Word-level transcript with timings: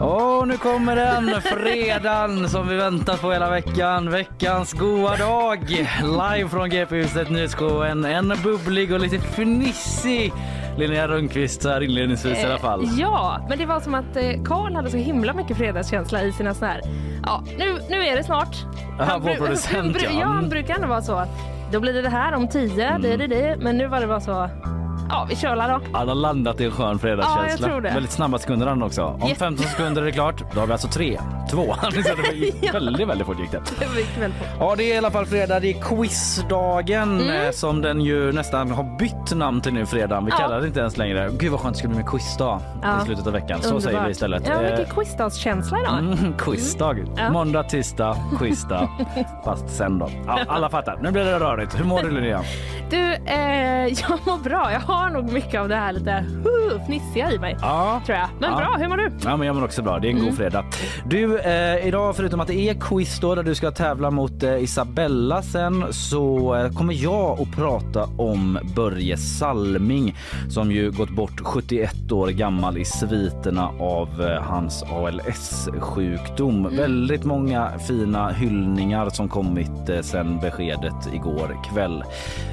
Och 0.00 0.48
nu 0.48 0.56
kommer 0.56 0.96
den, 0.96 1.40
fredagen 1.42 2.48
som 2.48 2.68
vi 2.68 2.76
väntat 2.76 3.20
på 3.20 3.32
hela 3.32 3.50
veckan. 3.50 4.10
Veckans 4.10 4.72
goa 4.72 5.16
dag. 5.16 5.68
Live 6.02 6.48
från 6.48 6.70
GP-huset 6.70 7.30
Nyhetsshowen. 7.30 8.04
En 8.04 8.32
bubblig 8.42 8.92
och 8.92 9.00
lite 9.00 9.18
fnissig 9.18 10.32
Linnea 10.76 11.08
Rönnqvist 11.08 11.62
så 11.62 11.68
här 11.68 11.80
inledningsvis 11.80 12.42
i 12.42 12.46
alla 12.46 12.58
fall. 12.58 12.84
Eh, 12.84 12.90
ja, 13.00 13.46
men 13.48 13.58
det 13.58 13.66
var 13.66 13.80
som 13.80 13.94
att 13.94 14.16
eh, 14.16 14.42
Karl 14.44 14.74
hade 14.74 14.90
så 14.90 14.96
himla 14.96 15.32
mycket 15.34 15.56
fredagskänsla 15.56 16.22
i 16.22 16.32
sina 16.32 16.54
såna 16.54 16.70
här, 16.70 16.80
ja 17.26 17.42
nu, 17.58 17.78
nu 17.90 18.06
är 18.06 18.16
det 18.16 18.24
snart. 18.24 18.56
Han 18.98 19.22
bru- 19.22 19.36
producent, 19.36 19.96
ja. 20.02 20.10
Ja, 20.20 20.26
han 20.26 20.48
brukar 20.48 20.74
ändå 20.74 20.86
vara 20.88 21.02
så. 21.02 21.24
Då 21.72 21.80
blir 21.80 21.92
det 21.92 22.02
det 22.02 22.08
här 22.08 22.34
om 22.34 22.48
tio, 22.48 22.98
det 22.98 23.12
är 23.12 23.18
det 23.18 23.26
det. 23.26 23.56
Men 23.60 23.78
nu 23.78 23.86
var 23.86 24.00
det 24.00 24.06
bara 24.06 24.20
så, 24.20 24.50
ja 25.08 25.26
vi 25.28 25.36
kör 25.36 25.56
då. 25.56 25.80
Han 25.98 26.08
har 26.08 26.14
landat 26.14 26.60
i 26.60 26.64
en 26.64 26.70
skön 26.70 26.98
fredagskänsla. 26.98 27.68
Ja. 27.68 27.80
Väldigt 27.80 28.12
snabba 28.12 28.38
sekunder 28.38 28.66
han 28.66 28.82
också. 28.82 29.02
Om 29.04 29.20
Jätte- 29.28 29.34
15 29.40 29.66
sekunder 29.66 30.02
är 30.02 30.06
det 30.06 30.12
klart. 30.12 30.42
Då 30.54 30.60
har 30.60 30.66
vi 30.66 30.72
alltså 30.72 30.88
tre, 30.88 31.20
två. 31.50 31.74
Det 32.30 32.36
gick 32.36 32.74
väldigt, 32.74 33.08
väldigt 33.08 33.26
fort 33.26 33.38
gick 33.40 33.50
det. 33.50 33.60
Ja, 34.60 34.74
det 34.76 34.84
är 34.90 34.94
i 34.94 34.98
alla 34.98 35.10
fall 35.10 35.26
fredag. 35.26 35.60
Det 35.60 35.70
är 35.70 35.80
quizdagen 35.82 37.20
Mm. 37.20 37.44
eh, 37.46 37.50
som 37.50 37.82
den 37.82 38.00
ju 38.00 38.32
nästan 38.32 38.70
har 38.70 38.98
bytt 38.98 39.34
namn 39.36 39.60
till 39.60 39.72
nu 39.72 39.86
fredag. 39.86 40.20
Vi 40.20 40.30
Ja. 40.30 40.36
kallar 40.36 40.60
det 40.60 40.66
inte 40.66 40.80
ens 40.80 40.96
längre. 40.96 41.30
Gud 41.38 41.50
vad 41.52 41.60
skönt 41.60 41.74
det 41.74 41.78
ska 41.78 41.88
bli 41.88 41.96
med 41.96 42.06
quizdag 42.08 42.60
Ja. 42.82 43.02
i 43.02 43.04
slutet 43.04 43.26
av 43.26 43.32
veckan. 43.32 43.62
Så 43.62 43.68
säger 43.68 43.80
vi 43.80 43.86
Underbart. 43.88 44.10
istället. 44.10 44.42
Ja, 44.46 44.52
Eh, 44.62 44.70
mycket 44.78 44.94
quizdagskänsla 44.94 45.78
idag. 45.80 45.98
Mm, 45.98 46.32
quizdag. 46.38 47.04
Ja. 47.16 47.30
Måndag, 47.32 47.62
tisdag, 47.62 48.16
quizdag. 48.38 48.88
Fast 49.44 49.68
sen 49.70 49.98
då. 49.98 50.10
Ja, 50.26 50.38
alla 50.48 50.68
fattar. 50.70 50.98
Nu 51.02 51.10
blir 51.10 51.24
det 51.24 51.38
rörigt. 51.40 51.80
Hur 51.80 51.84
mår 51.84 52.02
du 52.02 52.10
Linnea? 52.10 52.40
Du, 52.90 53.14
eh, 53.14 53.86
jag 53.86 54.18
mår 54.26 54.38
bra. 54.44 54.72
Jag 54.72 54.80
har 54.80 54.97
nog 55.12 55.32
mycket 55.32 55.60
av 55.60 55.68
det 55.68 55.76
här 55.76 55.92
lite 55.92 56.24
uh, 56.46 56.84
fnissiga 56.86 57.30
i 57.32 57.38
mig. 57.38 57.56
Ja. 57.60 58.00
Tror 58.06 58.18
jag. 58.18 58.28
Men 58.40 58.50
Ja. 58.50 58.56
bra, 58.56 58.76
hur 58.78 58.88
mår 58.88 58.96
du? 58.96 59.10
Ja, 59.24 59.36
men 59.36 59.46
jag 59.46 59.56
mår 59.56 59.64
också 59.64 59.82
bra. 59.82 59.98
Det 59.98 60.06
är 60.08 60.10
en 60.10 60.16
Mm. 60.16 60.28
god 60.28 60.36
fredag. 60.38 60.64
Du, 61.06 61.38
eh, 61.38 61.86
idag 61.88 62.16
förutom 62.16 62.40
att 62.40 62.48
det 62.48 62.54
är 62.68 62.74
quiz 62.74 63.20
då, 63.20 63.34
där 63.34 63.42
du 63.42 63.54
ska 63.54 63.70
tävla 63.70 64.10
mot 64.10 64.42
eh, 64.42 64.62
Isabella 64.62 65.42
sen 65.42 65.84
så 65.90 66.54
eh, 66.54 66.72
kommer 66.72 66.94
jag 66.94 67.40
att 67.40 67.56
prata 67.56 68.04
om 68.18 68.58
Börje 68.76 69.16
Salming 69.16 70.14
som 70.48 70.72
ju 70.72 70.90
gått 70.90 71.10
bort 71.10 71.40
71 71.40 72.12
år 72.12 72.28
gammal 72.28 72.78
i 72.78 72.84
sviterna 72.84 73.68
av 73.80 74.08
eh, 74.22 74.42
hans 74.42 74.82
ALS-sjukdom. 74.82 76.66
Mm. 76.66 76.76
Väldigt 76.76 77.24
många 77.24 77.70
fina 77.88 78.28
hyllningar 78.30 79.10
som 79.10 79.28
kommit 79.28 79.88
eh, 79.88 80.00
sen 80.00 80.38
beskedet 80.40 81.08
igår 81.12 81.56
kväll. 81.72 82.04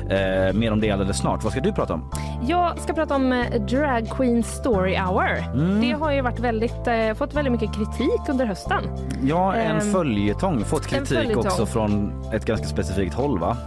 Eh, 0.10 0.54
mer 0.54 0.72
om 0.72 0.80
det 0.80 0.92
alldeles 0.92 1.18
snart. 1.18 1.44
Vad 1.44 1.52
ska 1.52 1.62
du 1.62 1.72
prata 1.74 1.94
om? 1.94 2.10
Jag 2.48 2.80
ska 2.80 2.94
prata 2.94 3.16
om 3.16 3.32
eh, 3.32 3.62
Drag 3.62 4.10
Queen 4.10 4.44
Story 4.44 4.96
Hour. 4.98 5.38
Mm. 5.54 5.82
Det 5.82 5.92
har 5.92 6.12
ju 6.12 6.22
varit 6.22 6.40
väldigt, 6.40 6.88
eh, 6.88 7.14
fått 7.16 7.34
väldigt 7.34 7.52
mycket 7.52 7.76
kritik 7.76 8.30
under 8.30 8.46
hösten. 8.46 8.84
Ja, 9.24 9.54
en 9.54 9.76
Ehm, 9.82 9.92
följetong. 9.92 10.64
Fått 10.64 10.88
kritik 10.88 11.08
följetong. 11.18 11.46
också 11.48 11.66
från 11.66 12.12
ett 12.34 12.46
ganska 12.46 12.68
specifikt 12.68 13.14
håll 13.16 13.40
va? 13.40 13.58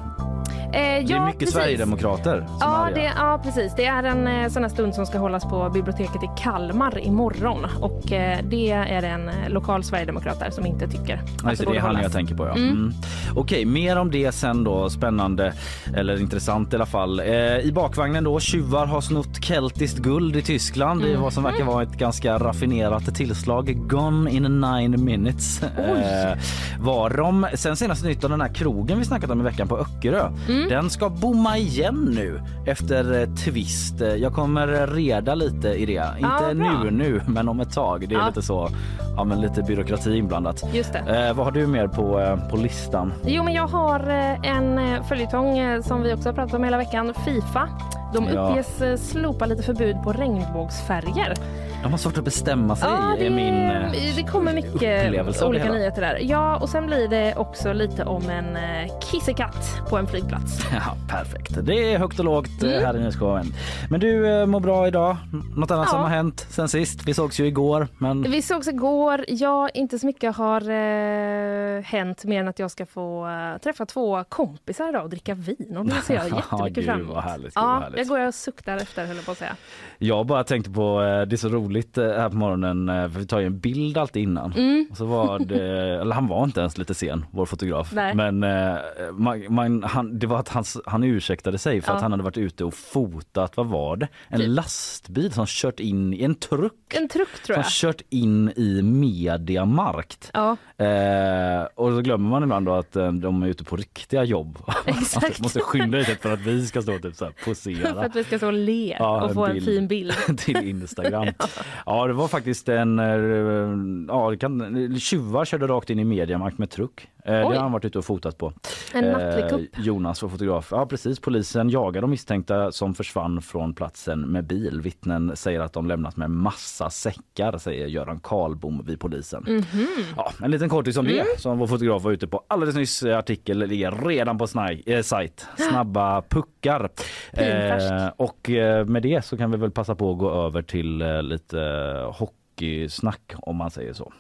Eh, 0.72 0.72
Det 0.72 0.78
är 0.78 1.10
ja, 1.16 1.24
mycket 1.26 1.38
precis. 1.38 1.54
Sverigedemokrater 1.54 2.46
som 2.46 2.56
är 2.56 2.56
Ja, 2.60 2.66
arga. 2.76 2.94
det, 2.94 3.12
ja, 3.16 3.40
precis. 3.44 3.72
Det 3.76 3.84
är 3.84 4.02
en 4.02 4.26
eh, 4.26 4.48
sån 4.48 4.62
här 4.62 4.70
stund 4.70 4.94
som 4.94 5.06
ska 5.06 5.18
hållas 5.18 5.44
på 5.44 5.70
biblioteket 5.70 6.22
i 6.22 6.30
Kalmar 6.42 6.98
imorgon. 6.98 7.66
Och 7.80 8.12
eh, 8.12 8.38
det 8.50 8.70
är 8.70 9.02
en 9.02 9.28
eh, 9.28 9.34
lokal 9.48 9.84
sverigedemokrat 9.84 10.40
där 10.40 10.50
som 10.50 10.66
inte 10.66 10.88
tycker 10.88 11.20
Ja, 11.44 11.50
att 11.50 11.58
det 11.58 11.64
det, 11.64 11.76
är 11.76 11.80
han 11.80 11.86
hållas. 11.88 12.02
jag 12.02 12.12
tänker 12.12 12.34
på. 12.34 12.46
Ja. 12.46 12.52
Mm. 12.56 12.68
Mm. 12.70 12.92
Okej, 13.36 13.64
mer 13.64 13.98
om 13.98 14.10
det 14.10 14.32
sen 14.32 14.64
då. 14.64 14.90
Spännande 14.90 15.52
eller 15.96 16.20
intressant 16.20 16.72
i 16.72 16.76
alla 16.76 16.86
fall. 16.86 17.20
Eh, 17.20 17.26
I 17.58 17.70
bakvagnen 17.74 18.24
då, 18.24 18.40
tjuvar 18.40 18.86
har 18.86 19.00
snott 19.00 19.44
keltiskt 19.44 19.98
guld 19.98 20.36
i 20.36 20.42
Tyskland. 20.42 21.02
Det 21.02 21.12
är 21.12 21.16
vad 21.16 21.32
som 21.32 21.42
verkar 21.44 21.64
vara 21.64 21.82
ett 21.82 21.96
ganska 21.98 22.38
raffinerat 22.38 23.14
tillslag. 23.14 23.76
Gone 23.88 24.30
in 24.30 24.42
nine 24.60 25.04
minutes 25.04 25.62
eh, 25.62 26.38
var 26.80 27.10
de. 27.10 27.46
Sen 27.54 27.76
senaste 27.76 28.06
nytt 28.06 28.24
av 28.24 28.30
den 28.30 28.40
här 28.40 28.48
krogen 28.54 28.98
vi 28.98 29.04
snackat 29.04 29.30
om 29.30 29.40
i 29.40 29.44
veckan 29.44 29.68
på 29.68 29.78
Öckerö. 29.78 30.30
Mm. 30.48 30.57
Den 30.68 30.90
ska 30.90 31.08
bomma 31.08 31.58
igen 31.58 32.12
nu 32.14 32.40
efter 32.66 33.20
eh, 33.20 33.28
twist. 33.28 34.00
Eh, 34.00 34.08
Jag 34.08 34.32
kommer 34.32 34.86
reda 34.86 35.34
lite 35.34 35.68
i 35.68 35.86
det. 35.86 36.04
Inte 36.18 36.54
bra. 36.54 36.82
nu 36.82 36.90
nu, 36.90 37.20
men 37.26 37.48
om 37.48 37.60
ett 37.60 37.72
tag. 37.72 38.08
Det 38.08 38.14
är 38.14 38.18
Ja. 38.18 38.26
lite 38.26 38.42
så, 38.42 38.68
ja 39.16 39.24
men 39.24 39.40
lite 39.40 39.62
byråkrati 39.62 40.16
inblandat. 40.16 40.64
Just 40.72 40.92
det. 40.92 40.98
Eh, 41.28 41.34
vad 41.36 41.44
har 41.46 41.52
du 41.52 41.66
mer 41.66 41.86
på, 41.88 42.20
eh, 42.20 42.48
på 42.50 42.56
listan? 42.56 43.12
Jo, 43.26 43.42
men 43.42 43.54
jag 43.54 43.68
har 43.68 44.00
eh, 44.10 44.56
en 44.56 44.78
eh, 44.78 45.02
följetong 45.08 45.58
eh, 45.58 45.82
som 45.82 46.02
vi 46.02 46.14
också 46.14 46.28
har 46.28 46.34
pratat 46.34 46.54
om 46.54 46.64
hela 46.64 46.76
veckan. 46.76 47.14
Fifa. 47.24 47.68
De 48.14 48.24
Ja. 48.34 48.48
uppges 48.48 48.80
eh, 48.80 48.96
slopa 48.96 49.46
lite 49.46 49.62
förbud 49.62 49.96
på 50.04 50.12
regnbågsfärger. 50.12 51.34
De 51.82 51.90
har 51.92 51.98
svårt 51.98 52.18
att 52.18 52.24
bestämma 52.24 52.76
sig 52.76 52.88
Ja, 52.88 53.14
det, 53.18 53.26
är 53.26 53.30
min 53.30 54.14
det 54.16 54.22
kommer 54.22 54.52
mycket 54.54 55.42
olika 55.42 55.72
nyheter 55.72 56.00
där. 56.00 56.18
Ja, 56.22 56.56
och 56.56 56.68
sen 56.68 56.86
blir 56.86 57.08
det 57.08 57.34
också 57.36 57.72
lite 57.72 58.04
om 58.04 58.28
en 58.30 58.56
eh, 58.56 58.98
kissekatt 59.10 59.80
på 59.90 59.96
en 59.96 60.06
flygplats. 60.06 60.60
Ja, 60.72 60.96
perfekt. 61.08 61.66
Det 61.66 61.92
är 61.94 61.98
högt 61.98 62.18
och 62.18 62.24
lågt 62.24 62.62
eh, 62.62 62.68
Mm. 62.70 62.84
här 62.84 62.96
i 62.96 62.98
Nyhetsshowen. 62.98 63.46
Men 63.90 64.00
du 64.00 64.40
eh, 64.40 64.46
mår 64.46 64.60
bra 64.60 64.86
idag? 64.86 65.16
Något 65.56 65.70
annat 65.70 65.86
Ja. 65.86 65.90
som 65.92 66.00
har 66.00 66.08
hänt 66.08 66.46
sen 66.50 66.68
sist? 66.68 67.04
Vi 67.06 67.14
sågs 67.14 67.40
ju 67.40 67.46
igår, 67.46 67.88
men 67.98 68.22
Vi 68.22 68.42
sågs 68.42 68.68
igår. 68.68 69.24
Ja, 69.28 69.68
inte 69.68 69.98
så 69.98 70.06
mycket 70.06 70.36
har 70.36 70.60
eh, 70.70 71.82
hänt 71.82 72.24
mer 72.24 72.40
än 72.40 72.48
att 72.48 72.58
jag 72.58 72.70
ska 72.70 72.86
få 72.86 73.28
eh, 73.28 73.58
träffa 73.58 73.86
två 73.86 74.24
kompisar 74.28 74.88
idag 74.88 75.02
och 75.04 75.10
dricka 75.10 75.34
vin. 75.34 75.76
Och 75.78 75.86
det 75.86 75.94
ser 75.94 76.14
jag 76.14 76.24
jättemycket 76.36 76.84
fram 76.84 77.00
emot. 77.00 77.12
Ja, 77.14 77.20
härligt. 77.20 77.98
jag 77.98 78.06
går 78.08 78.26
och 78.26 78.34
suktar 78.34 78.76
efter 78.76 79.06
höll 79.06 79.16
jag 79.16 79.24
på 79.24 79.32
att 79.32 79.38
säga. 79.38 79.56
jag 79.98 80.26
bara 80.26 80.44
tänkte 80.44 80.70
på, 80.70 81.02
eh, 81.02 81.20
det 81.22 81.34
är 81.34 81.36
så 81.36 81.48
roligt 81.48 81.67
eh, 81.98 82.04
här 82.04 82.28
på 82.28 82.36
morgonen, 82.36 82.88
eh, 82.88 83.08
för 83.10 83.20
vi 83.20 83.26
tar 83.26 83.38
ju 83.40 83.46
en 83.46 83.58
bild 83.60 83.98
alltid 83.98 84.22
innan. 84.22 84.52
Mm. 84.52 84.88
Så 84.94 85.04
var 85.04 85.38
det, 85.38 85.62
eller 86.00 86.14
han 86.14 86.26
var 86.28 86.44
inte 86.44 86.60
ens 86.60 86.78
lite 86.78 86.94
sen, 86.94 87.24
vår 87.30 87.46
fotograf. 87.46 87.92
Nej. 87.92 88.14
Men 88.14 88.42
eh, 88.42 88.76
man, 89.12 89.44
man, 89.48 89.82
han, 89.82 90.18
det 90.18 90.26
var 90.26 90.38
att 90.38 90.48
han, 90.48 90.64
han 90.86 91.04
ursäktade 91.04 91.58
sig 91.58 91.80
för 91.80 91.90
Ja. 91.92 91.96
att 91.96 92.02
han 92.02 92.10
hade 92.12 92.22
varit 92.24 92.38
ute 92.38 92.64
och 92.64 92.74
fotat, 92.74 93.56
vad 93.56 93.66
var 93.66 93.96
det? 93.96 94.08
En 94.28 94.40
Typ. 94.40 94.48
lastbil 94.48 95.32
som 95.32 95.44
kört 95.48 95.80
in 95.80 96.14
i 96.14 96.22
en 96.24 96.34
truck. 96.34 96.94
En 96.94 97.08
truck 97.08 97.42
tror 97.46 97.54
Som 97.54 97.62
jag. 97.62 97.70
kört 97.72 98.02
in 98.10 98.52
i 98.56 98.82
Mediamarkt. 98.82 100.30
Ja, 100.34 100.56
Eh, 100.78 101.62
och 101.74 101.90
så 101.92 102.00
glömmer 102.00 102.30
man 102.30 102.42
ibland 102.42 102.66
då 102.66 102.72
att 102.74 102.92
de 102.92 103.42
är 103.42 103.46
ute 103.46 103.64
på 103.64 103.76
riktiga 103.76 104.24
jobb. 104.24 104.58
Exakt. 104.86 105.40
måste 105.40 105.60
skynda 105.60 105.98
lite 105.98 106.14
för 106.16 106.32
att 106.32 106.40
vi 106.40 106.66
ska 106.66 106.82
stå 106.82 106.98
typ 106.98 107.16
så 107.16 107.24
här 107.24 107.32
för 107.36 107.44
posera 107.44 108.00
att 108.04 108.16
vi 108.16 108.24
ska 108.24 108.38
stå 108.38 108.46
och 108.46 108.52
le 108.52 108.96
Ja, 108.98 109.22
och 109.22 109.28
en 109.28 109.34
få 109.34 109.46
en 109.46 109.52
bild. 109.52 109.64
fin 109.64 109.88
bild. 109.88 110.12
till 110.38 110.56
Instagram. 110.68 111.26
ja 111.38 111.46
Ja, 111.86 112.06
det 112.06 112.16
var 112.18 112.28
faktiskt 112.28 112.68
en, 112.68 112.98
eh, 112.98 114.14
ja 114.14 114.30
det 114.30 114.40
kan, 114.42 114.98
tjuvar 114.98 115.44
körde 115.44 115.68
rakt 115.68 115.90
in 115.90 115.98
i 115.98 116.04
Mediamarkt 116.04 116.58
med 116.58 116.70
truck. 116.70 117.08
Eh, 117.28 117.32
det 117.34 117.44
har 117.44 117.54
han 117.62 117.72
varit 117.72 117.84
ute 117.84 117.98
och 117.98 118.04
fotat 118.04 118.38
på. 118.38 118.52
En 118.94 119.04
nattlig 119.12 119.48
kupp. 119.50 119.84
Jonas 119.86 120.22
var 120.22 120.28
fotograf. 120.28 120.68
Ja 120.70 120.86
precis, 120.86 121.20
polisen 121.20 121.70
jagar 121.70 122.00
de 122.00 122.10
misstänkta 122.10 122.72
som 122.72 122.94
försvann 122.94 123.42
från 123.42 123.74
platsen 123.74 124.20
med 124.20 124.44
bil. 124.46 124.80
Vittnen 124.80 125.36
säger 125.36 125.60
att 125.60 125.72
de 125.72 125.86
lämnat 125.86 126.16
med 126.16 126.30
massa 126.30 126.90
säckar 126.90 127.58
säger 127.58 127.86
Göran 127.86 128.20
Karlbom 128.20 128.84
vid 128.86 129.00
polisen. 129.00 129.44
Mhm. 129.48 129.86
Ja, 130.16 130.32
en 130.42 130.50
liten 130.50 130.68
kortis 130.68 130.96
om 130.96 131.06
Mm. 131.06 131.16
det 131.34 131.40
som 131.40 131.58
vår 131.58 131.66
fotograf 131.66 132.02
var 132.02 132.12
ute 132.12 132.26
på 132.26 132.44
alldeles 132.48 132.74
nyss. 132.76 133.02
Eh, 133.02 133.18
Artikel 133.18 133.58
ligger 133.58 133.90
redan 133.90 134.38
på 134.38 134.46
snaj, 134.46 134.82
eh, 134.86 135.02
sajt. 135.02 135.46
Snabba 135.70 136.22
puckar. 136.22 136.88
Pinfärskt. 137.34 138.14
och 138.16 138.50
eh, 138.50 138.84
med 138.86 139.02
det 139.02 139.24
så 139.24 139.36
kan 139.36 139.50
vi 139.50 139.56
väl 139.56 139.70
passa 139.70 139.94
på 139.94 140.12
att 140.12 140.18
gå 140.18 140.30
över 140.46 140.62
till 140.62 141.02
eh, 141.02 141.22
lite 141.22 141.60
eh, 141.60 142.14
hockeysnack 142.18 143.32
om 143.36 143.56
man 143.56 143.70
säger 143.70 143.92
så. 143.92 144.12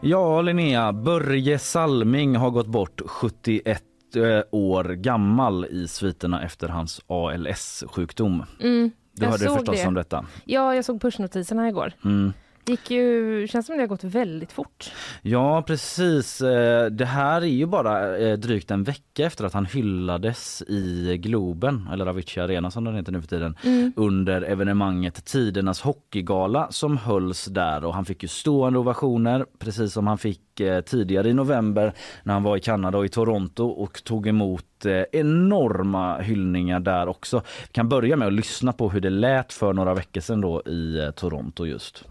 Ja, 0.00 0.42
Linnea, 0.42 0.92
Börje 0.92 1.58
Salming 1.58 2.36
har 2.36 2.50
gått 2.50 2.66
bort 2.66 3.00
71 3.06 3.82
eh, 4.16 4.22
år 4.50 4.84
gammal 4.84 5.64
i 5.64 5.88
sviterna 5.88 6.42
efter 6.42 6.68
hans 6.68 7.00
ALS-sjukdom. 7.06 8.44
Mm. 8.60 8.90
Du 9.12 9.26
hörde 9.26 9.44
förstås 9.44 9.80
det. 9.80 9.86
om 9.86 9.94
detta. 9.94 10.26
Ja, 10.44 10.74
jag 10.74 10.84
såg 10.84 11.00
pushnotiserna 11.00 11.68
igår. 11.68 11.92
Mm. 12.04 12.32
Gick 12.68 12.90
ju, 12.90 13.46
känns 13.48 13.66
som 13.66 13.76
det 13.76 13.82
har 13.82 13.88
gått 13.88 14.04
väldigt 14.04 14.52
fort. 14.52 14.92
Ja 15.22 15.62
precis. 15.62 16.40
Eh, 16.40 16.86
det 16.86 17.04
här 17.04 17.42
är 17.42 17.46
ju 17.46 17.66
bara 17.66 18.16
eh, 18.16 18.38
drygt 18.38 18.70
en 18.70 18.84
vecka 18.84 19.26
efter 19.26 19.44
att 19.44 19.52
han 19.52 19.66
hyllades 19.66 20.62
i 20.62 21.16
Globen, 21.20 21.88
eller 21.92 22.06
Avicii 22.06 22.42
Arena 22.42 22.70
som 22.70 22.84
den 22.84 22.94
heter 22.94 23.12
nu 23.12 23.20
för 23.20 23.28
tiden, 23.28 23.56
mm. 23.64 23.92
under 23.96 24.42
evenemanget 24.42 25.24
Tidernas 25.24 25.80
hockeygala 25.80 26.66
som 26.70 26.96
hölls 26.96 27.44
där 27.44 27.84
och 27.84 27.94
han 27.94 28.04
fick 28.04 28.22
ju 28.22 28.28
stående 28.28 28.78
ovationer 28.78 29.46
precis 29.58 29.92
som 29.92 30.06
han 30.06 30.18
fick 30.18 30.40
Eh, 30.60 30.80
tidigare 30.80 31.28
i 31.28 31.34
november 31.34 31.92
när 32.22 32.34
han 32.34 32.42
var 32.42 32.56
i 32.56 32.60
Kanada 32.60 32.98
och 32.98 33.04
i 33.04 33.08
Toronto 33.08 33.64
och 33.64 34.04
tog 34.04 34.26
emot 34.26 34.84
eh, 34.84 35.02
enorma 35.12 36.18
hyllningar 36.18 36.80
där 36.80 37.08
också. 37.08 37.42
Vi 37.62 37.72
kan 37.72 37.88
börja 37.88 38.16
med 38.16 38.28
att 38.28 38.34
lyssna 38.34 38.72
på 38.72 38.90
hur 38.90 39.00
det 39.00 39.10
lät 39.10 39.52
för 39.52 39.72
några 39.72 39.94
veckor 39.94 40.20
sedan 40.20 40.40
då 40.40 40.62
i 40.66 40.98
eh, 40.98 41.10
Toronto 41.10 41.66
just. 41.66 42.04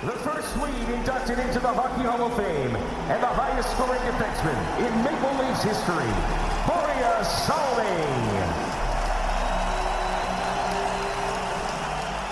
The 0.00 0.06
first 0.06 0.48
Swede 0.54 0.98
inducted 0.98 1.38
into 1.38 1.60
the 1.60 1.66
Hockey 1.80 2.02
Hall 2.02 2.20
of 2.20 2.32
Fame 2.36 2.76
and 3.10 3.20
the 3.20 3.32
highest 3.42 3.68
scoring 3.70 4.02
defenseman 4.06 4.56
in 4.78 4.92
Maple 5.06 5.44
Leafs 5.44 5.64
history, 5.64 6.10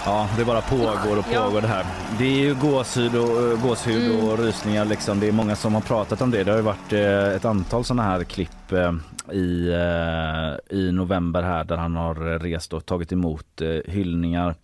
Ja, 0.05 0.29
det 0.39 0.45
bara 0.45 0.61
pågår 0.61 1.19
och 1.19 1.25
pågår 1.25 1.55
ja. 1.55 1.61
det 1.61 1.67
här. 1.67 1.87
Det 2.19 2.25
är 2.25 2.39
ju 2.39 2.55
gåshud 2.55 3.17
och, 3.17 3.43
eh, 3.43 3.63
gåshud 3.63 4.13
mm. 4.13 4.29
och 4.29 4.39
rysningar 4.39 4.85
liksom. 4.85 5.21
Det 5.21 5.29
är 5.29 5.33
många 5.33 5.57
som 5.57 5.75
har 5.75 5.81
pratat 5.81 6.21
om 6.21 6.31
det. 6.31 6.45
Det 6.45 6.51
har 6.51 6.59
ju 6.59 6.65
varit 6.65 6.93
eh, 6.93 7.29
ett 7.29 7.45
antal 7.45 7.85
sådana 7.85 8.03
här 8.03 8.25
klipp 8.25 8.73
eh, 8.73 8.93
i, 9.33 9.75
i 10.71 10.93
november 10.93 11.43
här 11.43 11.65
där 11.65 11.77
han 11.77 11.97
har 11.97 12.39
rest 12.39 12.73
och 12.73 12.87
tagit 12.87 13.13
emot 13.13 13.63
hyllningar. 13.87 14.55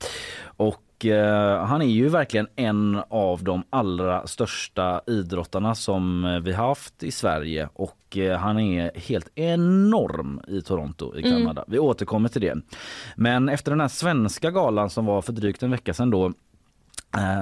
Och 0.57 0.86
Eh, 1.05 1.65
han 1.65 1.83
är 1.83 1.87
ju 1.87 2.09
verkligen 2.09 2.47
en 2.57 3.03
av 3.09 3.45
de 3.45 3.63
allra 3.71 4.27
största 4.27 5.01
idrottarna 5.07 5.75
som 5.75 6.25
eh, 6.25 6.41
vi 6.41 6.53
haft 6.53 7.03
i 7.03 7.11
Sverige 7.11 7.69
och 7.73 8.17
eh, 8.17 8.39
han 8.39 8.59
är 8.59 8.91
helt 8.95 9.39
enorm 9.39 10.41
i 10.49 10.63
Toronto 10.63 11.17
i. 11.17 11.23
Kanada. 11.23 11.63
Mm. 11.63 11.65
Vi 11.67 11.79
återkommer 11.79 12.29
till 12.29 12.41
det. 12.41 12.57
Men 13.17 13.49
efter 13.49 13.71
den 13.73 13.81
här 13.81 13.89
svenska 13.89 14.51
galan 14.51 14.91
som 14.91 15.07
var 15.07 15.23
för 15.23 15.33
drygt 15.33 15.63
en 15.63 15.71
vecka 15.71 15.95
sedan 15.95 16.11
då 16.11 16.33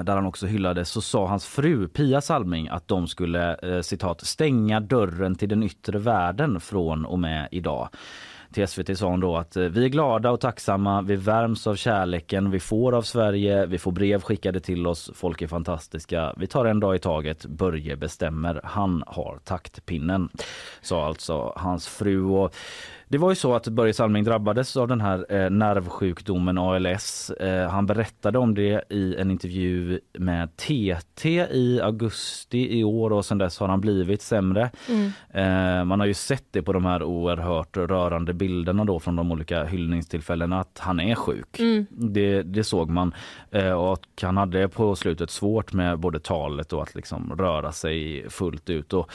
där 0.05 0.15
han 0.15 0.27
också 0.27 0.47
hyllades 0.47 0.89
så 0.89 1.01
sa 1.01 1.27
hans 1.27 1.47
fru 1.47 1.89
Pia 1.89 2.21
Salming 2.21 2.69
att 2.69 2.89
de 2.89 3.06
skulle 3.09 3.56
citat 3.83 4.21
stänga 4.21 4.81
dörren 4.81 5.35
till 5.35 5.49
den 5.49 5.62
yttre 5.62 5.99
världen 5.99 6.61
från 6.61 7.05
och 7.05 7.19
med 7.19 7.49
idag 7.51 7.89
till 8.55 8.69
SVT 8.69 8.99
sa 8.99 9.06
hon 9.06 9.21
då 9.21 9.37
att 9.37 9.56
eh, 9.56 9.62
vi 9.62 9.85
är 9.85 9.89
glada 9.89 10.31
och 10.31 10.41
tacksamma, 10.41 11.03
vi 11.03 11.17
värms 11.17 11.67
av 11.67 11.77
kärleken 11.77 12.51
vi 12.51 12.61
får 12.61 12.95
av 12.95 13.03
Sverige, 13.03 13.67
vi 13.67 13.79
får 13.79 13.93
brev 13.93 14.21
skickade 14.21 14.61
till 14.61 14.87
oss, 14.87 15.11
folk 15.15 15.43
är 15.43 15.47
fantastiska. 15.47 16.35
Vi 16.37 16.47
tar 16.47 16.65
en 16.65 16.81
dag 16.81 16.97
i 16.97 16.99
taget, 16.99 17.47
Börje 17.47 17.97
bestämmer, 17.97 18.61
han 18.65 19.05
har 19.06 19.39
taktpinnen. 19.45 20.29
Sa 20.83 21.06
alltså 21.06 21.53
hans 21.56 21.89
fru. 21.89 22.25
Och 22.25 22.55
det 23.15 23.19
var 23.19 23.31
ju 23.31 23.37
så 23.37 23.55
att 23.55 23.69
Börje 23.69 23.95
Salming 23.95 24.25
drabbades 24.25 24.77
av 24.77 24.89
den 24.89 25.01
här 25.01 25.27
eh, 25.29 25.51
nervsjukdomen 25.51 26.59
ALS. 26.59 27.31
Eh, 27.31 27.71
han 27.71 27.87
berättade 27.87 28.39
om 28.39 28.55
det 28.55 28.85
i 28.89 29.17
en 29.17 29.31
intervju 29.31 30.01
med 30.19 30.57
TT 30.57 31.29
i 31.51 31.81
augusti 31.83 32.79
i 32.79 32.85
år 32.85 33.13
och 33.13 33.25
sen 33.25 33.39
dess 33.39 33.59
har 33.59 33.69
han 33.69 33.81
blivit 33.81 34.23
sämre. 34.23 34.71
Mm. 34.89 35.13
Eh, 35.31 35.85
man 35.85 36.01
har 36.01 36.07
ju 36.07 36.15
sett 36.15 36.45
det 36.51 36.63
på 36.63 36.73
de 36.73 36.85
här 36.85 37.03
oerhört 37.03 37.77
rörande 37.77 38.35
bilderna 38.35 38.85
då 38.85 39.01
från 39.01 39.17
de 39.17 39.33
olika 39.33 39.65
hyllningstillfällena 39.65 40.61
att 40.61 40.79
han 40.79 41.01
är 41.01 41.15
sjuk. 41.15 41.59
Mm. 41.59 41.87
Det, 41.91 42.43
det, 42.43 42.65
såg 42.65 42.91
man 42.91 43.15
eh, 43.51 43.73
och 43.73 44.07
han 44.23 44.37
hade 44.37 44.69
på 44.69 44.97
slutet 44.97 45.31
svårt 45.31 45.73
med 45.73 45.99
både 45.99 46.21
talet 46.21 46.73
och 46.73 46.83
att 46.83 46.95
liksom 46.95 47.37
röra 47.39 47.73
sig 47.73 48.31
fullt 48.31 48.71
ut. 48.71 48.93
Och 48.93 49.11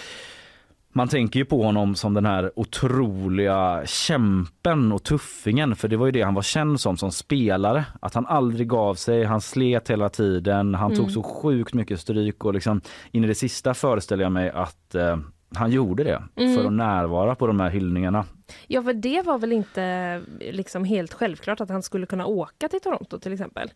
man 0.94 1.08
tänker 1.08 1.40
ju 1.40 1.46
på 1.46 1.64
honom 1.64 1.96
som 1.96 2.14
den 2.14 2.26
här 2.26 2.52
otroliga 2.56 3.84
kämpen 3.86 4.92
och 4.92 5.04
tuffingen 5.04 5.76
för 5.76 5.88
det 5.88 5.98
var 5.98 6.06
ju 6.06 6.12
det 6.12 6.22
han 6.22 6.34
var 6.34 6.42
känd 6.42 6.80
som 6.80 6.98
som 6.98 7.12
spelare. 7.12 7.86
Att 8.02 8.14
han 8.14 8.26
aldrig 8.26 8.68
gav 8.68 8.96
sig, 8.96 9.24
han 9.24 9.42
slet 9.42 9.90
hela 9.90 10.10
tiden, 10.10 10.76
han 10.76 10.92
mm. 10.92 10.98
tog 10.98 11.12
så 11.12 11.24
sjukt 11.24 11.74
mycket 11.74 12.00
stryk 12.00 12.46
och 12.46 12.54
liksom 12.54 12.82
in 13.12 13.24
i 13.24 13.28
det 13.28 13.36
sista 13.36 13.74
föreställer 13.74 14.24
jag 14.24 14.32
mig 14.32 14.50
att 14.50 14.96
eh, 14.96 15.18
han 15.56 15.72
gjorde 15.72 16.04
det 16.04 16.24
mm. 16.36 16.56
för 16.56 16.66
att 16.66 16.74
närvara 16.74 17.36
på 17.36 17.48
de 17.48 17.60
här 17.60 17.70
hyllningarna. 17.70 18.26
Ja 18.68 18.84
för 18.84 18.94
det 18.94 19.22
var 19.22 19.38
väl 19.38 19.52
inte 19.52 20.22
liksom 20.40 20.84
helt 20.84 21.14
självklart 21.14 21.62
att 21.62 21.70
han 21.70 21.84
skulle 21.84 22.06
kunna 22.06 22.26
åka 22.26 22.68
till 22.68 22.82
Toronto 22.82 23.20
till 23.20 23.34
exempel. 23.34 23.70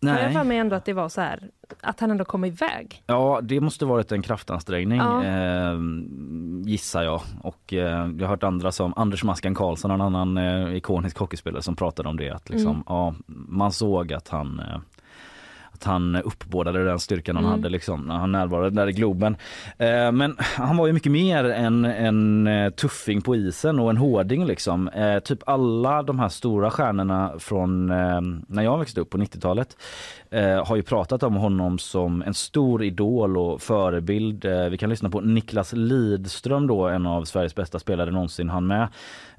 Nej. 0.00 0.22
Jag 0.22 0.32
för 0.32 0.44
mig 0.44 0.58
ändå 0.58 0.76
att 0.76 0.84
det 0.84 0.92
var 0.92 1.08
så 1.08 1.20
här, 1.20 1.50
att 1.80 2.00
han 2.00 2.10
ändå 2.10 2.24
kom 2.24 2.44
iväg. 2.44 3.02
Ja, 3.06 3.40
det 3.42 3.60
måste 3.60 3.84
varit 3.84 4.12
en 4.12 4.22
kraftansträngning 4.22 4.98
ja. 4.98 5.24
eh, 5.24 5.78
gissar 6.64 7.02
jag. 7.02 7.20
Och 7.42 7.72
eh, 7.72 8.10
jag 8.18 8.20
har 8.20 8.26
hört 8.26 8.42
andra 8.42 8.72
som 8.72 8.92
Anders 8.96 9.24
Maskan 9.24 9.54
Karlsson, 9.54 9.90
en 9.90 10.00
annan 10.00 10.38
eh, 10.38 10.76
ikonisk 10.76 11.18
hockeyspelare 11.18 11.62
som 11.62 11.76
pratade 11.76 12.08
om 12.08 12.16
det. 12.16 12.30
Att 12.30 12.50
liksom, 12.50 12.70
mm. 12.70 12.82
ja, 12.86 13.14
man 13.26 13.72
såg 13.72 14.12
att 14.12 14.28
han 14.28 14.60
eh, 14.60 14.78
att 15.78 15.84
han 15.84 16.16
uppbådade 16.16 16.84
den 16.84 16.98
styrkan 16.98 17.36
han 17.36 17.44
mm. 17.44 17.56
hade 17.56 17.68
liksom, 17.68 18.02
när 18.02 18.14
han 18.14 18.32
närvarade 18.32 18.70
där 18.70 18.88
i 18.88 18.92
Globen. 18.92 19.36
Eh, 19.78 20.12
men 20.12 20.36
han 20.38 20.76
var 20.76 20.86
ju 20.86 20.92
mycket 20.92 21.12
mer 21.12 21.44
än 21.44 21.84
en 21.84 22.46
eh, 22.46 22.70
tuffing 22.70 23.20
på 23.20 23.36
isen 23.36 23.78
och 23.78 23.90
en 23.90 23.96
hårding 23.96 24.46
liksom. 24.46 24.88
Eh, 24.88 25.18
typ 25.18 25.38
alla 25.46 26.02
de 26.02 26.18
här 26.18 26.28
stora 26.28 26.70
stjärnorna 26.70 27.32
från 27.38 27.90
eh, 27.90 28.20
när 28.48 28.62
jag 28.62 28.78
växte 28.78 29.00
upp 29.00 29.10
på 29.10 29.18
90-talet 29.18 29.76
eh, 30.30 30.66
har 30.66 30.76
ju 30.76 30.82
pratat 30.82 31.22
om 31.22 31.34
honom 31.34 31.78
som 31.78 32.22
en 32.22 32.34
stor 32.34 32.84
idol 32.84 33.36
och 33.36 33.62
förebild. 33.62 34.44
Eh, 34.44 34.64
vi 34.64 34.78
kan 34.78 34.90
lyssna 34.90 35.10
på 35.10 35.20
Niklas 35.20 35.72
Lidström 35.72 36.66
då, 36.66 36.88
en 36.88 37.06
av 37.06 37.24
Sveriges 37.24 37.54
bästa 37.54 37.78
spelare 37.78 38.10
någonsin 38.10 38.48
han 38.48 38.66
med. 38.66 38.88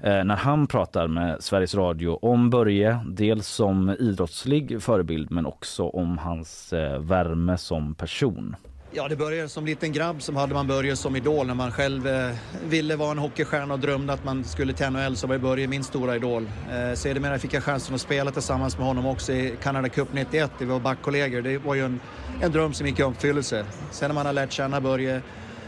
Eh, 0.00 0.24
när 0.24 0.36
han 0.36 0.66
pratar 0.66 1.06
med 1.06 1.42
Sveriges 1.42 1.74
Radio 1.74 2.18
om 2.22 2.50
Börje, 2.50 3.00
dels 3.06 3.48
som 3.48 3.90
idrottslig 3.90 4.82
förebild 4.82 5.30
men 5.30 5.46
också 5.46 5.88
om 5.88 6.18
hans 6.18 6.72
eh, 6.72 6.98
värme 6.98 7.56
som 7.56 7.94
person. 7.94 8.56
Ja, 8.92 9.08
det 9.08 9.16
började 9.16 9.48
som 9.48 9.66
liten 9.66 9.92
grabb 9.92 10.22
som 10.22 10.36
hade 10.36 10.54
man 10.54 10.66
Börje 10.66 10.96
som 10.96 11.16
idol 11.16 11.46
när 11.46 11.54
man 11.54 11.72
själv 11.72 12.06
eh, 12.06 12.30
ville 12.68 12.96
vara 12.96 13.10
en 13.10 13.18
hockeystjärna 13.18 13.74
och 13.74 13.80
drömde 13.80 14.12
att 14.12 14.24
man 14.24 14.44
skulle 14.44 14.72
till 14.72 14.90
NHL 14.90 15.16
så 15.16 15.26
var 15.26 15.38
Börje 15.38 15.66
min 15.68 15.84
stora 15.84 16.16
idol. 16.16 16.50
Eh, 16.70 16.94
sedermera 16.94 17.38
fick 17.38 17.54
jag 17.54 17.64
chansen 17.64 17.94
att 17.94 18.00
spela 18.00 18.30
tillsammans 18.30 18.78
med 18.78 18.86
honom 18.86 19.06
också 19.06 19.32
i 19.32 19.54
Canada 19.62 19.88
Cup 19.88 20.08
91. 20.12 20.50
Vi 20.58 20.64
var 20.64 20.80
backkollegor. 20.80 21.42
Det 21.42 21.58
var 21.58 21.74
ju 21.74 21.84
en, 21.84 22.00
en 22.42 22.52
dröm 22.52 22.72
som 22.72 22.86
gick 22.86 22.98
i 22.98 23.02
uppfyllelse. 23.02 23.66
Sen 23.90 24.08
när 24.08 24.14
man 24.14 24.26
har 24.26 24.32
lärt 24.32 24.52
känna 24.52 24.80
Börje 24.80 25.22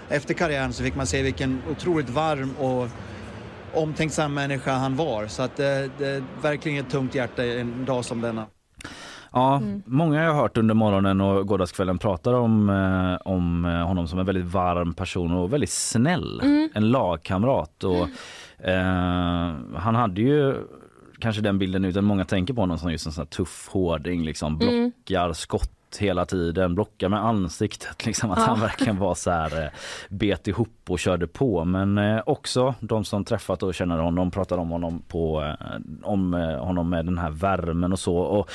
efter 0.08 0.34
karriären 0.34 0.72
så 0.72 0.82
fick 0.82 0.96
man 0.96 1.06
se 1.06 1.22
vilken 1.22 1.62
otroligt 1.70 2.10
varm 2.10 2.56
och 2.56 2.88
omtänksam 3.72 4.34
människa 4.34 4.72
han 4.72 4.96
var. 4.96 5.26
Så 5.26 5.42
att 5.42 5.56
det, 5.56 5.90
det 5.98 6.06
är 6.06 6.24
verkligen 6.42 6.84
ett 6.84 6.92
tungt 6.92 7.14
hjärta 7.14 7.44
en 7.44 7.84
dag 7.84 8.04
som 8.04 8.20
denna. 8.20 8.46
Ja, 9.32 9.56
mm. 9.56 9.82
många 9.86 10.22
jag 10.22 10.32
har 10.32 10.42
hört 10.42 10.56
under 10.56 10.74
morgonen 10.74 11.20
och 11.20 11.46
gårdagskvällen 11.46 11.98
pratar 11.98 12.34
om, 12.34 12.70
eh, 12.70 13.32
om 13.32 13.64
eh, 13.64 13.86
honom 13.86 14.08
som 14.08 14.18
en 14.18 14.26
väldigt 14.26 14.44
varm 14.44 14.94
person 14.94 15.32
och 15.32 15.52
väldigt 15.52 15.70
snäll. 15.70 16.40
Mm. 16.40 16.68
En 16.74 16.90
lagkamrat. 16.90 17.84
Och, 17.84 18.08
eh, 18.66 19.54
han 19.74 19.94
hade 19.94 20.20
ju 20.20 20.54
kanske 21.18 21.42
den 21.42 21.58
bilden 21.58 21.84
utan 21.84 22.04
många 22.04 22.24
tänker 22.24 22.54
på 22.54 22.60
honom 22.60 22.78
som 22.78 22.92
just 22.92 23.06
en 23.06 23.12
sån 23.12 23.26
tuff 23.26 23.68
hårding, 23.72 24.24
liksom 24.24 24.60
mm. 24.60 24.92
blockar, 24.92 25.24
mm. 25.24 25.34
Hela 25.96 26.26
tiden, 26.26 26.74
blocka 26.74 27.08
med 27.08 27.24
ansiktet. 27.24 28.06
Liksom, 28.06 28.30
att 28.30 28.38
ja. 28.38 28.44
han 28.44 28.60
verkligen 28.60 28.98
var 28.98 29.14
så 29.14 29.30
här, 29.30 29.64
eh, 29.64 29.70
bet 30.08 30.48
ihop 30.48 30.68
och 30.88 30.98
körde 30.98 31.26
på. 31.26 31.64
Men 31.64 31.98
eh, 31.98 32.22
också 32.26 32.74
de 32.80 33.04
som 33.04 33.24
träffat 33.24 33.62
och 33.62 33.74
känner 33.74 33.98
honom 33.98 34.30
pratar 34.30 34.58
om 34.58 34.70
honom, 34.70 35.02
på, 35.08 35.42
eh, 35.42 35.78
om 36.02 36.32
honom 36.60 36.90
med 36.90 37.04
den 37.04 37.18
här 37.18 37.30
värmen 37.30 37.92
och 37.92 37.98
så. 37.98 38.16
Och 38.16 38.50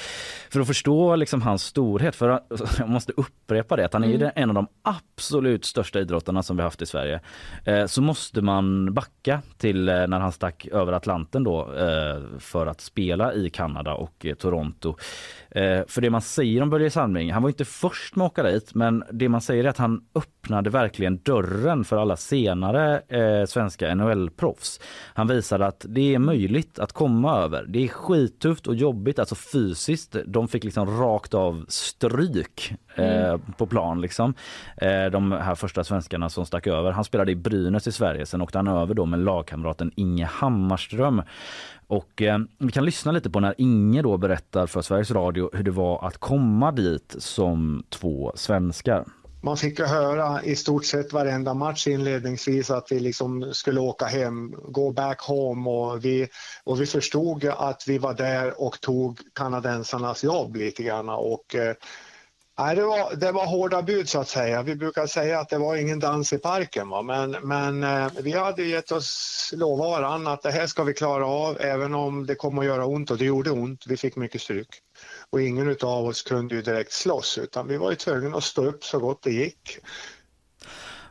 för 0.50 0.60
att 0.60 0.67
förstå 0.67 1.15
liksom 1.15 1.41
hans 1.41 1.63
storhet, 1.63 2.15
för 2.15 2.29
jag 2.79 2.89
måste 2.89 3.13
upprepa 3.17 3.75
det, 3.75 3.86
att 3.86 3.94
han 3.94 4.03
är 4.03 4.15
mm. 4.15 4.32
en 4.36 4.50
av 4.50 4.56
de 4.56 4.67
absolut 4.82 5.65
största 5.65 6.00
idrottarna 6.00 6.44
som 6.44 6.58
vi 6.58 6.63
haft 6.63 6.82
i 6.82 6.86
Sverige. 6.86 7.20
Så 7.88 8.01
måste 8.01 8.41
man 8.41 8.94
backa 8.94 9.41
till 9.58 9.86
när 9.86 10.20
han 10.20 10.32
stack 10.32 10.67
över 10.72 10.94
Atlanten 10.94 11.44
då 11.44 11.74
för 12.39 12.67
att 12.67 12.82
spela 12.82 13.34
i 13.34 13.50
Kanada 13.50 13.94
och 13.94 14.25
Toronto. 14.39 14.96
För 15.88 16.02
det 16.02 16.10
man 16.10 16.22
säger 16.22 16.62
om 16.62 16.70
Börje 16.70 16.90
Salming, 16.90 17.34
han 17.34 17.42
var 17.42 17.50
inte 17.50 17.66
först 17.66 18.16
med 18.16 18.26
att 18.26 18.32
åka 18.32 18.44
dit 18.44 18.76
men 18.76 19.04
det 19.12 19.30
man 19.30 19.42
säger 19.42 19.64
är 19.64 19.70
att 19.70 19.78
han 19.78 20.02
öppnade 20.16 20.70
verkligen 20.70 21.18
dörren 21.18 21.84
för 21.84 21.98
alla 21.98 22.18
senare 22.18 23.02
eh, 23.08 23.46
svenska 23.46 23.96
NHL-proffs. 23.96 24.80
Han 25.14 25.28
visade 25.28 25.68
att 25.68 25.86
det 25.90 26.16
är 26.16 26.20
möjligt 26.20 26.80
att 26.80 26.92
komma 26.92 27.38
över. 27.38 27.66
Det 27.68 27.84
är 27.84 27.88
skittufft 27.88 28.68
och 28.68 28.76
jobbigt, 28.76 29.20
alltså 29.20 29.36
fysiskt. 29.36 30.16
De 30.26 30.48
fick 30.48 30.64
liksom 30.64 31.00
rakt 31.00 31.34
av 31.34 31.66
stryk 31.68 32.74
eh, 32.96 33.28
mm. 33.28 33.42
på 33.58 33.66
plan 33.68 34.02
liksom. 34.02 34.34
Eh, 34.78 35.06
de 35.06 35.32
här 35.32 35.56
första 35.56 35.84
svenskarna 35.84 36.30
som 36.30 36.46
stack 36.46 36.68
över. 36.68 36.92
Han 36.92 37.04
spelade 37.04 37.32
i 37.32 37.36
Brynäs 37.36 37.88
i 37.88 37.92
Sverige, 37.92 38.26
sen 38.26 38.42
åkte 38.42 38.58
han 38.58 38.68
över 38.68 38.94
då 38.94 39.06
med 39.06 39.20
lagkamraten 39.20 39.92
Inge 39.96 40.26
Hammarström. 40.26 41.22
Och 41.88 42.22
eh, 42.22 42.39
vi 42.58 42.72
kan 42.72 42.86
lyssna 42.86 43.12
lite 43.12 43.29
på 43.29 43.39
när 43.39 43.56
Inge 43.58 44.01
då 44.01 44.17
berättar 44.17 44.67
för 44.67 44.82
Sveriges 44.82 45.12
Radio 45.12 45.50
hur 45.53 45.63
det 45.63 45.72
var 45.72 46.08
att 46.08 46.17
komma 46.17 46.72
dit 46.72 47.15
som 47.17 47.84
två 47.89 48.32
svenskar. 48.36 49.06
Man 49.41 49.58
fick 49.58 49.79
höra 49.79 50.44
i 50.44 50.56
stort 50.56 50.86
sett 50.86 51.13
varenda 51.13 51.53
match 51.53 51.88
inledningsvis 51.88 52.72
att 52.72 52.91
vi 52.91 53.00
liksom 53.00 53.53
skulle 53.53 53.79
åka 53.79 54.06
hem, 54.06 54.56
go 54.67 54.91
back 54.91 55.22
home 55.22 55.70
och 55.70 56.06
vi, 56.06 56.27
och 56.63 56.82
vi 56.82 56.86
förstod 56.86 57.46
att 57.46 57.84
vi 57.88 57.98
var 57.98 58.13
där 58.13 58.62
och 58.62 58.82
tog 58.82 59.20
kanadensarnas 59.36 60.24
jobb 60.24 60.56
lite 60.56 60.84
grann 60.84 61.10
och 61.10 61.56
eh, 61.56 61.74
Nej, 62.60 62.76
det, 62.76 62.84
var, 62.86 63.16
det 63.16 63.32
var 63.32 63.46
hårda 63.46 63.82
bud 63.82 64.10
så 64.10 64.20
att 64.20 64.30
säga. 64.30 64.64
Vi 64.64 64.76
brukar 64.76 65.08
säga 65.08 65.40
att 65.40 65.50
det 65.50 65.58
var 65.58 65.76
ingen 65.76 66.00
dans 66.00 66.34
i 66.34 66.38
parken. 66.38 66.90
Va? 66.90 67.02
Men, 67.02 67.32
men 67.32 67.84
eh, 67.84 68.12
vi 68.22 68.32
hade 68.32 68.64
gett 68.64 68.92
oss 68.92 69.54
lova 69.56 69.90
varandra 69.90 70.32
att 70.32 70.42
det 70.42 70.52
här 70.52 70.68
ska 70.68 70.84
vi 70.84 70.94
klara 70.94 71.28
av 71.28 71.58
även 71.62 71.96
om 71.96 72.26
det 72.26 72.36
kommer 72.36 72.62
att 72.62 72.68
göra 72.68 72.86
ont 72.86 73.12
och 73.12 73.18
det 73.18 73.26
gjorde 73.26 73.52
ont. 73.52 73.88
Vi 73.88 73.98
fick 73.98 74.16
mycket 74.16 74.42
stryk 74.42 74.68
och 75.30 75.42
ingen 75.42 75.78
av 75.82 76.06
oss 76.06 76.22
kunde 76.22 76.56
ju 76.56 76.62
direkt 76.62 76.92
slåss 76.92 77.38
utan 77.38 77.68
vi 77.68 77.78
var 77.78 77.90
ju 77.90 77.96
tvungna 77.96 78.38
att 78.38 78.44
stå 78.44 78.66
upp 78.66 78.84
så 78.84 79.00
gott 79.00 79.24
det 79.24 79.32
gick. 79.32 79.80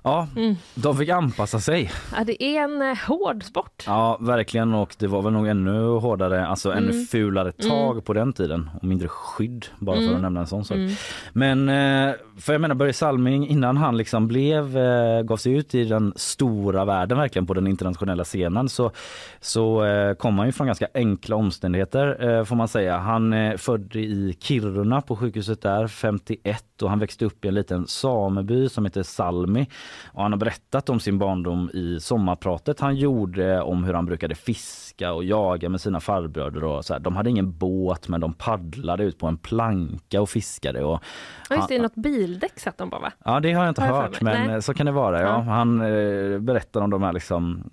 Ja, 0.06 0.28
mm. 0.36 0.56
de 0.74 0.96
fick 0.96 1.08
anpassa 1.08 1.60
sig. 1.60 1.90
Ja, 2.16 2.24
det 2.24 2.42
är 2.42 2.64
en 2.64 2.82
eh, 2.82 2.98
hård 3.08 3.44
sport. 3.44 3.84
Ja, 3.86 4.18
verkligen. 4.20 4.74
Och 4.74 4.96
det 4.98 5.06
var 5.06 5.22
väl 5.22 5.32
nog 5.32 5.48
ännu 5.48 5.88
hårdare, 5.88 6.46
alltså 6.46 6.72
mm. 6.72 6.84
ännu 6.84 7.04
fulare 7.04 7.52
tag 7.52 7.90
mm. 7.90 8.02
på 8.02 8.12
den 8.12 8.32
tiden 8.32 8.70
och 8.80 8.84
mindre 8.84 9.08
skydd, 9.08 9.66
bara 9.78 9.96
för 9.96 10.02
att 10.02 10.08
mm. 10.08 10.22
nämna 10.22 10.40
en 10.40 10.46
sån 10.46 10.64
sak. 10.64 10.76
Mm. 10.76 10.92
Men 11.32 11.68
eh, 11.68 12.14
för 12.40 12.52
jag 12.52 12.60
menar 12.60 12.74
Börje 12.74 12.92
Salming 12.92 13.48
innan 13.48 13.76
han 13.76 13.96
liksom 13.96 14.28
blev, 14.28 14.78
eh, 14.78 15.22
gav 15.22 15.36
sig 15.36 15.52
ut 15.52 15.74
i 15.74 15.84
den 15.84 16.12
stora 16.16 16.84
världen 16.84 17.18
verkligen 17.18 17.46
på 17.46 17.54
den 17.54 17.66
internationella 17.66 18.24
scenen 18.24 18.68
så, 18.68 18.90
så 19.40 19.84
kom 20.18 20.38
han 20.38 20.46
ju 20.46 20.52
från 20.52 20.66
ganska 20.66 20.88
enkla 20.94 21.36
omständigheter 21.36 22.44
får 22.44 22.56
man 22.56 22.68
säga. 22.68 22.98
Han 22.98 23.32
är 23.32 23.56
född 23.56 23.96
i 23.96 24.36
Kiruna 24.40 25.00
på 25.00 25.16
sjukhuset 25.16 25.62
där 25.62 25.86
51 25.86 26.82
och 26.82 26.90
han 26.90 26.98
växte 26.98 27.24
upp 27.24 27.44
i 27.44 27.48
en 27.48 27.54
liten 27.54 27.86
sameby 27.86 28.68
som 28.68 28.84
heter 28.84 29.02
Salmi 29.02 29.66
och 30.12 30.22
han 30.22 30.32
har 30.32 30.38
berättat 30.38 30.88
om 30.88 31.00
sin 31.00 31.18
barndom 31.18 31.70
i 31.74 32.00
sommarpratet 32.00 32.80
han 32.80 32.96
gjorde 32.96 33.60
om 33.60 33.84
hur 33.84 33.94
han 33.94 34.06
brukade 34.06 34.34
fiska 34.34 35.12
och 35.12 35.24
jaga 35.24 35.68
med 35.68 35.80
sina 35.80 36.00
farbröder. 36.00 36.64
Och 36.64 36.84
så 36.84 36.92
här. 36.92 37.00
De 37.00 37.16
hade 37.16 37.30
ingen 37.30 37.58
båt 37.58 38.08
men 38.08 38.20
de 38.20 38.32
paddlade 38.32 39.04
ut 39.04 39.18
på 39.18 39.26
en 39.26 39.38
planka 39.38 40.20
och 40.20 40.28
fiskade. 40.28 40.84
Och 40.84 41.02
ja, 41.50 41.56
just 41.56 41.68
det, 41.68 41.78
något 41.78 41.94
bildäck 42.26 42.60
satt 42.60 42.78
de 42.78 42.90
på 42.90 42.98
va? 42.98 43.12
Ja 43.24 43.40
det 43.40 43.52
har 43.52 43.62
jag 43.64 43.70
inte 43.70 43.82
har 43.82 44.02
hört 44.02 44.20
men 44.20 44.46
Nej. 44.46 44.62
så 44.62 44.74
kan 44.74 44.86
det 44.86 44.92
vara. 44.92 45.20
Ja. 45.20 45.40
Han 45.40 45.80
eh, 45.80 46.38
berättar 46.38 46.80
om 46.80 46.90
de 46.90 47.02
här 47.02 47.12
liksom, 47.12 47.70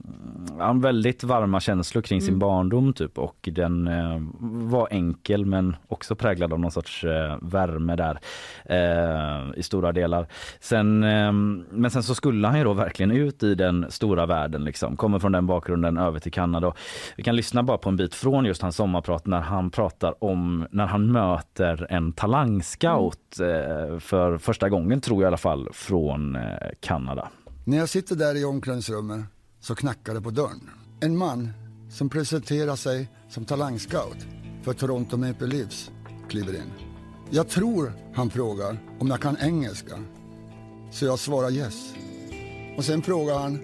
han 0.60 0.82
väldigt 0.82 1.24
varma 1.24 1.60
känslor 1.60 2.02
kring 2.02 2.20
mm. 2.20 2.26
sin 2.26 2.40
barndom 2.40 2.94
typ 2.94 3.18
och 3.18 3.50
den 3.52 3.88
eh, 3.88 4.22
var 4.70 4.88
enkel 4.92 5.46
men 5.46 5.76
också 5.88 6.16
präglad 6.16 6.54
av 6.54 6.60
någon 6.60 6.72
sorts 6.72 7.04
eh, 7.04 7.38
värme 7.42 7.96
där 7.96 8.20
eh, 8.66 9.60
i 9.60 9.64
stora 9.64 9.92
delar. 9.92 10.28
Sen, 10.60 11.04
eh, 11.04 11.32
men 11.72 11.92
sen 11.92 12.04
så 12.04 12.16
skulle 12.16 12.48
han 12.48 12.58
ju 12.58 12.64
då 12.64 12.74
verkligen 12.74 13.12
ut 13.12 13.44
i 13.44 13.56
den 13.56 13.86
stora 13.90 14.26
världen 14.26 14.64
liksom. 14.64 14.96
Kommer 14.96 15.20
från 15.20 15.32
den 15.32 15.48
bakgrunden 15.48 15.98
över 15.98 16.20
till 16.20 16.32
Kanada. 16.32 16.74
Vi 17.18 17.24
kan 17.24 17.36
lyssna 17.36 17.64
bara 17.64 17.78
på 17.78 17.90
en 17.90 17.98
bit 17.98 18.16
från 18.16 18.46
just 18.46 18.62
hans 18.62 18.76
sommarprat 18.76 19.26
när 19.26 19.42
han 19.42 19.70
pratar 19.70 20.24
om 20.24 20.68
när 20.72 20.86
han 20.86 21.12
möter 21.12 21.88
en 21.90 22.14
talangscout 22.14 23.40
mm. 23.40 24.00
för 24.00 24.38
första 24.44 24.70
gången 24.70 25.02
tror 25.02 25.22
jag 25.22 25.28
i 25.28 25.30
alla 25.30 25.38
fall 25.38 25.70
från 25.74 26.36
eh, 26.36 26.42
Kanada. 26.80 27.30
När 27.66 27.78
jag 27.78 27.90
sitter 27.90 28.16
där 28.16 28.36
i 28.36 28.46
omklädningsrummet 28.46 29.26
så 29.60 29.76
knackar 29.76 30.14
det 30.14 30.22
på 30.22 30.30
dörren. 30.30 30.70
En 31.02 31.18
man 31.18 31.50
som 31.90 32.10
presenterar 32.10 32.76
sig 32.76 33.08
som 33.30 33.46
talangscout 33.46 34.18
för 34.64 34.74
Toronto 34.74 35.18
Maple 35.18 35.48
Leafs 35.48 35.92
kliver 36.30 36.56
in. 36.56 36.72
Jag 37.30 37.50
tror 37.50 37.94
han 38.16 38.30
frågar 38.30 38.78
om 39.00 39.08
jag 39.08 39.22
kan 39.22 39.38
engelska 39.38 39.96
så 40.92 41.06
jag 41.06 41.20
svarar 41.20 41.52
yes. 41.52 41.94
Och 42.78 42.86
sen 42.86 43.02
frågar 43.02 43.40
han 43.40 43.60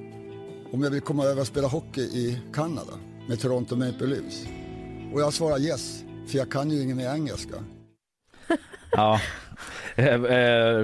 om 0.72 0.84
jag 0.84 0.92
vill 0.92 1.02
komma 1.02 1.24
över 1.24 1.42
och 1.42 1.48
spela 1.48 1.68
hockey 1.68 2.02
i 2.02 2.42
Kanada 2.54 2.94
med 3.28 3.40
Toronto 3.40 3.76
Maple 3.76 4.08
Leafs. 4.08 4.46
Och 5.14 5.22
jag 5.22 5.34
svarar 5.34 5.60
yes, 5.60 6.04
för 6.28 6.38
jag 6.38 6.52
kan 6.52 6.72
ju 6.72 6.82
ingen 6.82 6.98
mer 6.98 7.14
engelska. 7.14 7.56
ja, 8.92 9.22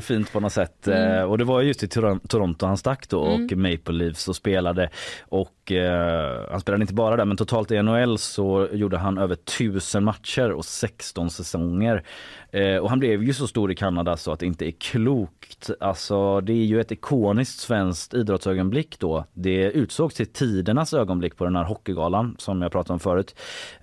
fint 0.01 0.34
på 0.34 0.39
något 0.39 0.53
sätt. 0.53 0.88
Mm. 0.88 1.17
Eh, 1.17 1.24
och 1.24 1.38
det 1.38 1.44
var 1.44 1.62
just 1.62 1.84
i 1.84 1.88
Toronto 1.88 2.65
han 2.65 2.77
stack 2.77 3.10
då 3.10 3.20
och 3.20 3.51
mm. 3.51 3.62
Maple 3.62 3.94
Leafs 3.94 4.27
och 4.27 4.36
spelade. 4.36 4.89
Och 5.22 5.72
eh, 5.72 6.51
han 6.51 6.62
spelade 6.62 6.82
inte 6.84 6.94
bara 6.94 7.15
där 7.15 7.25
men 7.25 7.38
totalt 7.38 7.72
i 7.72 7.82
NHL 7.82 8.17
så 8.17 8.67
gjorde 8.72 8.98
han 8.98 9.17
över 9.17 9.36
tusen 9.36 10.03
matcher 10.03 10.51
och 10.51 10.65
16 10.65 11.29
säsonger. 11.29 12.03
Eh, 12.51 12.77
och 12.77 12.89
han 12.89 13.00
blev 13.00 13.24
ju 13.24 13.34
så 13.34 13.48
stor 13.48 13.72
i 13.72 13.75
Kanada 13.75 14.17
så 14.17 14.32
att 14.32 14.39
det 14.39 14.46
inte 14.46 14.67
är 14.67 14.72
klokt. 14.72 15.70
Alltså 15.79 16.41
det 16.41 16.53
är 16.53 16.65
ju 16.65 16.82
ett 16.82 16.91
ikoniskt 16.91 17.60
svenskt 17.60 18.13
idrottsögonblick 18.13 19.00
då. 19.00 19.25
Det 19.34 19.72
utsågs 19.72 20.15
till 20.15 20.25
tidernas 20.25 20.94
ögonblick 20.94 21.38
på 21.38 21.44
den 21.44 21.55
här 21.55 21.63
hockeygalan 21.63 22.36
som 22.39 22.62
jag 22.62 22.72
pratade 22.72 22.94
om 22.94 23.00
förut. 23.00 23.36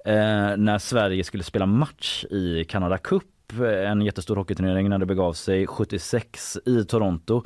Eh, 0.04 0.56
när 0.56 0.78
Sverige 0.78 1.24
skulle 1.24 1.42
spela 1.42 1.66
match 1.66 2.24
i 2.24 2.64
Canada 2.64 2.98
Cup 2.98 3.24
en 3.60 4.02
jättestor 4.02 4.36
hockeyturnering 4.36 4.88
när 4.88 4.98
det 4.98 5.06
begav 5.06 5.32
sig 5.32 5.66
76 5.66 6.58
i 6.66 6.84
Toronto. 6.84 7.42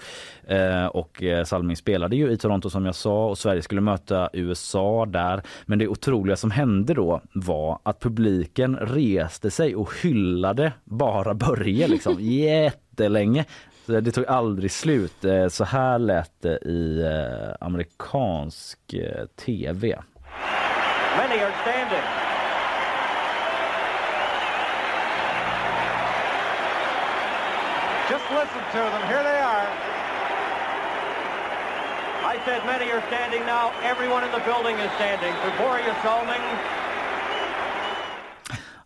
Eh, 0.46 0.86
och 0.86 1.22
eh, 1.22 1.44
Salming 1.44 1.76
spelade 1.76 2.16
ju 2.16 2.30
i 2.30 2.36
Toronto 2.36 2.70
som 2.70 2.86
jag 2.86 2.94
sa 2.94 3.26
och 3.26 3.38
Sverige 3.38 3.62
skulle 3.62 3.80
möta 3.80 4.30
USA 4.32 5.06
där. 5.06 5.42
Men 5.66 5.78
det 5.78 5.88
otroliga 5.88 6.36
som 6.36 6.50
hände 6.50 6.94
då 6.94 7.20
var 7.32 7.78
att 7.82 8.00
publiken 8.00 8.76
reste 8.76 9.50
sig 9.50 9.76
och 9.76 9.90
hyllade 10.02 10.72
bara 10.84 11.34
Börje 11.34 11.88
liksom 11.88 12.16
jättelänge. 12.20 13.44
Det 13.86 14.12
tog 14.12 14.26
aldrig 14.26 14.70
slut. 14.70 15.24
Eh, 15.24 15.48
så 15.48 15.64
här 15.64 15.98
lät 15.98 16.42
det 16.42 16.56
i 16.56 17.04
amerikansk 17.60 18.78
tv. 19.36 19.98
Many 21.16 21.40
are 21.40 21.52
standing. 21.62 22.26
Just 28.10 28.25
listen 28.36 28.62
to 28.76 28.82
them. 28.92 29.02
Here 29.08 29.22
they 29.22 29.38
are. 29.52 29.66
I 32.32 32.36
said 32.44 32.60
many 32.66 32.90
are 32.92 33.02
standing 33.06 33.42
now. 33.46 33.72
Everyone 33.82 34.22
in 34.24 34.30
the 34.30 34.44
building 34.50 34.76
is 34.76 34.90
standing 35.00 35.32
for 35.42 35.50
Boria 35.62 35.94
Salming. 36.02 36.44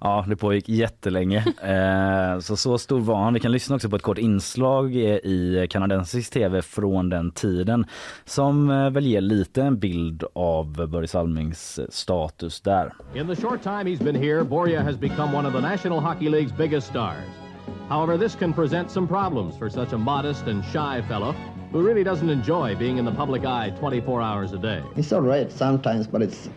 Ja, 0.02 0.24
det 0.28 0.36
pågick 0.36 0.68
jättelänge. 0.68 1.44
Eh, 1.62 2.38
så 2.38 2.56
så 2.56 2.78
stor 2.78 3.00
var 3.00 3.16
han. 3.16 3.34
Vi 3.34 3.40
kan 3.40 3.52
lyssna 3.52 3.76
också 3.76 3.90
på 3.90 3.96
ett 3.96 4.02
kort 4.02 4.18
inslag 4.18 4.96
i 4.96 5.66
kanadensisk 5.70 6.32
tv 6.32 6.62
från 6.62 7.08
den 7.08 7.30
tiden 7.30 7.86
som 8.24 8.70
eh, 8.70 8.90
väl 8.90 9.06
ger 9.06 9.20
lite 9.20 9.62
en 9.62 9.78
bild 9.78 10.24
av 10.32 10.88
Börje 10.88 11.08
Salmings 11.08 11.80
status 11.88 12.60
där. 12.60 12.92
In 13.14 13.26
the 13.26 13.36
short 13.42 13.62
time 13.62 13.84
he's 13.84 14.04
been 14.04 14.22
here, 14.22 14.44
Boria 14.44 14.82
has 14.82 14.96
become 14.96 15.36
one 15.36 15.48
of 15.48 15.54
the 15.54 15.60
National 15.60 16.00
Hockey 16.00 16.28
League's 16.28 16.56
biggest 16.56 16.86
stars. 16.86 17.49
However, 17.88 18.16
this 18.16 18.34
can 18.34 18.52
present 18.52 18.90
some 18.90 19.08
problems 19.08 19.56
for 19.56 19.70
such 19.70 19.92
a 19.92 19.98
modest 19.98 20.46
and 20.46 20.64
shy 20.64 21.02
fellow 21.08 21.34
who 21.72 21.82
really 21.82 22.04
doesn't 22.04 22.30
enjoy 22.30 22.76
being 22.76 22.98
in 22.98 23.04
the 23.04 23.12
public 23.12 23.44
eye 23.44 23.70
24 23.78 24.22
hours 24.22 24.52
a 24.52 24.58
day. 24.58 24.82
It's 24.96 25.12
all 25.12 25.22
right 25.22 25.50
sometimes, 25.52 26.06
but 26.06 26.22
it's 26.22 26.48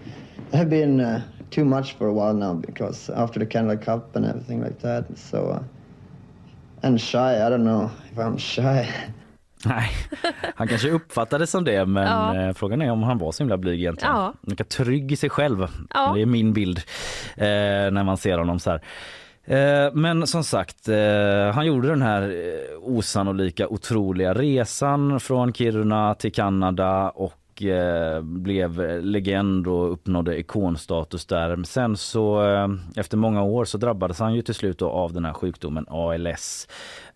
have 0.53 0.69
been 0.69 0.99
uh, 0.99 1.21
too 1.49 1.65
much 1.65 1.93
for 1.93 2.07
a 2.07 2.13
while 2.13 2.33
now 2.33 2.53
because 2.53 3.09
after 3.09 3.39
the 3.39 3.45
Canada 3.45 3.77
Cup 3.77 4.15
and 4.15 4.25
everything 4.25 4.61
like 4.61 4.79
that. 4.79 5.05
So, 5.17 5.49
uh, 5.49 5.63
and 6.83 6.99
shy, 6.99 7.45
I 7.45 7.49
don't 7.49 7.63
know 7.63 7.91
if 8.11 8.17
I'm 8.17 8.37
shy. 8.37 8.89
Nej, 9.65 9.89
han 10.55 10.67
kanske 10.67 10.89
uppfattade 10.89 11.43
det 11.43 11.47
som 11.47 11.63
det 11.63 11.85
men 11.85 12.07
ja. 12.07 12.35
Eh, 12.35 12.53
frågan 12.53 12.81
är 12.81 12.91
om 12.91 13.03
han 13.03 13.17
var 13.17 13.31
så 13.31 13.43
himla 13.43 13.57
blyg 13.57 13.79
egentligen. 13.79 14.15
Ja. 14.15 14.33
Han 14.47 14.65
trygg 14.65 15.11
i 15.11 15.15
sig 15.15 15.29
själv. 15.29 15.67
Ja. 15.93 16.11
Det 16.15 16.21
är 16.21 16.25
min 16.25 16.53
bild 16.53 16.77
eh, 17.35 17.45
när 17.91 18.03
man 18.03 18.17
ser 18.17 18.37
honom 18.37 18.59
så 18.59 18.71
här. 18.71 18.81
Eh, 19.45 19.93
men 19.93 20.27
som 20.27 20.43
sagt, 20.43 20.87
eh, 20.89 21.53
han 21.53 21.65
gjorde 21.65 21.87
den 21.87 22.01
här 22.01 22.21
eh, 22.21 22.77
osannolika, 22.81 23.67
otroliga 23.67 24.33
resan 24.33 25.19
från 25.19 25.53
Kiruna 25.53 26.15
till 26.15 26.33
Kanada 26.33 27.09
och 27.09 27.39
blev 28.21 29.01
legend 29.01 29.67
och 29.67 29.91
uppnådde 29.93 30.39
ikonstatus 30.39 31.25
där. 31.25 31.63
Sen 31.63 31.97
så 31.97 32.41
efter 32.95 33.17
många 33.17 33.43
år 33.43 33.65
så 33.65 33.77
drabbades 33.77 34.19
han 34.19 34.35
ju 34.35 34.41
till 34.41 34.53
slut 34.53 34.81
av 34.81 35.13
den 35.13 35.25
här 35.25 35.33
sjukdomen 35.33 35.85
ALS. 35.89 36.67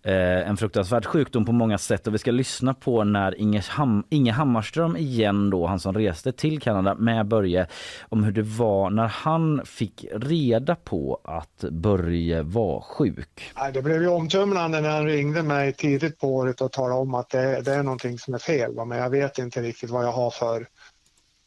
Eh, 0.08 0.50
en 0.50 0.58
fruktansvärd 0.58 1.06
sjukdom 1.06 1.46
på 1.46 1.52
många 1.52 1.78
sätt 1.78 2.08
och 2.08 2.14
vi 2.14 2.18
ska 2.18 2.32
lyssna 2.32 2.74
på 2.74 3.04
när 3.04 3.42
Inge, 3.42 3.64
Ham 3.70 4.04
Inge 4.10 4.32
Hammarström 4.32 4.98
igen 4.98 5.50
då, 5.50 5.68
han 5.68 5.80
som 5.80 5.94
reste 5.94 6.32
till 6.32 6.62
Kanada 6.62 6.96
med 6.96 7.28
Börje, 7.28 7.68
om 8.10 8.24
hur 8.24 8.32
det 8.32 8.42
var 8.42 8.90
när 8.90 9.08
han 9.08 9.66
fick 9.66 10.06
reda 10.12 10.76
på 10.76 11.22
att 11.24 11.70
Börje 11.72 12.42
var 12.42 12.82
sjuk. 12.82 13.54
Det 13.74 13.82
blev 13.82 14.02
ju 14.02 14.08
omtumlande 14.08 14.82
när 14.82 14.90
han 14.90 15.06
ringde 15.06 15.44
mig 15.44 15.74
tidigt 15.74 16.20
på 16.20 16.36
året 16.36 16.62
och 16.62 16.72
talade 16.72 17.02
om 17.02 17.14
att 17.14 17.30
det, 17.30 17.62
det 17.62 17.74
är 17.74 17.84
någonting 17.84 18.20
som 18.20 18.34
är 18.34 18.40
fel. 18.40 18.76
Va? 18.76 18.86
Men 18.86 18.98
jag 18.98 19.10
vet 19.10 19.38
inte 19.38 19.62
riktigt 19.62 19.90
vad 19.90 20.06
jag 20.06 20.12
har 20.12 20.30
för 20.30 20.68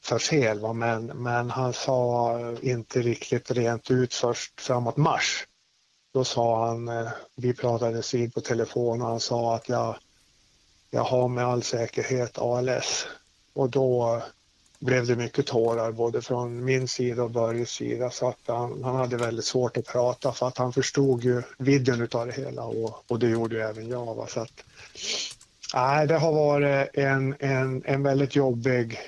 för 0.04 0.18
fel. 0.18 0.60
Va? 0.60 0.72
Men, 0.72 1.06
men 1.06 1.50
han 1.50 1.72
sa 1.72 2.38
inte 2.62 3.00
riktigt 3.00 3.50
rent 3.50 3.90
ut 3.90 4.14
först 4.14 4.60
framåt 4.60 4.96
mars 4.96 5.46
då 6.12 6.24
sa 6.24 6.66
han, 6.66 6.88
eh, 6.88 7.08
vi 7.36 7.54
pratades 7.54 8.14
vid 8.14 8.34
på 8.34 8.40
telefon 8.40 9.02
och 9.02 9.08
han 9.08 9.20
sa 9.20 9.54
att 9.54 9.68
jag, 9.68 9.96
jag 10.90 11.04
har 11.04 11.28
med 11.28 11.44
all 11.44 11.62
säkerhet 11.62 12.38
ALS. 12.38 13.06
Och 13.52 13.70
då 13.70 14.22
blev 14.80 15.06
det 15.06 15.16
mycket 15.16 15.46
tårar 15.46 15.92
både 15.92 16.22
från 16.22 16.64
min 16.64 16.88
sida 16.88 17.22
och 17.22 17.30
Börjes 17.30 17.70
sida 17.70 18.10
så 18.10 18.28
att 18.28 18.38
han, 18.46 18.84
han 18.84 18.96
hade 18.96 19.16
väldigt 19.16 19.44
svårt 19.44 19.76
att 19.76 19.86
prata 19.86 20.32
för 20.32 20.48
att 20.48 20.58
han 20.58 20.72
förstod 20.72 21.24
ju 21.24 21.42
vidden 21.58 22.08
av 22.12 22.26
det 22.26 22.32
hela 22.32 22.64
och, 22.64 23.04
och 23.10 23.18
det 23.18 23.28
gjorde 23.28 23.54
ju 23.56 23.62
även 23.62 23.88
jag. 23.88 24.14
Va? 24.14 24.26
Så 24.26 24.40
att, 24.40 24.64
nej, 25.74 26.06
det 26.06 26.16
har 26.18 26.32
varit 26.32 26.88
en, 26.94 27.36
en, 27.38 27.82
en 27.84 28.02
väldigt 28.02 28.36
jobbig 28.36 28.98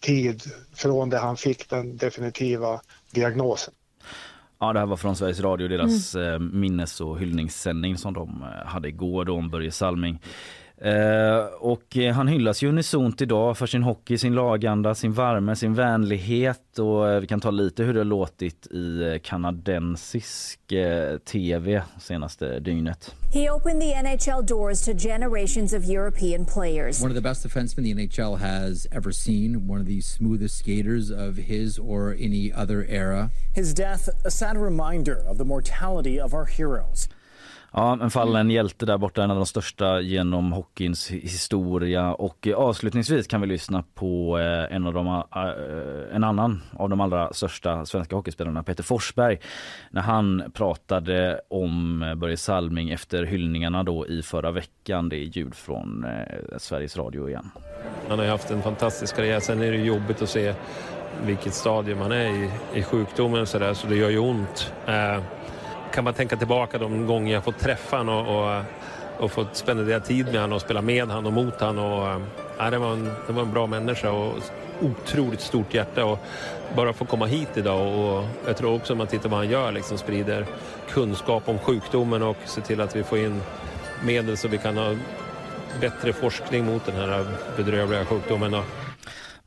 tid 0.00 0.42
från 0.74 1.10
det 1.10 1.18
han 1.18 1.36
fick 1.36 1.70
den 1.70 1.96
definitiva 1.96 2.80
diagnosen. 3.10 3.74
Ja, 4.58 4.72
det 4.72 4.78
här 4.78 4.86
var 4.86 4.96
från 4.96 5.16
Sveriges 5.16 5.40
Radio, 5.40 5.68
deras 5.68 6.14
mm. 6.14 6.60
minnes 6.60 7.00
och 7.00 7.18
hyllningssändning 7.18 7.96
som 7.96 8.14
de 8.14 8.42
eh, 8.42 8.66
hade 8.66 8.88
igår 8.88 9.24
då 9.24 9.34
om 9.34 9.50
Börje 9.50 9.70
Salming. 9.70 10.18
Eh, 10.80 11.38
och 11.58 11.96
eh, 11.96 12.14
han 12.14 12.28
hyllas 12.28 12.62
ju 12.62 12.68
unisont 12.68 13.20
idag 13.20 13.58
för 13.58 13.66
sin 13.66 13.82
hockey, 13.82 14.18
sin 14.18 14.34
laganda, 14.34 14.94
sin 14.94 15.12
värme, 15.12 15.56
sin 15.56 15.74
vänlighet 15.74 16.78
och 16.78 17.08
eh, 17.08 17.20
vi 17.20 17.26
kan 17.26 17.40
ta 17.40 17.50
lite 17.50 17.82
hur 17.82 17.94
det 17.94 18.00
har 18.00 18.04
låtit 18.04 18.66
i 18.66 19.18
kanadensisk 19.22 20.72
eh, 20.72 21.18
tv 21.18 21.82
senaste 21.98 22.60
dygnet. 22.60 23.14
He 23.32 23.50
opened 23.50 23.80
the 23.80 24.02
NHL 24.02 24.46
doors 24.46 24.84
to 24.84 24.92
generations 24.92 25.72
of 25.72 25.84
European 25.84 26.44
players. 26.44 27.02
One 27.02 27.10
of 27.10 27.16
the 27.16 27.28
best 27.28 27.42
defensemen 27.42 27.84
the 27.84 27.94
NHL 27.94 28.36
has 28.36 28.86
ever 28.92 29.12
seen, 29.12 29.68
one 29.68 29.80
of 29.80 29.86
the 29.86 30.02
smoothest 30.02 30.58
skaters 30.58 31.10
of 31.10 31.36
his 31.36 31.78
or 31.78 32.16
any 32.18 32.52
other 32.52 32.86
era. 32.88 33.30
His 33.54 33.74
death 33.74 34.08
a 34.24 34.30
sad 34.30 34.56
reminder 34.56 35.22
of 35.28 35.38
the 35.38 35.44
mortality 35.44 36.20
of 36.20 36.34
our 36.34 36.46
heroes. 36.46 37.08
Ja, 37.72 37.98
en 38.02 38.10
fallen 38.10 38.50
hjälte 38.50 38.86
där 38.86 38.98
borta, 38.98 39.22
en 39.22 39.30
av 39.30 39.36
de 39.36 39.46
största 39.46 40.00
genom 40.00 40.52
hockeyns 40.52 41.10
historia. 41.10 42.14
Och 42.14 42.46
eh, 42.46 42.56
avslutningsvis 42.56 43.26
kan 43.26 43.40
vi 43.40 43.46
lyssna 43.46 43.84
på 43.94 44.38
eh, 44.38 44.76
en, 44.76 44.86
av 44.86 44.94
de, 44.94 45.06
eh, 45.06 46.16
en 46.16 46.24
annan 46.24 46.62
av 46.72 46.88
de 46.88 47.00
allra 47.00 47.32
största 47.32 47.86
svenska 47.86 48.16
hockeyspelarna, 48.16 48.62
Peter 48.62 48.82
Forsberg, 48.82 49.38
när 49.90 50.02
han 50.02 50.52
pratade 50.54 51.40
om 51.48 52.00
Börje 52.16 52.36
Salming 52.36 52.90
efter 52.90 53.24
hyllningarna 53.24 53.82
då 53.82 54.06
i 54.06 54.22
förra 54.22 54.50
veckan. 54.50 55.08
Det 55.08 55.16
är 55.16 55.24
ljud 55.24 55.54
från 55.54 56.06
Sveriges 56.58 56.96
Radio 56.96 57.28
igen. 57.28 57.50
Han 58.08 58.18
har 58.18 58.26
haft 58.26 58.50
en 58.50 58.62
fantastisk 58.62 59.16
karriär. 59.16 59.40
Sen 59.40 59.62
är 59.62 59.72
det 59.72 59.78
jobbigt 59.78 60.22
att 60.22 60.28
se 60.28 60.54
vilket 61.24 61.54
stadium 61.54 61.98
han 61.98 62.12
är 62.12 62.28
i, 62.28 62.50
i 62.74 62.82
sjukdomen 62.82 63.46
så, 63.46 63.58
där, 63.58 63.74
så 63.74 63.86
det 63.86 63.96
gör 63.96 64.10
ju 64.10 64.18
ont 64.18 64.72
kan 65.92 66.04
man 66.04 66.14
tänka 66.14 66.36
tillbaka 66.36 66.78
de 66.78 67.06
gånger 67.06 67.34
jag 67.34 67.44
fått 67.44 67.58
träffa 67.58 67.96
honom 67.96 68.26
och, 68.26 68.56
och, 68.56 68.62
och 69.18 69.32
fått 69.32 69.56
spendera 69.56 70.00
tid 70.00 70.26
med 70.26 70.40
honom 70.40 70.52
och 70.52 70.60
spela 70.60 70.82
med 70.82 71.08
honom 71.08 71.26
och 71.26 71.32
mot 71.32 71.60
honom. 71.60 71.92
Och, 71.92 72.22
ja, 72.58 72.70
det, 72.70 72.78
var 72.78 72.92
en, 72.92 73.10
det 73.26 73.32
var 73.32 73.42
en 73.42 73.52
bra 73.52 73.66
människa 73.66 74.10
och 74.10 74.34
otroligt 74.80 75.40
stort 75.40 75.74
hjärta. 75.74 76.04
Och 76.04 76.18
bara 76.76 76.92
få 76.92 77.04
komma 77.04 77.26
hit 77.26 77.48
idag 77.54 77.98
och 77.98 78.24
jag 78.46 78.56
tror 78.56 78.74
också 78.74 78.92
om 78.92 78.98
man 78.98 79.06
tittar 79.06 79.28
vad 79.28 79.38
han 79.38 79.50
gör, 79.50 79.72
liksom 79.72 79.98
sprider 79.98 80.46
kunskap 80.90 81.48
om 81.48 81.58
sjukdomen 81.58 82.22
och 82.22 82.36
ser 82.44 82.62
till 82.62 82.80
att 82.80 82.96
vi 82.96 83.02
får 83.02 83.18
in 83.18 83.42
medel 84.04 84.36
så 84.36 84.48
vi 84.48 84.58
kan 84.58 84.76
ha 84.76 84.94
bättre 85.80 86.12
forskning 86.12 86.64
mot 86.64 86.86
den 86.86 86.96
här 86.96 87.26
bedrövliga 87.56 88.04
sjukdomen. 88.04 88.62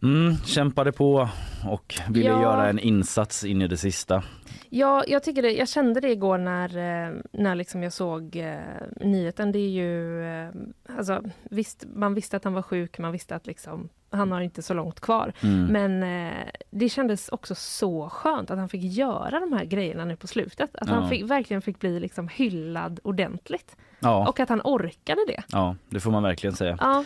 Mm, 0.04 0.38
kämpade 0.46 0.92
på 0.92 1.30
och 1.68 1.96
ville 2.10 2.30
ja. 2.30 2.42
göra 2.42 2.70
en 2.70 2.80
insats 2.80 3.44
in 3.44 3.62
i 3.62 3.68
det 3.68 3.78
sista. 3.78 4.24
Ja, 4.70 5.04
jag, 5.08 5.24
tycker 5.24 5.42
det, 5.42 5.52
jag 5.52 5.68
kände 5.70 6.00
det 6.00 6.12
igår 6.12 6.38
när, 6.38 6.78
eh, 6.78 7.14
när 7.32 7.56
liksom 7.56 7.84
jag 7.84 7.94
såg 7.94 8.36
eh, 8.36 8.60
nyheten. 8.96 9.52
Det 9.52 9.60
är 9.60 9.70
ju... 9.70 10.24
Eh, 10.24 10.50
alltså, 10.98 11.24
visst, 11.44 11.86
man 11.94 12.14
visste 12.14 12.38
att 12.38 12.44
han 12.44 12.54
var 12.54 12.62
sjuk, 12.62 13.00
man 13.00 13.12
visste 13.12 13.36
att 13.36 13.48
liksom, 13.48 13.90
han 14.10 14.32
har 14.32 14.42
inte 14.42 14.62
så 14.62 14.74
långt 14.74 15.00
kvar. 15.00 15.34
Mm. 15.44 15.66
Men 15.66 16.04
eh, 16.04 16.50
det 16.70 16.90
kändes 16.90 17.30
också 17.30 17.56
så 17.56 18.10
skönt 18.10 18.52
att 18.52 18.58
han 18.58 18.70
fick 18.70 18.84
göra 18.84 19.40
de 19.40 19.54
här 19.54 19.66
grejerna 19.66 20.06
nu 20.06 20.16
på 20.16 20.28
slutet. 20.28 20.76
Att 20.76 20.88
ja. 20.88 20.94
han 20.94 21.10
fick, 21.10 21.24
verkligen 21.24 21.62
fick 21.62 21.80
bli 21.80 22.00
liksom 22.00 22.28
hyllad 22.28 23.00
ordentligt. 23.04 23.76
Ja. 24.00 24.30
Och 24.30 24.40
att 24.40 24.50
han 24.50 24.62
orkade 24.64 25.22
det. 25.28 25.44
Ja, 25.48 25.76
det 25.90 26.00
får 26.00 26.12
man 26.12 26.24
verkligen 26.24 26.56
säga. 26.56 26.78
Ja. 26.80 27.04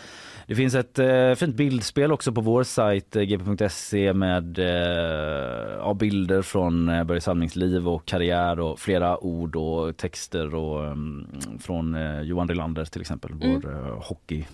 Det 0.47 0.56
finns 0.56 0.75
ett 0.75 0.99
eh, 0.99 1.34
fint 1.34 1.56
bildspel 1.56 2.12
också 2.12 2.32
på 2.32 2.41
vår 2.41 2.63
sajt 2.63 3.15
eh, 3.15 3.23
gp.se 3.23 4.13
med 4.13 4.60
eh, 4.60 5.93
bilder 5.93 6.41
från 6.41 6.89
eh, 6.89 7.03
Börje 7.03 7.21
Salmings 7.21 7.56
liv 7.56 7.88
och 7.88 8.06
karriär 8.06 8.60
och 8.60 8.79
flera 8.79 9.23
ord 9.23 9.56
och 9.56 9.97
texter 9.97 10.56
och, 10.56 10.91
um, 10.91 11.27
från 11.60 11.95
eh, 11.95 12.21
Johan 12.21 12.47
Rylander 12.47 12.86
till 12.86 13.01
exempel, 13.01 13.32
mm. 13.32 13.62
vår 13.62 13.71
eh, 13.71 14.03
hockey 14.03 14.45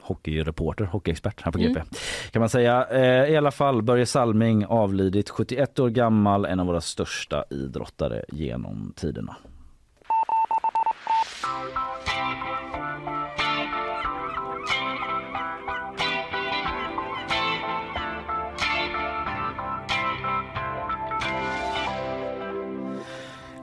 hockeyreporter, 0.00 0.84
hockeyexpert 0.84 1.42
här 1.42 1.52
på 1.52 1.58
GP. 1.58 1.80
Mm. 1.80 1.86
Kan 2.30 2.40
man 2.40 2.48
säga. 2.48 2.86
Eh, 2.90 3.32
I 3.32 3.36
alla 3.36 3.50
fall 3.50 3.82
Börje 3.82 4.06
Salming 4.06 4.66
avlidit 4.66 5.30
71 5.30 5.78
år 5.78 5.90
gammal, 5.90 6.44
en 6.44 6.60
av 6.60 6.66
våra 6.66 6.80
största 6.80 7.44
idrottare 7.50 8.24
genom 8.28 8.92
tiderna. 8.96 9.36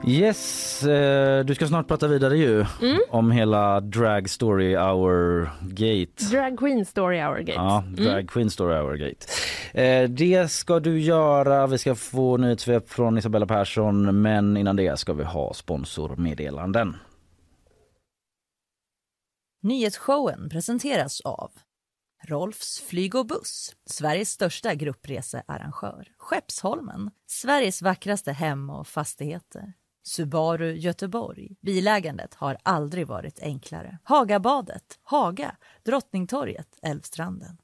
Yes, 0.06 0.82
eh, 0.82 1.44
du 1.44 1.54
ska 1.54 1.66
snart 1.66 1.88
prata 1.88 2.08
vidare 2.08 2.36
ju 2.36 2.66
mm. 2.82 2.98
om 3.10 3.30
hela 3.30 3.80
Drag 3.80 4.30
Story 4.30 4.76
Hour 4.76 5.50
Gate. 5.62 6.24
Drag 6.30 6.58
Queen 6.58 6.84
Story 6.84 7.18
Hour 7.20 7.38
Gate. 7.38 7.52
Ja, 7.52 7.78
mm. 7.78 7.94
Drag 7.94 8.12
mm. 8.12 8.26
Queen 8.26 8.50
Story 8.50 8.74
Hour 8.74 8.96
Gate. 8.96 9.26
Eh, 9.72 10.08
det 10.08 10.50
ska 10.50 10.80
du 10.80 11.00
göra. 11.00 11.66
Vi 11.66 11.78
ska 11.78 11.94
få 11.94 12.36
nyhetssvep 12.36 12.88
från 12.88 13.18
Isabella 13.18 13.46
Persson 13.46 14.22
men 14.22 14.56
innan 14.56 14.76
det 14.76 14.98
ska 14.98 15.12
vi 15.12 15.24
ha 15.24 15.54
sponsormeddelanden. 15.54 16.96
Nyhetsshowen 19.62 20.48
presenteras 20.48 21.20
av 21.20 21.50
Rolfs 22.28 22.80
flyg 22.80 23.14
och 23.14 23.26
buss, 23.26 23.76
Sveriges 23.86 24.30
största 24.30 24.74
gruppresearrangör. 24.74 26.08
Skeppsholmen, 26.18 27.10
Sveriges 27.26 27.82
vackraste 27.82 28.32
hem 28.32 28.70
och 28.70 28.86
fastigheter. 28.86 29.72
Subaru 30.06 30.72
Göteborg. 30.72 31.56
Bilägandet 31.60 32.34
har 32.34 32.56
aldrig 32.62 33.06
varit 33.06 33.42
enklare. 33.42 33.98
Hagabadet, 34.02 34.98
Haga, 35.02 35.56
Drottningtorget, 35.84 36.68
Älvstranden. 36.82 37.56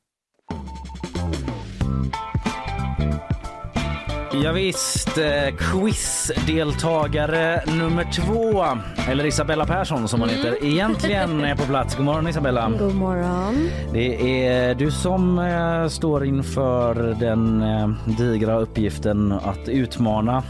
Ja, 4.33 4.53
visst, 4.53 5.19
eh, 5.19 5.57
quizdeltagare 5.59 7.63
nummer 7.67 8.13
två, 8.13 8.65
eller 9.11 9.27
Isabella 9.27 9.67
Persson 9.67 10.09
som 10.09 10.21
hon 10.21 10.29
mm. 10.29 10.45
heter, 10.45 10.65
egentligen 10.65 11.41
är 11.41 11.57
på 11.57 11.63
plats. 11.63 11.97
God 11.97 12.05
morgon 12.05 12.29
Isabella. 12.29 12.71
God 12.79 12.95
morgon. 12.95 13.71
Det 13.93 14.47
är 14.47 14.75
du 14.75 14.91
som 14.91 15.39
eh, 15.39 15.89
står 15.89 16.25
inför 16.25 17.17
den 17.21 17.63
eh, 17.63 17.89
digra 18.19 18.59
uppgiften 18.59 19.33
att 19.33 19.69
utmana 19.69 20.43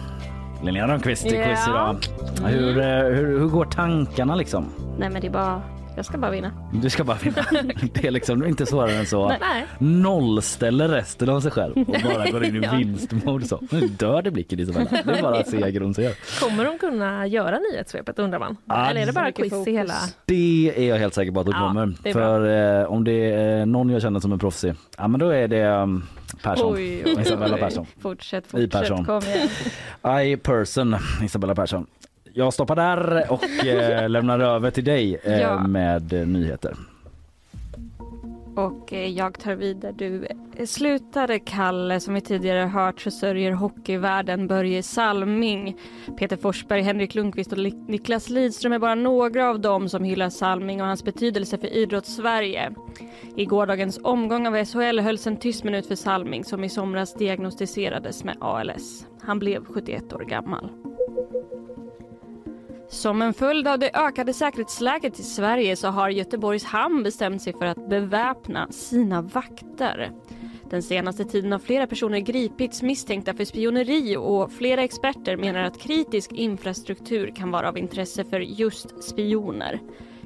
Linnea 0.62 0.88
Rönnqvist 0.88 1.27
i 1.27 1.31
quiz 1.31 1.68
idag. 1.68 1.96
Hur, 2.44 2.79
mm. 2.79 3.14
hur, 3.14 3.38
hur 3.38 3.49
går 3.49 3.64
tankarna 3.64 4.35
liksom? 4.35 4.66
Nej 4.99 5.11
men 5.11 5.20
det 5.20 5.27
är 5.27 5.33
bara 5.33 5.62
jag 5.96 6.05
ska 6.05 6.18
bara 6.18 6.31
vinna. 6.31 6.53
Du 6.83 6.90
ska 6.90 7.05
bara 7.05 7.16
vinna. 7.16 7.44
Det 7.94 8.07
är 8.07 8.11
liksom 8.11 8.46
inte 8.46 8.66
svårare 8.66 8.92
än 8.92 9.07
så. 9.07 9.29
Nej. 9.29 9.66
Nollställer 9.79 10.88
resten 10.88 11.29
av 11.29 11.40
sig 11.40 11.51
själv 11.51 11.79
och 11.79 11.96
bara 12.05 12.31
går 12.31 12.44
in 12.44 12.57
i 12.57 12.61
ja. 12.62 12.77
vinstmode 12.77 13.46
så. 13.46 13.61
Nu 13.70 13.81
dör 13.81 14.23
det 14.23 14.31
blicken 14.31 14.61
Isabella. 14.61 15.03
Det 15.05 15.18
är 15.18 15.23
bara 15.23 15.44
seger 15.44 15.81
hon 15.81 15.94
ser. 15.94 16.40
Kommer 16.40 16.64
de 16.64 16.79
kunna 16.79 17.27
göra 17.27 17.59
nyhetssvepet 17.59 18.18
undrar 18.18 18.38
man? 18.38 18.57
Ah, 18.66 18.90
Eller 18.90 19.03
är 19.03 19.07
det 19.07 19.12
bara 19.12 19.33
quiz 19.33 19.51
fokus. 19.51 19.68
i 19.68 19.73
hela? 19.73 19.94
Det 20.25 20.73
är 20.77 20.88
jag 20.88 20.96
helt 20.96 21.14
säker 21.14 21.33
på 21.33 21.40
att 21.40 21.46
de 21.46 21.53
ja, 21.53 21.68
kommer. 21.68 22.12
För 22.12 22.81
eh, 22.81 22.92
om 22.92 23.05
det 23.05 23.33
är 23.33 23.66
någon 23.66 23.90
jag 23.90 24.03
känner 24.03 24.20
som 24.20 24.33
är 24.33 24.37
proffsig, 24.37 24.75
ja 24.99 25.09
men 25.09 25.20
då 25.20 25.31
är 25.31 25.49
det 25.49 25.66
um, 25.66 26.07
Persson. 26.42 26.74
Oj, 26.74 27.03
oj, 27.05 27.14
oj. 27.16 27.22
Isabella 27.22 27.57
Persson. 27.57 27.87
Fortsätt, 27.98 28.46
fortsätt. 28.46 28.68
I 28.68 28.68
Persson. 28.68 29.05
Kom 29.05 29.22
igen. 29.22 29.48
I 30.26 30.37
person, 30.37 30.96
Isabella 31.24 31.55
Persson. 31.55 31.87
Jag 32.33 32.53
stoppar 32.53 32.76
där 32.76 33.33
och 33.33 33.66
eh, 33.66 34.09
lämnar 34.09 34.38
över 34.38 34.70
till 34.70 34.85
dig 34.85 35.20
eh, 35.24 35.40
ja. 35.40 35.66
med 35.66 36.12
eh, 36.12 36.26
nyheter. 36.26 36.74
Och 38.55 38.92
eh, 38.92 39.07
jag 39.07 39.38
tar 39.38 39.55
vidare. 39.55 39.92
Du 39.92 40.26
eh, 40.26 40.66
slutade 40.66 41.38
Kalle, 41.38 42.00
som 42.00 42.14
vi 42.14 42.20
tidigare 42.20 42.66
hört 42.68 43.00
så 43.00 43.11
sörjer 43.11 43.53
hockeyvärlden 43.53 44.46
Börje 44.46 44.83
Salming. 44.83 45.76
Peter 46.18 46.37
Forsberg, 46.37 46.83
Henrik 46.83 47.14
Lundqvist 47.14 47.53
och 47.53 47.59
Niklas 47.88 48.29
Lidström 48.31 48.72
är 48.72 48.79
bara 48.79 48.94
några 48.94 49.50
av 49.50 49.61
dem 49.61 49.88
som 49.88 50.05
hyllar 50.05 50.31
Salming 50.31 50.81
och 50.81 50.87
hans 50.87 51.05
betydelse 51.05 51.59
för 51.59 51.66
idrottssverige. 51.66 52.72
I 53.36 53.44
gårdagens 53.44 54.00
omgång 54.02 54.46
av 54.46 54.64
SHL 54.64 54.98
hölls 54.98 55.26
en 55.26 55.36
tyst 55.36 55.64
minut 55.64 55.86
för 55.86 55.94
Salming 55.94 56.44
som 56.44 56.64
i 56.64 56.68
somras 56.68 57.14
diagnostiserades 57.14 58.24
med 58.24 58.36
ALS. 58.40 59.06
Han 59.22 59.38
blev 59.38 59.64
71 59.64 60.12
år 60.12 60.20
gammal. 60.20 60.70
Som 62.88 63.22
en 63.22 63.34
följd 63.34 63.68
av 63.68 63.78
det 63.78 63.90
ökade 63.94 64.32
säkerhetsläget 64.32 65.20
i 65.20 65.22
Sverige 65.22 65.76
så 65.76 65.88
har 65.88 66.10
Göteborgs 66.10 66.64
hamn 66.64 67.02
bestämt 67.02 67.42
sig 67.42 67.52
för 67.52 67.66
att 67.66 67.88
beväpna 67.88 68.72
sina 68.72 69.22
vakter. 69.22 70.12
Den 70.70 70.82
senaste 70.82 71.24
tiden 71.24 71.52
har 71.52 71.58
flera 71.58 71.86
personer 71.86 72.18
gripits 72.18 72.82
misstänkta 72.82 73.34
för 73.34 73.44
spioneri 73.44 74.16
och 74.16 74.52
flera 74.52 74.82
experter 74.82 75.36
menar 75.36 75.62
att 75.64 75.80
kritisk 75.80 76.32
infrastruktur 76.32 77.32
kan 77.36 77.50
vara 77.50 77.68
av 77.68 77.78
intresse 77.78 78.24
för 78.24 78.40
just 78.40 79.02
spioner. 79.04 79.80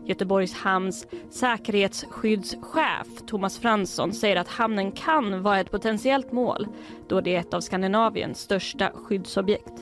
Göteborgs 0.05 0.55
hamns 0.55 1.07
säkerhetsskyddschef 1.31 3.27
Thomas 3.27 3.59
Fransson 3.59 4.13
säger 4.13 4.37
att 4.37 4.49
hamnen 4.49 4.93
kan 4.93 5.43
vara 5.43 5.61
ett 5.61 5.71
potentiellt 5.71 6.33
mål 6.33 6.69
då 7.09 7.21
det 7.21 7.37
är 7.37 7.41
ett 7.41 7.55
av 7.55 7.61
Skandinaviens 7.61 8.39
största 8.39 8.91
skyddsobjekt. 8.95 9.73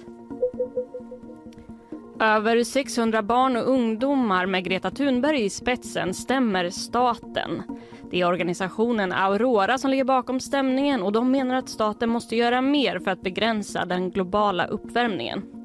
Över 2.20 2.64
600 2.64 3.22
barn 3.22 3.56
och 3.56 3.68
ungdomar 3.68 4.46
med 4.46 4.64
Greta 4.64 4.90
Thunberg 4.90 5.44
i 5.44 5.50
spetsen 5.50 6.14
stämmer 6.14 6.70
staten. 6.70 7.62
Det 8.11 8.20
är 8.20 8.28
organisationen 8.28 9.12
Aurora 9.12 9.78
som 9.78 9.90
ligger 9.90 10.04
bakom 10.04 10.40
stämningen 10.40 11.02
och 11.02 11.12
de 11.12 11.30
menar 11.30 11.54
att 11.54 11.68
staten 11.68 12.11
måste 12.11 12.37
göra 12.37 12.61
mer 12.61 12.98
för 12.98 13.11
att 13.11 13.22
begränsa 13.22 13.85
den 13.85 14.11
globala 14.11 14.66
uppvärmningen. 14.66 15.62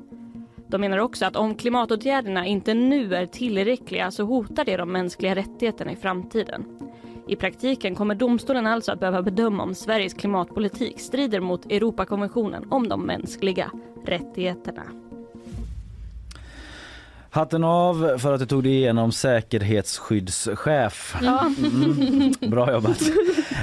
De 0.67 0.82
menar 0.82 0.97
också 0.97 1.25
att 1.25 1.36
om 1.36 1.56
klimatåtgärderna 1.56 2.45
inte 2.45 2.73
nu 2.73 3.15
är 3.15 3.25
tillräckliga 3.25 4.12
så 4.12 4.23
hotar 4.23 4.65
det 4.65 4.77
de 4.77 4.91
mänskliga 4.91 5.36
rättigheterna 5.36 5.91
i 5.91 5.95
framtiden. 5.95 6.65
I 7.27 7.36
praktiken 7.36 7.95
kommer 7.95 8.15
domstolen 8.15 8.67
alltså 8.67 8.91
att 8.91 8.99
behöva 8.99 9.21
bedöma 9.21 9.63
om 9.63 9.75
Sveriges 9.75 10.13
klimatpolitik 10.13 10.99
strider 10.99 11.39
mot 11.39 11.65
Europakonventionen 11.65 12.67
om 12.71 12.89
de 12.89 13.06
mänskliga 13.06 13.71
rättigheterna. 14.06 14.84
Hatten 17.38 17.63
av 17.63 18.17
för 18.17 18.34
att 18.34 18.39
du 18.39 18.45
tog 18.45 18.63
dig 18.63 18.71
igenom 18.76 19.12
säkerhetsskyddschef. 19.12 21.15
Mm, 21.21 22.34
bra 22.52 22.71
jobbat. 22.71 23.02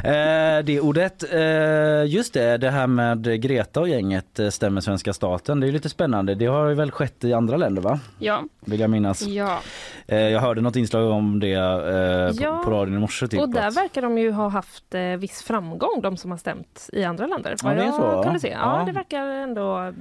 Eh, 0.05 0.65
det 0.65 0.81
ordet, 0.81 1.33
eh, 1.33 2.05
just 2.07 2.35
det, 2.35 2.57
det 2.57 2.71
här 2.71 2.87
med 2.87 3.43
Greta 3.43 3.81
och 3.81 3.89
gänget 3.89 4.39
eh, 4.39 4.49
stämmer 4.49 4.81
svenska 4.81 5.13
staten. 5.13 5.61
Det 5.61 5.69
är 5.69 5.73
lite 5.73 5.89
spännande. 5.89 6.35
Det 6.35 6.47
har 6.47 6.75
väl 6.75 6.91
skett 6.91 7.25
i 7.25 7.33
andra 7.33 7.57
länder 7.57 7.83
va? 7.83 8.01
Ja. 8.19 8.43
Vill 8.61 8.81
jag 8.81 8.91
minnas. 8.91 9.23
Ja. 9.27 9.61
Eh, 10.07 10.19
jag 10.19 10.41
hörde 10.41 10.61
något 10.61 10.77
inslag 10.77 11.11
om 11.11 11.41
det 11.41 11.53
eh, 11.53 12.43
Ja. 12.45 12.59
på, 12.59 12.65
på 12.65 12.71
radion 12.71 12.97
i 12.97 12.99
morse. 12.99 13.29
Typ, 13.29 13.41
Och 13.41 13.49
där 13.49 13.69
att- 13.69 13.77
verkar 13.77 14.03
de 14.03 14.19
ju 14.19 14.31
ha 14.33 14.49
haft 14.49 14.95
eh, 14.95 15.01
viss 15.03 15.43
framgång, 15.43 16.01
de 16.03 16.17
som 16.17 16.31
har 16.31 16.39
stämt 16.39 16.89
i 16.93 17.05
andra 17.05 17.27
länder. 17.27 17.55
Ja, 17.63 17.69
det 17.71 17.83
är 17.83 17.91
så, 17.93 18.23
kunde 18.25 18.41
se. 18.41 18.49
Ja, 18.49 18.79
Ja. 18.79 18.85
det 18.87 18.93
verkar 18.93 19.27
ändå 19.27 19.93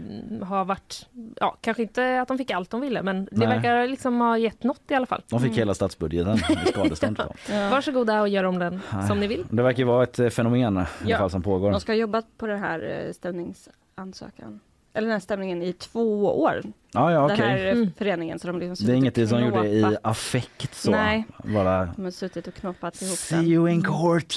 ha 0.46 0.64
varit, 0.64 1.06
ja, 1.40 1.58
kanske 1.62 1.84
inte 1.84 2.22
att 2.22 2.28
de 2.28 2.38
fick 2.38 2.52
allt 2.52 2.70
de 2.70 2.82
ville, 2.82 3.04
men 3.04 3.26
det 3.26 3.30
Nej. 3.32 3.48
verkar 3.48 3.63
liksom 3.88 4.22
ha 4.22 4.38
gett 4.38 4.64
något 4.64 4.82
i 4.92 4.94
alla 4.94 5.06
fall. 5.06 5.22
De 5.30 5.40
fick 5.40 5.58
hela 5.58 5.74
statsbudgeten 5.74 6.36
i 6.36 6.68
skadestånd. 6.68 7.18
på. 7.18 7.24
Varsågoda 7.72 8.22
och 8.22 8.30
gör 8.30 8.44
om 8.44 8.60
den 8.60 8.80
som 9.08 9.20
ni 9.20 9.28
vill. 9.28 9.46
Det 9.50 9.64
verkar 9.64 9.86
vara 9.86 10.04
ett 10.04 10.20
eh, 10.20 10.30
fenomen 10.30 10.60
i 10.62 10.66
alla 10.66 10.88
Ja. 11.06 11.18
fall 11.18 11.30
som 11.30 11.42
pågår. 11.44 11.72
De 11.72 11.80
ska 11.80 11.92
ha 11.92 11.98
jobbat 11.98 12.26
på 12.38 12.48
det 12.48 12.58
här 12.58 13.06
eh, 13.08 13.14
stämningsansökan. 13.14 14.60
Eller 14.96 15.08
den 15.08 15.12
här 15.14 15.20
stämningen 15.20 15.62
i 15.62 15.74
två 15.74 16.26
år. 16.42 16.62
Ja, 16.96 17.12
ja, 17.12 17.28
Den 17.28 17.38
här 17.38 17.66
eh, 17.66 17.72
Mm. 17.72 17.92
föreningen. 17.98 18.40
Så 18.40 18.48
de 18.48 18.60
liksom 18.60 18.88
Det 18.88 18.94
är 18.94 18.96
inget 18.96 19.30
som 19.30 19.42
gjorde 19.46 19.68
i 19.68 19.98
affekt 20.02 20.76
så. 20.76 20.92
Nej. 20.92 21.26
Bara 21.44 21.86
De 21.96 22.04
har 22.04 22.12
suttit 22.12 22.48
och 22.48 22.54
knoppat 22.54 23.02
ihop 23.02 23.18
See 23.18 23.36
den. 23.36 23.46
you 23.48 23.70
in 23.70 23.82
court. 23.84 24.36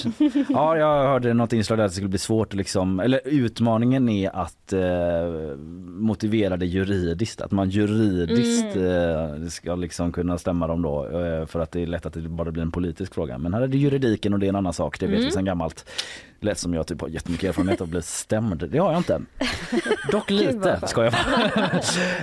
ja, 0.49 0.77
jag 0.77 1.03
hörde 1.07 1.33
något 1.33 1.53
inslag 1.53 1.79
där 1.79 1.85
att 1.85 1.91
det 1.91 1.95
skulle 1.95 2.09
bli 2.09 2.19
svårt 2.19 2.47
att 2.47 2.53
liksom, 2.53 2.99
eller 2.99 3.21
utmaningen 3.25 4.09
är 4.09 4.35
att 4.35 4.73
eh, 4.73 4.79
motivera 5.85 6.57
det 6.57 6.65
juridiskt, 6.65 7.41
att 7.41 7.51
man 7.51 7.69
juridiskt 7.69 8.75
Mm. 8.75 9.43
eh, 9.43 9.47
ska 9.49 9.75
liksom 9.75 10.11
kunna 10.11 10.37
stämma 10.37 10.67
dem 10.67 10.81
då 10.81 11.05
eh, 11.19 11.45
för 11.45 11.59
att 11.59 11.71
det 11.71 11.81
är 11.83 11.87
lätt 11.87 12.05
att 12.05 12.13
det 12.13 12.21
bara 12.21 12.51
blir 12.51 12.63
en 12.63 12.71
politisk 12.71 13.13
fråga. 13.13 13.37
Men 13.37 13.53
här 13.53 13.61
är 13.61 13.67
det 13.67 13.77
juridiken 13.77 14.33
och 14.33 14.39
det 14.39 14.45
är 14.45 14.49
en 14.49 14.55
annan 14.55 14.73
sak, 14.73 14.99
det 14.99 15.05
vet 15.05 15.15
vi 15.15 15.19
Mm. 15.21 15.31
sedan 15.31 15.45
gammalt. 15.45 15.89
Lät 16.39 16.57
som 16.57 16.73
jag 16.73 16.87
typ 16.87 17.01
har 17.01 17.07
jättemycket 17.07 17.49
erfarenhet 17.49 17.81
av 17.81 17.85
att 17.85 17.91
bli 17.91 18.01
stämd. 18.01 18.69
Det 18.71 18.77
har 18.77 18.91
jag 18.91 18.99
inte. 18.99 19.21
Dock 20.11 20.29
lite, 20.29 20.81
ska 20.87 21.03
jag 21.03 21.13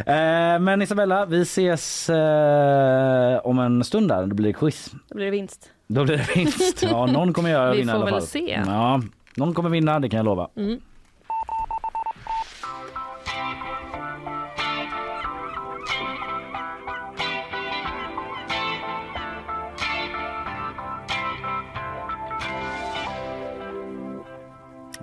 eh, 0.07 0.59
Men 0.61 0.83
Isabella, 0.83 1.27
vi 1.27 1.43
ses 1.43 2.11
eh, 2.11 3.37
om 3.47 3.59
en 3.59 3.85
stund 3.85 4.09
där. 4.09 4.27
Det 4.27 4.35
blir 4.35 4.53
quiz. 4.53 4.91
Då 5.09 5.15
blir 5.15 5.25
det 5.25 5.31
vinst. 5.31 5.71
Då 5.87 6.05
blir 6.05 6.17
det 6.17 6.37
vinst. 6.37 6.83
Ja, 6.83 7.07
någon 7.07 7.33
kommer 7.33 7.51
göra 7.51 7.71
Vi 7.71 7.79
vinna 7.79 7.93
i 7.93 7.95
får 7.95 7.97
alla 8.03 8.05
väl 8.05 8.15
fall. 8.15 8.27
se. 8.29 8.63
Ja, 8.67 9.03
någon 9.37 9.55
kommer 9.55 9.71
vinna, 9.71 9.99
det 10.01 10.09
kan 10.09 10.17
jag 10.17 10.25
lova. 10.25 10.49
Mm. 10.57 10.81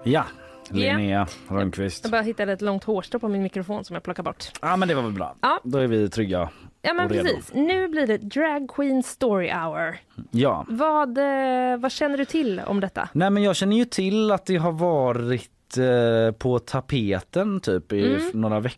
Ja, 0.03 0.25
Linnea 0.69 1.27
Rönnqvist. 1.47 2.03
Jag 2.03 2.11
bara 2.11 2.21
hittade 2.21 2.53
ett 2.53 2.61
långt 2.61 2.83
hårstrå 2.83 3.19
på 3.19 3.27
min 3.27 3.43
mikrofon 3.43 3.83
som 3.85 3.93
jag 3.93 4.03
plockar 4.03 4.23
bort. 4.23 4.45
Ja, 4.61 4.75
men 4.77 4.87
det 4.87 4.95
var 4.95 5.01
väl 5.03 5.11
bra. 5.11 5.35
Ja. 5.41 5.59
Då 5.63 5.77
är 5.77 5.87
vi 5.87 6.09
trygga. 6.09 6.49
Ja 6.81 6.93
men 6.93 7.07
precis. 7.09 7.51
Nu 7.53 7.87
blir 7.87 8.07
det 8.07 8.17
Drag 8.17 8.69
Queen 8.75 9.03
Story 9.03 9.51
Hour. 9.51 9.97
Ja. 10.31 10.65
Vad, 10.69 11.17
eh, 11.17 11.77
vad 11.77 11.91
känner 11.91 12.17
du 12.17 12.25
till 12.25 12.61
om 12.67 12.79
detta? 12.79 13.09
Nej, 13.13 13.29
men 13.29 13.43
jag 13.43 13.55
känner 13.55 13.77
ju 13.77 13.85
till 13.85 14.31
att 14.31 14.45
det 14.45 14.57
har 14.57 14.71
varit 14.71 15.77
eh, 15.77 16.35
på 16.37 16.59
tapeten 16.59 17.59
typ 17.61 17.93
i 17.93 18.15
Mm. 18.15 18.21
några 18.33 18.59
veckor 18.59 18.77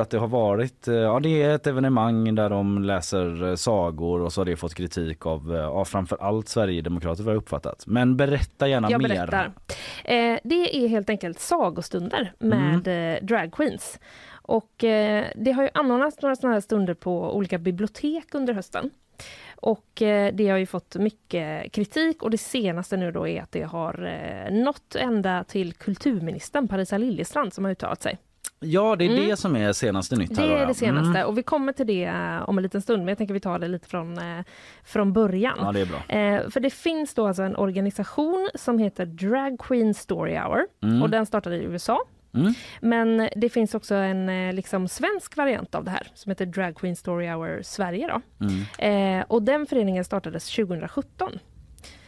att 0.00 0.10
det 0.10 0.18
har 0.18 0.28
varit, 0.28 0.88
eh, 0.88 0.94
ja 0.94 1.20
det 1.20 1.42
är 1.42 1.54
ett 1.54 1.66
evenemang 1.66 2.34
där 2.34 2.50
de 2.50 2.82
läser 2.82 3.48
eh, 3.48 3.54
sagor 3.54 4.20
och 4.20 4.32
så 4.32 4.40
har 4.40 4.46
det 4.46 4.56
fått 4.56 4.74
kritik 4.74 5.26
av, 5.26 5.54
eh, 5.54 5.60
ja, 5.60 5.84
framför 5.84 6.16
allt 6.20 6.48
Sverigedemokrater 6.48 7.22
vad 7.22 7.34
jag 7.34 7.38
uppfattat. 7.38 7.86
Men 7.86 8.16
berätta 8.16 8.68
gärna 8.68 8.90
Jag 8.90 9.02
mer. 9.02 9.08
berättar. 9.08 9.52
Eh, 10.04 10.38
det 10.44 10.76
är 10.84 10.88
helt 10.88 11.10
enkelt 11.10 11.40
sagostunder 11.40 12.32
med 12.38 12.88
Mm. 12.88 13.26
drag 13.26 13.52
queens. 13.52 13.98
Och 14.44 14.84
eh, 14.84 15.24
det 15.36 15.52
har 15.52 15.62
ju 15.62 15.68
anordnats 15.74 16.22
några 16.22 16.36
sådana 16.36 16.54
här 16.54 16.60
stunder 16.60 16.94
på 16.94 17.36
olika 17.36 17.58
bibliotek 17.58 18.34
under 18.34 18.54
hösten. 18.54 18.90
Och 19.56 20.02
eh, 20.02 20.34
det 20.34 20.48
har 20.48 20.58
ju 20.58 20.66
fått 20.66 20.96
mycket 20.96 21.72
kritik 21.72 22.22
och 22.22 22.30
det 22.30 22.38
senaste 22.38 22.96
nu 22.96 23.12
då 23.12 23.28
är 23.28 23.42
att 23.42 23.52
det 23.52 23.62
har 23.62 24.04
eh, 24.48 24.54
nått 24.54 24.94
ända 24.94 25.44
till 25.44 25.72
kulturministern 25.72 26.68
Parisa 26.68 26.98
Liljestrand 26.98 27.52
som 27.54 27.64
har 27.64 27.72
uttalat 27.72 28.02
sig. 28.02 28.18
Ja 28.62 28.96
det 28.96 29.04
är 29.04 29.10
Mm. 29.10 29.28
det 29.28 29.36
som 29.36 29.56
är 29.56 29.72
senaste 29.72 30.16
nytt 30.16 30.38
här 30.38 30.48
Det 30.48 30.54
är 30.58 30.66
det 30.66 30.74
senaste 30.74 31.18
Mm. 31.18 31.26
och 31.28 31.38
vi 31.38 31.42
kommer 31.42 31.72
till 31.72 31.86
det 31.86 32.04
eh, 32.04 32.48
om 32.48 32.58
en 32.58 32.62
liten 32.62 32.82
stund 32.82 32.98
men 32.98 33.08
jag 33.08 33.18
tänker 33.18 33.34
vi 33.34 33.40
tar 33.40 33.58
det 33.58 33.68
lite 33.68 33.88
från, 33.88 34.18
eh, 34.18 34.44
från 34.84 35.12
början. 35.12 35.58
Ja 35.60 35.72
det 35.72 35.80
är 35.80 35.86
bra. 35.86 36.16
Eh, 36.16 36.50
för 36.50 36.60
det 36.60 36.70
finns 36.70 37.14
då 37.14 37.26
alltså 37.26 37.42
en 37.42 37.56
organisation 37.56 38.48
som 38.54 38.78
heter 38.78 39.06
Drag 39.06 39.58
Queen 39.60 39.94
Story 39.94 40.32
Hour 40.38 40.66
Mm. 40.82 41.02
och 41.02 41.10
den 41.10 41.26
startade 41.26 41.56
i 41.56 41.62
USA. 41.64 41.98
Mm. 42.34 42.52
Men 42.80 43.28
det 43.36 43.48
finns 43.48 43.74
också 43.74 43.94
en 43.94 44.28
eh, 44.28 44.52
liksom 44.52 44.88
svensk 44.88 45.36
variant 45.36 45.74
av 45.74 45.84
det 45.84 45.90
här 45.90 46.06
som 46.14 46.30
heter 46.30 46.46
Drag 46.46 46.76
Queen 46.76 46.96
Story 46.96 47.26
Hour 47.26 47.60
Sverige. 47.62 48.08
Då. 48.08 48.46
Mm. 48.78 49.18
Eh, 49.20 49.24
och 49.28 49.42
den 49.42 49.66
föreningen 49.66 50.04
startades 50.04 50.50
2017 50.56 51.38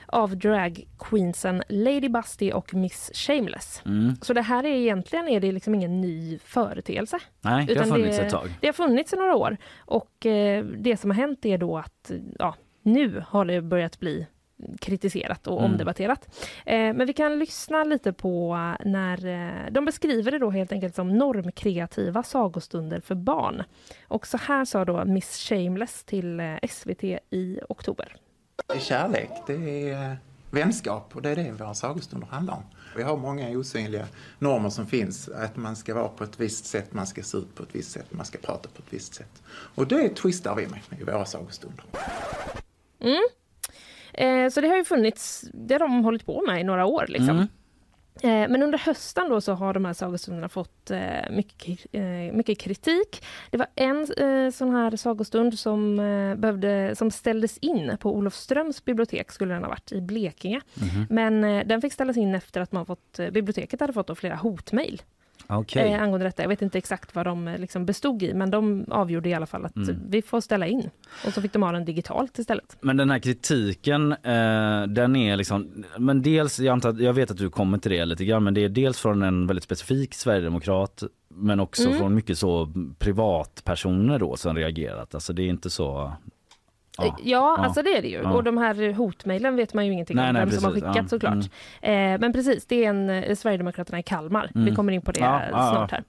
av 0.06 0.36
dragqueensen 0.36 1.62
Lady 1.68 2.08
Busty 2.08 2.52
och 2.52 2.74
Miss 2.74 3.10
Shameless. 3.14 3.82
Mm. 3.86 4.16
Så 4.22 4.32
det 4.32 4.42
här 4.42 4.64
är 4.64 4.74
egentligen 4.76 5.28
är 5.28 5.40
det 5.40 5.52
liksom 5.52 5.74
ingen 5.74 6.00
ny 6.00 6.38
företeelse. 6.38 7.18
Nej, 7.40 7.66
det 7.66 7.78
har 7.78 7.84
funnits 7.86 8.18
ett 8.18 8.30
tag. 8.30 8.48
Det 8.60 8.66
har 8.68 8.72
funnits 8.72 9.12
i 9.12 9.16
några 9.16 9.36
år 9.36 9.56
och 9.78 10.26
eh, 10.26 10.64
det 10.64 10.96
som 10.96 11.10
har 11.10 11.16
hänt 11.16 11.44
är 11.46 11.58
då 11.58 11.78
att 11.78 12.10
ja, 12.38 12.54
nu 12.82 13.24
har 13.28 13.44
det 13.44 13.62
börjat 13.62 14.00
bli 14.00 14.26
kritiserat 14.80 15.46
och 15.46 15.58
Mm. 15.58 15.70
omdebatterat. 15.72 16.38
Eh, 16.66 16.76
men 16.76 17.06
vi 17.06 17.12
kan 17.12 17.38
lyssna 17.38 17.84
lite 17.84 18.12
på 18.12 18.56
när 18.84 19.26
eh, 19.26 19.70
de 19.72 19.84
beskriver 19.84 20.30
det 20.30 20.38
då 20.38 20.50
helt 20.50 20.72
enkelt 20.72 20.94
som 20.94 21.18
normkreativa 21.18 22.22
sagostunder 22.22 23.00
för 23.00 23.14
barn. 23.14 23.62
Och 24.08 24.26
så 24.26 24.36
här 24.38 24.64
sa 24.64 24.84
då 24.84 25.04
Miss 25.04 25.36
Shameless 25.48 26.04
till 26.04 26.40
eh, 26.40 26.54
SVT 26.68 27.04
i 27.30 27.58
oktober. 27.68 28.16
Det 28.66 28.74
är 28.74 28.78
kärlek, 28.78 29.30
det 29.46 29.90
är 29.90 30.10
eh, 30.10 30.16
vänskap 30.50 31.16
och 31.16 31.22
det 31.22 31.30
är 31.30 31.36
det 31.36 31.52
våra 31.52 31.74
sagostunder 31.74 32.26
handlar 32.26 32.54
om. 32.54 32.62
Vi 32.96 33.02
har 33.02 33.16
många 33.16 33.58
osynliga 33.58 34.06
normer 34.38 34.70
som 34.70 34.86
finns, 34.86 35.28
att 35.28 35.56
man 35.56 35.76
ska 35.76 35.94
vara 35.94 36.08
på 36.08 36.24
ett 36.24 36.40
visst 36.40 36.66
sätt, 36.66 36.92
man 36.92 37.06
ska 37.06 37.22
se 37.22 37.38
ut 37.38 37.54
på 37.54 37.62
ett 37.62 37.68
visst 37.72 37.90
sätt, 37.90 38.06
man 38.10 38.26
ska 38.26 38.38
prata 38.38 38.68
på 38.68 38.82
ett 38.86 38.92
visst 38.92 39.14
sätt. 39.14 39.42
Och 39.74 39.86
det 39.86 40.08
twistar 40.08 40.54
vi 40.54 40.66
med 40.66 40.80
i 41.00 41.04
våra 41.04 41.24
sagostunder. 41.24 41.84
Mm. 43.00 43.22
Eh, 44.12 44.50
så 44.50 44.60
det 44.60 44.68
har 44.68 44.76
ju 44.76 44.84
funnits, 44.84 45.44
det 45.52 45.74
har 45.74 45.78
de 45.78 46.04
hållit 46.04 46.26
på 46.26 46.42
med 46.46 46.60
i 46.60 46.64
några 46.64 46.86
år. 46.86 47.04
Liksom. 47.08 47.36
Mm. 47.36 47.48
Eh, 48.22 48.48
Men 48.48 48.62
under 48.62 48.78
hösten 48.78 49.28
då 49.28 49.40
så 49.40 49.52
har 49.52 49.74
de 49.74 49.84
här 49.84 49.92
sagostunderna 49.92 50.48
fått 50.48 50.90
eh, 50.90 51.30
mycket, 51.30 51.86
eh, 51.92 52.02
mycket 52.32 52.58
kritik. 52.58 53.24
Det 53.50 53.56
var 53.58 53.66
en 53.74 54.06
sån 54.52 54.70
här 54.74 54.96
sagostund 54.96 55.58
som, 55.58 55.98
eh, 55.98 56.34
behövde, 56.36 56.94
som 56.96 57.10
ställdes 57.10 57.58
in 57.58 57.96
på 58.00 58.14
Olofströms 58.16 58.84
bibliotek, 58.84 59.32
skulle 59.32 59.54
den 59.54 59.62
ha 59.62 59.70
varit, 59.70 59.92
i 59.92 60.00
Blekinge. 60.00 60.60
Mhm. 60.74 61.06
Men 61.10 61.44
eh, 61.44 61.66
den 61.66 61.80
fick 61.80 61.92
ställas 61.92 62.16
in 62.16 62.34
efter 62.34 62.60
att 62.60 62.72
man 62.72 62.86
fått, 62.86 63.16
biblioteket 63.16 63.80
hade 63.80 63.92
fått 63.92 64.18
flera 64.18 64.36
hotmejl. 64.36 65.02
Okej. 65.58 65.92
eh, 65.92 66.02
angående 66.02 66.26
detta. 66.26 66.42
Jag 66.42 66.48
vet 66.48 66.62
inte 66.62 66.78
exakt 66.78 67.14
vad 67.14 67.26
de 67.26 67.48
eh, 67.48 67.58
liksom 67.58 67.86
bestod 67.86 68.22
i, 68.22 68.34
men 68.34 68.50
de 68.50 68.84
avgjorde 68.90 69.28
i 69.28 69.34
alla 69.34 69.46
fall 69.46 69.64
att 69.64 69.76
Mm. 69.76 69.96
vi 70.08 70.22
får 70.22 70.40
ställa 70.40 70.66
in. 70.66 70.90
Och 71.26 71.32
så 71.32 71.42
fick 71.42 71.52
de 71.52 71.62
ha 71.62 71.72
den 71.72 71.84
digitalt 71.84 72.38
istället. 72.38 72.76
Men 72.80 72.96
den 72.96 73.10
här 73.10 73.18
kritiken, 73.18 74.12
eh, 74.12 74.82
den 74.88 75.16
är 75.16 75.36
liksom, 75.36 75.84
men 75.98 76.22
dels, 76.22 76.60
jag, 76.60 76.72
antar, 76.72 77.00
jag 77.02 77.12
vet 77.12 77.30
att 77.30 77.36
du 77.36 77.50
kommer 77.50 77.78
till 77.78 77.90
det 77.90 78.04
lite 78.04 78.24
grann, 78.24 78.44
men 78.44 78.54
det 78.54 78.64
är 78.64 78.68
dels 78.68 78.98
från 79.00 79.22
en 79.22 79.46
väldigt 79.46 79.64
specifik 79.64 80.14
sverigedemokrat 80.14 81.02
men 81.28 81.60
också 81.60 81.86
Mm. 81.86 81.98
från 81.98 82.14
mycket 82.14 82.38
så 82.38 82.72
privatpersoner 82.98 84.18
då 84.18 84.36
som 84.36 84.56
reagerat. 84.56 85.14
Alltså 85.14 85.32
det 85.32 85.42
är 85.42 85.46
inte 85.48 85.70
så... 85.70 86.12
Ja, 86.98 87.16
ja, 87.22 87.56
alltså 87.58 87.82
det 87.82 87.96
är 87.96 88.02
det 88.02 88.08
ju. 88.08 88.22
Ja. 88.22 88.32
Och 88.32 88.44
de 88.44 88.58
här 88.58 88.92
hotmejlen 88.92 89.56
vet 89.56 89.74
man 89.74 89.86
ju 89.86 89.92
ingenting 89.92 90.16
Nej, 90.16 90.28
om 90.28 90.34
nej, 90.34 90.44
vem 90.44 90.50
som 90.54 90.64
har 90.64 90.70
precis. 90.70 90.84
skickat 90.88 90.96
Ja, 91.04 91.08
såklart. 91.08 91.32
mm. 91.82 92.14
Eh, 92.14 92.20
men 92.20 92.32
precis, 92.32 92.66
det 92.66 92.84
är 92.84 92.88
en 92.88 93.10
eh, 93.10 93.34
Sverigedemokraterna 93.36 93.98
i 93.98 94.02
Kalmar. 94.02 94.50
Mm. 94.54 94.64
Vi 94.64 94.74
kommer 94.74 94.92
in 94.92 95.02
på 95.02 95.12
det 95.12 95.20
Ja, 95.20 95.40
snart 95.50 95.90
här. 95.90 96.04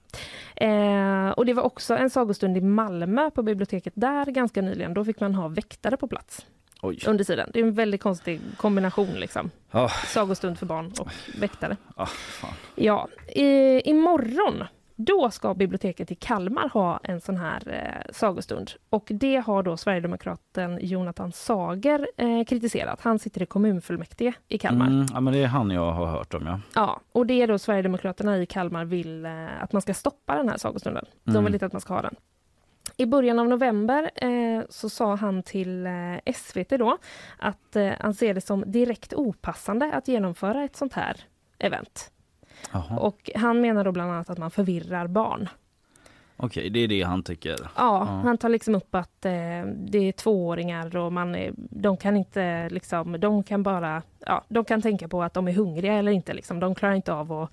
Eh, 0.56 1.30
och 1.30 1.46
det 1.46 1.52
var 1.52 1.62
också 1.62 1.96
en 1.96 2.10
sagostund 2.10 2.56
i 2.56 2.60
Malmö 2.60 3.30
på 3.30 3.42
biblioteket 3.42 3.92
där 3.96 4.24
ganska 4.26 4.62
nyligen. 4.62 4.94
Då 4.94 5.04
fick 5.04 5.20
man 5.20 5.34
ha 5.34 5.48
väktare 5.48 5.96
på 5.96 6.08
plats 6.08 6.46
Oj. 6.82 6.98
under 7.06 7.24
tiden. 7.24 7.50
Det 7.52 7.60
är 7.60 7.64
en 7.64 7.74
väldigt 7.74 8.02
konstig 8.02 8.40
kombination 8.56 9.08
liksom. 9.14 9.50
Ja. 9.70 9.88
Sagostund 9.88 10.58
för 10.58 10.66
barn 10.66 10.92
och 11.00 11.08
väktare. 11.40 11.76
Ah, 11.96 12.06
fan. 12.06 12.52
Ja, 12.74 13.08
i, 13.34 13.80
imorgon 13.90 14.64
då 14.96 15.30
ska 15.30 15.54
biblioteket 15.54 16.10
i 16.10 16.14
Kalmar 16.14 16.68
ha 16.68 17.00
en 17.02 17.20
sån 17.20 17.36
här 17.36 17.62
eh, 17.68 18.12
sagostund. 18.12 18.70
Och 18.90 19.06
det 19.10 19.36
har 19.36 19.62
då 19.62 19.76
Sverigedemokraten 19.76 20.78
Jonathan 20.82 21.32
Sager 21.32 22.08
eh, 22.16 22.44
kritiserat. 22.44 23.00
Han 23.00 23.18
sitter 23.18 23.42
i 23.42 23.46
kommunfullmäktige 23.46 24.32
i 24.48 24.58
Kalmar. 24.58 24.86
Mm, 24.86 25.06
ja, 25.12 25.20
men 25.20 25.32
det 25.32 25.38
är 25.42 25.46
han 25.46 25.70
jag 25.70 25.92
har 25.92 26.06
hört 26.06 26.34
om 26.34 26.46
ja. 26.46 26.60
Ja, 26.74 27.00
och 27.12 27.26
det 27.26 27.42
är 27.42 27.46
då 27.46 27.58
Sverigedemokraterna 27.58 28.38
i 28.38 28.46
Kalmar 28.46 28.84
vill 28.84 29.24
eh, 29.26 29.62
att 29.62 29.72
man 29.72 29.82
ska 29.82 29.94
stoppa 29.94 30.34
den 30.36 30.48
här 30.48 30.56
sagostunden. 30.56 31.04
De 31.24 31.30
Mm. 31.30 31.44
vill 31.44 31.54
inte 31.54 31.66
att 31.66 31.72
man 31.72 31.80
ska 31.80 31.94
ha 31.94 32.02
den. 32.02 32.14
I 32.96 33.06
början 33.06 33.38
av 33.38 33.48
november 33.48 34.10
eh, 34.14 34.62
så 34.68 34.88
sa 34.90 35.14
han 35.16 35.42
till 35.42 35.86
eh, 35.86 36.32
SVT 36.34 36.68
då 36.68 36.98
att 37.38 37.76
eh, 37.76 37.92
han 38.00 38.14
ser 38.14 38.34
det 38.34 38.40
som 38.40 38.64
direkt 38.72 39.14
opassande 39.14 39.92
att 39.92 40.08
genomföra 40.08 40.64
ett 40.64 40.76
sånt 40.76 40.92
här 40.92 41.16
event. 41.58 42.10
Och 42.98 43.30
han 43.34 43.60
menar 43.60 43.84
då 43.84 43.92
bland 43.92 44.10
annat 44.12 44.30
att 44.30 44.38
man 44.38 44.50
förvirrar 44.50 45.06
barn. 45.06 45.48
Okej, 46.36 46.70
det 46.70 46.80
är 46.80 46.88
det 46.88 47.02
han 47.02 47.22
tycker. 47.22 47.56
Ja, 47.76 48.04
han 48.04 48.38
tar 48.38 48.48
liksom 48.48 48.74
upp 48.74 48.94
att 48.94 49.24
eh, 49.24 49.32
det 49.76 49.98
är 49.98 50.12
tvååringar 50.12 50.96
och 50.96 51.12
man 51.12 51.36
de 51.56 51.96
kan 51.96 52.16
inte 52.16 52.68
liksom, 52.68 53.20
de 53.20 53.42
kan 53.42 53.62
bara, 53.62 54.02
ja, 54.26 54.44
de 54.48 54.64
kan 54.64 54.82
tänka 54.82 55.08
på 55.08 55.22
att 55.22 55.34
de 55.34 55.48
är 55.48 55.52
hungriga 55.52 55.92
eller 55.92 56.12
inte 56.12 56.34
liksom. 56.34 56.60
De 56.60 56.74
klarar 56.74 56.94
inte 56.94 57.12
av 57.12 57.32
att 57.32 57.50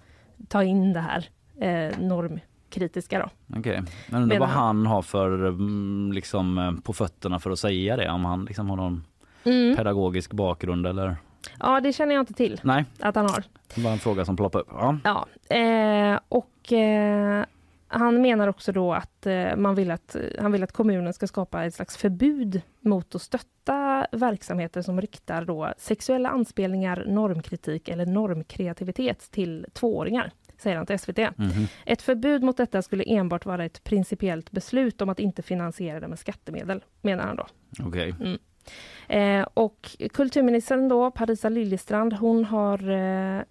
ta 0.47 0.63
in 0.63 0.93
det 0.93 0.99
här 0.99 1.25
eh, 1.59 1.99
normkritiska 1.99 3.19
då. 3.19 3.57
Okej, 3.59 3.81
men 4.09 4.21
undrar 4.23 4.39
vad 4.39 4.49
han 4.49 4.85
har 4.85 5.01
för 5.01 5.47
mm, 5.47 6.11
liksom 6.13 6.57
eh, 6.57 6.71
på 6.83 6.93
fötterna 6.93 7.39
för 7.39 7.51
att 7.51 7.59
säga 7.59 7.97
det. 7.97 8.09
Om 8.09 8.25
han 8.25 8.45
liksom 8.45 8.69
har 8.69 8.77
någon 8.77 9.03
Mm. 9.45 9.75
pedagogisk 9.75 10.33
bakgrund 10.33 10.87
eller? 10.87 11.15
Ja, 11.59 11.79
det 11.79 11.93
känner 11.93 12.15
jag 12.15 12.21
inte 12.21 12.33
till 12.33 12.59
Nej, 12.63 12.85
att 12.99 13.15
han 13.15 13.29
har. 13.29 13.43
det 13.75 13.81
var 13.81 13.91
en 13.91 13.99
fråga 13.99 14.25
som 14.25 14.35
ploppade 14.35 14.61
upp. 14.61 14.69
Ja. 14.71 14.97
Ja, 15.03 15.27
eh, 15.55 16.19
och 16.29 16.73
eh, 16.73 17.45
han 17.87 18.21
menar 18.21 18.47
också 18.47 18.71
då 18.71 18.93
att 18.93 19.25
eh, 19.25 19.55
man 19.55 19.75
vill 19.75 19.91
att 19.91 20.15
han 20.39 20.51
vill 20.51 20.63
att 20.63 20.71
kommunen 20.71 21.13
ska 21.13 21.27
skapa 21.27 21.63
ett 21.65 21.75
slags 21.75 21.97
förbud 21.97 22.61
mot 22.79 23.15
att 23.15 23.21
stötta 23.21 24.07
verksamheter 24.11 24.81
som 24.81 25.01
riktar 25.01 25.45
då 25.45 25.73
sexuella 25.77 26.29
anspelningar, 26.29 27.05
normkritik 27.07 27.89
eller 27.89 28.05
normkreativitet 28.05 29.31
till 29.31 29.65
tvååringar, 29.73 30.31
säger 30.57 30.77
han 30.77 30.85
till 30.85 30.99
SVT. 30.99 31.17
Mhm. 31.37 31.67
Ett 31.85 32.01
förbud 32.01 32.43
mot 32.43 32.57
detta 32.57 32.81
skulle 32.81 33.03
enbart 33.03 33.45
vara 33.45 33.65
ett 33.65 33.83
principiellt 33.83 34.51
beslut 34.51 35.01
om 35.01 35.09
att 35.09 35.19
inte 35.19 35.41
finansiera 35.41 35.99
det 35.99 36.07
med 36.07 36.19
skattemedel, 36.19 36.83
menar 37.01 37.23
han 37.23 37.35
då. 37.35 37.45
Okej. 37.87 38.15
Mm. 38.19 38.37
Eh, 39.07 39.45
och 39.53 39.97
kulturministern 40.13 40.87
då, 40.87 41.11
Parisa 41.11 41.49
Liljestrand, 41.49 42.13
hon 42.13 42.45
har 42.45 42.89
eh, 42.89 43.43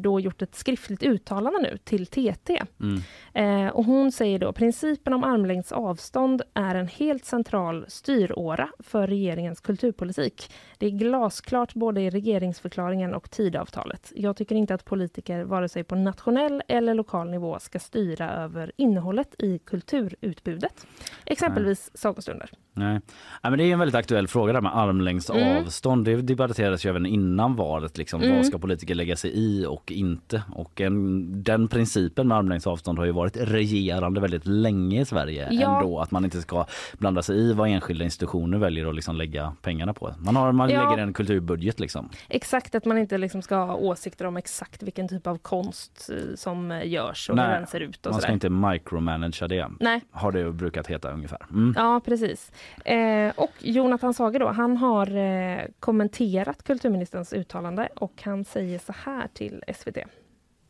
då 0.00 0.20
gjort 0.20 0.42
ett 0.42 0.54
skriftligt 0.54 1.02
uttalande 1.02 1.58
nu 1.60 1.78
till 1.84 2.06
TT. 2.06 2.62
Mm. 2.80 3.00
Eh, 3.34 3.72
och 3.72 3.84
hon 3.84 4.12
säger 4.12 4.38
då 4.38 4.52
principen 4.52 5.12
om 5.12 5.24
armlängds 5.24 5.72
avstånd 5.72 6.42
är 6.54 6.74
en 6.74 6.88
helt 6.88 7.24
central 7.24 7.84
styråra 7.88 8.68
för 8.78 9.06
regeringens 9.06 9.60
kulturpolitik. 9.60 10.52
Det 10.78 10.86
är 10.86 10.90
glasklart 10.90 11.74
både 11.74 12.00
i 12.00 12.10
regeringsförklaringen 12.10 13.14
och 13.14 13.30
tidavtalet. 13.30 14.12
Jag 14.16 14.36
tycker 14.36 14.54
inte 14.54 14.74
att 14.74 14.84
politiker 14.84 15.44
vare 15.44 15.68
sig 15.68 15.84
på 15.84 15.94
nationell 15.94 16.62
eller 16.68 16.94
lokal 16.94 17.30
nivå 17.30 17.58
ska 17.58 17.78
styra 17.78 18.30
över 18.30 18.72
innehållet 18.76 19.34
i 19.38 19.58
kulturutbudet. 19.58 20.86
Exempelvis 21.26 21.90
sagostunder. 21.94 22.50
Nej. 22.74 22.92
Nej, 22.92 23.00
men 23.42 23.58
det 23.58 23.64
är 23.64 23.72
en 23.72 23.78
väldigt 23.78 23.94
aktuell 23.94 24.28
fråga 24.28 24.52
där 24.52 24.60
med 24.60 24.71
armlängds 24.72 25.30
Mm. 25.30 25.56
avstånd. 25.66 26.04
Det 26.04 26.16
debatterades 26.16 26.86
ju 26.86 26.90
även 26.90 27.06
innan 27.06 27.56
valet. 27.56 27.98
Liksom. 27.98 28.22
Mm. 28.22 28.36
Vad 28.36 28.46
ska 28.46 28.58
politiker 28.58 28.94
lägga 28.94 29.16
sig 29.16 29.30
i 29.34 29.66
och 29.66 29.92
inte? 29.92 30.42
Och 30.54 30.80
en, 30.80 31.42
den 31.42 31.68
principen 31.68 32.28
med 32.28 32.38
armlängds 32.38 32.66
avstånd 32.66 32.98
har 32.98 33.06
ju 33.06 33.12
varit 33.12 33.36
regerande 33.36 34.20
väldigt 34.20 34.46
länge 34.46 35.00
i 35.00 35.04
Sverige 35.04 35.48
Ja. 35.50 35.76
ändå. 35.78 35.98
Att 36.00 36.10
man 36.10 36.24
inte 36.24 36.40
ska 36.42 36.66
blanda 36.98 37.22
sig 37.22 37.36
i 37.38 37.52
vad 37.52 37.68
enskilda 37.68 38.04
institutioner 38.04 38.58
väljer 38.58 38.86
att 38.88 38.94
liksom 38.94 39.16
lägga 39.16 39.52
pengarna 39.62 39.92
på. 39.94 40.14
Man, 40.18 40.36
har, 40.36 40.52
man 40.52 40.70
Ja. 40.70 40.90
lägger 40.90 41.02
en 41.02 41.12
kulturbudget 41.12 41.80
liksom. 41.80 42.08
Exakt, 42.28 42.74
att 42.74 42.84
man 42.84 42.98
inte 42.98 43.18
liksom 43.18 43.42
ska 43.42 43.56
ha 43.56 43.74
åsikter 43.74 44.24
om 44.26 44.36
exakt 44.36 44.82
vilken 44.82 45.08
typ 45.08 45.26
av 45.26 45.38
konst 45.38 46.10
eh, 46.12 46.34
som 46.34 46.70
eh, 46.70 46.88
görs 46.88 47.30
och 47.30 47.36
hur 47.38 47.44
den 47.48 47.66
ser 47.66 47.80
ut. 47.80 48.06
Och 48.06 48.12
man 48.12 48.20
ska 48.20 48.26
sådär. 48.32 48.34
inte 48.34 48.50
micromanagea 48.50 49.48
det. 49.48 49.68
Nej. 49.80 50.00
Har 50.10 50.32
det 50.32 50.52
brukat 50.52 50.86
heta 50.86 51.10
ungefär. 51.12 51.38
Mm. 51.50 51.74
Ja, 51.76 52.00
precis. 52.04 52.52
Eh, 52.84 53.32
och 53.36 53.50
Jonathan 53.58 54.14
Sager 54.14 54.40
då, 54.40 54.48
han 54.54 54.76
har 54.76 55.16
eh, 55.16 55.64
kommenterat 55.80 56.62
kulturministerns 56.62 57.32
uttalande 57.32 57.88
och 57.96 58.22
han 58.22 58.44
säger 58.44 58.78
så 58.78 58.92
här 59.04 59.28
till 59.34 59.64
SVT. 59.74 59.96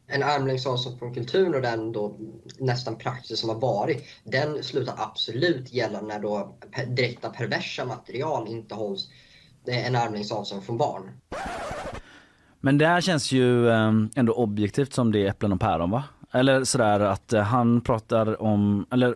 en 0.07 0.23
armlängds 0.23 0.67
avstånd 0.67 0.99
från 0.99 1.15
kulturen 1.15 1.55
och 1.55 1.63
den 1.63 1.93
då 1.93 2.17
nästan 2.59 2.97
praxis 2.97 3.39
som 3.41 3.49
har 3.49 3.61
varit, 3.61 4.05
den 4.25 4.63
slutar 4.63 4.95
absolut 4.97 5.73
gälla 5.73 6.01
när 6.01 6.21
då 6.21 6.57
direkta 6.89 7.31
perversa 7.31 7.85
material 7.85 8.49
inte 8.49 8.75
hålls 8.75 9.09
är 9.67 9.87
en 9.87 9.97
armlängds 9.97 10.33
avstånd 10.33 10.65
från 10.65 10.79
barn. 10.79 11.11
Men 12.61 12.79
det 12.79 12.87
här 12.87 13.01
känns 13.01 13.33
ju 13.33 13.69
eh, 13.69 13.93
ändå 14.17 14.33
objektivt 14.33 14.93
som 14.93 15.13
det 15.13 15.19
är 15.19 15.29
äpplen 15.29 15.53
och 15.53 15.61
päron 15.61 15.91
va? 15.91 16.05
Eller 16.33 16.65
sådär 16.65 17.01
att 17.01 17.33
eh, 17.33 17.43
han 17.43 17.81
pratar 17.81 18.43
om, 18.43 18.87
eller 18.91 19.15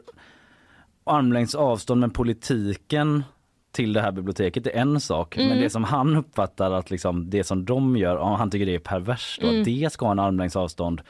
armlängds 1.05 1.55
avstånd 1.55 2.01
med 2.01 2.15
politiken 2.15 3.25
till 3.77 3.93
det 3.93 4.01
här 4.01 4.13
biblioteket 4.13 4.67
är 4.67 4.71
en 4.71 5.01
sak. 5.01 5.37
Mm. 5.37 5.49
Men 5.49 5.59
det 5.61 5.71
som 5.71 5.85
han 5.85 6.17
uppfattar 6.17 6.71
att 6.71 6.91
liksom 6.91 7.31
det 7.31 7.45
som 7.45 7.65
de 7.65 7.97
gör, 7.97 8.17
om 8.17 8.33
han 8.39 8.51
tycker 8.51 8.67
det 8.67 8.75
är 8.75 8.79
perverst 8.79 9.41
då, 9.41 9.49
Mm. 9.49 9.65
det 9.65 9.93
ska 9.93 10.05
ha 10.07 10.13
en 10.13 10.19
armlängds 10.19 10.57
avstånd 10.57 11.01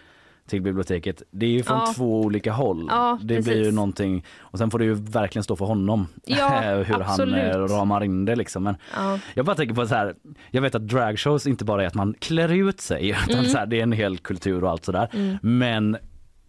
till 0.49 0.63
biblioteket. 0.63 1.23
Det 1.31 1.47
är 1.47 1.51
ju 1.51 1.63
från 1.63 1.79
Ja. 1.79 1.93
två 1.97 2.21
olika 2.21 2.53
håll. 2.53 2.87
Ja, 2.91 3.19
det 3.23 3.45
blir 3.45 3.65
ju 3.65 3.73
någonting 3.73 4.25
och 4.39 4.59
sen 4.59 4.71
får 4.71 4.79
det 4.79 4.85
ju 4.85 4.95
verkligen 4.95 5.43
stå 5.45 5.57
för 5.57 5.65
honom. 5.65 6.07
Ja, 6.25 6.61
hur 6.87 7.03
absolut. 7.03 7.35
han 7.35 7.51
eh, 7.51 7.59
ramar 7.77 8.05
in 8.05 8.25
det 8.25 8.37
liksom. 8.37 8.63
Men 8.63 8.77
Ja. 8.97 9.19
jag 9.35 9.47
bara 9.47 9.57
tänker 9.57 9.75
på 9.75 9.87
så 9.87 9.95
här. 9.95 10.15
Jag 10.51 10.63
vet 10.63 10.75
att 10.75 10.89
dragshows 10.89 11.47
inte 11.47 11.65
bara 11.65 11.83
är 11.83 11.87
att 11.87 11.95
man 11.95 12.15
klär 12.19 12.53
ut 12.53 12.81
sig 12.81 13.09
utan 13.29 13.39
Mm. 13.39 13.45
så 13.51 13.59
här, 13.59 13.67
det 13.67 13.79
är 13.79 13.83
en 13.83 13.93
hel 13.93 14.19
kultur 14.19 14.65
och 14.65 14.71
allt 14.71 14.85
sådär. 14.85 15.09
Mm. 15.13 15.37
Men 15.43 15.97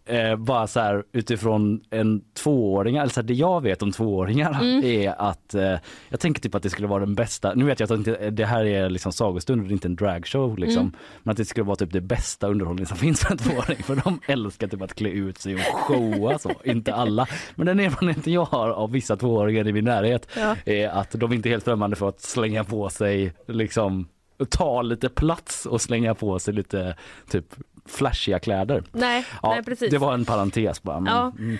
eh, 0.08 0.36
bara 0.36 0.66
så 0.66 0.80
här 0.80 1.04
utifrån 1.12 1.80
en 1.90 2.20
tvååring, 2.42 2.98
alltså 2.98 3.22
det 3.22 3.34
jag 3.34 3.62
vet 3.62 3.82
om 3.82 3.92
tvååringar 3.92 4.58
Mm. 4.60 4.84
är 4.84 5.14
att 5.30 5.54
eh, 5.54 5.74
jag 6.08 6.20
tänker 6.20 6.40
typ 6.42 6.54
att 6.54 6.62
det 6.62 6.70
skulle 6.70 6.88
vara 6.88 7.00
den 7.00 7.14
bästa. 7.14 7.54
Nu 7.54 7.64
vet 7.64 7.80
jag 7.80 7.92
att 7.92 7.98
inte, 7.98 8.30
det 8.30 8.44
här 8.46 8.64
är 8.64 8.90
liksom 8.90 9.12
sagostund 9.12 9.60
och 9.60 9.66
det 9.68 9.72
är 9.72 9.74
inte 9.74 9.88
en 9.88 9.96
dragshow 9.96 10.58
liksom. 10.58 10.80
Mm. 10.80 10.92
Men 11.22 11.30
att 11.30 11.36
det 11.36 11.44
skulle 11.44 11.64
vara 11.64 11.76
typ 11.76 11.92
det 11.92 12.00
bästa 12.00 12.46
underhållning 12.48 12.86
som 12.86 12.96
finns 13.06 13.20
för 13.20 13.32
en 13.32 13.38
tvååring 13.38 13.82
för 13.82 13.96
de 14.04 14.20
älskar 14.26 14.68
typ 14.68 14.82
att 14.82 14.94
klä 14.94 15.08
ut 15.10 15.38
sig 15.38 15.54
och 15.54 15.60
showa 15.60 16.38
så. 16.38 16.52
inte 16.64 16.94
alla. 16.94 17.26
Men 17.54 17.66
den 17.66 17.80
erfarenheten 17.80 18.32
jag 18.32 18.44
har 18.44 18.70
av 18.70 18.90
vissa 18.92 19.16
tvååringar 19.16 19.68
i 19.68 19.72
min 19.72 19.84
närhet 19.84 20.28
Ja. 20.36 20.56
är 20.64 20.88
att 20.88 21.10
de 21.10 21.32
inte 21.32 21.48
är 21.48 21.50
helt 21.50 21.64
främmande 21.64 21.96
för 21.96 22.08
att 22.08 22.20
slänga 22.20 22.64
på 22.64 22.88
sig 22.88 23.32
liksom 23.46 24.08
ta 24.50 24.82
lite 24.82 25.08
plats 25.08 25.66
och 25.66 25.80
slänga 25.80 26.14
på 26.14 26.38
sig 26.38 26.54
lite 26.54 26.96
typ 27.30 27.44
flashiga 27.88 28.38
kläder. 28.38 28.82
Nej, 28.92 29.24
Ja, 29.42 29.50
nej 29.50 29.62
precis. 29.64 29.90
Det 29.90 29.98
var 29.98 30.14
en 30.14 30.24
parentes 30.24 30.82
bara. 30.82 31.00
Men, 31.00 31.12
Ja. 31.14 31.32
mm. 31.38 31.54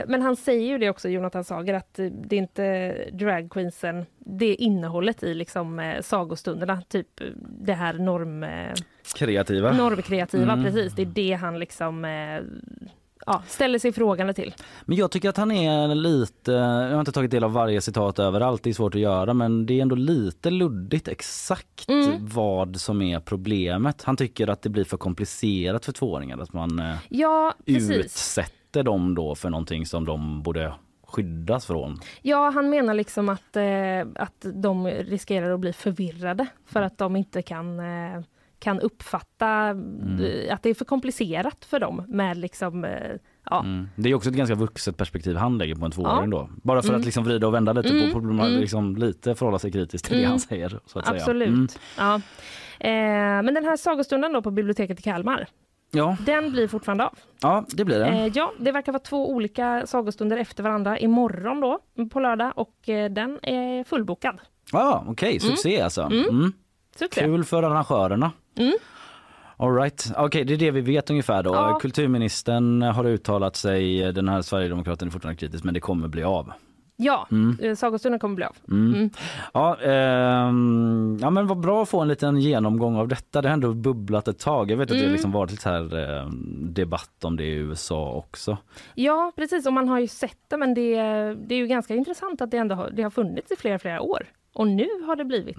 Eh, 0.00 0.04
men 0.08 0.22
han 0.22 0.36
säger 0.36 0.66
ju 0.68 0.78
det 0.78 0.90
också, 0.90 1.08
Jonathan 1.08 1.44
Sager, 1.44 1.74
att 1.74 1.98
eh, 1.98 2.06
det 2.06 2.36
är 2.36 2.38
inte 2.40 2.94
dragqueensen, 3.12 4.06
det 4.18 4.46
är 4.46 4.60
innehållet 4.60 5.22
i 5.22 5.34
liksom 5.34 5.78
eh, 5.78 6.00
sagostunderna, 6.00 6.82
typ 6.88 7.20
eh, 7.20 7.26
det 7.60 7.72
här 7.74 7.94
norm, 7.94 8.42
eh, 8.42 8.72
Kreativa. 9.18 9.72
normkreativa, 9.72 10.52
Mm. 10.52 10.64
precis. 10.64 10.92
Det 10.92 11.02
är 11.02 11.06
det 11.06 11.32
han 11.32 11.58
liksom 11.58 12.04
eh, 12.04 12.40
ja, 13.26 13.42
ställer 13.46 13.78
sig 13.78 13.92
frågande 13.92 14.34
till. 14.34 14.54
Men 14.84 14.96
jag 14.96 15.10
tycker 15.10 15.28
att 15.28 15.36
han 15.36 15.50
är 15.50 15.94
lite, 15.94 16.52
jag 16.52 16.92
har 16.92 17.00
inte 17.00 17.12
tagit 17.12 17.30
del 17.30 17.44
av 17.44 17.52
varje 17.52 17.80
citat 17.80 18.18
överallt, 18.18 18.62
det 18.62 18.70
är 18.70 18.74
svårt 18.74 18.94
att 18.94 19.00
göra 19.00 19.34
men 19.34 19.66
det 19.66 19.78
är 19.78 19.82
ändå 19.82 19.94
lite 19.96 20.50
luddigt 20.50 21.08
exakt 21.08 21.68
Mm. 21.88 22.28
vad 22.28 22.76
som 22.76 23.02
är 23.02 23.20
problemet. 23.20 24.02
Han 24.02 24.16
tycker 24.16 24.48
att 24.48 24.62
det 24.62 24.68
blir 24.68 24.84
för 24.84 24.96
komplicerat 24.96 25.84
för 25.84 25.92
tvååringar, 25.92 26.38
att 26.38 26.52
man 26.52 26.78
eh, 26.78 26.94
Ja, 27.08 27.54
utsätter 27.66 28.82
dem 28.82 29.14
då 29.14 29.34
för 29.34 29.50
någonting 29.50 29.86
som 29.86 30.04
de 30.04 30.42
borde 30.42 30.74
skyddas 31.06 31.66
från. 31.66 32.00
Ja, 32.22 32.50
han 32.54 32.70
menar 32.70 32.94
liksom 32.94 33.28
att, 33.28 33.56
eh, 33.56 34.22
att 34.22 34.46
de 34.54 34.86
riskerar 34.86 35.50
att 35.54 35.60
bli 35.60 35.72
förvirrade 35.72 36.46
för 36.66 36.82
att 36.82 36.98
de 36.98 37.16
inte 37.16 37.42
kan, 37.42 37.78
eh, 37.80 38.22
kan 38.62 38.80
uppfatta 38.80 39.68
eh, 39.70 40.54
att 40.54 40.62
det 40.62 40.70
är 40.70 40.74
för 40.74 40.84
komplicerat 40.84 41.64
för 41.64 41.80
dem 41.80 42.04
med 42.08 42.36
liksom, 42.36 42.84
eh, 42.84 43.12
ja. 43.50 43.60
Mm. 43.60 43.88
Det 43.96 44.10
är 44.10 44.14
också 44.14 44.30
ett 44.30 44.36
ganska 44.36 44.54
vuxet 44.54 44.96
perspektiv 44.96 45.36
han 45.36 45.58
lägger 45.58 45.74
på 45.74 45.84
en 45.84 45.90
tvååring 45.90 46.30
Ja. 46.32 46.38
då. 46.38 46.48
Bara 46.62 46.82
för 46.82 46.88
Mm. 46.88 47.00
att 47.00 47.04
liksom 47.04 47.24
vrida 47.24 47.46
och 47.46 47.54
vända 47.54 47.72
lite 47.72 47.88
Mm. 47.88 48.06
på 48.06 48.12
problemet, 48.20 48.46
Mm. 48.48 48.60
liksom 48.60 48.96
lite 48.96 49.34
förhålla 49.34 49.58
sig 49.58 49.72
kritiskt 49.72 50.04
till 50.04 50.14
det 50.16 50.20
Mm. 50.20 50.30
han 50.30 50.40
säger. 50.40 50.80
Så 50.86 50.98
att 50.98 51.08
Absolut. 51.08 51.48
Säga. 51.48 51.52
Mm. 51.52 51.68
Ja. 51.98 52.14
Eh, 52.88 53.42
men 53.44 53.54
den 53.54 53.64
här 53.64 53.76
sagostunden 53.76 54.32
då 54.32 54.42
på 54.42 54.50
biblioteket 54.50 54.98
i 54.98 55.02
Kalmar, 55.02 55.46
Ja. 55.90 56.16
den 56.26 56.52
blir 56.52 56.68
fortfarande 56.68 57.04
av. 57.04 57.18
ja, 57.42 57.64
det 57.68 57.84
blir 57.84 57.98
det. 57.98 58.06
Eh, 58.06 58.26
ja, 58.34 58.52
det 58.58 58.72
verkar 58.72 58.92
vara 58.92 59.02
två 59.02 59.30
olika 59.30 59.86
sagostunder 59.86 60.36
efter 60.36 60.62
varandra 60.62 60.98
imorgon 60.98 61.60
då 61.60 61.78
på 62.10 62.20
lördag 62.20 62.52
och 62.56 62.88
eh, 62.88 63.10
den 63.10 63.38
är 63.42 63.84
fullbokad. 63.84 64.38
Ja, 64.72 65.04
okej, 65.08 65.40
succé 65.40 65.80
alltså. 65.80 66.02
Mm. 66.02 66.28
Mm. 66.28 66.52
Succé. 66.96 67.20
Kul 67.24 67.44
för 67.44 67.62
arrangörerna. 67.62 68.32
Mm. 68.56 68.72
All 69.56 69.74
right. 69.74 70.12
Okej, 70.16 70.44
det 70.44 70.52
är 70.54 70.58
det 70.58 70.70
vi 70.70 70.80
vet 70.80 71.10
ungefär 71.10 71.42
då. 71.42 71.54
Ja. 71.54 71.78
Kulturministern 71.82 72.82
har 72.82 73.04
uttalat 73.06 73.56
sig, 73.56 74.12
den 74.12 74.28
här 74.28 74.42
Sverigedemokraten 74.42 75.08
är 75.08 75.12
fortfarande 75.12 75.38
kritisk 75.38 75.64
men 75.64 75.74
det 75.74 75.80
kommer 75.80 76.08
bli 76.08 76.22
av. 76.24 76.52
Ja, 76.96 77.26
Mm. 77.30 77.58
eh, 77.62 77.74
sagostunden 77.74 78.18
kommer 78.18 78.34
bli 78.36 78.44
av. 78.44 78.56
Mm. 78.70 78.94
Mm. 78.94 79.10
Ja, 79.54 79.76
ehm, 79.80 81.18
ja 81.20 81.30
men 81.30 81.46
vad 81.46 81.60
bra 81.60 81.82
att 81.82 81.88
få 81.88 82.00
en 82.00 82.08
liten 82.08 82.40
genomgång 82.40 82.96
av 82.96 83.08
detta. 83.08 83.42
Det 83.42 83.48
har 83.48 83.54
ändå 83.54 83.72
bubblat 83.74 84.28
ett 84.28 84.38
tag. 84.38 84.70
Jag 84.70 84.76
vet 84.76 84.90
att 84.90 84.96
det 84.96 85.00
Mm. 85.00 85.12
liksom 85.12 85.32
varit 85.32 85.50
lite 85.50 85.68
här 85.68 86.18
eh, 86.18 86.26
debatt 86.60 87.24
om 87.24 87.36
det 87.36 87.44
i 87.44 87.54
USA 87.54 88.12
också. 88.12 88.56
Ja, 88.94 89.32
precis. 89.36 89.66
Och 89.66 89.72
man 89.72 89.88
har 89.88 89.98
ju 90.00 90.06
sett 90.08 90.38
det, 90.48 90.56
men 90.56 90.74
det, 90.74 90.94
det 91.34 91.54
är 91.54 91.58
ju 91.58 91.66
ganska 91.66 91.94
intressant 91.94 92.40
att 92.42 92.50
det 92.50 92.56
ändå 92.56 92.74
har, 92.74 92.90
det 92.90 93.02
har 93.02 93.10
funnits 93.10 93.52
i 93.52 93.56
flera, 93.56 93.78
flera 93.78 94.00
år. 94.00 94.22
Och 94.52 94.66
nu 94.66 94.88
har 95.06 95.16
det 95.16 95.24
blivit 95.24 95.56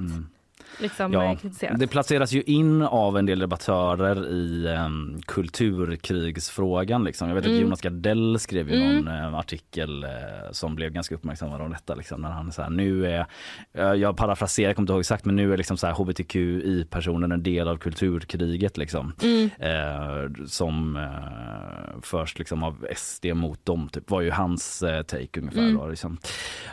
liksom 0.79 1.13
Ja, 1.13 1.23
eh, 1.31 1.37
kritiserat. 1.37 1.79
det 1.79 1.87
placeras 1.87 2.31
ju 2.31 2.41
in 2.41 2.81
av 2.81 3.17
en 3.17 3.25
del 3.25 3.39
debattörer 3.39 4.27
i 4.31 4.67
um, 4.85 5.21
kulturkrigsfrågan. 5.25 7.03
Liksom. 7.03 7.27
Jag 7.27 7.35
vet 7.35 7.45
Mm. 7.45 7.57
att 7.57 7.61
Jonas 7.63 7.81
Gardell 7.81 8.39
skrev 8.39 8.69
ju 8.69 8.75
Mm. 8.75 8.97
någon 9.05 9.15
eh, 9.15 9.35
artikel 9.35 10.03
eh, 10.03 10.09
som 10.51 10.75
blev 10.75 10.91
ganska 10.91 11.15
uppmärksammad 11.15 11.61
om 11.61 11.71
detta. 11.71 11.95
Liksom, 11.95 12.21
när 12.21 12.29
han 12.31 12.51
så 12.51 12.61
här, 12.61 12.69
nu 12.69 13.05
är, 13.07 13.25
eh, 13.73 13.83
jag 13.93 14.17
parafraserar, 14.17 14.69
jag 14.69 14.75
kommer 14.75 14.83
inte 14.83 14.93
ihåg 14.93 14.99
exakt, 14.99 15.25
men 15.25 15.35
nu 15.35 15.53
är 15.53 15.57
liksom 15.57 15.77
så 15.77 15.87
här, 15.87 15.93
hbtqi-personen 15.93 17.31
en 17.31 17.43
del 17.43 17.67
av 17.67 17.77
kulturkriget. 17.77 18.77
Liksom, 18.77 19.13
Mm. 19.23 19.49
eh, 19.59 20.45
som 20.47 20.95
eh, 20.95 21.99
först 22.01 22.39
liksom 22.39 22.63
av 22.63 22.85
SD 22.95 23.25
mot 23.33 23.65
dem, 23.65 23.89
typ, 23.89 24.09
var 24.11 24.21
ju 24.21 24.31
hans 24.31 24.83
take 25.07 25.39
ungefär. 25.39 25.59
Mm. 25.61 25.75
Då, 25.77 25.87
liksom. 25.87 26.17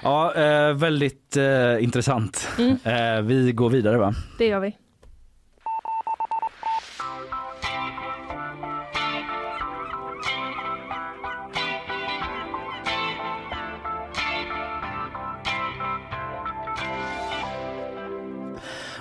Ja, 0.02 0.32
väldigt 0.74 1.36
intressant. 1.80 2.48
Mm. 2.58 3.26
Vi 3.26 3.52
går 3.52 3.70
vidare 3.70 3.89
va? 3.98 4.14
Det 4.38 4.46
gör 4.46 4.60
vi. 4.60 4.76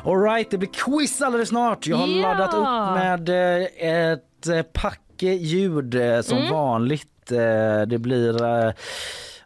Alright, 0.05 0.51
det 0.51 0.57
blir 0.57 0.69
quiz 0.69 1.21
alldeles 1.21 1.49
snart. 1.49 1.87
Jag 1.87 1.97
har 1.97 2.07
Ja! 2.07 2.21
laddat 2.33 2.53
upp 2.53 2.95
med 3.03 3.29
eh, 3.29 4.11
ett 4.11 4.47
eh, 4.47 4.61
packe 4.61 5.25
ljud 5.27 5.95
eh, 5.95 6.21
som 6.21 6.37
Mm. 6.37 6.53
vanligt. 6.53 7.05
Det 7.87 7.99
blir 8.01 8.43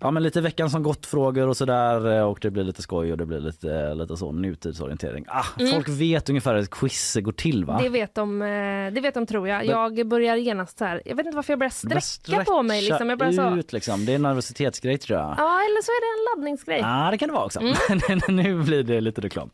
ja, 0.04 0.12
men 0.12 0.24
lite 0.24 0.42
veckan 0.42 0.70
som 0.70 0.84
gått 0.84 1.06
frågor 1.06 1.48
och 1.48 1.58
sådär 1.58 2.18
eh, 2.18 2.24
och 2.24 2.40
det 2.42 2.52
blir 2.52 2.64
lite 2.64 2.82
skoj 2.82 3.12
och 3.12 3.18
det 3.18 3.26
blir 3.26 3.40
lite, 3.40 3.74
eh, 3.74 3.96
lite 3.96 4.18
så 4.18 4.32
nutidsorientering. 4.32 5.26
Ah, 5.28 5.46
Mm. 5.60 5.72
Folk 5.72 5.90
vet 5.90 6.30
ungefär 6.30 6.56
hur 6.56 6.62
ett 6.64 6.70
quiz 6.70 7.18
går 7.22 7.32
till 7.32 7.66
va? 7.66 7.80
Det 7.84 7.90
vet 7.90 8.16
de, 8.16 8.42
eh, 8.42 8.94
det 8.94 9.02
vet 9.02 9.14
de 9.14 9.26
tror 9.26 9.48
jag. 9.48 9.66
Jag 9.66 10.08
börjar 10.08 10.36
genast 10.36 10.78
så 10.78 10.86
här, 10.86 11.02
jag 11.06 11.16
vet 11.16 11.26
inte 11.26 11.36
varför 11.36 11.54
jag 11.54 11.60
börjar 11.60 11.88
börjar 11.90 12.02
sträcka 12.02 12.44
på 12.44 12.64
mig. 12.64 12.82
Liksom. 12.82 13.10
Jag 13.10 13.20
börjar 13.20 13.32
så, 13.34 13.56
ut 13.56 13.74
liksom. 13.74 14.06
Det 14.06 14.12
är 14.12 14.16
en 14.16 14.22
nervositetsgrej 14.22 14.98
tror 14.98 15.20
jag. 15.20 15.36
ja, 15.38 15.60
eller 15.62 15.82
så 15.84 15.92
är 15.92 16.02
det 16.02 16.20
en 16.20 16.42
laddningsgrej. 16.42 16.80
Ja, 16.80 17.12
det 17.12 17.18
kan 17.18 17.30
det 17.30 17.34
vara 17.34 17.46
också. 17.46 17.60
Mm. 17.60 17.76
Men 18.28 18.36
nu 18.36 18.64
blir 18.64 18.84
det 18.84 19.02
lite 19.02 19.22
reklam. 19.22 19.50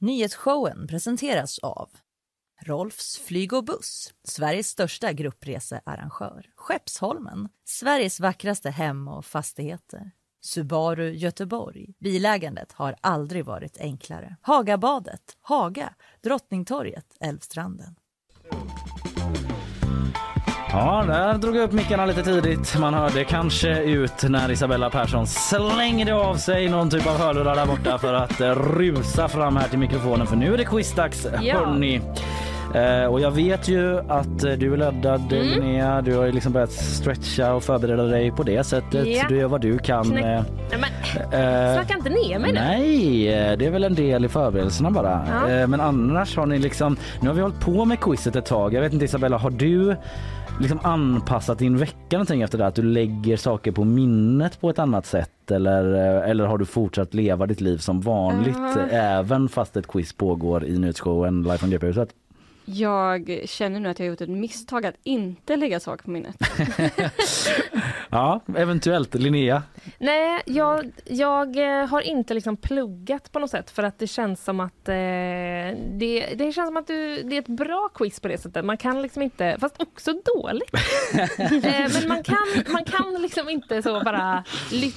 Nyhetsshowen 0.00 0.86
presenteras 0.86 1.58
av 1.58 1.88
Rolfs 2.64 3.18
flyg 3.18 3.52
och 3.52 3.64
buss, 3.64 4.12
Sveriges 4.24 4.68
största 4.68 5.12
gruppresearrangör. 5.12 6.46
Skeppsholmen, 6.56 7.48
Sveriges 7.66 8.20
vackraste 8.20 8.70
hem 8.70 9.08
och 9.08 9.24
fastigheter. 9.24 10.10
Subaru 10.40 11.10
Göteborg. 11.10 11.86
Bilägandet 12.00 12.72
har 12.72 12.94
aldrig 13.00 13.44
varit 13.44 13.78
enklare. 13.80 14.36
Hagabadet, 14.42 15.20
Haga, 15.40 15.94
Drottningtorget, 16.22 17.06
Älvstranden. 17.20 17.94
Ja, 20.70 21.04
där 21.06 21.38
drog 21.38 21.56
jag 21.56 21.62
upp 21.64 21.72
mickarna 21.72 22.06
lite 22.06 22.22
tidigt. 22.22 22.78
Man 22.78 22.94
hörde 22.94 23.24
kanske 23.24 23.82
ut 23.82 24.22
när 24.22 24.50
Isabella 24.50 24.90
Persson 24.90 25.26
slängde 25.26 26.14
av 26.14 26.34
sig 26.36 26.68
någon 26.68 26.90
typ 26.90 27.06
av 27.06 27.16
hörlurar 27.18 27.56
där 27.56 27.66
borta 27.66 27.98
för 27.98 28.14
att 28.14 28.40
rusa 28.76 29.28
fram 29.28 29.56
här 29.56 29.68
till 29.68 29.78
mikrofonen 29.78 30.26
för 30.26 30.36
nu 30.36 30.54
är 30.54 30.58
det 30.58 30.64
quizdags 30.64 31.26
Ja. 31.42 31.58
hörni. 31.58 32.00
Eh, 32.74 33.04
och 33.04 33.20
jag 33.20 33.30
vet 33.30 33.68
ju 33.68 33.98
att 33.98 34.44
eh, 34.44 34.52
du 34.52 34.72
är 34.72 34.76
laddad 34.76 35.32
Mm. 35.32 35.46
Linnea. 35.46 36.02
Du 36.02 36.16
har 36.16 36.24
ju 36.26 36.32
liksom 36.32 36.52
börjat 36.52 36.72
stretcha 36.72 37.54
och 37.54 37.62
förbereda 37.62 38.02
dig 38.02 38.30
på 38.30 38.42
det 38.42 38.64
sättet. 38.64 39.06
Ja. 39.06 39.24
Du 39.28 39.36
gör 39.36 39.48
vad 39.48 39.60
du 39.60 39.78
kan. 39.78 40.04
Knäck- 40.04 40.36
eh, 40.38 40.44
men, 40.70 40.80
eh, 41.40 41.74
snacka 41.74 41.94
inte 41.96 42.10
ner 42.10 42.38
mig 42.38 42.52
nu. 42.52 42.60
Nej, 42.60 43.28
eh, 43.28 43.58
det 43.58 43.66
är 43.66 43.70
väl 43.70 43.84
en 43.84 43.94
del 43.94 44.24
i 44.24 44.28
förberedelserna 44.28 44.90
bara. 44.90 45.26
Ja. 45.28 45.50
Eh, 45.50 45.66
Men 45.68 45.80
annars 45.80 46.36
har 46.36 46.46
ni 46.46 46.58
liksom, 46.58 46.96
nu 47.20 47.28
har 47.28 47.34
vi 47.34 47.42
hållit 47.42 47.60
på 47.60 47.84
med 47.84 48.00
quizet 48.00 48.36
ett 48.36 48.46
tag. 48.46 48.74
Jag 48.74 48.80
vet 48.80 48.92
inte 48.92 49.04
Isabella, 49.04 49.36
har 49.38 49.50
du 49.50 49.96
liksom 50.60 50.78
anpassat 50.82 51.58
din 51.58 51.76
vecka 51.76 51.96
någonting 52.12 52.42
efter 52.42 52.58
det? 52.58 52.66
Att 52.66 52.74
du 52.74 52.82
lägger 52.82 53.36
saker 53.36 53.72
på 53.72 53.84
minnet 53.84 54.60
på 54.60 54.70
ett 54.70 54.78
annat 54.78 55.06
sätt? 55.06 55.50
Eller, 55.50 55.94
eh, 56.22 56.30
eller 56.30 56.44
har 56.46 56.58
du 56.58 56.64
fortsatt 56.64 57.14
leva 57.14 57.46
ditt 57.46 57.60
liv 57.60 57.78
som 57.78 58.00
vanligt 58.00 58.56
Ja. 58.58 58.80
eh, 58.96 59.18
även 59.18 59.48
fast 59.48 59.76
ett 59.76 59.86
quiz 59.86 60.12
pågår 60.12 60.64
i 60.64 60.78
nyhetsshowen 60.78 61.42
live 61.42 61.58
från 61.58 61.70
GP-huset? 61.70 62.08
Jag 62.70 63.40
känner 63.44 63.80
nu 63.80 63.88
att 63.88 63.98
jag 63.98 64.06
har 64.06 64.10
gjort 64.10 64.20
ett 64.20 64.28
misstag 64.28 64.86
att 64.86 64.94
inte 65.02 65.56
lägga 65.56 65.80
saker 65.80 66.04
på 66.04 66.10
minnet. 66.10 66.36
Ja, 68.10 68.40
eventuellt. 68.56 69.14
Linnea? 69.14 69.62
Nej, 69.98 70.42
jag, 70.46 70.92
jag 71.04 71.56
eh, 71.56 71.86
har 71.86 72.00
inte 72.00 72.34
liksom 72.34 72.56
pluggat 72.56 73.32
på 73.32 73.38
något 73.38 73.50
sätt 73.50 73.70
för 73.70 73.82
att 73.82 73.98
det 73.98 74.06
känns 74.06 74.44
som 74.44 74.60
att 74.60 74.88
eh, 74.88 74.94
det, 74.94 76.34
det 76.34 76.52
känns 76.54 76.68
som 76.68 76.76
att 76.76 76.86
du, 76.86 77.22
det 77.22 77.36
är 77.36 77.40
ett 77.40 77.46
bra 77.46 77.88
quiz 77.94 78.20
på 78.20 78.28
det 78.28 78.38
sättet. 78.38 78.64
Man 78.64 78.76
kan 78.76 79.02
liksom 79.02 79.22
inte, 79.22 79.56
fast 79.60 79.82
också 79.82 80.12
dåligt. 80.12 80.74
eh, 81.48 81.92
men 82.00 82.08
man 82.08 82.22
kan, 82.22 82.72
man 82.72 82.84
kan 82.84 83.22
liksom 83.22 83.48
inte 83.48 83.82
så 83.82 84.00
bara 84.04 84.44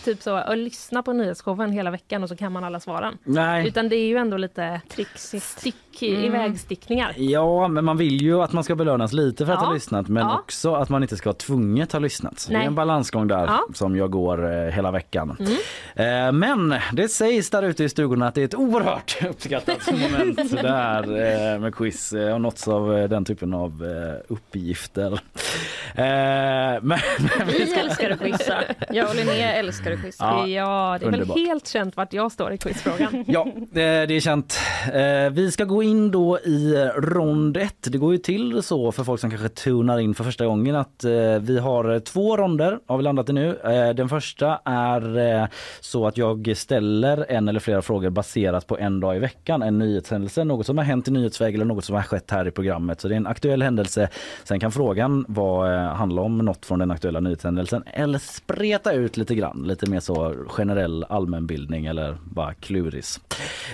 typ 0.05 0.21
så, 0.21 0.41
och 0.41 0.57
lyssna 0.57 1.03
på 1.03 1.13
nyhetsshowen 1.13 1.71
hela 1.71 1.91
veckan 1.91 2.23
och 2.23 2.29
så 2.29 2.35
kan 2.35 2.51
man 2.51 2.63
alla 2.63 2.79
svaren. 2.79 3.17
Nej. 3.23 3.67
Utan 3.67 3.89
det 3.89 3.95
är 3.95 4.07
ju 4.07 4.17
ändå 4.17 4.37
lite 4.37 4.81
stick, 5.15 5.75
Mm. 6.01 6.23
ivägstickningar. 6.25 7.13
Ja, 7.17 7.60
men 7.67 7.85
man 7.85 7.97
vill 7.97 8.21
ju 8.21 8.41
att 8.41 8.53
man 8.53 8.63
ska 8.63 8.75
belönas 8.75 9.13
lite 9.13 9.45
för 9.45 9.53
att 9.53 9.59
Ja. 9.61 9.65
ha 9.67 9.73
lyssnat 9.73 10.07
men 10.07 10.23
Ja. 10.23 10.39
också 10.39 10.73
att 10.75 10.89
man 10.89 11.01
inte 11.01 11.17
ska 11.17 11.33
tvunget 11.33 11.91
ha 11.91 11.99
lyssat. 11.99 12.39
Så 12.39 12.49
Det 12.49 12.55
är 12.55 12.57
Nej. 12.57 12.67
en 12.67 12.75
balansgång 12.75 13.27
där 13.27 13.45
Ja. 13.45 13.59
som 13.73 13.95
jag 13.95 14.11
går 14.11 14.51
eh, 14.53 14.71
hela 14.71 14.91
veckan. 14.91 15.37
Mm. 15.39 16.27
Eh, 16.27 16.31
men 16.31 16.75
det 16.93 17.07
sägs 17.07 17.49
där 17.49 17.63
ute 17.63 17.83
i 17.83 17.89
stugorna 17.89 18.27
att 18.27 18.35
det 18.35 18.41
är 18.41 18.45
ett 18.45 18.55
oerhört 18.55 19.17
uppskattat 19.29 19.91
moment 19.91 20.51
där 20.61 21.03
eh, 21.53 21.59
med 21.59 21.75
quiz 21.75 22.13
eh, 22.13 22.33
och 22.33 22.41
något 22.41 22.67
av 22.67 22.97
eh, 22.97 23.09
den 23.09 23.25
typen 23.25 23.53
av 23.53 23.83
uppgifter. 24.27 25.19
Men, 25.95 26.81
men 26.81 26.99
vi 27.47 27.65
ska... 27.67 27.79
älskar 27.79 28.09
att 28.09 28.19
quizza. 28.19 28.57
Jag 28.89 29.09
och 29.09 29.15
Linnea 29.15 29.53
älskar 29.53 29.91
att 29.91 30.01
quizza. 30.01 30.23
Ja, 30.25 30.47
Ja, 30.47 30.97
det 30.99 31.05
är 31.05 31.07
underbart. 31.07 31.37
väl 31.37 31.45
helt 31.45 31.67
känt 31.67 31.97
vart 31.97 32.13
jag 32.13 32.31
står 32.31 32.53
i 32.53 32.57
quizfrågan. 32.57 33.23
Ja, 33.27 33.47
det 33.71 33.81
är 33.81 34.19
känt. 34.19 34.59
Vi 35.31 35.51
ska 35.51 35.63
gå 35.65 35.83
in 35.83 36.11
då 36.11 36.39
i 36.39 36.75
rond 36.95 37.50
ett. 37.59 37.91
Det 37.91 37.97
går 37.97 38.11
ju 38.11 38.17
till 38.17 38.63
så 38.63 38.91
för 38.91 39.03
folk 39.03 39.21
som 39.21 39.29
kanske 39.29 39.49
tunar 39.49 39.99
in 39.99 40.15
för 40.15 40.23
första 40.23 40.45
gången 40.45 40.75
att 40.75 41.03
eh, 41.03 41.11
vi 41.41 41.59
har 41.59 41.99
två 41.99 42.37
ronder 42.37 42.79
har 42.87 42.97
vi 42.97 43.03
landat 43.03 43.29
i 43.29 43.33
nu. 43.33 43.59
Eh, 43.63 43.95
den 43.95 44.09
första 44.09 44.59
är 44.65 45.17
eh, 45.17 45.47
så 45.79 46.07
att 46.07 46.17
jag 46.17 46.53
ställer 46.57 47.25
en 47.29 47.47
eller 47.47 47.59
flera 47.59 47.81
frågor 47.81 48.09
baserat 48.09 48.67
på 48.67 48.77
en 48.77 48.99
dag 48.99 49.15
i 49.15 49.19
veckan. 49.19 49.61
En 49.61 49.77
nyhetshändelse, 49.77 50.43
något 50.43 50.65
som 50.65 50.77
har 50.77 50.85
hänt 50.85 51.07
i 51.07 51.11
nyhetsväg 51.11 51.55
eller 51.55 51.65
något 51.65 51.85
som 51.85 51.95
har 51.95 52.03
skett 52.03 52.31
här 52.31 52.47
i 52.47 52.51
programmet. 52.51 53.01
Så 53.01 53.07
det 53.07 53.15
är 53.15 53.17
en 53.17 53.27
aktuell 53.27 53.61
händelse. 53.61 54.09
Sen 54.43 54.59
kan 54.59 54.71
frågan 54.71 55.25
vara, 55.27 55.83
eh, 55.83 55.95
handla 55.95 56.21
om 56.21 56.37
något 56.37 56.65
från 56.65 56.79
den 56.79 56.91
aktuella 56.91 57.19
nyhetshändelsen 57.19 57.83
eller 57.85 58.19
spreta 58.19 58.91
ut 58.91 59.17
lite 59.17 59.35
grann. 59.35 59.63
Lite 59.67 59.89
mer 59.89 59.99
så 59.99 60.33
generell 60.47 61.05
allmänbildning 61.09 61.85
eller 61.85 62.17
bara 62.23 62.53
kluris. 62.53 63.19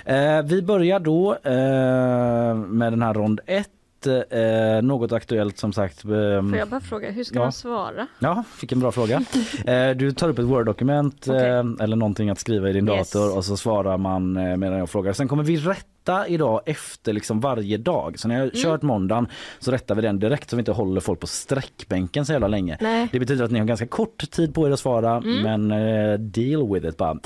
Eh, 0.06 0.41
vi 0.41 0.62
börjar 0.62 0.99
då 0.99 1.32
eh, 1.43 2.56
med 2.56 2.93
den 2.93 3.01
här 3.01 3.14
rond 3.14 3.39
1 3.45 3.66
eh, 4.06 4.82
något 4.84 5.12
aktuellt 5.12 5.58
som 5.58 5.74
sagt. 5.74 6.06
Eh, 6.06 6.10
Får 6.10 6.56
jag 6.58 6.68
bara 6.68 6.82
fråga, 6.82 7.12
hur 7.12 7.24
ska 7.24 7.36
ja. 7.36 7.41
man 7.43 7.52
svara? 7.52 8.08
Ja, 8.20 8.43
fick 8.56 8.72
en 8.72 8.80
bra 8.80 8.91
fråga. 8.91 9.22
eh, 9.66 9.89
du 9.95 10.12
tar 10.12 10.30
upp 10.30 10.39
ett 10.39 10.45
Word-dokument 10.45 11.28
Okay. 11.28 11.48
eh, 11.50 11.64
eller 11.80 11.95
någonting 11.95 12.30
att 12.30 12.39
skriva 12.39 12.70
i 12.70 12.74
din 12.74 12.89
Yes. 12.89 13.12
dator 13.12 13.38
och 13.38 13.45
så 13.45 13.58
svarar 13.58 13.98
man 13.98 14.38
eh, 14.38 14.58
medan 14.58 14.80
jag 14.80 14.89
frågar. 14.89 15.14
Sen 15.14 15.28
kommer 15.28 15.43
vi 15.43 15.58
rätta 15.58 15.84
idag 16.28 16.62
efter 16.66 17.14
liksom 17.14 17.39
varje 17.39 17.78
dag. 17.78 18.20
Så 18.20 18.28
när 18.28 18.36
jag 18.36 18.43
Mm. 18.43 18.55
kört 18.64 18.82
måndagen 18.82 19.28
så 19.60 19.72
rättar 19.72 19.95
vi 19.95 20.01
den 20.01 20.20
direkt 20.20 20.49
så 20.49 20.55
vi 20.55 20.60
inte 20.60 20.72
håller 20.72 21.01
folk 21.01 21.20
på 21.20 21.28
sträckbänken 21.28 22.26
så 22.26 22.32
jävla 22.32 22.47
länge. 22.47 22.78
Nej. 22.82 23.08
Det 23.12 23.20
betyder 23.20 23.45
att 23.45 23.51
ni 23.51 23.60
har 23.60 23.66
ganska 23.66 23.88
kort 23.88 24.32
tid 24.32 24.53
på 24.53 24.68
er 24.68 24.72
att 24.72 24.80
svara 24.80 25.18
Mm. 25.18 25.41
men 25.68 25.72
eh, 26.12 26.20
deal 26.20 26.74
with 26.74 26.88
it 26.88 26.97
bara. 26.97 27.18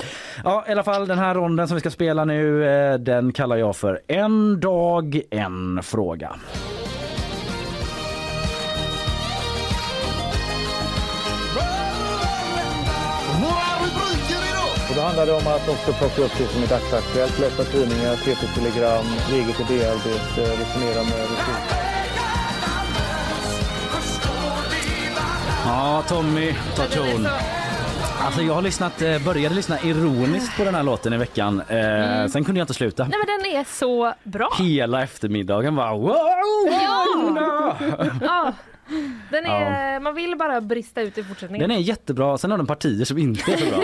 Ja 0.44 0.64
i 0.68 0.72
alla 0.72 0.82
fall 0.82 1.06
den 1.08 1.18
här 1.18 1.34
ronden 1.34 1.68
som 1.68 1.74
vi 1.74 1.80
ska 1.80 1.90
spela 1.90 2.24
nu 2.24 2.68
eh, 2.68 2.94
den 2.98 3.32
kallar 3.32 3.56
jag 3.56 3.76
för 3.76 4.00
en 4.06 4.60
dag 4.60 5.20
en 5.30 5.82
fråga. 5.82 6.36
Då 15.02 15.06
handlar 15.06 15.26
det 15.26 15.32
om 15.32 15.46
att 15.46 15.68
också 15.68 15.92
plocka 15.92 16.22
upp 16.22 16.32
det 16.38 16.46
som 16.46 16.62
är 16.62 16.66
dagsaktuellt, 16.66 17.38
läsa 17.38 17.64
tidningar, 17.64 18.16
TT-telegram, 18.16 19.04
eget 19.32 19.60
idéarbete, 19.60 20.40
resonera 20.60 21.02
med 21.02 21.20
resurser. 21.20 21.76
Ja, 25.66 26.02
Tommy 26.08 26.54
tar 26.76 26.86
ton. 26.86 27.28
Alltså 28.20 28.42
jag 28.42 28.54
har 28.54 28.62
lyssnat, 28.62 29.02
eh, 29.02 29.18
började 29.24 29.54
lyssna 29.54 29.80
ironiskt 29.80 30.56
på 30.56 30.64
den 30.64 30.74
här 30.74 30.82
låten 30.82 31.12
i 31.12 31.16
veckan. 31.16 31.62
Eh, 31.68 31.76
Mm. 31.78 32.28
Sen 32.28 32.44
kunde 32.44 32.58
jag 32.60 32.64
inte 32.64 32.74
sluta. 32.74 33.04
Nej 33.04 33.18
men 33.26 33.40
den 33.40 33.60
är 33.60 33.64
så 33.64 34.12
bra. 34.22 34.50
Hela 34.58 35.02
eftermiddagen 35.02 35.76
var 35.76 35.90
wow! 35.98 36.16
Ja! 36.70 37.76
ja. 38.20 38.52
Den 39.30 39.44
är, 39.46 40.00
Man 40.00 40.14
vill 40.14 40.36
bara 40.36 40.60
brista 40.60 41.00
ut 41.02 41.18
i 41.18 41.24
fortsättningen. 41.24 41.68
Den 41.68 41.78
är 41.78 41.80
jättebra. 41.80 42.38
Sen 42.38 42.50
har 42.50 42.58
den 42.58 42.66
partier 42.66 43.04
som 43.04 43.18
inte 43.18 43.52
är 43.52 43.56
så 43.56 43.66
bra. 43.66 43.82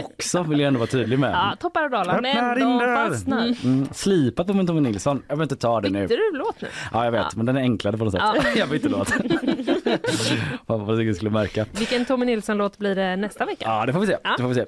Också 0.04 0.42
vill 0.42 0.60
jag 0.60 0.68
ändå 0.68 0.78
vara 0.78 0.90
tydlig 0.90 1.18
med. 1.18 1.30
Ja, 1.30 1.56
toppar 1.60 1.84
och 1.84 1.90
dalar. 1.90 2.20
Men 2.20 2.78
där. 2.78 3.10
fastnar. 3.10 3.54
Mm, 3.64 3.88
slipat 3.92 4.46
på 4.46 4.52
min 4.52 4.66
Tommy 4.66 4.80
Nilsson. 4.80 5.22
Jag 5.28 5.36
vill 5.36 5.42
inte 5.42 5.56
ta 5.56 5.80
det 5.80 5.90
nu. 5.90 6.02
Bytte 6.02 6.14
du 6.14 6.38
låt 6.38 6.60
nu? 6.60 6.68
Ja 6.92 7.04
jag 7.04 7.12
vet 7.12 7.36
men 7.36 7.46
den 7.46 7.56
är 7.56 7.60
enklare 7.60 7.96
på 7.96 8.04
något 8.04 8.12
sätt. 8.12 8.22
Ja. 8.24 8.42
jag 8.56 8.68
bytte 8.68 8.88
låt. 8.88 9.10
Hoppas 10.66 11.00
ingen 11.00 11.14
skulle 11.14 11.30
märka. 11.30 11.66
Vilken 11.72 12.04
Tommy 12.04 12.26
Nilsson-låt 12.26 12.78
blir 12.78 12.94
det 12.94 13.16
nästa 13.16 13.44
vecka? 13.44 13.64
Ja 13.68 13.86
det 13.86 13.92
får 13.92 14.00
vi 14.00 14.06
se. 14.06 14.16
Ja. 14.22 14.34
Det 14.36 14.42
får 14.42 14.48
vi 14.48 14.54
se. 14.54 14.64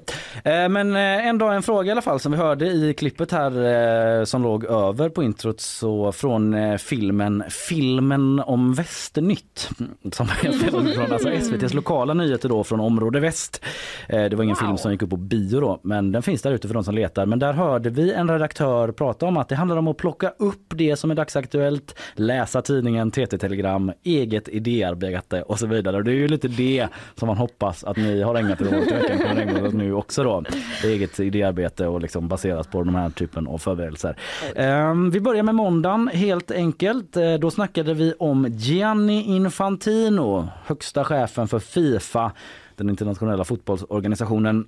Eh, 0.51 0.69
Men 0.69 0.95
eh, 0.95 1.27
en 1.27 1.37
dag 1.37 1.55
en 1.55 1.63
fråga 1.63 1.87
i 1.87 1.91
alla 1.91 2.01
fall 2.01 2.19
som 2.19 2.31
vi 2.31 2.37
hörde 2.37 2.65
i 2.65 2.93
klippet 2.93 3.31
här 3.31 4.19
eh, 4.19 4.23
som 4.25 4.43
låg 4.43 4.65
över 4.65 5.09
på 5.09 5.23
introt 5.23 5.61
så 5.61 6.11
från 6.11 6.55
filmen 6.79 7.43
Filmen 7.49 8.39
om 8.39 8.73
Västernytt 8.73 9.69
som 10.11 10.27
film 10.27 10.87
från 10.95 11.11
alltså 11.13 11.29
SVTs 11.29 11.73
lokala 11.73 12.13
nyheter 12.13 12.49
då 12.49 12.63
från 12.63 12.79
område 12.79 13.19
väst. 13.19 13.61
Eh, 14.09 14.23
Det 14.23 14.35
var 14.35 14.43
ingen 14.43 14.55
film 14.55 14.77
som 14.77 14.91
gick 14.91 15.01
upp 15.01 15.09
på 15.09 15.17
bio 15.17 15.59
då 15.59 15.79
men 15.83 16.11
den 16.11 16.23
finns 16.23 16.41
där 16.41 16.51
ute 16.51 16.67
för 16.67 16.73
de 16.73 16.83
som 16.83 16.95
letar. 16.95 17.25
Men 17.25 17.39
där 17.39 17.53
hörde 17.53 17.89
vi 17.89 18.13
en 18.13 18.29
redaktör 18.29 18.91
prata 18.91 19.25
om 19.25 19.37
att 19.37 19.49
det 19.49 19.55
handlar 19.55 19.77
om 19.77 19.87
att 19.87 19.97
plocka 19.97 20.29
upp 20.39 20.63
det 20.75 20.95
som 20.95 21.11
är 21.11 21.15
dagsaktuellt, 21.15 21.95
läsa 22.15 22.61
tidningen, 22.61 23.11
TT-telegram, 23.11 23.91
eget 24.03 24.47
idéarbete 24.49 25.41
och 25.41 25.59
så 25.59 25.67
vidare. 25.67 25.97
Och 25.97 26.03
det 26.03 26.11
är 26.11 26.15
ju 26.15 26.27
lite 26.27 26.47
det 26.47 26.87
som 27.15 27.27
man 27.27 27.37
hoppas 27.37 27.83
att 27.83 27.97
ni 27.97 28.21
har 28.21 28.35
ägnat 28.35 28.61
er 28.61 28.67
åt 28.67 28.73
i 28.87 28.93
veckan 28.93 29.17
kommer 29.17 29.41
ägna 29.41 29.67
åt 29.67 29.73
nu 29.73 29.93
också 29.93 30.23
då. 30.23 30.43
Eget 30.83 31.19
idéarbete 31.19 31.87
och 31.87 32.01
liksom 32.01 32.27
baserat 32.27 32.71
på 32.71 32.83
den 32.83 32.95
här 32.95 33.09
typen 33.09 33.47
av 33.47 33.57
förberedelser. 33.57 34.17
Ehm, 34.55 35.11
vi 35.11 35.19
börjar 35.19 35.43
med 35.43 35.55
måndagen 35.55 36.09
helt 36.13 36.51
enkelt. 36.51 37.17
Eh, 37.17 37.33
Då 37.33 37.51
snackade 37.51 37.93
vi 37.93 38.13
om 38.19 38.45
Gianni 38.49 39.21
Infantino, 39.53 40.47
högsta 40.65 41.03
chefen 41.03 41.47
för 41.47 41.59
Fifa, 41.59 42.31
den 42.75 42.89
internationella 42.89 43.43
fotbollsorganisationen. 43.43 44.67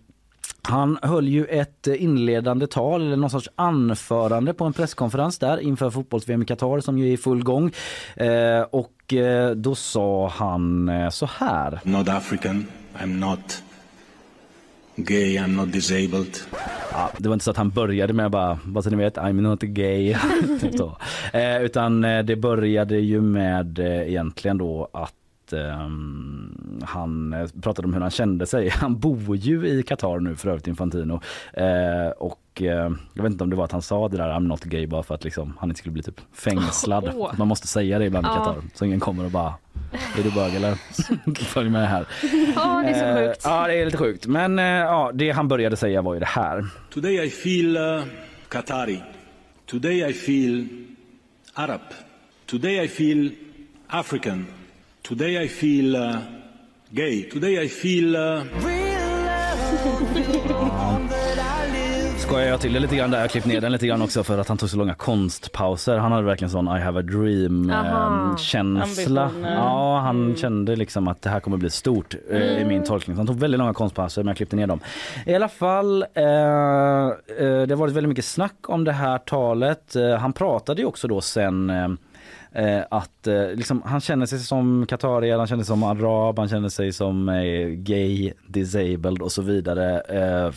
Han 0.61 0.97
höll 1.01 1.27
ju 1.27 1.45
ett 1.45 1.87
inledande 1.87 2.67
tal 2.67 3.01
eller 3.01 3.15
någon 3.15 3.29
sorts 3.29 3.49
anförande 3.55 4.53
på 4.53 4.65
en 4.65 4.73
presskonferens 4.73 5.39
där 5.39 5.57
inför 5.57 5.89
fotbolls-VM 5.89 6.41
i 6.41 6.45
Qatar 6.45 6.79
som 6.79 6.97
ju 6.97 7.07
är 7.07 7.11
i 7.11 7.17
full 7.17 7.43
gång. 7.43 7.71
Eh, 8.15 8.61
och 8.61 9.13
eh, 9.13 9.51
då 9.51 9.75
sa 9.75 10.27
han 10.27 10.89
eh, 10.89 11.09
så 11.09 11.25
här. 11.25 11.79
not 11.83 12.09
African. 12.09 12.67
I'm 12.97 13.29
not 13.29 13.63
gay. 14.95 15.37
I'm 15.37 15.55
not 15.55 15.71
disabled. 15.71 16.37
Ja, 16.91 17.11
det 17.17 17.29
var 17.29 17.33
inte 17.33 17.45
så 17.45 17.51
att 17.51 17.57
han 17.57 17.69
började 17.69 18.13
med 18.13 18.31
bara, 18.31 18.59
vad 18.65 18.83
så 18.83 18.89
ni 18.89 18.95
vet, 18.95 19.17
I'm 19.17 19.41
not 19.41 19.61
gay. 19.61 20.15
typ 20.61 20.77
så. 20.77 20.97
Eh, 21.33 21.61
utan 21.61 22.03
eh, 22.03 22.23
det 22.23 22.35
började 22.35 22.97
ju 22.97 23.21
med 23.21 23.79
eh, 23.79 24.09
egentligen 24.09 24.57
då 24.57 24.89
att 24.93 25.13
ehm, 25.55 26.81
han 26.83 27.33
eh, 27.33 27.47
pratade 27.61 27.85
om 27.87 27.93
hur 27.93 28.01
han 28.01 28.11
kände 28.11 28.45
sig. 28.45 28.69
Han 28.75 28.99
bor 28.99 29.35
ju 29.35 29.67
i 29.67 29.83
Qatar 29.83 30.19
nu 30.19 30.35
för 30.35 30.49
övrigt 30.49 30.67
Infantino. 30.67 31.21
Eh, 31.53 32.09
och 32.17 32.61
eh, 32.61 32.91
jag 33.13 33.23
vet 33.23 33.31
inte 33.31 33.43
om 33.43 33.49
det 33.49 33.55
var 33.55 33.65
att 33.65 33.71
han 33.71 33.81
sa 33.81 34.09
det 34.09 34.17
där 34.17 34.29
I'm 34.29 34.47
not 34.47 34.63
gay 34.63 34.87
bara 34.87 35.03
för 35.03 35.15
att 35.15 35.23
liksom, 35.23 35.53
han 35.59 35.69
inte 35.69 35.79
skulle 35.79 35.93
bli 35.93 36.03
typ 36.03 36.21
fängslad. 36.33 37.11
Åh. 37.15 37.31
Man 37.37 37.47
måste 37.47 37.67
säga 37.67 37.99
det 37.99 38.05
ibland 38.05 38.25
i 38.25 38.29
Ja. 38.29 38.35
Qatar 38.35 38.61
så 38.73 38.85
ingen 38.85 38.99
kommer 38.99 39.25
och 39.25 39.31
bara 39.31 39.53
är 40.17 40.23
du 40.23 40.31
bög 40.31 40.55
eller? 40.55 40.77
Följ 41.43 41.69
med 41.69 41.89
här. 41.89 42.05
Ja, 42.55 42.83
det 42.85 42.89
är 42.89 43.15
så 43.15 43.27
sjukt. 43.27 43.41
Ja, 43.43 43.67
det 43.67 43.73
är 43.73 43.85
lite 43.85 43.97
sjukt. 43.97 44.27
Men 44.27 44.57
ja, 44.57 45.11
det 45.13 45.31
han 45.31 45.47
började 45.47 45.75
säga 45.75 46.01
var 46.01 46.13
ju 46.13 46.19
det 46.19 46.25
här. 46.25 46.65
Today 46.93 47.25
I 47.25 47.29
feel 47.29 47.77
uh, 47.77 48.03
Qatari. 48.49 49.01
Today 49.65 50.09
I 50.09 50.13
feel 50.13 50.67
Arab. 51.53 51.81
Today 52.45 52.85
I 52.85 52.87
feel 52.87 53.31
African. 53.87 54.45
Today 55.07 55.43
I 55.43 55.47
feel 55.47 55.95
uh, 55.95 56.17
gay. 56.89 57.29
Today 57.29 57.65
I 57.65 57.69
feel 57.69 58.15
uh, 58.15 58.43
Skojar 62.17 62.47
jag 62.47 62.61
till 62.61 62.73
det 62.73 62.79
lite 62.79 62.95
grann 62.95 63.11
där, 63.11 63.19
jag 63.21 63.29
klippt 63.29 63.47
ner 63.47 63.61
den 63.61 63.71
lite 63.71 63.87
grann 63.87 64.01
också 64.01 64.23
för 64.23 64.37
att 64.37 64.47
han 64.47 64.57
tog 64.57 64.69
så 64.69 64.77
långa 64.77 64.93
konstpauser. 64.93 65.97
Han 65.97 66.11
hade 66.11 66.23
verkligen 66.23 66.49
sån 66.49 66.77
I 66.77 66.79
have 66.79 66.99
a 66.99 67.01
dream 67.01 67.69
Aha, 67.69 68.29
eh, 68.31 68.37
känsla. 68.37 69.23
ambitioner. 69.23 69.55
Ja, 69.55 69.99
han 69.99 70.35
kände 70.35 70.75
liksom 70.75 71.07
att 71.07 71.21
det 71.21 71.29
här 71.29 71.39
kommer 71.39 71.57
bli 71.57 71.69
stort 71.69 72.15
eh, 72.29 72.61
i 72.61 72.65
min 72.65 72.83
tolkning. 72.83 73.15
Så 73.15 73.19
han 73.19 73.27
tog 73.27 73.39
väldigt 73.39 73.59
långa 73.59 73.73
konstpauser 73.73 74.23
men 74.23 74.27
jag 74.27 74.37
klippte 74.37 74.55
ner 74.55 74.67
dem. 74.67 74.79
I 75.25 75.35
alla 75.35 75.49
fall, 75.49 76.05
eh, 76.13 76.23
eh, 76.23 77.09
det 77.37 77.69
har 77.69 77.75
varit 77.75 77.93
väldigt 77.93 78.09
mycket 78.09 78.25
snack 78.25 78.69
om 78.69 78.83
det 78.83 78.91
här 78.91 79.17
talet. 79.17 79.95
Eh, 79.95 80.15
han 80.15 80.33
pratade 80.33 80.81
ju 80.81 80.87
också 80.87 81.07
då 81.07 81.21
sen 81.21 81.71
eh, 82.55 82.81
att 82.91 83.27
eh, 83.27 83.47
liksom, 83.49 83.81
han 83.85 84.01
känner 84.01 84.25
sig 84.25 84.39
som 84.39 84.85
qatarier, 84.85 85.37
han 85.37 85.47
känner 85.47 85.63
sig 85.63 85.67
som 85.67 85.83
arab, 85.83 86.39
han 86.39 86.49
känner 86.49 86.69
sig 86.69 86.93
som 86.93 87.29
eh, 87.29 87.67
gay, 87.67 88.33
disabled 88.47 89.21
och 89.21 89.31
så 89.31 89.41
vidare. 89.41 89.99
Eh, 89.99 90.53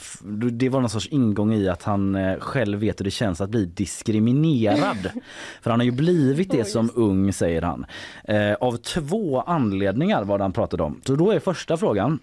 det 0.50 0.68
var 0.68 0.80
någon 0.80 0.90
sorts 0.90 1.08
ingång 1.08 1.54
i 1.54 1.68
att 1.68 1.82
han 1.82 2.14
eh, 2.14 2.38
själv 2.38 2.78
vet 2.78 3.00
hur 3.00 3.04
det 3.04 3.10
känns 3.10 3.40
att 3.40 3.50
bli 3.50 3.64
diskriminerad. 3.64 5.10
För 5.62 5.70
han 5.70 5.80
har 5.80 5.84
ju 5.84 5.92
blivit 5.92 6.50
det 6.50 6.64
som 6.64 6.90
ung 6.94 7.32
säger 7.32 7.62
han. 7.62 7.86
Eh, 8.24 8.54
av 8.54 8.76
två 8.76 9.40
anledningar 9.40 10.24
var 10.24 10.38
det 10.38 10.44
han 10.44 10.52
pratade 10.52 10.82
om. 10.82 11.00
Så 11.06 11.14
då 11.14 11.30
är 11.30 11.38
första 11.38 11.76
frågan 11.76 12.18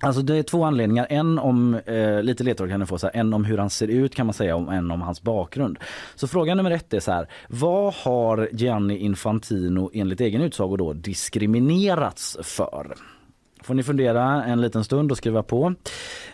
Alltså 0.00 0.22
det 0.22 0.36
är 0.36 0.42
två 0.42 0.64
anledningar. 0.64 1.06
En 1.10 1.38
om, 1.38 1.74
eh, 1.74 2.22
lite 2.22 2.44
ledtråd 2.44 2.70
kan 2.70 2.80
du 2.80 2.86
få, 2.86 2.98
så 2.98 3.06
här, 3.06 3.16
en 3.16 3.34
om 3.34 3.44
hur 3.44 3.58
han 3.58 3.70
ser 3.70 3.88
ut 3.88 4.14
kan 4.14 4.26
man 4.26 4.32
säga 4.32 4.56
och 4.56 4.74
en 4.74 4.90
om 4.90 5.02
hans 5.02 5.22
bakgrund. 5.22 5.78
Så 6.14 6.28
fråga 6.28 6.54
nummer 6.54 6.70
ett 6.70 6.94
är 6.94 7.00
så 7.00 7.12
här, 7.12 7.28
vad 7.48 7.94
har 7.94 8.48
Gianni 8.52 8.98
Infantino 8.98 9.90
enligt 9.94 10.20
egen 10.20 10.40
utsago 10.40 10.76
då 10.76 10.92
diskriminerats 10.92 12.36
för? 12.42 12.94
Får 13.66 13.74
ni 13.74 13.82
fundera 13.82 14.44
en 14.44 14.60
liten 14.60 14.84
stund 14.84 15.10
och 15.10 15.16
skriva 15.16 15.42
på. 15.42 15.74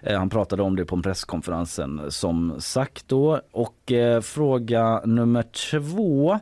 Eh, 0.03 0.19
han 0.19 0.31
pratade 0.31 0.63
om 0.63 0.77
det 0.77 0.85
på 0.85 1.03
presskonferensen 1.03 2.01
som 2.09 2.55
sagt 2.61 3.09
då. 3.09 3.41
Och 3.53 3.93
eh, 3.93 4.21
fråga 4.21 5.01
nummer 5.05 5.43
två, 5.71 6.33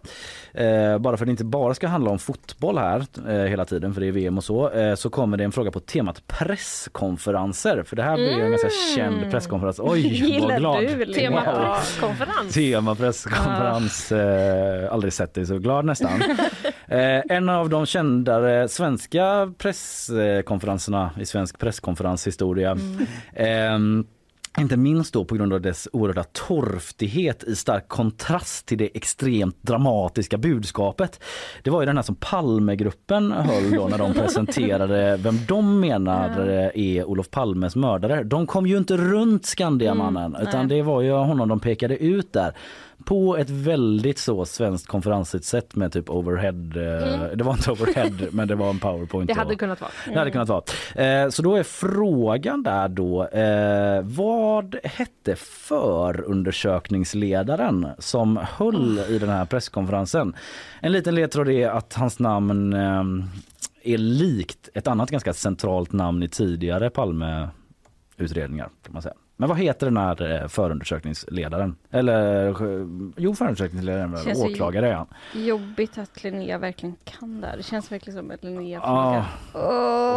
eh, 0.55 0.99
bara 0.99 1.17
för 1.17 1.25
att 1.25 1.27
det 1.27 1.31
inte 1.31 1.45
bara 1.45 1.75
ska 1.75 1.89
handla 1.89 2.11
om 2.11 2.19
fotboll 2.19 2.79
här 2.79 3.05
eh, 3.29 3.35
hela 3.35 3.65
tiden 3.65 3.95
för 3.95 4.01
det 4.01 4.07
är 4.07 4.13
VM 4.13 4.39
och 4.39 4.45
så, 4.45 4.71
så 4.97 5.11
kommer 5.11 5.37
det 5.37 5.45
en 5.45 5.53
fråga 5.53 5.71
på 5.71 5.81
temat 5.81 6.23
presskonferenser. 6.27 7.83
För 7.83 7.97
det 7.97 8.03
här 8.03 8.17
blir 8.17 8.37
ju 8.37 8.45
en 8.45 8.51
ganska 8.51 8.71
känd 8.97 9.31
presskonferens. 9.31 9.81
Oj, 9.83 10.41
vad 10.41 10.57
glad. 10.57 10.81
du 10.83 11.13
tema 11.13 11.45
Wow. 11.45 11.75
presskonferens? 11.75 12.55
Tema 12.55 12.95
presskonferens. 12.95 14.13
Aldrig 14.91 15.13
sett 15.13 15.35
dig 15.35 15.47
så 15.47 15.59
glad 15.59 15.85
nästan. 15.85 16.23
Eh, 16.91 17.23
en 17.29 17.49
av 17.49 17.69
de 17.69 17.87
kändare 17.87 18.69
svenska 18.69 19.53
presskonferenserna 19.59 21.11
i 21.21 21.27
svensk 21.27 21.59
presskonferenshistoria. 21.59 22.71
Mm. 22.71 23.07
Eh, 23.33 24.05
inte 24.59 24.77
minst 24.77 25.13
då 25.13 25.25
på 25.25 25.35
grund 25.35 25.53
av 25.53 25.61
dess 25.61 25.89
oerhörda 25.93 26.25
torftighet 26.25 27.45
i 27.45 27.57
stark 27.57 27.89
kontrast 27.89 28.67
till 28.67 28.79
det 28.79 28.97
extremt 28.97 29.63
dramatiska 29.63 30.39
budskapet. 30.39 31.21
Det 31.63 31.71
var 31.71 31.83
ju 31.83 31.87
den 31.87 31.97
här 31.97 32.03
som 32.03 32.15
Palmegruppen 32.15 33.33
höll 33.33 33.71
då 33.71 33.89
när 33.89 33.99
de 33.99 34.13
presenterade 34.13 35.17
vem 35.23 35.39
de 35.49 35.81
menar 35.81 36.39
är 36.75 37.05
Olof 37.05 37.31
Palmes 37.31 37.77
mördare. 37.77 38.23
De 38.23 38.47
kom 38.47 38.67
ju 38.67 38.77
inte 38.77 38.97
runt 38.97 39.47
Skandiamannen 39.47 40.35
Mm, 40.35 40.49
utan 40.49 40.69
det 40.69 40.83
var 40.83 41.01
ju 41.01 41.13
honom 41.13 41.49
de 41.49 41.61
pekade 41.61 41.97
ut 41.97 42.33
där 42.33 42.55
på 43.05 43.37
ett 43.37 43.51
väldigt 43.51 44.19
så 44.19 44.45
svenskt 44.45 44.87
konferensigt 44.87 45.45
sätt 45.45 45.77
med 45.77 45.93
typ 45.93 46.11
overhead. 46.11 46.73
eh, 46.77 47.15
Mm. 47.15 47.39
Det 47.39 47.45
var 47.45 47.53
inte 47.53 47.71
overhead 47.71 48.11
men 48.31 48.49
det 48.49 48.55
var 48.55 48.71
en 48.71 48.79
powerpoint. 48.79 49.27
Det 49.29 49.33
och- 49.33 49.39
hade 49.39 49.57
kunnat 49.57 49.81
vara. 49.81 49.91
det 50.07 50.19
hade 50.19 50.31
kunnat 50.31 50.49
vara. 50.49 50.63
Eh, 50.95 51.29
så 51.29 51.43
då 51.43 51.57
är 51.57 51.63
frågan 51.63 52.63
där 52.63 52.89
då, 52.89 53.27
eh, 53.27 54.03
vad 54.03 54.77
hette 54.85 55.37
förundersökningsledaren 55.37 57.87
som 57.99 58.41
höll 58.59 58.99
i 59.09 59.19
den 59.19 59.29
här 59.29 59.45
presskonferensen? 59.45 60.35
En 60.81 60.93
liten 60.93 61.15
ledtråd 61.15 61.49
är 61.49 61.69
att 61.69 61.95
hans 61.95 62.19
namn 62.19 62.73
är 63.83 63.99
likt 63.99 64.69
ett 64.75 64.87
annat 64.87 65.11
ganska 65.11 65.33
centralt 65.33 65.93
namn 65.93 66.23
i 66.23 66.29
tidigare 66.29 66.91
Palmeutredningar 66.91 68.69
kan 68.83 68.93
man 68.93 69.03
säga. 69.03 69.15
Men 69.41 69.49
vad 69.49 69.59
heter 69.59 69.87
den 69.87 69.97
här 69.97 70.43
eh, 70.43 70.49
förundersökningsledaren? 70.49 71.77
Eller 71.91 72.47
eh, 72.49 72.87
jo 73.17 73.35
förundersökningsledaren, 73.35 74.17
Känns 74.25 74.39
åklagare 74.43 74.89
är 74.89 74.95
han. 74.95 75.07
Jobbigt 75.35 75.99
att 75.99 76.23
Linnea 76.25 76.59
verkligen 76.59 76.95
kan 77.05 77.41
det 77.41 77.47
här. 77.47 77.57
Det 77.57 77.63
känns 77.63 77.93
verkligen 77.93 78.19
som 78.19 78.31
en 78.31 78.39
Ja. 78.41 78.49
Linnea-fråga. 78.49 79.25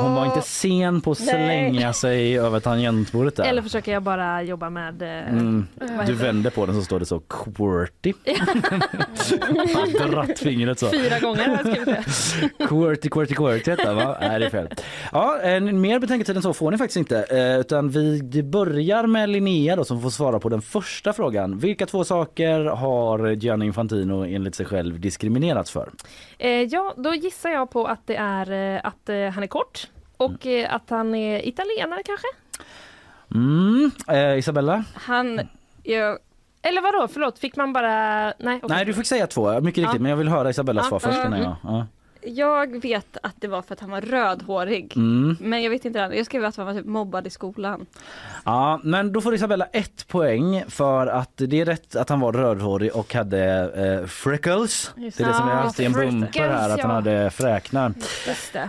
Hon 0.02 0.14
var 0.16 0.26
inte 0.26 0.42
sen 0.42 1.02
på 1.02 1.12
att 1.12 1.20
Nej. 1.20 1.28
slänga 1.72 1.94
sig 1.94 2.40
över 2.40 2.60
tangentbordet 2.60 3.36
där. 3.36 3.44
Eller 3.44 3.62
försöker 3.62 3.92
jag 3.94 4.04
bara 4.04 4.44
jobba 4.44 4.70
med... 4.70 5.02
eh, 5.02 5.30
Mm. 5.34 5.68
Du 6.06 6.14
vänder 6.14 6.50
på 6.50 6.66
den 6.66 6.76
så 6.76 6.82
står 6.82 7.00
det 7.00 7.06
så 7.06 7.20
QWERTY. 7.20 8.14
Dratt 10.12 10.40
fingret 10.40 10.80
så. 10.80 10.90
Fyra 10.90 11.20
gånger 11.20 11.48
har 11.48 11.54
jag 11.54 11.60
skrivit 11.60 11.86
det. 11.86 12.04
QWERTY, 12.68 13.10
QWERTY, 13.10 13.34
QWERTY 13.36 13.72
heter 13.72 13.86
det 13.86 13.94
va? 13.94 14.18
Nej 14.22 14.40
det 14.40 14.46
är 14.46 14.50
fel. 14.50 14.68
Ja, 15.12 15.40
en, 15.40 15.82
mer 15.82 16.00
betänketid 16.00 16.36
än 16.36 16.42
så 16.42 16.54
får 16.54 16.72
ni 16.72 16.78
faktiskt 16.78 16.98
inte. 16.98 17.26
Utan 17.60 17.90
vi 17.90 18.44
börjar 18.44 19.08
med 19.14 19.30
Linnea 19.30 19.76
då 19.76 19.86
som 19.86 20.02
får 20.02 20.10
svara 20.10 20.40
på 20.40 20.50
den 20.50 20.62
första 20.62 21.14
frågan. 21.14 21.58
Vilka 21.60 21.86
två 21.86 22.04
saker 22.04 22.60
har 22.66 23.30
Gianni 23.30 23.66
Infantino 23.66 24.26
enligt 24.26 24.56
sig 24.56 24.66
själv 24.66 25.00
diskriminerats 25.00 25.72
för? 25.72 25.90
Eh, 26.38 26.50
ja, 26.52 26.94
då 26.98 27.14
gissar 27.16 27.50
jag 27.50 27.70
på 27.72 27.86
att 27.88 28.08
det 28.08 28.16
är 28.16 28.52
eh, 28.76 28.82
att 28.84 29.10
eh, 29.10 29.30
han 29.30 29.44
är 29.44 29.48
kort 29.48 29.88
och 30.18 30.46
eh, 30.48 30.76
att 30.76 30.90
han 30.90 31.16
är 31.16 31.48
italienare 31.48 32.02
kanske? 32.06 32.28
Mm. 33.36 33.92
Eh, 34.08 34.38
Isabella? 34.38 34.84
Han... 34.94 35.42
Jag, 35.84 36.18
Eller 36.62 36.82
vadå, 36.82 37.08
förlåt, 37.08 37.40
fick 37.40 37.56
man 37.56 37.74
bara... 37.74 38.24
Nej, 38.26 38.34
okej. 38.40 38.60
Nej 38.70 38.86
du 38.86 38.94
fick 38.94 39.06
säga 39.08 39.28
två, 39.28 39.62
mycket 39.62 39.78
riktigt. 39.78 39.96
Ja. 39.96 40.02
Men 40.02 40.10
jag 40.10 40.18
vill 40.18 40.28
höra 40.30 40.50
Isabellas 40.50 40.86
Ja. 40.86 40.90
svar 40.90 41.00
först 41.12 41.26
Mm. 41.26 41.42
jag... 41.42 41.56
Ja. 41.64 41.88
Jag 42.26 42.82
vet 42.82 43.18
att 43.24 43.36
det 43.40 43.48
var 43.48 43.62
för 43.62 43.74
att 43.74 43.80
han 43.80 43.90
var 43.90 44.02
rödhårig. 44.02 44.94
Mm. 44.96 45.38
Men 45.40 45.64
jag 45.64 45.70
vet 45.70 45.86
inte 45.86 46.08
det. 46.08 46.16
Jag 46.16 46.26
skrev 46.26 46.46
att 46.46 46.56
han 46.56 46.66
var 46.66 46.74
typ 46.74 46.86
mobbad 46.86 47.28
i 47.28 47.30
skolan. 47.30 47.86
Ja, 48.46 48.80
men 48.84 49.12
då 49.12 49.22
får 49.22 49.34
Isabella 49.36 49.66
ett 49.66 50.08
poäng 50.08 50.64
för 50.68 51.08
att 51.08 51.32
det 51.36 51.62
är 51.62 51.66
rätt 51.66 51.96
att 51.96 52.10
han 52.10 52.20
var 52.20 52.34
rödhårig 52.34 52.96
och 52.96 53.14
hade 53.14 53.72
eh, 54.02 54.08
freckles. 54.08 54.94
Just 54.98 55.18
Det 55.18 55.24
är 55.24 55.28
det 55.28 55.34
som 55.34 55.48
har 55.48 55.56
haft 55.56 55.80
i 55.80 55.86
en 55.86 55.92
Ja, 55.92 55.98
bumper 55.98 56.50
här, 56.50 56.70
att 56.70 56.82
han 56.82 56.90
ja. 56.90 56.96
hade 56.96 57.30
fräknar. 57.30 57.94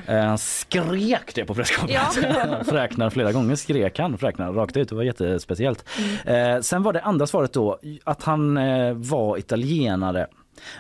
Eh, 0.07 0.17
han 0.19 0.39
skrek 0.39 1.35
det 1.35 1.45
på 1.45 1.55
presskonferensen. 1.55 2.65
fräknar 2.65 3.11
flera 3.11 3.33
gånger 3.33 3.55
skrek 3.55 3.99
han 3.99 4.19
fräknar 4.19 4.53
rakt 4.53 4.77
ut. 4.77 4.89
Det 4.89 4.95
var 4.95 5.03
jättespeciellt. 5.03 5.85
Mm. 6.27 6.57
Eh, 6.57 6.61
sen 6.61 6.83
var 6.83 6.93
det 6.93 7.01
andra 7.01 7.27
svaret 7.27 7.53
då 7.53 7.79
att 8.05 8.23
han 8.23 8.57
eh, 8.57 8.95
var 8.95 9.39
italienare. 9.39 10.27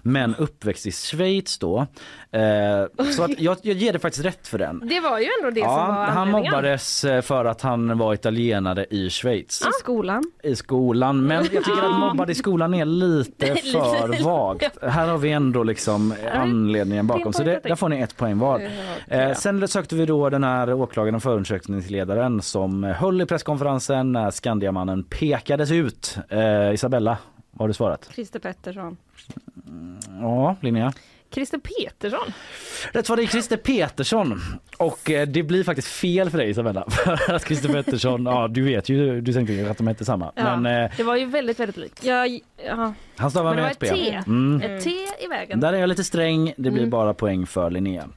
Men 0.02 0.34
uppväxt 0.34 0.86
i 0.86 0.92
Schweiz 0.92 1.58
då. 1.58 1.86
Eh, 2.30 3.04
så 3.16 3.22
att 3.22 3.40
jag, 3.40 3.56
jag 3.62 3.76
ger 3.76 3.92
det 3.92 3.98
faktiskt 3.98 4.24
rätt 4.24 4.48
för 4.48 4.58
den. 4.58 4.82
Det 4.88 5.00
var 5.00 5.18
ju 5.18 5.28
ändå 5.40 5.50
det 5.50 5.60
som 5.60 5.70
var 5.70 5.76
han 5.76 6.16
anledningen. 6.18 6.52
mobbades 6.52 7.04
eh, 7.04 7.20
för 7.20 7.44
att 7.44 7.60
han 7.62 7.98
var 7.98 8.14
italienare 8.14 8.86
i 8.90 9.10
Schweiz. 9.10 9.62
I 9.62 9.72
skolan. 9.80 10.24
I 10.42 10.56
skolan, 10.56 11.26
men 11.26 11.36
jag 11.52 11.64
tycker 11.64 11.82
att 11.82 12.00
mobbad 12.00 12.30
i 12.30 12.34
skolan 12.34 12.74
är 12.74 12.84
lite 12.84 13.46
för 13.72 14.24
vagt. 14.24 14.78
Här 14.82 15.08
har 15.08 15.18
vi 15.18 15.32
ändå 15.32 15.62
liksom 15.62 16.14
anledningen 16.34 17.06
bakom, 17.06 17.32
så 17.32 17.42
det, 17.42 17.60
där 17.62 17.74
får 17.74 17.88
ni 17.88 18.00
ett 18.00 18.16
poäng 18.16 18.38
var. 18.38 18.68
Eh, 19.08 19.32
sen 19.32 19.68
sökte 19.68 19.94
vi 19.94 20.06
då 20.06 20.30
den 20.30 20.44
här 20.44 20.72
åklagaren 20.72 21.14
och 21.14 21.22
förundersökningsledaren 21.22 22.42
som 22.42 22.84
höll 22.84 23.20
i 23.20 23.26
presskonferensen 23.26 24.12
när 24.12 24.30
Skandiamannen 24.30 25.04
pekades 25.04 25.70
ut. 25.70 26.18
Eh, 26.28 26.74
Isabella, 26.74 27.18
vad 27.54 27.60
har 27.60 27.68
du 27.68 27.74
svarat? 27.74 28.10
Christer 28.14 28.38
Pettersson. 28.38 28.96
Ja, 30.20 30.56
Linnea? 30.60 30.92
Christer 31.30 31.58
Petersson. 31.58 32.32
Rätt 32.92 33.08
var 33.08 33.16
det 33.16 33.22
är 33.22 33.26
Christer 33.26 33.56
Petersson. 33.56 34.40
Och 34.78 35.10
eh, 35.10 35.28
det 35.28 35.42
blir 35.42 35.64
faktiskt 35.64 35.88
fel 35.88 36.30
för 36.30 36.38
dig 36.38 36.50
Isabella. 36.50 36.84
För 36.90 37.32
att 37.34 37.46
Christer 37.46 37.68
Petersson, 37.68 38.26
ja 38.26 38.48
du 38.48 38.62
vet 38.62 38.88
ju, 38.88 39.20
du 39.20 39.32
tänkte 39.32 39.52
ju 39.52 39.68
att 39.68 39.78
de 39.78 39.86
hette 39.86 40.04
samma. 40.04 40.32
Ja, 40.34 40.56
Men 40.56 40.84
eh, 40.84 40.90
det 40.96 41.02
var 41.02 41.16
ju 41.16 41.24
väldigt, 41.26 41.60
väldigt 41.60 41.76
likt. 41.76 42.04
Ja, 42.04 42.26
ja. 42.66 42.94
han 43.16 43.30
stavar 43.30 43.54
med 43.54 43.70
ett 43.70 43.78
P. 43.78 43.86
T. 43.88 44.20
Mm. 44.26 44.62
Ett 44.62 44.84
T 44.84 44.90
i 45.24 45.26
vägen. 45.26 45.60
Där 45.60 45.72
är 45.72 45.78
jag 45.78 45.88
lite 45.88 46.04
sträng, 46.04 46.46
det 46.56 46.70
blir 46.70 46.82
Mm. 46.82 46.90
bara 46.90 47.14
poäng 47.14 47.46
för 47.46 47.70
Linnea. 47.70 48.08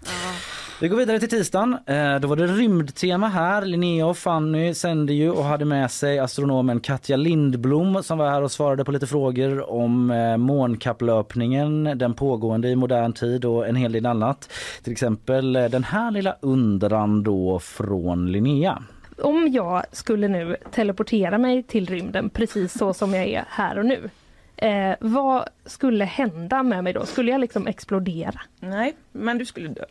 Vi 0.82 0.88
går 0.88 0.98
vidare 0.98 1.20
till 1.20 1.30
tisdagen. 1.30 1.78
Eh, 1.86 2.20
då 2.20 2.28
var 2.28 2.36
det 2.36 2.48
rymdtema 2.48 3.28
här. 3.28 3.66
Linnea 3.66 4.06
och 4.06 4.18
Fanny 4.18 4.74
sände 4.74 5.14
ju 5.14 5.32
och 5.32 5.44
hade 5.44 5.66
med 5.66 5.92
sig 5.92 6.20
astronomen 6.20 6.80
Katja 6.80 7.18
Lindblom 7.18 8.04
som 8.04 8.18
var 8.18 8.30
här 8.30 8.42
och 8.42 8.52
svarade 8.52 8.86
på 8.86 8.92
lite 8.92 9.08
frågor 9.08 9.72
om 9.72 10.12
eh, 10.12 10.38
månkapplöpningen, 10.38 11.84
den 11.84 12.14
pågående 12.14 12.70
i 12.70 12.76
modern 12.76 13.14
tid 13.14 13.46
och 13.46 13.68
en 13.68 13.76
hel 13.76 13.92
del 13.92 14.06
annat. 14.06 14.54
Till 14.84 14.92
exempel 14.92 15.56
eh, 15.56 15.66
den 15.66 15.84
här 15.84 16.12
lilla 16.12 16.36
undran 16.42 17.24
då 17.24 17.60
från 17.60 18.32
Linnea. 18.32 18.84
Om 19.22 19.48
jag 19.52 19.84
skulle 19.92 20.28
nu 20.28 20.58
teleportera 20.72 21.38
mig 21.38 21.64
till 21.64 21.86
rymden 21.86 22.30
precis 22.30 22.74
så 22.74 22.94
som 22.94 23.14
jag 23.14 23.26
är 23.26 23.46
här 23.48 23.80
och 23.80 23.86
nu. 23.86 24.10
Eh, 24.58 24.96
vad 25.00 25.50
skulle 25.66 26.06
hända 26.06 26.64
med 26.64 26.84
mig 26.84 26.94
då? 26.94 27.06
Skulle 27.06 27.32
jag 27.32 27.42
liksom 27.42 27.68
explodera? 27.68 28.42
Nej, 28.60 28.96
men 29.12 29.38
du 29.38 29.46
skulle 29.46 29.68
dö. 29.68 29.84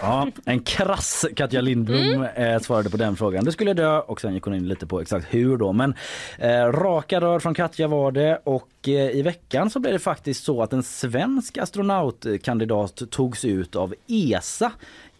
Ja, 0.00 0.28
en 0.44 0.60
krass 0.60 1.26
Katja 1.36 1.60
Lindblom 1.60 2.22
eh, 2.34 2.58
svarade 2.58 2.90
på 2.90 2.96
den 2.96 3.16
frågan. 3.16 3.44
Det 3.44 3.52
skulle 3.52 3.74
dö 3.74 3.98
och 4.00 4.20
sen 4.20 4.34
gick 4.34 4.42
hon 4.42 4.54
in 4.54 4.68
lite 4.68 4.86
på 4.86 5.00
exakt 5.00 5.26
hur 5.34 5.56
då. 5.56 5.72
Men 5.72 5.94
eh, 6.38 6.64
raka 6.64 7.20
rör 7.20 7.38
från 7.38 7.54
Katja 7.54 7.88
var 7.88 8.12
det 8.12 8.40
och 8.44 8.70
eh, 8.86 9.10
i 9.10 9.22
veckan 9.22 9.70
så 9.70 9.80
blev 9.80 9.92
det 9.92 9.98
faktiskt 9.98 10.44
så 10.44 10.62
att 10.62 10.72
en 10.72 10.82
svensk 10.82 11.58
astronautkandidat 11.58 13.02
togs 13.10 13.44
ut 13.44 13.76
av 13.76 13.94
ESA, 14.06 14.72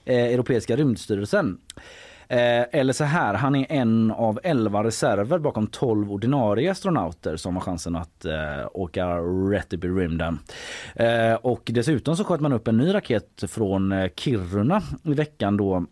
eh, 0.04 0.24
Europeiska 0.24 0.76
rymdstyrelsen. 0.76 1.58
Eh, 2.30 2.64
eller 2.72 2.92
så 2.92 3.04
här, 3.04 3.34
han 3.34 3.54
är 3.54 3.66
en 3.68 4.10
av 4.10 4.40
11 4.42 4.84
reserver 4.84 5.38
bakom 5.38 5.66
12 5.66 6.12
ordinarie 6.12 6.70
astronauter 6.70 7.36
som 7.36 7.56
har 7.56 7.62
chansen 7.62 7.96
att 7.96 8.24
eh, 8.24 8.68
åka 8.72 9.06
rätt 9.52 9.72
upp 9.72 9.84
i 9.84 9.88
rymden. 9.88 10.38
Eh, 10.94 11.34
och 11.34 11.62
dessutom 11.64 12.16
så 12.16 12.24
sköt 12.24 12.40
man 12.40 12.52
upp 12.52 12.68
en 12.68 12.76
ny 12.76 12.94
raket 12.94 13.44
från 13.48 13.92
eh, 13.92 14.10
Kiruna 14.16 14.82
i 15.04 15.14
veckan 15.14 15.56
då 15.56 15.86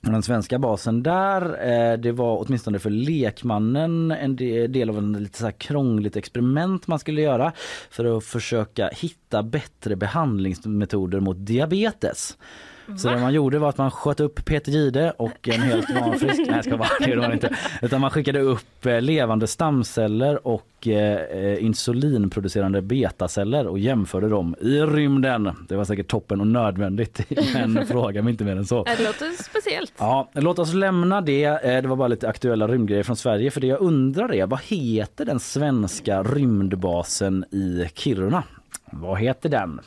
den 0.00 0.22
svenska 0.22 0.58
basen 0.58 1.02
där, 1.02 1.42
eh, 1.42 1.98
det 1.98 2.12
var 2.12 2.44
åtminstone 2.46 2.78
för 2.78 2.90
lekmannen 2.90 4.10
en 4.10 4.36
del 4.36 4.90
av 4.90 4.98
en 4.98 5.12
lite 5.12 5.38
så 5.38 5.44
här 5.44 5.52
krångligt 5.52 6.16
experiment 6.16 6.86
man 6.86 6.98
skulle 6.98 7.22
göra 7.22 7.52
för 7.90 8.16
att 8.16 8.24
försöka 8.24 8.88
hitta 8.88 9.42
bättre 9.42 9.96
behandlingsmetoder 9.96 11.20
mot 11.20 11.46
diabetes. 11.46 12.36
Så 12.96 13.08
Va? 13.08 13.14
det 13.14 13.20
man 13.20 13.32
gjorde 13.34 13.58
var 13.58 13.68
att 13.68 13.78
man 13.78 13.90
sköt 13.90 14.20
upp 14.20 14.44
Peter 14.44 14.72
Gide 14.72 15.10
och 15.16 15.48
en 15.48 15.60
helt 15.62 15.90
vanfrisk, 16.00 16.40
nej 16.50 16.62
ska 16.62 16.76
vara 16.76 16.88
det 17.00 17.16
man 17.16 17.32
inte. 17.32 17.56
Utan 17.82 18.00
man 18.00 18.10
skickade 18.10 18.40
upp 18.40 18.86
eh, 18.86 19.00
levande 19.00 19.46
stamceller 19.46 20.46
och 20.46 20.88
eh, 20.88 21.64
insulinproducerande 21.64 22.82
betaceller 22.82 23.66
och 23.66 23.78
jämförde 23.78 24.28
dem 24.28 24.54
i 24.60 24.80
rymden. 24.80 25.50
Det 25.68 25.76
var 25.76 25.84
säkert 25.84 26.08
toppen 26.08 26.40
och 26.40 26.46
nödvändigt 26.46 27.20
men 27.54 27.86
fråga 27.86 28.22
mig 28.22 28.30
inte 28.30 28.44
mer 28.44 28.56
än 28.56 28.66
så. 28.66 28.84
Det 28.84 29.04
låter 29.04 29.42
speciellt. 29.42 29.92
Ja, 29.98 30.28
låt 30.32 30.58
oss 30.58 30.74
lämna 30.74 31.20
det. 31.20 31.44
Eh, 31.44 31.82
Det 31.82 31.88
var 31.88 31.96
bara 31.96 32.08
lite 32.08 32.28
aktuella 32.28 32.68
rymdgrejer 32.68 33.02
från 33.02 33.16
Sverige. 33.16 33.50
För 33.50 33.60
det 33.60 33.66
jag 33.66 33.80
undrar 33.80 34.34
är, 34.34 34.46
vad 34.46 34.60
heter 34.62 35.24
den 35.24 35.40
svenska 35.40 36.22
rymdbasen 36.22 37.44
i 37.50 37.88
Kiruna? 37.94 38.42
Vad 38.90 39.18
heter 39.20 39.48
den? 39.48 39.80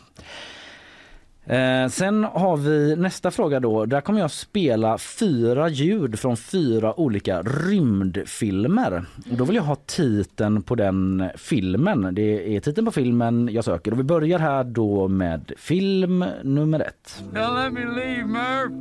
Eh, 1.46 1.88
sen 1.88 2.24
har 2.24 2.58
vi 2.58 2.96
nästa 2.96 3.32
fråga 3.32 3.60
då. 3.60 3.86
Där 3.86 4.02
kommer 4.02 4.20
jag 4.20 4.32
spela 4.32 4.98
fyra 4.98 5.70
ljud 5.70 6.20
från 6.20 6.38
fyra 6.38 7.00
olika 7.00 7.42
rymdfilmer. 7.42 9.06
Och 9.32 9.38
då 9.38 9.46
vill 9.46 9.56
jag 9.56 9.64
ha 9.64 9.76
titeln 9.76 10.64
på 10.64 10.76
den 10.76 11.30
filmen. 11.36 12.16
Det 12.16 12.56
är 12.56 12.60
titeln 12.60 12.86
på 12.86 12.92
filmen 12.92 13.50
jag 13.52 13.66
söker. 13.66 13.92
Och 13.92 14.00
vi 14.00 14.04
börjar 14.04 14.40
här 14.40 14.64
då 14.64 15.08
med 15.08 15.52
film 15.58 16.26
nummer 16.44 16.80
ett. 16.80 17.24
Now 17.34 17.56
let 17.56 17.74
me 17.74 17.86
leave, 17.86 18.26
Murph. 18.26 18.76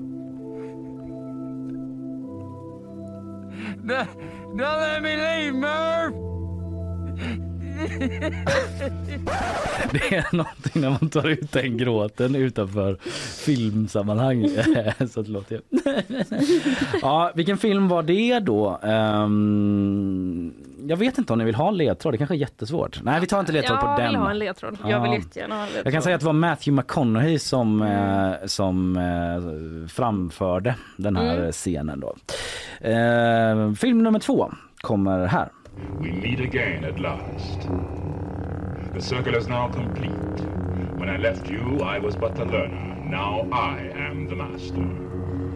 Now, 3.83 4.07
now 4.55 4.81
let 4.81 5.03
me 5.03 5.17
leave, 5.17 5.53
Murph. 5.53 7.50
Det 9.93 10.17
är 10.17 10.37
någonting 10.37 10.83
när 10.83 10.91
man 10.91 11.09
tar 11.11 11.29
ut 11.29 11.53
den 11.53 11.77
gråten 11.77 12.35
utanför 12.35 12.97
filmsammanhang. 13.45 14.49
Så 15.11 15.21
att 15.21 15.29
låter... 15.29 15.61
ja, 17.03 17.33
vilken 17.35 17.59
film 17.59 17.89
var 17.89 18.03
det 18.03 18.39
då? 18.41 18.79
Ehm, 18.83 20.53
jag 20.87 20.97
vet 20.97 21.19
inte 21.19 21.33
om 21.33 21.39
ni 21.39 21.45
vill 21.45 21.55
ha 21.55 21.69
en 21.69 21.77
ledtråd. 21.77 22.15
Det 22.15 22.19
kanske 22.19 22.35
är 22.35 22.39
jättesvårt. 22.39 23.01
Nej, 23.03 23.21
vi 23.21 23.27
tar 23.27 23.41
inte 23.41 23.53
ledtråd 23.53 23.79
jag 23.79 23.97
på 23.97 24.03
den. 24.03 24.11
vill 24.11 24.17
ha 24.17 24.31
en 24.31 24.39
ledtråd. 24.39 24.79
Jag 24.87 25.01
vill 25.03 25.13
jättegärna 25.13 25.55
ha 25.55 25.63
en 25.63 25.67
ledtråd. 25.67 25.87
Jag 25.87 25.93
kan 25.93 26.03
säga 26.03 26.15
att 26.15 26.21
det 26.21 26.27
var 26.27 26.33
Matthew 26.33 26.77
McConaughey 26.83 27.39
som, 27.39 27.83
eh, 27.83 28.47
som 28.47 28.97
eh, 28.97 29.89
framförde 29.89 30.75
den 30.97 31.17
här 31.17 31.37
Mm. 31.39 31.53
scenen. 31.53 32.01
Då. 32.01 32.15
Eh, 32.89 33.73
film 33.75 34.03
nummer 34.03 34.19
två 34.19 34.53
kommer 34.81 35.27
här. 35.27 35.49
We 36.01 36.13
meet 36.13 36.41
again 36.41 36.85
at 36.85 36.99
last. 37.01 37.69
The 38.95 39.01
circle 39.01 39.37
is 39.39 39.49
now 39.49 39.73
complete. 39.73 40.45
When 40.99 41.09
I 41.09 41.19
left 41.23 41.51
you, 41.51 41.79
I 41.97 41.99
was 42.01 42.17
but 42.17 42.39
a 42.39 42.45
learner. 42.45 42.97
Now 43.11 43.47
I 43.53 43.91
am 44.09 44.29
the 44.29 44.35
master. 44.37 44.83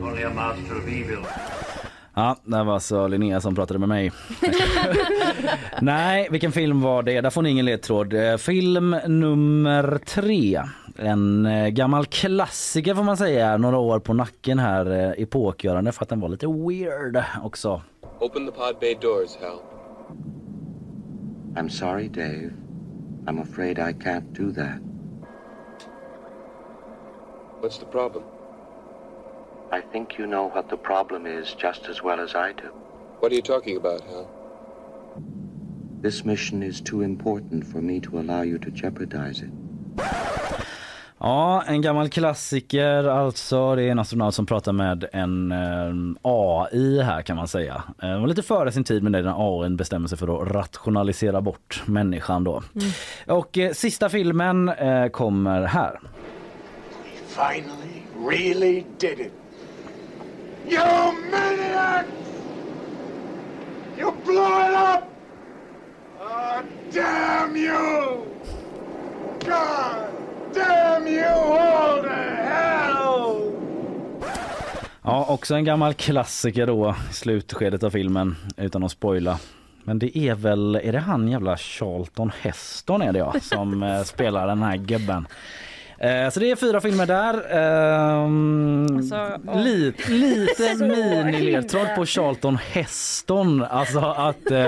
Only 0.02 0.22
a 0.24 0.30
master 0.34 0.76
of 0.78 0.88
evil. 0.88 1.26
Ja, 2.16 2.36
det 2.44 2.62
var 2.64 2.74
alltså 2.74 3.06
Linnea 3.08 3.40
som 3.40 3.54
pratade 3.54 3.78
med 3.78 3.88
mig. 3.88 4.12
Nej, 5.80 6.28
vilken 6.30 6.52
film 6.52 6.80
var 6.80 7.02
det? 7.02 7.20
Där 7.20 7.30
får 7.30 7.42
ni 7.42 7.50
ingen 7.50 7.64
ledtråd. 7.64 8.12
Eh, 8.14 8.36
Film 8.36 8.96
nummer 9.06 9.98
tre. 10.06 10.62
En 10.98 11.46
eh, 11.46 11.68
gammal 11.68 12.06
klassiker 12.06 12.94
får 12.94 13.02
man 13.02 13.16
säga. 13.16 13.56
Några 13.56 13.78
år 13.78 13.98
på 13.98 14.14
nacken 14.14 14.58
här. 14.58 14.90
eh, 14.90 15.22
Epokgörande 15.22 15.92
för 15.92 16.02
att 16.02 16.08
den 16.08 16.20
var 16.20 16.28
lite 16.28 16.46
weird 16.46 17.22
också. 17.42 17.82
Open 18.20 18.46
the 18.46 18.52
pod 18.52 18.76
bay 18.80 18.96
doors, 19.00 19.30
Hal. 19.40 19.58
I'm 21.56 21.70
sorry, 21.70 22.08
Dave. 22.08 22.52
I'm 23.26 23.38
afraid 23.38 23.78
I 23.78 23.92
can't 23.92 24.32
do 24.32 24.50
that. 24.52 24.80
What's 27.60 27.78
the 27.78 27.86
problem? 27.86 28.24
I 29.70 29.80
think 29.80 30.18
you 30.18 30.26
know 30.26 30.48
what 30.50 30.68
the 30.68 30.76
problem 30.76 31.26
is 31.26 31.54
just 31.54 31.88
as 31.88 32.02
well 32.02 32.20
as 32.20 32.34
I 32.34 32.52
do. 32.52 32.68
What 33.20 33.32
are 33.32 33.34
you 33.34 33.42
talking 33.42 33.76
about, 33.76 34.02
Hal? 34.02 34.30
This 36.00 36.24
mission 36.24 36.62
is 36.62 36.80
too 36.80 37.00
important 37.00 37.66
for 37.66 37.80
me 37.80 37.98
to 38.00 38.18
allow 38.18 38.42
you 38.42 38.58
to 38.58 38.70
jeopardize 38.70 39.40
it. 39.40 39.50
Ja, 41.26 41.62
en 41.66 41.82
gammal 41.82 42.08
klassiker 42.08 43.04
alltså. 43.04 43.74
Det 43.74 43.82
är 43.82 43.90
en 43.90 43.98
astronaut 43.98 44.34
som 44.34 44.46
pratar 44.46 44.72
med 44.72 45.04
en 45.12 45.52
eh, 45.52 46.20
AI 46.22 47.02
här 47.02 47.22
kan 47.22 47.36
man 47.36 47.48
säga. 47.48 47.82
Eh, 48.02 48.08
Det 48.08 48.18
var 48.18 48.26
lite 48.26 48.42
före 48.42 48.72
sin 48.72 48.84
tid 48.84 49.02
men 49.02 49.12
det 49.12 49.18
är 49.18 49.22
när 49.22 49.62
AI 49.64 49.70
bestämmer 49.70 50.08
sig 50.08 50.18
för 50.18 50.42
att 50.42 50.48
rationalisera 50.52 51.40
bort 51.40 51.82
människan 51.86 52.44
då. 52.44 52.62
Och 53.26 53.58
eh, 53.58 53.72
sista 53.72 54.08
filmen 54.08 54.68
eh, 54.68 55.06
kommer 55.08 55.62
här. 55.62 56.00
Finally, 57.26 58.02
really 58.30 58.84
did 58.98 59.20
it. 59.20 59.32
You 60.68 60.80
maniac! 61.30 62.04
You 63.98 64.12
blew 64.24 64.70
it 64.70 64.78
up! 64.78 65.04
Oh, 66.20 66.60
damn 66.94 67.56
you! 67.56 68.24
God 69.44 70.14
damn 70.54 71.06
you 71.08 71.24
all 71.24 72.02
to 72.02 72.08
hell! 72.08 73.52
Ja, 75.02 75.26
också 75.28 75.54
en 75.54 75.64
gammal 75.64 75.94
klassiker 75.94 76.66
då 76.66 76.94
slutskedet 77.12 77.82
av 77.82 77.90
filmen 77.90 78.36
utan 78.56 78.84
att 78.84 78.92
spoila. 78.92 79.38
Men 79.84 79.98
det 79.98 80.18
är 80.18 80.34
väl, 80.34 80.74
är 80.82 80.92
det 80.92 80.98
han 80.98 81.28
jävla 81.28 81.56
Charlton 81.56 82.32
Heston 82.40 83.02
är 83.02 83.12
det 83.12 83.18
ja, 83.18 83.34
som 83.42 83.82
eh, 83.82 84.02
spelar 84.04 84.46
den 84.46 84.62
här 84.62 84.76
gubben. 84.76 85.26
Eh, 85.98 86.30
så 86.30 86.40
det 86.40 86.50
är 86.50 86.56
fyra 86.56 86.80
filmer 86.80 87.06
där. 87.06 87.56
Ehm, 87.56 88.86
Alltså, 88.96 89.14
ja. 89.14 89.54
lite 89.54 90.12
lite 90.12 90.74
miniledtråd 90.84 91.86
på 91.96 92.06
Charlton 92.06 92.58
Heston. 92.72 93.64
Alltså 93.70 93.98
att 94.00 94.50
eh, 94.50 94.66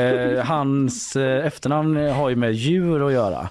eh, 0.00 0.44
hans 0.44 1.16
efternamn 1.16 2.10
har 2.10 2.28
ju 2.30 2.36
med 2.36 2.52
djur 2.52 3.06
att 3.06 3.12
göra. 3.12 3.48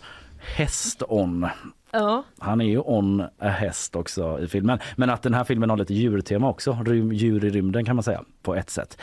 Häston. 0.56 1.48
Ja. 1.92 2.24
Han 2.40 2.62
är 2.62 2.66
ju 2.66 2.80
on 2.80 3.22
a 3.22 3.48
häst 3.50 3.96
också 3.96 4.40
i 4.42 4.48
filmen. 4.48 4.80
Men 4.96 5.10
att 5.10 5.22
den 5.24 5.34
här 5.34 5.44
filmen 5.44 5.70
har 5.70 5.78
lite 5.78 5.94
djurtema 5.94 6.50
också. 6.50 6.78
Rym, 6.86 7.12
djur 7.14 7.46
i 7.46 7.50
rymden 7.50 7.86
kan 7.86 7.96
man 7.96 8.04
säga 8.04 8.24
på 8.42 8.56
ett 8.56 8.70
sätt. 8.70 8.98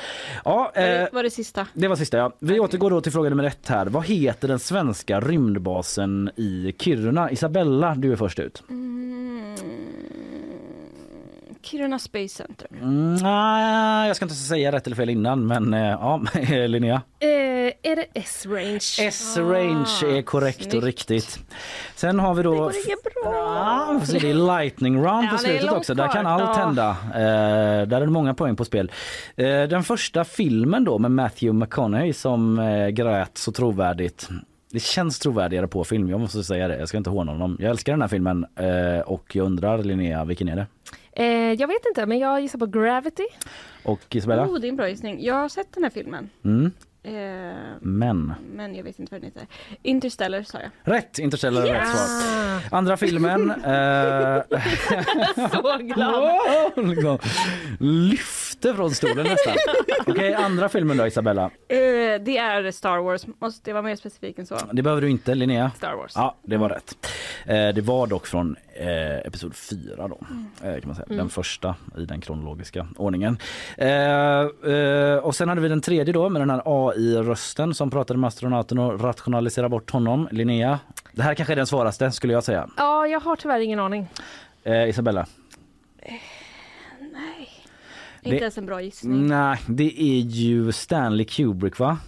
Ja, 0.44 0.72
Var 0.74 0.82
eh, 0.82 0.86
det, 0.88 1.08
var 1.12 1.22
det 1.22 1.30
sista? 1.30 1.66
det 1.74 1.88
var 1.88 1.96
sista 1.96 2.16
ja. 2.16 2.32
Vi 2.38 2.60
återgår 2.60 2.90
då 2.90 3.00
till 3.00 3.12
fråga 3.12 3.30
nummer 3.30 3.44
ett 3.44 3.68
här. 3.68 3.86
Vad 3.86 4.06
heter 4.06 4.48
den 4.48 4.58
svenska 4.58 5.20
rymdbasen 5.20 6.30
i 6.36 6.74
Kiruna? 6.78 7.30
Isabella, 7.30 7.94
du 7.94 8.12
är 8.12 8.16
först 8.16 8.38
ut. 8.38 8.62
Mm. 8.68 9.56
Kiruna 11.62 11.98
Space 11.98 12.28
Center. 12.28 12.68
Mm, 12.80 13.14
nej, 13.14 14.06
jag 14.06 14.16
ska 14.16 14.24
inte 14.24 14.34
säga 14.34 14.72
rätt 14.72 14.86
eller 14.86 14.96
fel 14.96 15.10
innan 15.10 15.46
men 15.46 15.74
eh, 15.74 15.80
ja, 15.80 16.22
Linnea. 16.66 17.02
Eh, 17.18 17.28
är 17.82 17.96
det 17.96 18.06
S-range? 18.14 19.08
S-range 19.08 20.18
är 20.18 20.22
korrekt 20.22 20.64
och 20.66 20.70
snyggt. 20.70 20.84
riktigt. 20.84 21.38
Sen 21.94 22.18
har 22.18 22.34
vi 22.34 22.42
då... 22.42 22.50
Det 22.52 22.58
går 22.58 22.72
inget 22.86 23.02
bra. 23.24 24.00
Så 24.04 24.12
det 24.18 24.30
är 24.30 24.58
lightning 24.58 24.94
round 24.96 25.24
Ja, 25.24 25.28
på 25.30 25.36
det 25.36 25.38
slutet 25.38 25.72
också. 25.72 25.94
Där 25.94 26.08
kan 26.08 26.26
allt 26.26 26.56
hända. 26.56 26.96
Eh, 27.14 27.86
där 27.88 27.96
är 27.96 28.00
det 28.00 28.06
många 28.06 28.34
poäng 28.34 28.56
på 28.56 28.64
spel. 28.64 28.92
Eh, 29.36 29.44
den 29.46 29.82
första 29.82 30.24
filmen 30.24 30.84
då 30.84 30.98
med 30.98 31.10
Matthew 31.10 31.58
McConaughey 31.64 32.12
som 32.12 32.58
eh, 32.58 32.88
grät 32.88 33.38
så 33.38 33.52
trovärdigt. 33.52 34.28
Det 34.72 34.80
känns 34.80 35.18
trovärdigare 35.18 35.68
på 35.68 35.84
film, 35.84 36.10
jag 36.10 36.20
måste 36.20 36.44
säga 36.44 36.68
det. 36.68 36.78
Jag 36.78 36.88
ska 36.88 36.98
inte 36.98 37.10
håna 37.10 37.32
honom. 37.32 37.56
Jag 37.60 37.70
älskar 37.70 37.92
den 37.92 38.00
här 38.00 38.08
filmen 38.08 38.46
eh, 38.56 39.00
och 39.00 39.36
jag 39.36 39.46
undrar 39.46 39.78
Linnea, 39.82 40.24
vilken 40.24 40.48
är 40.48 40.56
det? 40.56 40.66
Eh, 41.12 41.52
jag 41.52 41.68
vet 41.68 41.86
inte, 41.88 42.06
men 42.06 42.18
jag 42.18 42.40
gissar 42.40 42.58
på 42.58 42.66
Gravity. 42.66 43.26
Och 43.84 44.00
Isabella? 44.16 44.46
Oh, 44.46 44.60
det 44.60 44.66
är 44.66 44.68
en 44.68 44.76
bra 44.76 44.88
gissning. 44.88 45.24
Jag 45.24 45.34
har 45.34 45.48
sett 45.48 45.72
den 45.74 45.82
här 45.82 45.90
filmen. 45.90 46.30
Mm. 46.44 46.70
Eh, 47.02 47.12
Men. 47.80 48.32
men 48.54 48.74
jag 48.74 48.84
vet 48.84 48.98
inte 48.98 49.14
vad 49.14 49.20
den 49.20 49.26
heter. 49.34 49.46
Interstellar 49.82 50.42
sa 50.42 50.58
jag. 50.60 50.94
Rätt! 50.94 51.18
Interstellar 51.18 51.62
är 51.62 51.66
rätt 51.74 51.82
Yes! 51.88 51.90
svar. 51.90 52.78
Andra 52.78 52.96
filmen. 52.96 53.50
Eh, 53.50 54.42
Så 55.52 55.78
glad! 55.78 56.72
liksom, 56.88 57.18
lyfte 58.64 58.76
från 58.76 58.90
stolen 58.90 59.26
nästan. 59.26 59.54
Okej, 60.06 60.34
andra 60.34 60.68
filmen 60.68 60.96
då 60.96 61.06
Isabella. 61.06 61.44
Eh, 61.44 61.78
det 62.20 62.38
är 62.38 62.70
Star 62.70 62.98
Wars. 62.98 63.26
Måste 63.40 63.70
det 63.70 63.72
vara 63.72 63.82
mer 63.82 63.96
specifik 63.96 64.38
än 64.38 64.46
så? 64.46 64.58
Det 64.72 64.82
behöver 64.82 65.02
du 65.02 65.10
inte 65.10 65.34
Linnea. 65.34 65.70
Star 65.76 65.94
Wars. 65.94 66.12
Ja, 66.14 66.36
det 66.42 66.56
var 66.56 66.68
rätt. 66.68 67.08
Eh, 67.46 67.68
det 67.68 67.80
var 67.80 68.06
dock 68.06 68.26
från 68.26 68.56
eh, 68.74 69.18
episod 69.26 69.54
4 69.54 70.08
då. 70.08 70.18
Eh, 70.62 70.72
kan 70.72 70.82
man 70.84 70.94
säga. 70.94 71.06
Mm. 71.06 71.18
Den 71.18 71.28
första 71.28 71.74
i 71.98 72.04
den 72.04 72.20
kronologiska 72.20 72.86
ordningen. 72.96 73.38
Eh, 73.76 73.90
eh, 73.90 75.16
och 75.16 75.34
sen 75.34 75.48
hade 75.48 75.60
vi 75.60 75.68
den 75.68 75.80
tredje 75.80 76.12
då 76.12 76.28
med 76.28 76.42
den 76.42 76.50
här 76.50 76.62
AI-rösten 76.64 77.74
som 77.74 77.90
pratade 77.90 78.18
med 78.20 78.28
astronauten 78.28 78.78
och 78.78 79.00
rationalisera 79.00 79.68
bort 79.68 79.90
honom. 79.90 80.28
Linnea. 80.30 80.78
Det 81.12 81.22
här 81.22 81.34
kanske 81.34 81.54
är 81.54 81.56
den 81.56 81.66
svåraste 81.66 82.12
skulle 82.12 82.32
jag 82.32 82.44
säga. 82.44 82.68
Ja, 82.76 83.06
jag 83.06 83.20
har 83.20 83.36
tyvärr 83.36 83.60
ingen 83.60 83.78
aning. 83.80 84.08
Eh, 84.64 84.88
Isabella. 84.88 85.26
Nej. 88.22 88.30
Det- 88.30 88.36
Inte 88.36 88.44
ens 88.44 88.58
en 88.58 88.66
bra 88.66 88.82
gissning. 88.82 89.26
Nej, 89.26 89.58
det 89.68 90.02
är 90.02 90.20
ju 90.20 90.72
Stanley 90.72 91.24
Kubrick 91.26 91.78
va? 91.78 91.98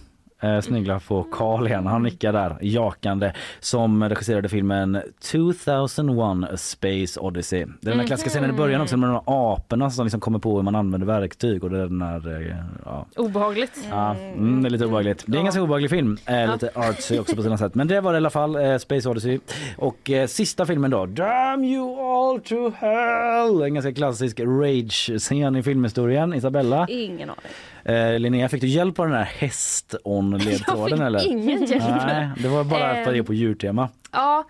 Eh, 0.43 0.61
sneglar 0.61 0.99
på 0.99 1.23
Carl 1.23 1.67
igen, 1.67 1.87
han 1.87 2.03
nickar 2.03 2.33
där 2.33 2.57
jakande 2.61 3.33
som 3.59 4.03
regisserade 4.09 4.49
filmen 4.49 5.01
2001 5.31 6.53
A 6.53 6.57
Space 6.57 7.19
Odyssey. 7.19 7.65
Det 7.81 7.87
är 7.87 7.91
den 7.91 7.99
här 7.99 8.07
klassiska 8.07 8.29
scenen 8.29 8.49
i 8.49 8.53
början 8.53 8.81
också 8.81 8.97
med 8.97 9.09
de 9.09 9.13
här 9.13 9.53
aporna 9.53 9.89
som 9.89 10.05
liksom 10.05 10.19
kommer 10.19 10.39
på 10.39 10.55
hur 10.55 10.63
man 10.63 10.75
använder 10.75 11.07
verktyg 11.07 11.63
och 11.63 11.69
det 11.69 11.79
är 11.79 11.87
den 11.87 12.01
här, 12.01 12.47
eh, 12.49 12.55
ja. 12.85 13.05
Obehagligt. 13.15 13.87
Ja, 13.89 14.15
mm, 14.15 14.61
det 14.61 14.67
är 14.67 14.69
lite 14.69 14.85
obehagligt. 14.85 15.23
Det 15.27 15.37
är 15.37 15.39
en 15.39 15.45
ganska 15.45 15.61
obehaglig 15.61 15.89
film. 15.89 16.17
Eh, 16.25 16.51
lite 16.51 16.69
artsy 16.75 17.19
också 17.19 17.35
på 17.35 17.43
sina 17.43 17.57
sätt. 17.57 17.75
Men 17.75 17.87
det 17.87 18.01
var 18.01 18.11
det 18.13 18.15
i 18.15 18.17
alla 18.17 18.29
fall, 18.29 18.55
eh, 18.55 18.77
Space 18.77 19.09
Odyssey. 19.09 19.39
Och 19.77 20.09
eh, 20.09 20.27
sista 20.27 20.65
filmen 20.65 20.91
då, 20.91 21.05
Damn 21.05 21.63
you 21.63 21.99
all 21.99 22.39
to 22.39 22.69
hell! 22.77 23.61
En 23.61 23.73
ganska 23.73 23.93
klassisk 23.93 24.39
rage-scen 24.39 25.55
i 25.55 25.63
filmhistorien. 25.63 26.33
Isabella? 26.33 26.87
Ingen 26.89 27.29
aning. 27.29 27.51
Eh, 27.85 28.19
Linnea, 28.19 28.49
fick 28.49 28.61
du 28.61 28.67
hjälp 28.67 28.99
av 28.99 29.05
den 29.07 29.15
här 29.17 29.23
häst-on-ledtråden 29.37 30.79
Jag 30.79 30.89
fick 30.89 30.99
eller? 30.99 31.27
ingen 31.31 31.63
hjälp. 31.65 31.83
Nej, 32.05 32.29
det 32.37 32.47
var 32.47 32.63
bara 32.63 32.97
Eh. 32.97 33.03
för 33.05 33.13
det 33.13 33.23
på 33.23 33.33
djurtema. 33.33 33.89
Ja, 34.11 34.43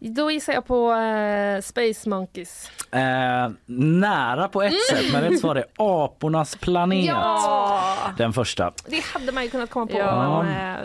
Då 0.00 0.30
gissar 0.30 0.52
jag 0.52 0.66
på 0.66 0.92
eh, 0.92 1.60
Space 1.60 2.08
Monkeys. 2.08 2.70
Eh, 2.90 3.50
nära 3.66 4.48
på 4.48 4.62
ett 4.62 4.72
sätt, 4.90 5.12
men 5.12 5.22
rätt 5.22 5.40
svar 5.40 5.56
är 5.56 5.64
Apornas 5.76 6.56
planet. 6.56 7.04
Ja! 7.04 7.82
Den 8.18 8.32
första. 8.32 8.72
Det 8.86 9.04
hade 9.04 9.32
man 9.32 9.44
ju 9.44 9.50
kunnat 9.50 9.70
komma 9.70 9.86
på 9.86 9.98
Ja. 9.98 10.16
man 10.16 10.48
eh, 10.48 10.76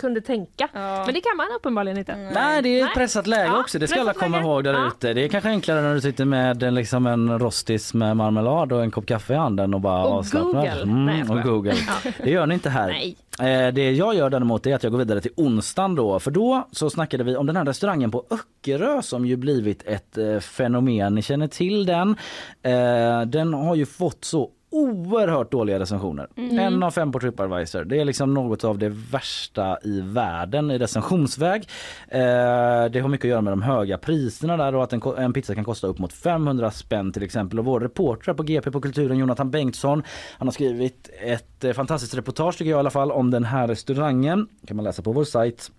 kunde 0.00 0.20
tänka. 0.20 0.68
Men 0.72 1.06
det 1.14 1.20
kan 1.20 1.36
man 1.36 1.46
uppenbarligen 1.56 1.98
inte. 1.98 2.16
Nej, 2.16 2.62
det 2.62 2.80
är 2.80 2.86
ett 2.86 2.94
pressat 2.94 3.26
läge 3.26 3.56
också. 3.58 3.78
Det 3.78 3.88
ska 3.88 4.00
alla 4.00 4.12
komma 4.12 4.36
läge. 4.36 4.48
ihåg 4.48 4.64
där 4.64 4.72
Ja. 4.72 4.86
ute. 4.86 5.12
Det 5.14 5.24
är 5.24 5.28
kanske 5.28 5.48
enklare 5.50 5.82
när 5.82 5.94
du 5.94 6.00
sitter 6.00 6.24
med 6.24 6.62
en, 6.62 6.74
liksom 6.74 7.06
en 7.06 7.38
rostis 7.38 7.94
med 7.94 8.16
marmelad 8.16 8.72
och 8.72 8.82
en 8.82 8.90
kopp 8.90 9.06
kaffe 9.06 9.32
i 9.32 9.36
handen 9.36 9.74
och 9.74 9.80
bara 9.80 10.04
Och 10.04 10.12
avslappnad. 10.18 10.54
Google. 10.54 10.84
Nej, 10.84 11.20
Mm, 11.20 11.36
jag 11.36 11.46
och. 11.46 11.52
Google. 11.52 11.74
Ja. 12.04 12.10
Det 12.24 12.30
gör 12.30 12.46
ni 12.46 12.54
inte 12.54 12.70
här. 12.70 12.88
Nej. 12.88 13.16
Eh, 13.66 13.72
Det 13.74 13.90
jag 13.90 14.14
gör 14.14 14.30
däremot 14.30 14.66
är 14.66 14.74
att 14.74 14.82
jag 14.82 14.92
går 14.92 14.98
vidare 14.98 15.20
till 15.20 15.30
onsdagen 15.36 15.94
då. 15.94 16.18
För 16.20 16.30
då 16.30 16.68
så 16.72 16.90
snackade 16.90 17.24
vi 17.24 17.36
om 17.36 17.46
den 17.46 17.56
här 17.56 17.64
restaurangen 17.64 18.10
på 18.10 18.24
Öckerö 18.30 19.02
som 19.02 19.26
ju 19.26 19.36
blivit 19.36 19.82
ett 19.86 20.18
eh, 20.18 20.38
fenomen. 20.38 21.14
Ni 21.14 21.22
känner 21.22 21.48
till 21.48 21.86
den. 21.86 22.16
Eh, 22.62 23.22
Den 23.26 23.54
har 23.54 23.74
ju 23.74 23.86
fått 23.86 24.24
så 24.24 24.50
oerhört 24.70 25.50
dåliga 25.50 25.78
recensioner. 25.78 26.28
Mm. 26.36 26.58
En 26.58 26.82
av 26.82 26.90
fem 26.90 27.12
på 27.12 27.20
Tripadvisor. 27.20 27.84
Det 27.84 28.00
är 28.00 28.04
liksom 28.04 28.34
något 28.34 28.64
av 28.64 28.78
det 28.78 28.88
värsta 28.88 29.78
i 29.82 30.00
världen 30.00 30.70
i 30.70 30.78
recensionsväg. 30.78 31.68
Eh, 32.08 32.20
det 32.90 33.00
har 33.00 33.08
mycket 33.08 33.24
att 33.24 33.30
göra 33.30 33.40
med 33.40 33.52
de 33.52 33.62
höga 33.62 33.98
priserna 33.98 34.56
där 34.56 34.74
och 34.74 34.82
att 34.82 34.92
en, 34.92 35.02
en 35.18 35.32
pizza 35.32 35.54
kan 35.54 35.64
kosta 35.64 35.86
upp 35.86 35.98
mot 35.98 36.12
500 36.12 36.70
spänn 36.70 37.12
till 37.12 37.22
exempel. 37.22 37.58
Och 37.58 37.64
vår 37.64 37.80
reporter 37.80 38.34
på 38.34 38.42
GP 38.42 38.70
på 38.70 38.80
Kulturen, 38.80 39.18
Jonathan 39.18 39.50
Bengtsson, 39.50 40.02
han 40.38 40.48
har 40.48 40.52
skrivit 40.52 41.10
ett 41.20 41.64
eh, 41.64 41.72
fantastiskt 41.72 42.14
reportage 42.14 42.58
tycker 42.58 42.70
jag 42.70 42.78
i 42.78 42.80
alla 42.80 42.90
fall 42.90 43.12
om 43.12 43.30
den 43.30 43.44
här 43.44 43.68
restaurangen. 43.68 44.48
kan 44.66 44.76
man 44.76 44.84
läsa 44.84 45.02
på 45.02 45.12
vår 45.12 45.24
sajt. 45.24 45.70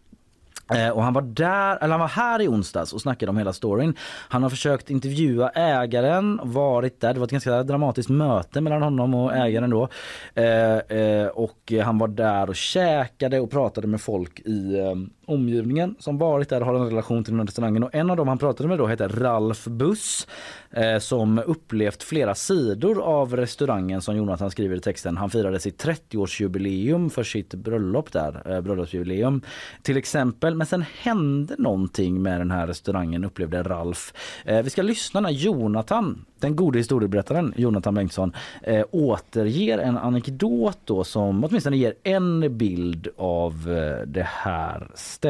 Eh, 0.74 0.90
och 0.90 1.04
han 1.04 1.14
var 1.14 1.22
där, 1.22 1.78
eller 1.78 1.92
han 1.92 2.00
var 2.00 2.08
här 2.08 2.42
i 2.42 2.48
onsdags 2.48 2.94
och 2.94 3.02
snackade 3.02 3.30
om 3.30 3.38
hela 3.38 3.54
storyn. 3.54 3.96
Han 4.30 4.44
har 4.44 4.50
försökt 4.50 4.90
intervjua 4.90 5.50
ägaren, 5.50 6.40
varit 6.44 7.02
där. 7.02 7.14
Det 7.14 7.20
var 7.20 7.26
ett 7.26 7.32
ganska 7.32 7.64
dramatiskt 7.64 8.10
möte 8.10 8.62
mellan 8.62 8.82
honom 8.82 9.14
och 9.14 9.36
ägaren 9.36 9.70
då. 9.70 9.88
Eh, 10.34 10.78
eh, 10.78 11.28
och 11.28 11.74
han 11.84 11.98
var 11.98 12.08
där 12.08 12.50
och 12.50 12.56
käkade 12.56 13.40
och 13.40 13.52
pratade 13.52 13.88
med 13.88 14.02
folk 14.02 14.40
i 14.40 14.80
eh, 14.80 14.96
omgivningen 15.32 15.96
som 16.00 16.18
varit 16.18 16.50
där 16.50 16.62
har 16.62 16.76
en 16.76 16.86
relation 16.86 17.24
till 17.24 17.34
den 17.34 17.40
här 17.40 17.48
restaurangen. 17.48 17.84
Och 17.84 17.96
en 17.96 18.10
av 18.10 18.18
dem 18.18 18.28
han 18.28 18.38
pratade 18.38 18.70
med 18.70 18.78
då 18.78 18.88
heter 18.88 19.10
Ralf 19.10 19.66
Buss 19.66 20.28
eh, 20.72 21.00
som 21.00 21.42
upplevt 21.46 22.04
flera 22.04 22.36
sidor 22.36 23.02
av 23.02 23.36
restaurangen 23.36 24.02
som 24.02 24.18
Jonathan 24.18 24.52
skriver 24.52 24.76
i 24.76 24.80
texten. 24.80 25.18
Han 25.18 25.30
firade 25.30 25.60
sitt 25.60 25.86
30-årsjubileum 25.86 27.10
för 27.10 27.24
sitt 27.24 27.54
bröllop 27.54 28.12
där, 28.12 28.52
eh, 28.52 28.62
bröllopsjubileum 28.62 29.42
till 29.82 29.98
exempel. 29.98 30.56
Men 30.56 30.68
sen 30.68 30.86
hände 31.02 31.56
någonting 31.58 32.22
med 32.22 32.42
den 32.42 32.52
här 32.52 32.68
restaurangen 32.68 33.24
upplevde 33.24 33.64
Ralf. 33.64 34.14
Eh, 34.46 34.62
vi 34.62 34.70
ska 34.70 34.82
lyssna 34.82 35.20
när 35.20 35.30
Jonathan, 35.30 36.26
den 36.40 36.56
gode 36.56 36.78
historieberättaren 36.78 37.54
Jonathan 37.58 37.96
Bengtsson 37.96 38.34
eh, 38.64 38.86
återger 38.92 39.78
en 39.78 39.98
anekdot 39.98 40.78
då 40.86 41.04
som 41.04 41.44
åtminstone 41.44 41.78
ger 41.78 41.94
en 42.04 42.58
bild 42.58 43.08
av 43.18 43.54
eh, 43.54 44.08
det 44.08 44.28
här 44.28 44.88
stället. 44.96 45.21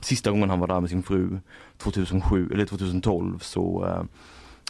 Sista 0.00 0.30
gången 0.30 0.50
han 0.50 0.60
var 0.60 0.66
där 0.66 0.80
med 0.80 0.90
sin 0.90 1.02
fru 1.02 1.38
2007 1.76 2.50
eller 2.52 2.66
2012 2.66 3.38
så 3.38 3.84
eh, 3.86 4.02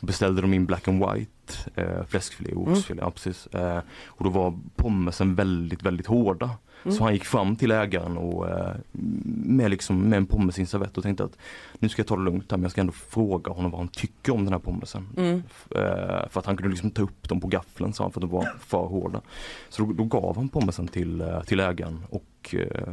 beställde 0.03 0.43
de 0.43 0.55
in 0.55 0.67
black 0.67 0.89
and 0.89 1.05
white 1.05 1.71
eh, 1.75 2.05
fläskfilé 2.09 2.53
och 2.53 2.69
oxfilé. 2.69 3.03
Ja, 3.03 3.11
precis. 3.11 3.47
Eh, 3.47 3.81
och 4.07 4.25
då 4.25 4.31
var 4.31 4.59
pommesen 4.77 5.35
väldigt, 5.35 5.83
väldigt 5.83 6.07
hårda. 6.07 6.51
Mm. 6.85 6.97
Så 6.97 7.05
han 7.05 7.13
gick 7.13 7.25
fram 7.25 7.57
till 7.57 7.71
ägaren 7.71 8.17
och 8.17 8.49
eh, 8.49 8.75
med, 8.93 9.71
liksom, 9.71 10.01
med 10.01 10.17
en 10.17 10.27
pommes 10.27 10.59
i 10.59 10.61
en 10.61 10.67
servett 10.67 10.97
och 10.97 11.03
tänkte 11.03 11.25
att 11.25 11.39
nu 11.79 11.89
ska 11.89 12.01
jag 12.01 12.07
ta 12.07 12.17
det 12.17 12.23
lugnt 12.23 12.51
här 12.51 12.59
men 12.59 12.63
jag 12.63 12.71
ska 12.71 12.81
ändå 12.81 12.93
fråga 12.93 13.53
honom 13.53 13.71
vad 13.71 13.81
han 13.81 13.89
tycker 13.89 14.33
om 14.33 14.45
den 14.45 14.53
här 14.53 14.61
pommesen. 14.61 15.09
Mm. 15.17 15.43
Eh, 15.71 16.29
för 16.29 16.39
att 16.39 16.47
han 16.47 16.57
kunde 16.57 16.71
liksom 16.71 16.91
ta 16.91 17.03
upp 17.03 17.29
dem 17.29 17.41
på 17.41 17.49
gaffeln 17.49 17.93
sa 17.93 18.05
han 18.05 18.13
för 18.13 18.21
att 18.21 18.31
de 18.31 18.31
var 18.31 18.49
för 18.61 18.87
hårda. 18.87 19.21
Så 19.69 19.83
då, 19.83 19.93
då 19.93 20.05
gav 20.05 20.37
han 20.37 20.49
pommesen 20.49 20.89
till, 20.89 21.21
eh, 21.21 21.43
till 21.43 21.61
ägaren 21.61 22.05
och 22.11 22.55
eh, 22.55 22.89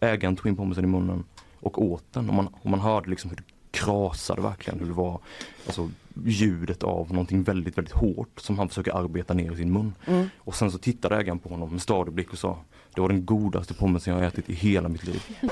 ägaren 0.00 0.36
tog 0.36 0.46
in 0.46 0.56
pommesen 0.56 0.84
i 0.84 0.88
munnen 0.88 1.24
och 1.60 1.82
åt 1.82 2.04
den. 2.12 2.28
Och 2.28 2.34
man, 2.34 2.48
och 2.62 2.70
man 2.70 2.80
hörde 2.80 3.10
liksom 3.10 3.30
hur 3.30 3.36
det 3.36 3.42
krasade 3.70 4.42
verkligen. 4.42 4.78
Hur 4.80 4.86
det 4.86 4.92
var 4.92 5.20
alltså, 5.66 5.90
ljudet 6.24 6.82
av 6.82 7.12
någonting 7.12 7.42
väldigt, 7.42 7.78
väldigt 7.78 7.94
hårt 7.94 8.40
som 8.40 8.58
han 8.58 8.68
försöker 8.68 8.92
arbeta 8.92 9.34
ner 9.34 9.52
i 9.52 9.56
sin 9.56 9.72
mun. 9.72 9.94
Mm. 10.06 10.28
Och 10.38 10.54
sen 10.54 10.70
så 10.70 10.78
tittade 10.78 11.16
ägaren 11.16 11.38
på 11.38 11.48
honom 11.48 11.70
med 11.70 11.82
stadig 11.82 12.14
blick 12.14 12.32
och 12.32 12.38
sa 12.38 12.58
det 12.96 13.02
var 13.02 13.08
den 13.08 13.26
godaste 13.26 13.74
pommesen 13.74 14.12
jag 14.12 14.20
har 14.20 14.26
ätit 14.26 14.50
i 14.50 14.54
hela 14.54 14.88
mitt 14.88 15.04
liv. 15.04 15.22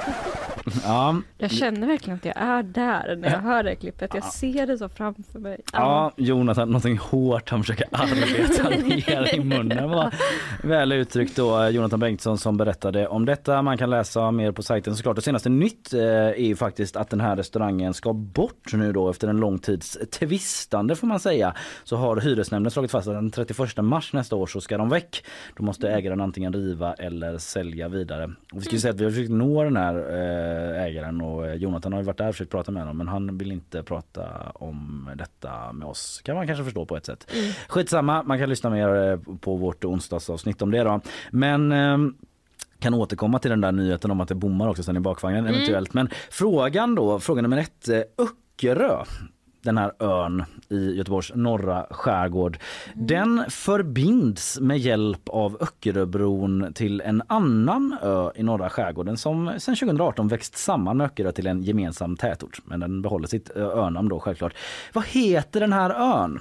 Ja, 0.84 1.16
Jag 1.38 1.50
känner 1.50 1.86
verkligen 1.86 2.16
att 2.16 2.24
jag 2.24 2.36
är 2.36 2.62
där 2.62 3.16
när 3.16 3.30
jag 3.30 3.38
hör 3.38 3.62
det 3.62 3.74
klippet. 3.76 4.10
Jag 4.14 4.24
ser 4.24 4.66
det 4.66 4.78
så 4.78 4.88
framför 4.88 5.38
mig. 5.38 5.60
Ja, 5.72 6.12
Jonathan, 6.16 6.68
någonting 6.68 6.98
hårt 6.98 7.50
han 7.50 7.60
försöker 7.60 7.86
arbeta 7.92 8.68
ner 8.86 9.34
i 9.34 9.44
munnen 9.44 9.90
var 9.90 10.14
väl 10.62 10.92
uttryckt 10.92 11.36
då. 11.36 11.68
Jonathan 11.68 12.00
Bengtsson 12.00 12.38
som 12.38 12.56
berättade 12.56 13.08
om 13.08 13.24
detta. 13.24 13.62
Man 13.62 13.78
kan 13.78 13.90
läsa 13.90 14.30
mer 14.30 14.52
på 14.52 14.62
sajten 14.62 14.96
såklart. 14.96 15.16
Det 15.16 15.22
senaste 15.22 15.48
nytt 15.48 15.92
eh, 15.94 16.00
är 16.04 16.34
ju 16.46 16.56
faktiskt 16.56 16.96
att 16.96 17.10
den 17.10 17.20
här 17.20 17.36
restaurangen 17.36 17.94
ska 17.94 18.12
bort 18.12 18.72
nu 18.72 18.92
då 18.92 19.10
efter 19.10 19.28
en 19.28 19.36
lång 19.36 19.58
tids 19.58 19.98
tvistande 20.12 20.96
får 20.96 21.06
man 21.06 21.20
säga. 21.20 21.54
Så 21.84 21.96
har 21.96 22.16
hyresnämnden 22.16 22.70
slagit 22.70 22.90
fast 22.90 23.08
att 23.08 23.14
den 23.14 23.30
31 23.30 23.76
mars 23.76 24.12
nästa 24.12 24.36
år 24.36 24.46
så 24.46 24.60
ska 24.60 24.78
de 24.78 24.88
väck. 24.88 25.24
Då 25.56 25.62
måste 25.62 25.88
ägaren 25.90 26.20
antingen 26.20 26.52
riva 26.52 26.94
eller 26.94 27.33
sälja 27.38 27.88
vidare. 27.88 28.24
Och 28.52 28.58
vi 28.58 28.60
ska 28.60 28.72
ju 28.72 28.80
säga 28.80 28.94
att 28.94 29.00
vi 29.00 29.04
har 29.04 29.10
försökt 29.10 29.30
nå 29.30 29.64
den 29.64 29.76
här 29.76 29.94
eh, 29.96 30.82
ägaren 30.84 31.20
och 31.20 31.46
eh, 31.46 31.54
Jonathan 31.54 31.92
har 31.92 32.00
ju 32.00 32.06
varit 32.06 32.18
där 32.18 32.28
och 32.28 32.34
försökt 32.34 32.50
prata 32.50 32.72
med 32.72 32.82
honom 32.82 32.98
men 32.98 33.08
han 33.08 33.38
vill 33.38 33.52
inte 33.52 33.82
prata 33.82 34.50
om 34.54 35.10
detta 35.16 35.72
med 35.72 35.88
oss. 35.88 36.20
Kan 36.24 36.36
man 36.36 36.46
kanske 36.46 36.64
förstå 36.64 36.84
på 36.86 36.96
ett 36.96 37.06
sätt. 37.06 37.30
Mm. 37.34 37.52
Skitsamma, 37.68 38.22
man 38.22 38.38
kan 38.38 38.48
lyssna 38.48 38.70
mer 38.70 38.94
eh, 38.94 39.18
på 39.40 39.56
vårt 39.56 39.84
onsdagsavsnitt 39.84 40.62
om 40.62 40.70
det 40.70 40.82
då. 40.82 41.00
Men 41.30 41.72
ehm, 41.72 42.14
kan 42.78 42.94
återkomma 42.94 43.38
till 43.38 43.50
den 43.50 43.60
där 43.60 43.72
nyheten 43.72 44.10
om 44.10 44.20
att 44.20 44.28
det 44.28 44.34
bommar 44.34 44.68
också 44.68 44.82
sen 44.82 44.96
i 44.96 45.00
bakvagnen 45.00 45.40
Mm. 45.44 45.54
eventuellt. 45.54 45.94
Men 45.94 46.08
frågan 46.30 46.94
då, 46.94 47.20
fråga 47.20 47.42
nummer 47.42 47.56
ett. 47.56 47.88
Öckerö 48.18 49.04
den 49.64 49.78
här 49.78 49.92
ön 49.98 50.44
i 50.68 50.96
Göteborgs 50.96 51.32
norra 51.34 51.86
skärgård. 51.90 52.58
Den 52.94 53.44
förbinds 53.48 54.60
med 54.60 54.78
hjälp 54.78 55.28
av 55.28 55.56
Öckeröbron 55.60 56.72
till 56.74 57.00
en 57.00 57.22
annan 57.26 57.96
ö 58.02 58.30
i 58.34 58.42
norra 58.42 58.70
skärgården 58.70 59.16
som 59.16 59.52
sedan 59.58 59.76
2018 59.76 60.28
växt 60.28 60.56
samman 60.56 60.96
med 60.96 61.04
Öckerö 61.04 61.32
till 61.32 61.46
en 61.46 61.62
gemensam 61.62 62.16
tätort. 62.16 62.60
Men 62.64 62.80
den 62.80 63.02
behåller 63.02 63.28
sitt 63.28 63.50
önamn 63.56 64.08
då 64.08 64.20
självklart. 64.20 64.54
Vad 64.92 65.04
heter 65.04 65.60
den 65.60 65.72
här 65.72 65.90
ön? 65.90 66.38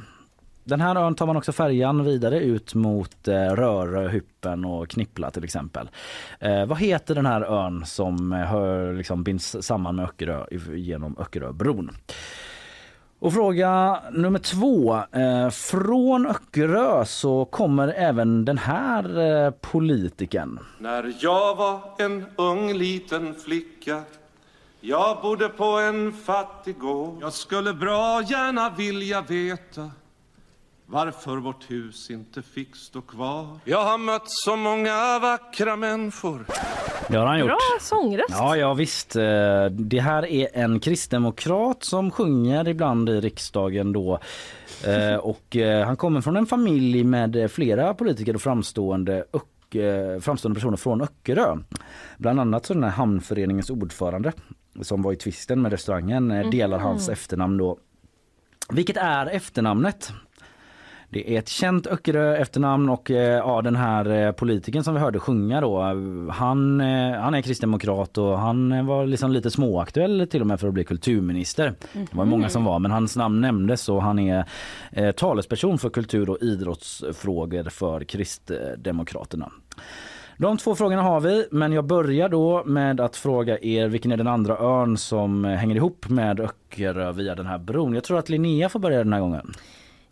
Den 0.65 0.81
här 0.81 0.95
ön 0.95 1.15
tar 1.15 1.25
man 1.25 1.37
också 1.37 1.51
färjan 1.51 2.03
vidare 2.03 2.39
ut 2.39 2.75
mot 2.75 3.27
eh, 3.27 3.33
Rörö, 3.33 4.09
Hyppen 4.09 4.65
och 4.65 4.89
Knippla 4.89 5.31
till 5.31 5.43
exempel. 5.43 5.89
Eh, 6.39 6.65
vad 6.65 6.79
heter 6.79 7.15
den 7.15 7.25
här 7.25 7.41
ön 7.41 7.85
som 7.85 8.33
eh, 8.33 8.39
hör, 8.39 8.93
liksom, 8.93 9.23
binds 9.23 9.55
samman 9.61 9.95
med 9.95 10.05
Öckerö 10.05 10.45
genom 10.75 11.15
Öckeröbron? 11.19 11.91
Och 13.23 13.33
fråga 13.33 13.99
nummer 14.11 14.39
två. 14.39 14.95
Eh, 15.11 15.49
från 15.49 16.25
Öckerö 16.25 17.05
så 17.05 17.45
kommer 17.45 17.87
även 17.87 18.45
den 18.45 18.57
här 18.57 19.51
politiken. 19.51 19.51
politikern. 19.61 20.59
När 20.79 21.13
jag 21.19 21.55
var 21.55 21.79
en 21.97 22.25
ung 22.35 22.73
liten 22.73 23.35
flicka 23.35 24.01
Jag 24.81 25.21
bodde 25.21 25.49
på 25.49 25.65
en 25.65 26.13
fattig 26.13 26.79
gård 26.79 27.17
Jag 27.21 27.33
skulle 27.33 27.73
bra 27.73 28.21
gärna 28.21 28.69
vilja 28.69 29.21
veta 29.21 29.91
varför 30.93 31.37
vårt 31.37 31.71
hus 31.71 32.09
inte 32.09 32.41
fick 32.41 32.75
stå 32.75 33.01
kvar 33.01 33.47
Jag 33.65 33.83
har 33.83 33.97
mött 33.97 34.23
så 34.25 34.55
många 34.55 35.19
vackra 35.19 35.75
människor 35.75 36.45
Det 37.09 37.17
har 37.17 37.25
han 37.25 37.39
gjort. 37.39 37.47
Bra 37.47 37.57
sångröst. 37.81 38.29
Ja, 38.29 38.55
ja 38.57 38.73
visst. 38.73 39.15
Eh, 39.15 39.65
Det 39.69 39.99
här 39.99 40.25
är 40.25 40.47
en 40.53 40.79
kristdemokrat 40.79 41.83
som 41.83 42.11
sjunger 42.11 42.67
ibland 42.67 43.09
i 43.09 43.21
riksdagen 43.21 43.93
då. 43.93 44.19
Eh, 44.87 45.15
Och 45.15 45.55
eh, 45.55 45.85
han 45.85 45.97
kommer 45.97 46.21
från 46.21 46.37
en 46.37 46.45
familj 46.45 47.03
med 47.03 47.51
flera 47.51 47.93
politiker 47.93 48.35
och 48.35 48.41
framstående 48.41 49.25
framstående 50.21 50.55
personer 50.59 50.77
från 50.77 51.01
Öckerö. 51.01 51.57
Bland 52.17 52.39
annat 52.39 52.65
så 52.65 52.73
den 52.73 52.83
här 52.83 52.91
hamnföreningens 52.91 53.69
ordförande 53.69 54.31
som 54.81 55.01
var 55.01 55.13
i 55.13 55.15
tvisten 55.15 55.61
med 55.61 55.71
restaurangen 55.71 56.27
delar 56.51 56.77
Mhm. 56.77 56.87
hans 56.87 57.09
efternamn 57.09 57.57
då. 57.57 57.77
Vilket 58.69 58.97
är 58.97 59.25
efternamnet? 59.25 60.11
Det 61.13 61.35
är 61.35 61.39
ett 61.39 61.49
känt 61.49 61.87
Öckerö 61.87 62.37
efternamn 62.37 62.89
och 62.89 63.11
eh, 63.11 63.37
ja, 63.37 63.61
den 63.61 63.75
här 63.75 64.09
eh, 64.09 64.31
politikern 64.31 64.83
som 64.83 64.93
vi 64.93 64.99
hörde 64.99 65.19
sjunga 65.19 65.61
då, 65.61 65.81
han, 66.31 66.81
eh, 66.81 67.19
han 67.19 67.33
är 67.33 67.41
kristdemokrat 67.41 68.17
och 68.17 68.39
han 68.39 68.85
var 68.85 69.05
liksom 69.05 69.31
lite 69.31 69.51
småaktuell 69.51 70.27
till 70.31 70.41
och 70.41 70.47
med 70.47 70.59
för 70.59 70.67
att 70.67 70.73
bli 70.73 70.83
kulturminister. 70.83 71.73
Det 71.93 72.15
var 72.15 72.25
många 72.25 72.49
som 72.49 72.65
var, 72.65 72.79
men 72.79 72.91
hans 72.91 73.15
namn 73.15 73.41
nämndes 73.41 73.89
och 73.89 74.03
han 74.03 74.19
är 74.19 74.45
eh, 74.91 75.11
talesperson 75.11 75.77
för 75.77 75.89
kultur 75.89 76.29
och 76.29 76.37
idrottsfrågor 76.41 77.69
för 77.69 78.03
Kristdemokraterna. 78.03 79.51
De 80.37 80.57
två 80.57 80.75
frågorna 80.75 81.01
har 81.01 81.19
vi, 81.19 81.47
men 81.51 81.71
jag 81.71 81.85
börjar 81.85 82.29
då 82.29 82.63
med 82.65 82.99
att 82.99 83.15
fråga 83.15 83.59
er 83.59 83.87
vilken 83.87 84.11
är 84.11 84.17
den 84.17 84.27
andra 84.27 84.57
ön 84.57 84.97
som 84.97 85.43
hänger 85.43 85.75
ihop 85.75 86.09
med 86.09 86.39
Öckerö 86.39 87.11
via 87.11 87.35
den 87.35 87.45
här 87.45 87.57
bron. 87.57 87.93
Jag 87.93 88.03
tror 88.03 88.19
att 88.19 88.29
Linnea 88.29 88.69
får 88.69 88.79
börja 88.79 88.97
den 88.97 89.13
här 89.13 89.19
gången. 89.19 89.53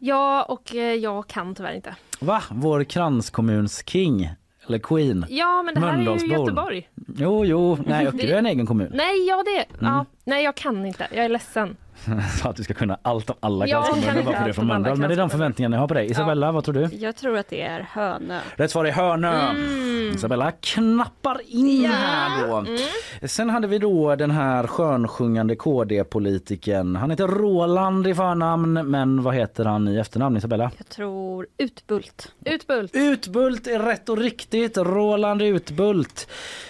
Ja, 0.04 0.43
och 0.43 0.76
eh, 0.76 0.93
jag 0.93 1.28
kan 1.28 1.56
tyvärr 1.56 1.74
inte. 1.74 1.95
Va? 2.20 2.43
Vår 2.52 2.84
kranskommuns 2.84 3.84
king 3.89 4.30
eller 4.68 4.80
queen. 4.80 5.26
Ja, 5.30 5.64
men 5.64 5.74
det 5.74 5.80
här 5.82 5.97
är 5.97 6.18
ju. 6.20 6.28
Göteborg. 6.28 6.89
Jo, 7.18 7.45
jo, 7.45 7.78
nej 7.86 8.08
Öckerö 8.08 8.34
är 8.34 8.38
en 8.38 8.45
egen 8.54 8.66
kommun. 8.66 8.91
Nej, 8.93 9.28
ja 9.28 9.43
det. 9.43 9.66
Ja, 9.86 10.06
nej, 10.24 10.43
jag 10.43 10.56
kan 10.56 10.86
inte. 10.86 11.08
Jag 11.12 11.26
är 11.26 11.30
ledsen. 11.30 11.78
Så 12.41 12.49
att 12.49 12.56
du 12.56 12.64
ska 12.64 12.74
kunna 12.74 12.99
allt 13.02 13.30
om 13.30 13.36
alla 13.39 13.68
kranskommuner 13.68 14.24
bara 14.24 14.38
för 14.38 14.47
det 14.47 14.54
från 14.54 14.68
Mölndal. 14.68 14.97
Men 14.97 15.10
det 15.10 15.16
är 15.16 15.18
de 15.18 15.30
förväntningarna 15.30 15.76
jag 15.76 15.82
har 15.82 15.88
på 15.88 15.93
dig. 15.93 16.12
Isabella, 16.12 16.52
vad 16.52 16.64
tror 16.64 16.74
du? 16.74 16.89
Jag 16.95 17.16
tror 17.16 17.38
att 17.38 17.49
det 17.49 17.62
är 17.62 17.88
Hönö. 17.89 18.39
Rätt 18.56 18.72
svar 18.72 18.86
är 18.86 18.91
Hönö. 18.91 19.49
Mm. 19.49 20.16
Isabella 20.16 20.52
knappar 20.52 21.41
in 21.47 21.86
här 21.86 22.47
då. 22.47 22.56
Mm. 22.56 22.78
Sen 23.24 23.49
hade 23.49 23.68
vi 23.68 23.78
då 23.80 24.16
den 24.16 24.32
här 24.32 24.68
skönsjungande 24.68 25.56
KD-politikern. 25.56 26.95
Han 26.95 27.10
heter 27.10 27.28
Roland 27.28 28.08
i 28.08 28.16
förnamn, 28.16 28.74
men 28.74 29.24
vad 29.24 29.36
heter 29.36 29.66
han 29.66 29.88
i 29.88 29.97
efternamn 29.97 30.38
Isabella? 30.38 30.72
Jag 30.78 30.89
tror 30.89 31.47
Utbult. 31.58 32.32
Utbult. 32.45 32.95
Utbult 32.95 33.68
är 33.68 33.80
rätt 33.80 34.10
och 34.10 34.18
riktigt. 34.18 34.78
Roland 34.78 35.41
Utbult 35.41 36.28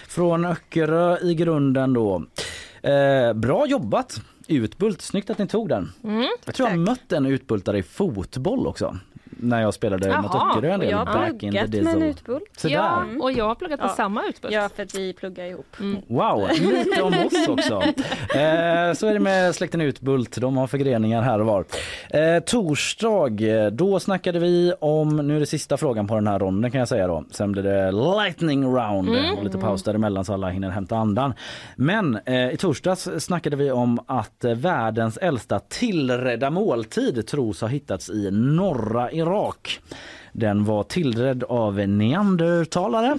från 0.08 0.44
Öckerö 0.44 1.18
i 1.18 1.34
grunden 1.34 1.92
då. 1.92 2.24
Eh, 2.82 3.32
bra 3.32 3.66
jobbat 3.66 4.20
Utbult, 4.48 5.02
snyggt 5.02 5.30
att 5.30 5.38
ni 5.38 5.48
tog 5.48 5.68
den. 5.68 5.92
Mm, 6.04 6.28
Jag 6.44 6.54
tror 6.54 6.68
jag 6.68 6.76
har 6.76 6.84
mött 6.84 7.12
en 7.12 7.26
utbultare 7.26 7.78
i 7.78 7.82
fotboll 7.82 8.66
också. 8.66 8.98
När 9.42 9.62
jag 9.62 9.74
spelade 9.74 10.20
mot 10.22 10.30
Jaha, 10.34 10.50
Öckerö 10.52 10.68
en 10.68 10.74
och 10.74 10.80
del. 10.80 10.90
jag 10.90 10.98
har 10.98 11.04
back 11.04 11.42
in 11.42 11.52
the 11.52 11.58
pluggat 11.58 11.70
med 11.70 11.78
en 11.78 11.84
diesel. 11.84 12.02
Utbult. 12.02 12.42
Så 12.56 12.68
Ja, 12.68 13.04
och 13.20 13.32
jag 13.32 13.44
har 13.48 13.54
pluggat 13.54 13.80
med 13.80 13.88
Ja. 13.88 13.94
samma 13.94 14.24
Utbult. 14.26 14.54
Ja, 14.54 14.68
för 14.76 14.82
att 14.82 14.94
vi 14.94 15.12
pluggar 15.12 15.44
ihop. 15.44 15.76
Wow, 16.08 16.48
lite 16.60 17.02
om 17.02 17.14
oss 17.26 17.48
också. 17.48 17.82
Eh, 18.34 18.92
så 18.94 19.06
är 19.06 19.12
det 19.12 19.20
med 19.20 19.54
släkten 19.54 19.80
Utbult. 19.80 20.36
De 20.40 20.56
har 20.56 20.66
förgreningar 20.66 21.22
här 21.22 21.40
och 21.40 21.46
var. 21.46 21.64
Eh, 22.10 22.40
torsdag, 22.46 23.28
då 23.72 24.00
snackade 24.00 24.38
vi 24.38 24.74
om, 24.80 25.16
nu 25.16 25.36
är 25.36 25.40
det 25.40 25.46
sista 25.46 25.76
frågan 25.76 26.06
på 26.06 26.14
den 26.14 26.26
här 26.26 26.38
ronden 26.38 26.70
kan 26.70 26.78
jag 26.78 26.88
säga 26.88 27.06
då. 27.06 27.24
Sen 27.30 27.52
blir 27.52 27.62
det 27.62 27.92
lightning 27.92 28.64
round 28.64 29.08
Mm. 29.08 29.38
och 29.38 29.44
lite 29.44 29.58
paus 29.58 29.82
däremellan 29.82 30.24
så 30.24 30.32
alla 30.32 30.48
hinner 30.48 30.70
hämta 30.70 30.96
andan. 30.96 31.34
Men 31.76 32.18
eh, 32.26 32.50
i 32.50 32.56
torsdags 32.56 33.08
snackade 33.18 33.56
vi 33.56 33.70
om 33.70 33.98
att 34.06 34.44
världens 34.56 35.16
äldsta 35.16 35.58
tillredda 35.58 36.50
måltid 36.50 37.26
tros 37.26 37.60
ha 37.60 37.68
hittats 37.68 38.10
i 38.10 38.30
norra 38.30 39.10
Irak. 39.32 39.80
Den 40.32 40.64
var 40.64 40.82
tillredd 40.82 41.44
av 41.44 41.74
neandertalare 41.74 43.18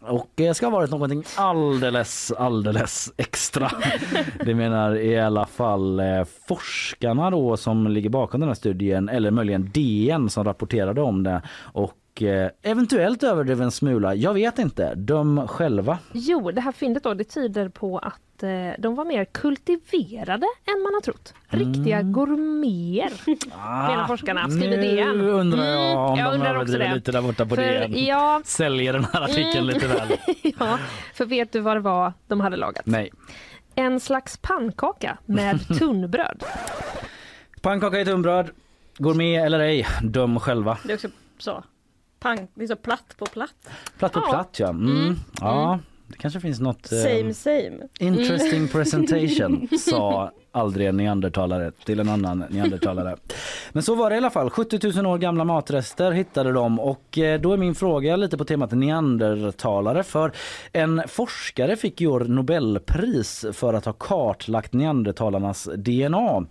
och 0.00 0.40
eh, 0.40 0.52
ska 0.52 0.66
ha 0.66 0.70
varit 0.70 0.90
någonting 0.90 1.24
alldeles, 1.36 2.32
alldeles 2.32 3.12
extra. 3.16 3.70
Det 4.44 4.54
menar 4.54 4.96
i 4.96 5.18
alla 5.18 5.46
fall 5.46 6.00
eh, 6.00 6.24
forskarna 6.48 7.30
då 7.30 7.56
som 7.56 7.86
ligger 7.86 8.10
bakom 8.10 8.40
den 8.40 8.48
här 8.48 8.54
studien 8.54 9.08
eller 9.08 9.30
möjligen 9.30 9.70
DN 9.74 10.30
som 10.30 10.44
rapporterade 10.44 11.00
om 11.00 11.22
det 11.22 11.42
och 11.72 11.92
eh, 12.22 12.48
eventuellt 12.62 13.22
överdriven 13.22 13.70
smula. 13.70 14.14
Jag 14.14 14.34
vet 14.34 14.58
inte. 14.58 14.94
Döm 14.94 15.48
själva. 15.48 15.98
Jo, 16.12 16.50
det 16.50 16.60
här 16.60 16.72
fyndet 16.72 17.02
då, 17.02 17.14
det 17.14 17.24
tyder 17.24 17.68
på 17.68 17.98
att 17.98 18.42
eh, 18.42 18.48
de 18.78 18.94
var 18.94 19.04
mer 19.04 19.24
kultiverade 19.24 20.46
än 20.66 20.82
man 20.82 20.94
har 20.94 21.00
trott. 21.00 21.34
Riktiga 21.48 22.02
gourmeter, 22.02 23.36
menar 23.88 24.06
forskarna. 24.06 24.50
Skriver 24.50 24.76
nu 24.76 24.96
DN. 24.96 25.20
undrar 25.20 25.64
jag 25.64 26.10
om 26.10 26.18
jag 26.18 26.30
de 26.30 26.34
undrar 26.34 26.54
överdriver 26.54 26.88
det. 26.88 26.94
lite 26.94 27.12
där 27.12 27.22
borta 27.22 27.46
på 27.46 27.54
För, 27.54 27.62
DN. 27.62 28.04
ja, 28.04 28.40
Säljer 28.44 28.92
den 28.92 29.06
här 29.12 29.22
artikeln 29.22 29.64
Mm. 29.64 29.66
lite 29.66 29.86
väl. 29.86 30.08
ja, 30.58 30.78
för 31.14 31.24
vet 31.26 31.52
du 31.52 31.60
vad 31.60 31.76
det 31.76 31.80
var 31.80 32.12
de 32.26 32.40
hade 32.40 32.56
lagat? 32.56 32.86
Nej. 32.86 33.10
En 33.74 34.00
slags 34.00 34.36
pannkaka 34.36 35.18
med 35.26 35.60
tunnbröd. 35.78 36.44
Pannkaka 37.62 38.00
i 38.00 38.04
tunnbröd. 38.04 38.50
Gourmet 38.98 39.44
eller 39.46 39.58
ej, 39.60 39.86
döm 40.02 40.40
själva. 40.40 40.78
Det 40.84 40.92
är 40.92 40.94
också 40.96 41.08
så. 41.38 41.64
Pang, 42.24 42.48
så 42.68 42.76
platt 42.76 43.14
på 43.18 43.26
platt. 43.26 43.54
Platt 43.98 44.12
på 44.12 44.20
Ja. 44.24 44.30
platt 44.30 44.58
ja. 44.58 44.68
Mm. 44.68 44.96
Mm. 44.96 45.16
ja. 45.40 45.78
Det 46.06 46.18
kanske 46.18 46.40
finns 46.40 46.60
något... 46.60 46.92
eh, 46.92 46.98
Same 46.98 47.34
same. 47.34 47.78
Interesting 48.00 48.56
Mm. 48.58 48.68
presentation 48.68 49.68
sa 49.78 50.30
aldrig 50.52 50.86
en 50.88 50.96
neandertalare 50.96 51.70
till 51.84 52.00
en 52.00 52.08
annan 52.08 52.44
neandertalare. 52.50 53.16
Men 53.72 53.82
så 53.82 53.94
var 53.94 54.10
det 54.10 54.14
i 54.14 54.18
alla 54.18 54.30
fall. 54.30 54.50
70 54.50 54.92
000 55.02 55.06
år 55.06 55.18
gamla 55.18 55.44
matrester 55.44 56.10
hittade 56.12 56.52
de 56.52 56.80
och 56.80 57.18
eh, 57.18 57.40
då 57.40 57.52
är 57.52 57.56
min 57.56 57.74
fråga 57.74 58.16
lite 58.16 58.38
på 58.38 58.44
temat 58.44 58.72
neandertalare 58.72 60.02
för 60.02 60.32
en 60.72 61.02
forskare 61.08 61.76
fick 61.76 62.00
i 62.00 62.06
år 62.06 62.20
Nobelpris 62.20 63.44
för 63.52 63.74
att 63.74 63.84
ha 63.84 63.92
kartlagt 63.92 64.72
neandertalarnas 64.72 65.68
DNA. 65.76 66.44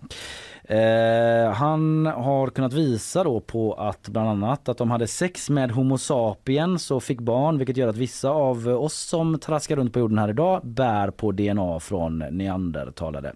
Eh, 0.68 1.52
han 1.52 2.06
har 2.06 2.48
kunnat 2.50 2.72
visa 2.72 3.24
då 3.24 3.40
på 3.40 3.74
att 3.74 4.08
bland 4.08 4.28
annat 4.28 4.68
att 4.68 4.78
de 4.78 4.90
hade 4.90 5.06
sex 5.06 5.50
med 5.50 5.70
Homo 5.70 5.98
sapiens 5.98 6.90
och 6.90 7.02
fick 7.02 7.20
barn 7.20 7.58
vilket 7.58 7.76
gör 7.76 7.88
att 7.88 7.96
vissa 7.96 8.30
av 8.30 8.68
oss 8.68 8.94
som 8.94 9.38
traskar 9.38 9.76
runt 9.76 9.92
på 9.92 9.98
jorden 9.98 10.18
här 10.18 10.28
idag 10.28 10.60
bär 10.64 11.10
på 11.10 11.32
DNA 11.32 11.80
från 11.80 12.18
neandertalare. 12.18 13.32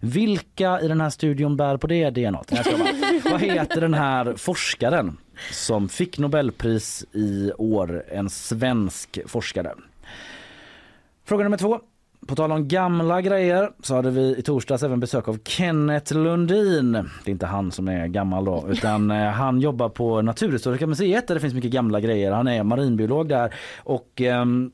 Vilka 0.00 0.80
i 0.80 0.88
den 0.88 1.00
här 1.00 1.10
studion 1.10 1.56
bär 1.56 1.76
på 1.76 1.86
det 1.86 2.10
DNA? 2.10 2.42
Nej. 2.50 3.20
Vad 3.30 3.40
heter 3.40 3.80
den 3.80 3.94
här 3.94 4.34
forskaren 4.36 5.16
som 5.52 5.88
fick 5.88 6.18
Nobelpris 6.18 7.04
i 7.12 7.52
år? 7.58 8.04
En 8.08 8.30
svensk 8.30 9.18
forskare. 9.26 9.74
Fråga 11.24 11.44
nummer 11.44 11.56
två. 11.56 11.80
På 12.26 12.36
tal 12.36 12.52
om 12.52 12.68
gamla 12.68 13.20
grejer 13.22 13.70
så 13.82 13.94
hade 13.94 14.10
vi 14.10 14.36
i 14.36 14.42
torsdags 14.42 14.82
även 14.82 15.00
besök 15.00 15.28
av 15.28 15.38
Kenneth 15.44 16.14
Lundin. 16.14 16.92
Det 16.92 17.30
är 17.30 17.30
inte 17.30 17.46
han 17.46 17.72
som 17.72 17.88
är 17.88 18.06
gammal 18.06 18.44
då 18.44 18.66
utan 18.68 19.10
eh, 19.10 19.30
han 19.30 19.60
jobbar 19.60 19.88
på 19.88 20.22
Naturhistoriska 20.22 20.86
museet 20.86 21.28
där 21.28 21.34
det 21.34 21.40
finns 21.40 21.54
mycket 21.54 21.70
gamla 21.70 22.00
grejer. 22.00 22.32
Han 22.32 22.48
är 22.48 22.62
marinbiolog 22.62 23.28
där 23.28 23.54
och 23.78 24.20
ehm, 24.20 24.70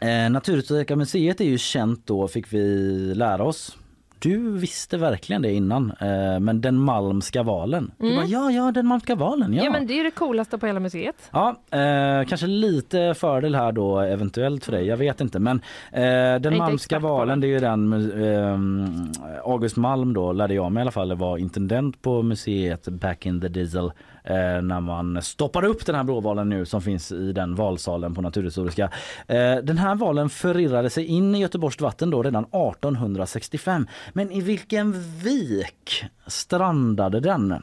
eh, 0.00 0.30
Naturhistoriska 0.30 0.96
museet 0.96 1.40
är 1.40 1.44
ju 1.44 1.58
känt 1.58 2.06
då 2.06 2.28
fick 2.28 2.52
vi 2.52 3.14
lära 3.14 3.44
oss. 3.44 3.76
Du 4.18 4.58
visste 4.58 4.96
verkligen 4.96 5.42
det 5.42 5.52
innan, 5.52 5.90
eh, 6.00 6.40
men 6.40 6.60
den 6.60 6.78
malmska 6.78 7.42
valen. 7.42 7.90
Du 7.98 8.04
Mm. 8.06 8.16
bara, 8.16 8.26
ja, 8.26 8.50
ja, 8.50 8.72
den 8.72 8.86
malmska 8.86 9.14
valen, 9.14 9.52
ja. 9.54 9.64
Ja. 9.64 9.70
men 9.70 9.86
det 9.86 10.00
är 10.00 10.04
det 10.04 10.10
coolaste 10.10 10.58
på 10.58 10.66
hela 10.66 10.80
museet. 10.80 11.30
Ja, 11.32 11.48
eh, 11.70 12.24
kanske 12.28 12.46
lite 12.46 13.14
fördel 13.16 13.54
här 13.54 13.72
då 13.72 14.00
eventuellt 14.00 14.64
för 14.64 14.72
dig, 14.72 14.86
jag 14.86 14.96
vet 14.96 15.20
inte. 15.20 15.38
Men 15.38 15.60
eh, 15.92 16.40
den 16.40 16.56
malmska 16.58 16.98
valen, 16.98 17.40
det 17.40 17.46
är 17.46 17.48
ju 17.48 17.58
den 17.58 17.92
eh, 18.22 19.40
August 19.44 19.76
Malm 19.76 20.14
då 20.14 20.32
lärde 20.32 20.54
jag 20.54 20.72
mig 20.72 20.80
i 20.80 20.82
alla 20.82 20.90
fall 20.90 21.14
var 21.16 21.38
intendent 21.38 22.02
på 22.02 22.22
museet 22.22 22.88
back 22.88 23.26
in 23.26 23.40
the 23.40 23.48
diesel 23.48 23.92
Eh, 24.28 24.62
när 24.62 24.80
man 24.80 25.22
stoppade 25.22 25.66
upp 25.68 25.86
den 25.86 25.94
här 25.94 26.04
blåvalen 26.04 26.48
nu 26.48 26.66
som 26.66 26.82
finns 26.82 27.12
i 27.12 27.32
den 27.32 27.54
valsalen 27.54 28.14
på 28.14 28.22
Naturhistoriska. 28.22 28.90
Eh, 29.26 29.56
den 29.56 29.78
här 29.78 29.94
valen 29.94 30.30
förirrade 30.30 30.90
sig 30.90 31.04
in 31.04 31.34
i 31.34 31.40
Göteborgs 31.40 31.80
vatten 31.80 32.10
då 32.10 32.22
redan 32.22 32.44
1865. 32.44 33.86
Men 34.12 34.30
i 34.30 34.40
vilken 34.40 35.18
vik 35.18 36.04
strandade 36.26 37.20
den? 37.20 37.62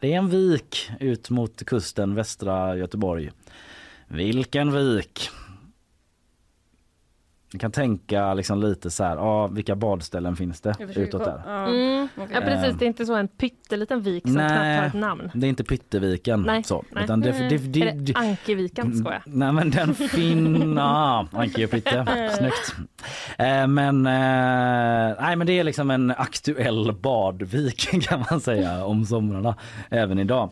Det 0.00 0.12
är 0.12 0.18
en 0.18 0.28
vik 0.28 0.90
ut 1.00 1.30
mot 1.30 1.64
kusten 1.64 2.14
västra 2.14 2.76
Göteborg. 2.76 3.30
Vilken 4.08 4.72
vik? 4.72 5.30
Ni 7.52 7.58
kan 7.58 7.72
tänka 7.72 8.34
liksom 8.34 8.60
lite 8.60 8.90
så 8.90 9.04
här, 9.04 9.16
ja, 9.16 9.46
vilka 9.46 9.76
badställen 9.76 10.36
finns 10.36 10.60
det 10.60 10.74
utåt 10.96 11.24
där? 11.24 11.42
Ja. 11.46 11.66
Mm. 11.66 12.08
Ja 12.16 12.40
precis, 12.40 12.78
det 12.78 12.84
är 12.84 12.86
inte 12.86 13.06
så 13.06 13.14
en 13.14 13.28
pytteliten 13.28 14.02
vik 14.02 14.22
som 14.22 14.34
knappt 14.34 14.52
har 14.52 14.86
ett 14.86 14.94
namn. 14.94 15.30
det 15.34 15.46
är 15.46 15.48
inte 15.48 15.64
Pytteviken. 15.64 16.42
Nej, 16.42 16.64
så, 16.64 16.84
nej. 16.90 17.04
Utan 17.04 17.20
det, 17.20 17.30
det, 17.48 17.58
det, 17.58 17.82
är 17.82 17.94
det 17.94 18.14
Ankeviken? 18.16 18.98
Skojar. 18.98 19.22
Nej 19.26 19.52
men 19.52 19.70
den 19.70 19.94
finna, 19.94 21.18
Anke 21.32 21.64
och 21.64 21.70
Pytte, 21.70 22.30
snyggt. 22.38 22.74
Eh, 23.38 23.66
men, 23.66 24.06
eh, 24.06 25.16
nej, 25.20 25.36
men 25.36 25.46
det 25.46 25.58
är 25.58 25.64
liksom 25.64 25.90
en 25.90 26.10
aktuell 26.10 26.92
badvik 26.92 28.02
kan 28.08 28.24
man 28.30 28.40
säga 28.40 28.84
om 28.84 29.04
somrarna 29.04 29.54
även 29.88 30.18
idag. 30.18 30.50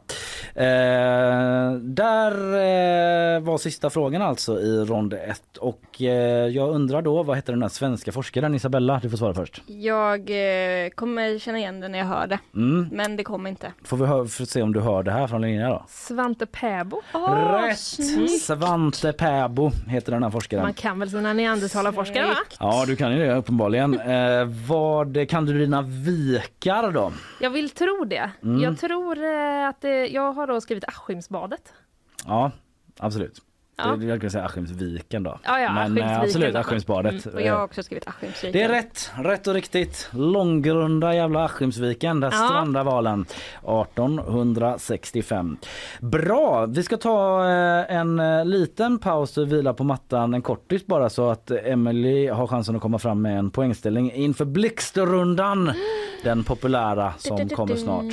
Eh, 0.55 1.73
där 1.81 2.33
eh, 2.55 3.41
var 3.41 3.59
sista 3.59 3.91
frågan 3.91 4.23
alltså 4.23 4.61
i 4.61 4.85
rond 4.85 5.13
1 5.15 5.57
och 5.57 6.03
eh, 6.03 6.47
jag 6.49 6.71
undrar 6.71 6.88
då 6.89 7.23
vad 7.23 7.37
heter 7.37 7.53
den 7.53 7.61
där 7.61 7.69
svenska 7.69 8.13
forskaren 8.13 8.55
Isabella? 8.55 9.01
Du 9.03 9.11
får 9.11 9.17
svara 9.17 9.35
först. 9.35 9.63
Jag 9.67 10.21
eh, 10.21 10.89
kommer 10.91 11.39
känna 11.39 11.59
igen 11.59 11.81
det 11.81 11.89
när 11.89 11.99
jag 11.99 12.07
hör 12.07 12.27
det. 12.27 12.39
Mm. 12.55 12.89
Men 12.93 13.17
det 13.17 13.25
kommer 13.25 13.51
inte. 13.51 13.73
Får 13.85 13.97
vi 13.97 14.07
hö- 14.07 14.27
får 14.27 14.45
se 14.45 14.63
om 14.63 14.73
du 14.73 14.81
hör 14.81 15.03
det 15.03 15.11
här 15.13 15.27
från 15.27 15.41
Linnea 15.43 15.69
då? 15.69 15.85
Svante 15.89 16.47
Pääbo. 16.47 17.01
Rätt! 17.63 17.79
Svante 18.41 19.13
Pääbo 19.13 19.71
heter 19.89 20.13
den 20.13 20.23
här 20.23 20.31
forskaren. 20.31 20.63
Man 20.63 20.75
kan 20.75 20.99
väl 20.99 21.11
sina 21.11 21.33
neandertalarforskare 21.33 22.27
va? 22.27 22.37
Ja, 22.61 22.85
du 22.87 22.97
kan 22.97 23.13
ju 23.13 23.19
det 23.19 23.35
uppenbarligen. 23.35 24.01
Eh, 24.09 24.45
vad 24.69 25.29
kan 25.29 25.47
du 25.47 25.59
dina 25.59 25.83
vikar 25.83 26.91
då? 26.91 27.13
Jag 27.41 27.51
vill 27.51 27.71
tro 27.71 28.05
det. 28.05 28.31
Mm. 28.43 28.61
Jag 28.63 28.79
tror 28.79 29.25
eh, 29.25 29.69
att 29.69 29.81
det, 29.81 30.07
jag 30.07 30.33
har 30.33 30.47
då 30.47 30.61
skrivit 30.61 30.85
Askimsbadet. 30.85 31.73
Ja, 32.27 32.51
absolut. 32.99 33.39
Ja. 33.79 33.97
Jag 33.97 34.21
kan 34.21 34.31
säga 34.31 34.45
Askimsviken 34.45 35.23
då. 35.23 35.39
Ja, 35.45 35.61
ja, 35.61 35.73
Men 35.73 35.99
eh, 35.99 36.05
Askimsviken 36.05 36.21
absolut 36.25 36.53
då. 36.55 36.59
Askimsbadet. 36.61 37.27
Och 37.27 37.43
jag 37.43 37.55
har 37.57 37.65
också 37.65 37.83
skrivit 37.83 38.09
Askimsviken. 38.09 38.53
Det 38.53 38.63
är 38.63 38.69
rätt, 38.69 39.11
rätt 39.25 39.47
och 39.47 39.55
riktigt. 39.55 40.09
Långgrunda 40.13 41.15
jävla 41.15 41.45
Askimsviken, 41.45 42.21
där 42.21 42.29
Ja. 42.33 42.47
strandar 42.49 42.85
valen 42.85 43.27
1865. 43.63 45.57
Bra, 46.01 46.67
vi 46.67 46.83
ska 46.83 46.97
ta 46.97 47.45
eh, 47.45 47.97
en 47.97 48.21
eh, 48.21 48.45
liten 48.45 48.99
paus 48.99 49.39
och 49.39 49.53
vila 49.53 49.75
på 49.75 49.85
mattan 49.85 50.35
en 50.35 50.43
kortis 50.43 50.87
bara 50.87 51.11
så 51.11 51.31
att 51.31 51.51
Emily 51.51 52.29
har 52.29 52.47
chansen 52.47 52.77
att 52.77 52.83
komma 52.83 52.99
fram 52.99 53.23
med 53.23 53.39
en 53.39 53.51
poängställning 53.51 54.13
inför 54.13 54.45
Blixtrundan. 54.45 55.73
Den 56.25 56.45
populära 56.45 57.13
som 57.19 57.49
kommer 57.49 57.77
snart. 57.77 58.05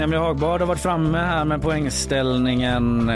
Emily 0.00 0.16
Hagbard 0.18 0.60
har 0.60 0.66
varit 0.66 0.80
framme 0.80 1.18
här 1.18 1.44
med 1.44 1.62
poängställningen. 1.62 3.00
Eh, 3.00 3.14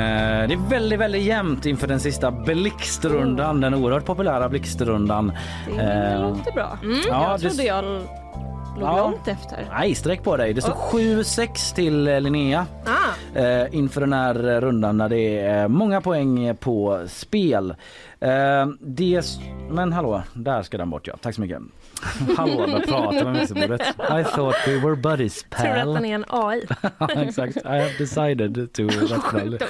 Det 0.48 0.54
är 0.54 0.68
väldigt, 0.70 0.98
väldigt 1.00 1.22
jämnt 1.22 1.66
inför 1.66 1.86
den 1.86 2.00
sista 2.00 2.30
Blixtrundan, 2.30 3.60
den 3.60 3.74
oerhört 3.74 4.04
populära 4.04 4.48
Blixtrundan. 4.48 5.32
Det 5.76 5.82
Eh, 5.82 6.20
låter 6.22 6.52
bra. 6.52 6.78
Ja, 7.08 7.30
jag 7.30 7.40
det- 7.40 7.48
trodde 7.48 7.62
jag 7.62 7.84
låg 7.84 8.02
Ja. 8.88 8.96
långt 8.96 9.28
efter. 9.28 9.58
Nej, 9.70 9.94
sträck 9.94 10.22
på 10.24 10.36
dig. 10.36 10.54
Det 10.54 10.60
står 10.62 10.72
7-6 10.74 11.72
till 11.74 12.08
eh, 12.08 12.20
Linnea 12.20 12.66
Ah. 12.86 13.38
eh, 13.38 13.66
inför 13.74 14.00
den 14.00 14.12
här 14.12 14.34
rundan 14.60 14.98
där 14.98 15.08
det 15.08 15.38
är 15.40 15.68
många 15.68 16.00
poäng 16.00 16.56
på 16.56 17.00
spel. 17.08 17.74
Eh, 18.20 18.66
det... 18.80 19.22
Men 19.70 19.92
hallå, 19.92 20.22
där 20.34 20.62
ska 20.62 20.78
den 20.78 20.90
bort 20.90 21.06
ja. 21.06 21.14
Tack 21.20 21.34
så 21.34 21.40
mycket. 21.40 21.58
Hallå, 22.36 22.64
jag 22.68 22.86
pratar 22.86 23.24
med 23.24 23.32
mixerbordet. 23.32 23.80
I 23.98 24.24
thought 24.34 24.56
we 24.66 24.78
were 24.78 24.96
buddies 24.96 25.42
Tror 25.42 25.66
du 25.74 25.80
att 25.80 25.84
pal. 25.84 25.94
den 25.94 26.04
är 26.04 26.14
en 26.14 26.24
AI? 26.28 26.62
Exakt. 27.28 27.56
I 27.56 27.60
have 27.68 27.92
decided 27.98 28.72
to... 28.72 28.82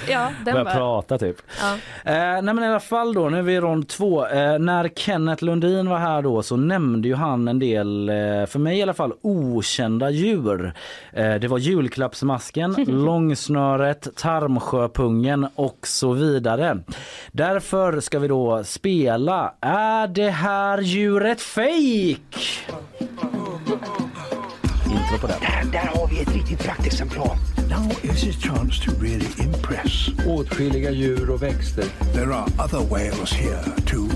Ja, 0.09 0.31
den 0.45 0.53
Börja 0.53 0.65
bara- 0.65 0.75
prata 0.75 1.19
typ. 1.19 1.37
Ja. 1.61 1.73
Eh, 2.13 2.43
nej 2.43 2.55
men 2.55 2.59
i 2.65 2.67
alla 2.67 2.81
fall 2.81 3.15
då, 3.15 3.29
nu 3.29 3.39
är 3.39 3.43
vi 3.43 3.53
i 3.55 3.61
rond 3.61 3.89
två. 3.89 4.27
Eh, 4.27 4.59
när 4.59 4.89
Kenneth 4.89 5.45
Lundin 5.45 5.89
var 5.89 5.99
här 5.99 6.23
då 6.23 6.43
så 6.43 6.57
nämnde 6.57 7.09
ju 7.09 7.15
han 7.15 7.49
en 7.49 7.59
del, 7.59 8.09
eh, 8.09 8.15
för 8.47 8.59
mig 8.59 8.79
i 8.79 8.83
alla 8.83 8.95
fall, 8.95 9.13
okända 9.23 10.11
djur. 10.11 10.73
Eh, 11.13 11.35
det 11.35 11.49
var 11.49 11.59
julklappsmasken, 11.59 12.75
långsnöret, 12.89 14.09
tarmsjöpungen 14.17 15.47
och 15.55 15.79
så 15.83 16.13
vidare. 16.13 16.79
Därför 17.33 18.01
ska 18.01 18.19
vi 18.19 18.29
då 18.29 18.65
spela 18.65 19.55
Är 19.61 20.07
det 20.07 20.31
här 20.31 20.79
djuret 20.81 21.41
fake? 22.31 22.69
Intro 24.87 25.19
på 25.21 25.27
det. 25.27 25.39
Där, 25.41 25.73
där 25.73 25.91
har 25.95 26.09
vi 26.09 26.21
ett 26.21 26.35
riktigt 26.35 26.59
praktexemplar. 26.59 27.39
Now 27.69 27.91
is 28.03 28.23
his 28.23 28.37
chance 28.37 28.85
to 28.85 28.91
really 29.01 29.29
impress. 29.39 30.09
Åtskilliga 30.27 30.91
djur 30.91 31.31
och 31.31 31.43
växter. 31.43 31.85
There 32.13 32.35
are 32.35 32.47
other 32.59 32.81
whales 32.89 33.33
here 33.33 33.65
too. 33.87 34.09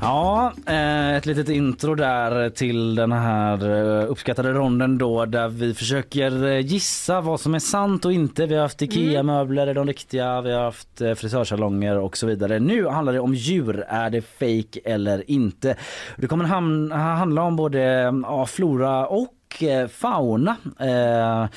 Ja, 0.00 0.52
eh, 0.66 1.16
ett 1.16 1.26
litet 1.26 1.48
intro 1.48 1.94
där 1.94 2.50
till 2.50 2.94
den 2.94 3.12
här 3.12 3.70
eh, 3.70 4.10
uppskattade 4.10 4.52
ronden 4.52 4.98
då 4.98 5.24
där 5.24 5.48
vi 5.48 5.74
försöker 5.74 6.46
eh, 6.46 6.58
gissa 6.58 7.20
vad 7.20 7.40
som 7.40 7.54
är 7.54 7.58
sant 7.58 8.04
och 8.04 8.12
inte. 8.12 8.46
Vi 8.46 8.54
har 8.54 8.62
haft 8.62 8.82
IKEA-möbler, 8.82 9.66
är 9.66 9.74
de 9.74 9.86
riktiga? 9.86 10.40
Vi 10.40 10.52
har 10.52 10.64
haft 10.64 10.98
frisörsalonger 10.98 11.98
och 11.98 12.16
så 12.16 12.26
vidare. 12.26 12.58
Nu 12.58 12.86
handlar 12.86 13.12
det 13.12 13.20
om 13.20 13.34
djur. 13.34 13.84
Är 13.88 14.10
det 14.10 14.22
fake 14.22 14.80
eller 14.84 15.30
inte? 15.30 15.76
Det 16.16 16.26
kommer 16.26 16.44
handla 16.44 17.42
om 17.42 17.56
både 17.56 17.80
ja, 18.22 18.46
flora 18.46 19.06
och 19.06 19.64
fauna. 19.90 20.56
Eh, 20.80 21.48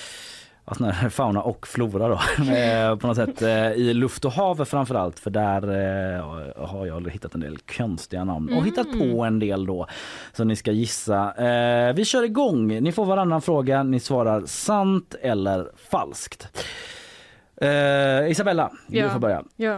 ja, 0.79 0.85
här 0.85 1.09
fauna 1.09 1.41
och 1.41 1.67
flora 1.67 2.07
då 2.07 2.13
eh, 2.53 2.95
på 2.95 3.07
något 3.07 3.15
sätt 3.15 3.41
eh, 3.41 3.71
i 3.71 3.93
luft 3.93 4.25
och 4.25 4.31
hav 4.31 4.65
framför 4.65 4.95
allt 4.95 5.19
för 5.19 5.29
där 5.29 5.61
eh, 6.17 6.65
har 6.65 6.85
jag 6.85 7.09
hittat 7.11 7.35
en 7.35 7.41
del 7.41 7.57
konstiga 7.57 8.23
namn 8.23 8.53
och 8.53 8.65
hittat 8.65 8.87
på 8.91 9.23
en 9.23 9.39
del 9.39 9.65
då 9.65 9.87
som 10.33 10.47
ni 10.47 10.55
ska 10.55 10.71
gissa. 10.71 11.33
Vi 11.95 12.05
kör 12.05 12.23
igång. 12.23 12.67
Ni 12.67 12.91
får 12.91 13.05
varannan 13.05 13.41
fråga. 13.41 13.83
Ni 13.83 13.99
svarar 13.99 14.45
sant 14.45 15.15
eller 15.21 15.71
falskt. 15.89 16.67
Isabella, 18.29 18.71
du 18.87 19.09
får 19.09 19.19
börja. 19.19 19.43
Ja. 19.55 19.77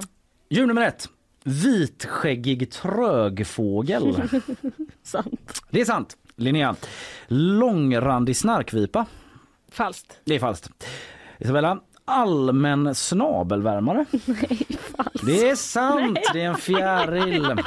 Djur 0.50 0.68
nummer 0.68 0.82
ett. 0.82 1.10
Vitskäggig 1.44 2.72
trögfågel. 2.72 4.22
Sant. 5.04 5.62
Det 5.70 5.82
är 5.82 5.86
sant. 5.86 6.18
Linnea. 6.36 6.76
Långrandig 7.28 8.38
snarkvipa. 8.38 9.06
Falskt. 9.74 10.20
Det 10.26 10.36
är 10.36 10.40
falskt. 10.40 10.88
Isabella. 11.40 11.80
Allmän 12.06 12.96
snabelvärmare. 12.96 14.06
Nej, 14.26 14.68
falskt. 14.98 15.26
Det 15.26 15.50
är 15.50 15.56
sant. 15.56 16.20
Det 16.34 16.42
är 16.42 16.46
en 16.50 16.56
fjäril. 16.58 17.62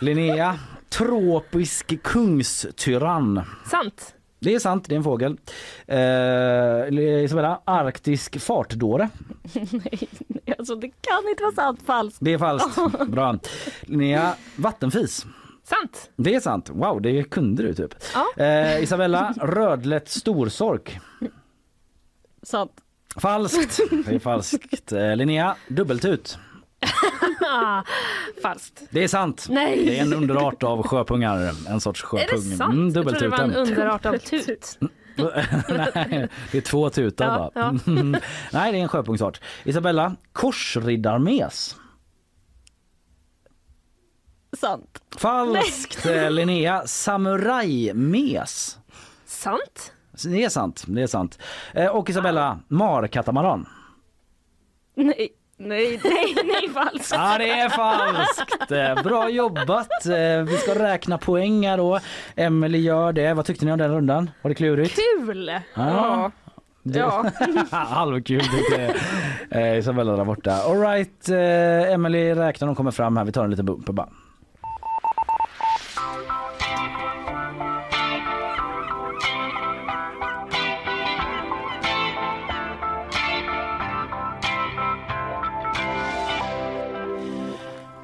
Linnea. 0.00 0.58
Tropisk 0.88 2.02
kungstyrann. 2.02 3.42
Sant. 3.70 4.14
Det 4.38 4.54
är 4.54 4.58
sant, 4.58 4.88
det 4.88 4.94
är 4.94 4.96
en 4.96 5.04
fågel. 5.04 5.36
Eh, 5.86 7.22
Isabella, 7.24 7.60
arktisk 7.64 8.40
fartdåre. 8.40 9.08
Nej, 9.54 10.08
alltså 10.58 10.74
det 10.74 10.88
kan 10.88 11.28
inte 11.30 11.42
vara 11.42 11.54
sant. 11.54 11.80
Falskt. 11.86 12.18
Det 12.20 12.32
är 12.32 12.38
falskt. 12.38 12.78
Bra. 13.08 13.38
Linnea, 13.80 14.34
vattenfis. 14.56 15.26
Sant. 15.64 16.10
Det 16.16 16.34
är 16.34 16.40
sant. 16.40 16.70
Wow, 16.70 17.02
det 17.02 17.24
kunde 17.30 17.62
du 17.62 17.74
typ. 17.74 17.94
Ja. 18.14 18.44
Eh, 18.44 18.82
Isabella, 18.82 19.34
rödlätt 19.40 20.08
storsork. 20.08 20.98
Sant. 22.42 22.72
Falskt. 23.16 23.80
Det 24.06 24.14
är 24.14 24.18
falskt. 24.18 24.92
Eh, 24.92 25.16
Linnea, 25.16 25.56
dubbeltut. 25.68 26.38
Falskt. 28.42 28.82
Det 28.90 29.04
är 29.04 29.08
sant. 29.08 29.46
Nej. 29.50 29.84
Det 29.86 29.98
är 29.98 30.02
en 30.02 30.12
underart 30.12 30.62
av 30.62 30.82
sjöpungar. 30.86 31.50
En 31.68 31.80
sorts 31.80 32.02
Är 32.02 32.06
sjöpung. 32.06 32.50
det 32.50 32.56
sant? 32.56 32.72
Mm, 32.74 32.86
jag 32.94 33.04
trodde 33.04 33.18
det 33.18 33.28
var 33.28 33.38
en 33.38 33.54
underart 33.54 34.06
av 34.06 34.18
tut. 34.18 34.78
Nej, 35.16 36.28
det 36.52 36.58
är 36.58 36.60
två 36.60 36.90
tutar 36.90 37.26
Ja, 37.26 37.50
bara. 37.54 37.72
Nej, 38.52 38.72
det 38.72 38.78
är 38.78 38.82
en 38.82 38.88
sjöpungsart. 38.88 39.40
Isabella, 39.64 40.16
korsriddarmes. 40.32 41.76
Sant. 44.64 45.02
Falskt. 45.16 46.06
Eh, 46.06 46.30
Linnea, 46.30 46.82
samurajmes. 46.86 48.78
Sant. 49.26 49.92
Det 50.24 50.44
är 50.44 50.48
sant. 50.48 50.84
Det 50.86 51.02
är 51.02 51.06
sant. 51.06 51.38
Eh, 51.74 51.86
Och 51.86 52.10
Isabella, 52.10 52.58
markatamaran. 52.68 53.66
Nej, 54.96 55.28
nej, 55.56 56.00
nej, 56.04 56.34
nej, 56.44 56.68
falskt. 56.74 57.10
Ja, 57.12 57.38
det 57.38 57.50
är 57.50 57.68
falskt. 57.68 58.70
Eh, 58.72 59.02
Bra 59.02 59.28
jobbat. 59.28 59.88
Vi 60.48 60.56
ska 60.62 60.74
räkna 60.78 61.18
poäng 61.18 61.66
här 61.66 61.76
då. 61.76 62.00
Emily 62.36 62.78
gör 62.78 63.12
det. 63.12 63.34
Vad 63.34 63.44
tyckte 63.46 63.64
ni 63.64 63.72
om 63.72 63.78
den 63.78 63.90
rundan? 63.90 64.30
Var 64.42 64.48
det 64.48 64.54
klurigt? 64.54 64.94
Kul! 65.18 65.52
Ja. 65.74 66.30
Det- 66.82 66.98
Ja. 66.98 67.24
Halvkul 67.70 68.40
tyckte 68.40 68.94
eh, 69.50 69.78
Isabella 69.78 70.16
där 70.16 70.24
borta. 70.24 70.52
All 70.62 70.80
right, 70.80 71.28
eh, 71.28 71.92
Emily 71.92 72.34
räknar 72.34 72.66
de 72.66 72.74
kommer 72.74 72.90
fram 72.90 73.16
här. 73.16 73.24
Vi 73.24 73.32
tar 73.32 73.44
en 73.44 73.50
liten 73.50 73.66
bumper 73.66 73.92
bara. 73.92 74.08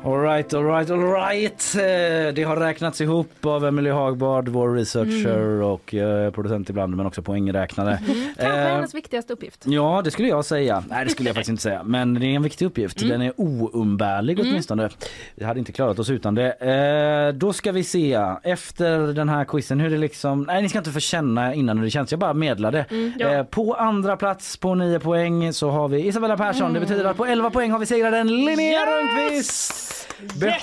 Alright, 0.05 0.55
alright, 0.55 0.91
alright. 0.91 1.75
Eh, 1.77 2.35
Det 2.35 2.43
har 2.47 2.57
räknats 2.57 3.01
ihop 3.01 3.47
av 3.47 3.65
Emily 3.67 3.91
Hagbard, 3.91 4.49
vår 4.49 4.75
researcher 4.75 5.63
och 5.63 5.95
eh, 5.95 6.31
producent 6.31 6.71
ibland 6.71 6.97
men 6.97 7.07
också 7.07 7.23
poängräknare. 7.23 7.99
Kanske 8.07 8.47
Eh, 8.47 8.75
hennes 8.75 8.95
viktigaste 8.95 9.33
uppgift. 9.33 9.63
Ja, 9.67 10.01
det 10.05 10.11
skulle 10.11 10.29
jag 10.29 10.45
säga. 10.45 10.85
Nej, 10.89 11.05
det 11.05 11.11
skulle 11.11 11.29
jag 11.29 11.37
faktiskt 11.37 11.51
inte 11.51 11.63
säga. 11.63 11.83
Men 11.85 12.15
det 12.15 12.27
är 12.27 12.35
en 12.37 12.43
viktig 12.43 12.67
uppgift. 12.67 12.99
Den 13.09 13.23
är 13.23 13.33
oumbärlig 13.37 14.39
Mm. 14.41 14.51
åtminstone. 14.51 14.89
Vi 15.35 15.45
hade 15.45 15.59
inte 15.59 15.73
klarat 15.73 15.99
oss 15.99 16.11
utan 16.11 16.35
det. 16.35 16.53
Eh, 16.53 17.35
då 17.39 17.53
ska 17.53 17.73
vi 17.73 17.85
se 17.85 18.19
efter 18.43 18.99
den 19.13 19.29
här 19.29 19.45
quizen 19.45 19.81
hur 19.81 19.91
det 19.91 19.97
liksom... 19.99 20.43
Nej, 20.43 20.63
ni 20.63 20.69
ska 20.69 20.79
inte 20.79 20.91
få 20.91 21.01
känna 21.01 21.55
innan 21.55 21.79
hur 21.79 21.85
det 21.85 21.91
känns. 21.91 22.11
Jag 22.11 22.21
bara 22.21 22.35
medlade. 22.35 22.85
Mm, 22.91 23.13
ja. 23.19 23.29
eh, 23.35 23.43
på 23.45 23.75
andra 23.75 24.17
plats 24.17 24.57
på 24.57 24.75
nio 24.75 24.99
poäng 24.99 25.53
så 25.53 25.71
har 25.71 25.89
vi 25.89 26.07
Isabella 26.07 26.37
Persson. 26.37 26.73
Det 26.73 26.81
betyder 26.81 27.05
att 27.05 27.17
på 27.17 27.27
11 27.27 27.51
poäng 27.51 27.71
har 27.71 27.79
vi 27.79 27.87
segraren 27.87 28.29
Linnea 28.45 28.81
Rönnqvist. 28.87 30.00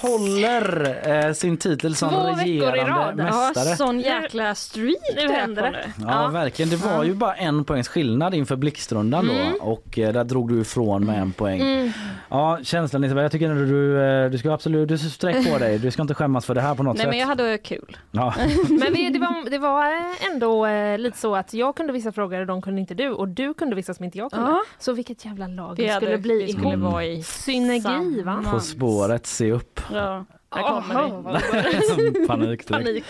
Behåller 0.02 0.98
eh, 1.28 1.34
sin 1.34 1.58
titel 1.58 1.96
som 1.96 2.10
Två 2.10 2.24
veckor 2.36 2.48
i 2.48 2.60
regerande 2.62 2.84
rad. 2.92 3.14
Ja, 3.20 3.24
mästare. 3.24 3.76
sån 3.76 4.00
jäkla 4.00 4.56
streak 4.56 4.96
Nu 5.16 5.28
händer 5.34 5.62
det. 5.64 5.72
nu. 5.72 6.06
Ja, 6.08 6.28
verkligen. 6.28 6.70
Det 6.70 6.76
var 6.76 7.04
ju 7.04 7.14
bara 7.14 7.36
en 7.36 7.64
poängs 7.66 7.88
skillnad 7.88 8.34
inför 8.34 8.56
blixtrundan 8.56 9.30
Mm. 9.30 9.54
då 9.60 9.66
och 9.66 10.00
eh, 10.00 10.14
där 10.14 10.24
drog 10.24 10.50
du 10.54 10.62
ifrån 10.62 11.06
med 11.06 11.22
en 11.22 11.32
poäng. 11.32 11.62
Mm. 11.62 11.92
Ja, 12.30 12.60
känslan 12.64 13.04
Isabel, 13.04 13.24
jag 13.24 13.32
tycker 13.32 13.50
att 13.52 13.58
du, 13.58 14.02
eh, 14.02 14.30
du 14.32 14.38
ska 14.38 14.54
absolut, 14.54 14.90
du 14.90 14.98
sträck 14.98 15.52
på 15.52 15.58
dig. 15.58 15.80
Du 15.80 15.92
ska 15.92 16.02
inte 16.02 16.14
skämmas 16.14 16.46
för 16.46 16.56
det 16.56 16.62
här 16.62 16.76
på 16.76 16.84
något 16.84 16.96
Nej 16.98 17.04
sätt. 17.04 17.10
men 17.10 17.20
jag 17.20 17.28
hade 17.28 17.58
kul. 17.58 17.98
Ja. 18.12 18.34
Men 18.70 18.94
vi, 18.94 19.10
det, 19.10 19.20
var, 19.20 19.50
det 19.50 19.58
var 19.58 19.94
ändå 20.32 20.66
eh, 20.66 20.98
lite 20.98 21.18
så 21.18 21.36
att 21.36 21.54
jag 21.54 21.76
kunde 21.76 21.94
vissa 21.94 22.12
frågor 22.12 22.40
och 22.40 22.46
de 22.48 22.62
kunde 22.62 22.82
inte 22.82 22.94
du 22.94 23.10
och 23.10 23.28
du 23.28 23.54
kunde 23.54 23.76
vissa 23.76 23.94
som 23.94 24.06
inte 24.06 24.18
jag 24.18 24.32
kunde. 24.32 24.50
Ja. 24.50 24.62
Så 24.80 24.94
vilket 24.94 25.26
jävla 25.26 25.48
lag 25.48 25.76
Vi 25.78 25.90
skulle 25.90 25.94
hade- 26.12 26.18
bli 26.18 26.46
vi 26.46 26.54
skulle 26.54 26.70
ihop. 26.70 26.92
vara 26.92 27.06
i 27.06 27.24
Synergi 27.24 28.22
va? 28.24 28.44
På 28.52 28.60
spåret, 28.60 29.26
se 29.38 29.52
upp. 29.52 29.80
Ja, 29.94 30.26
här 30.52 30.64
kommer. 30.64 32.28
Panik. 32.28 32.68
Panik. 32.68 33.04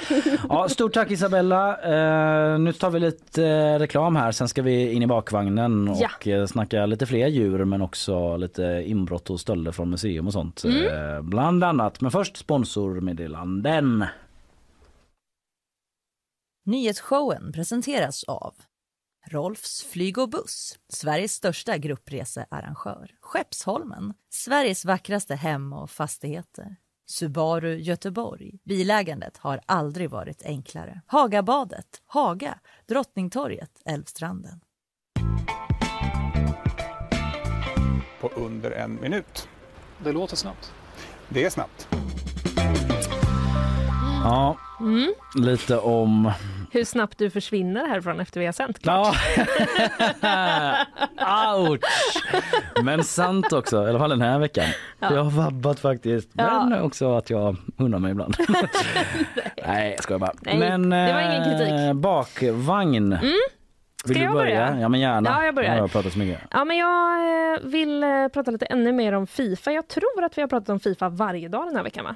Ja, 0.49 0.69
stort 0.69 0.93
tack 0.93 1.11
Isabella. 1.11 1.69
Eh, 1.81 2.59
nu 2.59 2.73
tar 2.73 2.89
vi 2.89 2.99
lite 2.99 3.45
eh, 3.45 3.79
reklam 3.79 4.15
här, 4.15 4.31
sen 4.31 4.47
ska 4.47 4.61
vi 4.61 4.91
in 4.93 5.03
i 5.03 5.07
bakvagnen 5.07 5.87
och 5.89 5.97
Ja. 6.25 6.31
eh, 6.33 6.45
snacka 6.45 6.85
lite 6.85 7.05
fler 7.05 7.27
djur 7.27 7.65
men 7.65 7.81
också 7.81 8.37
lite 8.37 8.83
inbrott 8.85 9.29
och 9.29 9.39
stölder 9.39 9.71
från 9.71 9.89
museum 9.89 10.27
och 10.27 10.33
sånt. 10.33 10.63
Mm. 10.63 11.15
Eh, 11.15 11.21
bland 11.21 11.63
annat. 11.63 12.01
Men 12.01 12.11
först 12.11 12.37
sponsormeddelanden. 12.37 14.05
Nyhetsshowen 16.65 17.51
presenteras 17.51 18.23
av 18.23 18.53
Rolfs 19.31 19.83
flyg 19.83 20.17
och 20.17 20.29
buss, 20.29 20.79
Sveriges 20.89 21.33
största 21.33 21.77
gruppresearrangör. 21.77 23.11
Skeppsholmen, 23.21 24.13
Sveriges 24.29 24.85
vackraste 24.85 25.35
hem 25.35 25.73
och 25.73 25.89
fastigheter. 25.89 26.75
Subaru 27.09 27.75
Göteborg. 27.77 28.59
Bilägandet 28.65 29.37
har 29.37 29.61
aldrig 29.65 30.09
varit 30.09 30.43
enklare. 30.45 31.01
Hagabadet, 31.07 32.01
Haga, 32.05 32.59
Drottningtorget, 32.87 33.71
Älvstranden. 33.85 34.59
på 38.21 38.27
under 38.35 38.71
en 38.71 39.01
minut. 39.01 39.47
Det 40.03 40.11
låter 40.11 40.35
snabbt. 40.35 40.73
Det 41.29 41.43
är 41.45 41.49
snabbt. 41.49 41.87
Ja, 44.23 44.57
Mm. 44.79 45.13
lite 45.35 45.77
om... 45.79 46.31
Hur 46.71 46.83
snabbt 46.85 47.17
du 47.17 47.29
försvinner 47.29 47.87
härifrån 47.87 48.19
efter 48.19 48.39
vi 48.39 48.45
har 48.45 48.53
sänt. 48.53 48.79
Ja. 48.81 49.13
Ouch! 51.57 51.79
Men 52.83 53.03
sant 53.03 53.53
också, 53.53 53.85
i 53.85 53.89
alla 53.89 53.99
fall 53.99 54.09
den 54.09 54.21
här 54.21 54.39
veckan. 54.39 54.65
Ja. 54.99 55.13
Jag 55.13 55.23
har 55.23 55.31
vabbat 55.31 55.79
faktiskt. 55.79 56.29
Ja. 56.33 56.65
Men 56.65 56.81
också 56.81 57.15
att 57.17 57.29
jag 57.29 57.55
undrar 57.77 57.99
mig 57.99 58.11
ibland. 58.11 58.35
Nej, 59.67 59.91
jag 59.91 60.03
skojar 60.03 60.19
bara. 60.19 60.33
Nej, 60.41 60.57
men 60.57 60.89
det 60.89 61.13
var 61.13 61.19
ingen 61.21 61.43
kritik. 61.43 61.73
eh, 61.79 61.93
bakvagn. 61.93 63.13
Mm. 63.13 63.33
Vill 64.05 64.15
Ska 64.15 64.19
du 64.19 64.19
jag 64.25 64.33
börja? 64.33 64.65
börja? 64.67 64.81
Ja 64.81 64.89
men 64.89 64.99
gärna. 64.99 65.29
Ja, 65.29 65.45
jag 65.45 65.55
börjar. 65.55 65.75
Jag 65.75 65.81
har 65.81 65.87
pratat 65.87 66.13
så 66.13 66.19
mycket. 66.19 66.39
Ja, 66.51 66.65
men 66.65 66.77
jag 66.77 67.19
eh, 67.53 67.59
vill 67.63 68.03
eh, 68.03 68.27
prata 68.33 68.51
lite 68.51 68.65
ännu 68.65 68.91
mer 68.91 69.13
om 69.13 69.27
Fifa. 69.27 69.71
Jag 69.71 69.87
tror 69.87 70.23
att 70.23 70.37
vi 70.37 70.41
har 70.41 70.47
pratat 70.49 70.69
om 70.69 70.79
Fifa 70.79 71.09
varje 71.09 71.47
dag 71.49 71.65
den 71.67 71.75
här 71.75 71.83
veckan 71.83 72.05
va? 72.05 72.15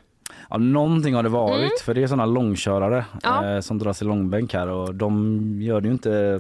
Ja, 0.51 0.57
någonting 0.57 1.13
har 1.13 1.23
det 1.23 1.29
varit 1.29 1.57
Mm. 1.57 1.69
för 1.85 1.93
det 1.93 2.03
är 2.03 2.07
sådana 2.07 2.25
långkörare 2.25 3.05
Ja. 3.23 3.49
eh, 3.55 3.59
som 3.59 3.77
dras 3.79 4.01
i 4.01 4.05
långbänk 4.05 4.53
här 4.53 4.67
och 4.67 4.95
de 4.95 5.39
gör 5.61 5.81
det 5.81 5.87
ju 5.87 5.93
inte 5.93 6.39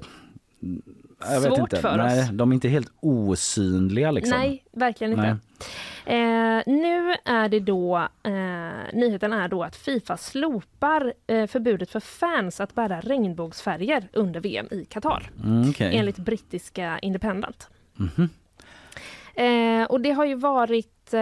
jag 1.31 1.41
vet 1.41 1.43
Svårt 1.49 1.59
inte. 1.59 1.75
för 1.77 1.97
Nej, 1.97 2.23
oss. 2.23 2.29
de 2.31 2.51
är 2.51 2.53
inte 2.53 2.67
helt 2.69 2.91
osynliga 2.99 4.11
liksom. 4.11 4.37
Nej, 4.39 4.63
verkligen 4.71 5.13
inte. 5.13 5.37
Eh, 6.05 6.61
nu 6.73 7.15
är 7.25 7.49
det 7.49 7.59
då, 7.59 7.97
eh, 8.23 8.93
nyheten 8.93 9.33
är 9.33 9.47
då 9.47 9.63
att 9.63 9.75
Fifa 9.75 10.17
slopar 10.17 11.13
eh, 11.27 11.47
förbudet 11.47 11.89
för 11.89 11.99
fans 11.99 12.61
att 12.61 12.75
bära 12.75 12.99
regnbågsfärger 13.01 14.07
under 14.13 14.39
VM 14.39 14.67
i 14.71 14.85
Qatar. 14.85 15.29
Mm, 15.43 15.69
okej. 15.69 15.95
Enligt 15.97 16.17
brittiska 16.17 16.99
Independent. 16.99 17.69
Mhm. 17.95 18.29
Eh, 19.35 19.85
och 19.85 20.01
det 20.01 20.11
har 20.11 20.25
ju 20.25 20.35
varit, 20.35 21.13
eh, 21.13 21.19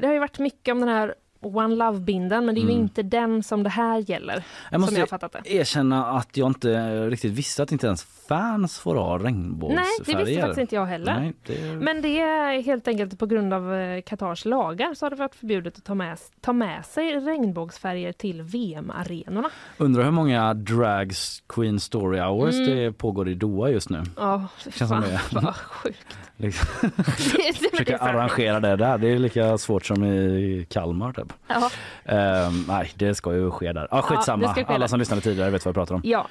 det 0.00 0.06
har 0.06 0.12
ju 0.12 0.18
varit 0.18 0.38
mycket 0.38 0.72
om 0.72 0.80
den 0.80 0.88
här 0.88 1.14
One 1.42 1.74
Love-bindeln 1.76 2.44
men 2.46 2.54
det 2.54 2.60
är 2.60 2.62
ju 2.62 2.70
Mm. 2.70 2.82
inte 2.82 3.02
den 3.02 3.42
som 3.42 3.62
det 3.62 3.70
här 3.70 4.10
gäller. 4.10 4.44
Jag 4.70 4.80
måste 4.80 4.94
som 4.94 5.00
jag 5.00 5.08
fattat 5.08 5.32
det. 5.44 5.54
erkänna 5.54 6.06
att 6.06 6.36
jag 6.36 6.46
inte 6.50 7.06
riktigt 7.10 7.32
visste 7.32 7.62
att 7.62 7.72
inte 7.72 7.86
ens 7.86 8.04
fans 8.28 8.78
får 8.78 8.94
ha 8.96 9.18
regnbågsfärger. 9.18 9.82
Nej, 9.82 10.16
det 10.16 10.24
visste 10.24 10.40
faktiskt 10.40 10.60
inte 10.60 10.74
jag 10.74 10.86
heller. 10.86 11.20
Nej, 11.20 11.32
det... 11.46 11.72
Men 11.80 12.02
det 12.02 12.20
är 12.20 12.62
helt 12.62 12.88
enkelt 12.88 13.18
på 13.18 13.26
grund 13.26 13.54
av 13.54 13.74
eh, 13.74 14.00
Qatars 14.02 14.44
lagar 14.44 14.94
så 14.94 15.04
har 15.06 15.10
det 15.10 15.16
varit 15.16 15.34
förbjudet 15.34 15.78
att 15.78 15.84
ta 15.84 15.94
med, 15.94 16.18
ta 16.40 16.52
med 16.52 16.84
sig 16.86 17.12
regnbågsfärger 17.20 18.12
till 18.12 18.42
VM-arenorna. 18.42 19.50
Undrar 19.78 20.04
hur 20.04 20.10
många 20.10 20.54
drags 20.54 21.42
Queen 21.48 21.80
Story 21.80 22.20
Hours 22.20 22.54
Mm. 22.54 22.66
det 22.76 22.92
pågår 22.92 23.28
i 23.28 23.34
Doha 23.34 23.68
just 23.68 23.90
nu. 23.90 24.02
Ja, 24.16 24.46
Känns 24.58 24.76
som 24.76 24.88
fan, 24.88 25.02
det. 25.02 25.20
vad 25.40 25.56
sjukt. 25.56 26.18
Liksom. 26.36 26.90
Försöka 27.70 27.96
arrangera 27.98 28.60
det 28.60 28.76
där. 28.76 28.98
Det 28.98 29.08
är 29.08 29.18
lika 29.18 29.58
svårt 29.58 29.86
som 29.86 30.04
i 30.04 30.66
Kalmar 30.70 31.12
typ. 31.12 31.31
Ja. 31.46 31.70
Ehm, 32.04 32.64
nej, 32.68 32.90
det 32.94 33.14
ska 33.14 33.34
ju 33.34 33.50
ske 33.50 33.72
där. 33.72 33.82
Ah, 33.84 33.86
Ja, 33.96 34.02
skitsamma. 34.02 34.42
det 34.46 34.52
ska 34.52 34.64
ske 34.64 34.68
Alla 34.72 34.78
där. 34.78 34.86
som 34.86 34.98
lyssnade 34.98 35.22
tidigare 35.22 35.50
vet 35.50 35.64
vad 35.64 35.70
jag 35.70 35.74
pratar 35.74 35.94
om. 35.94 36.00
Ja, 36.04 36.26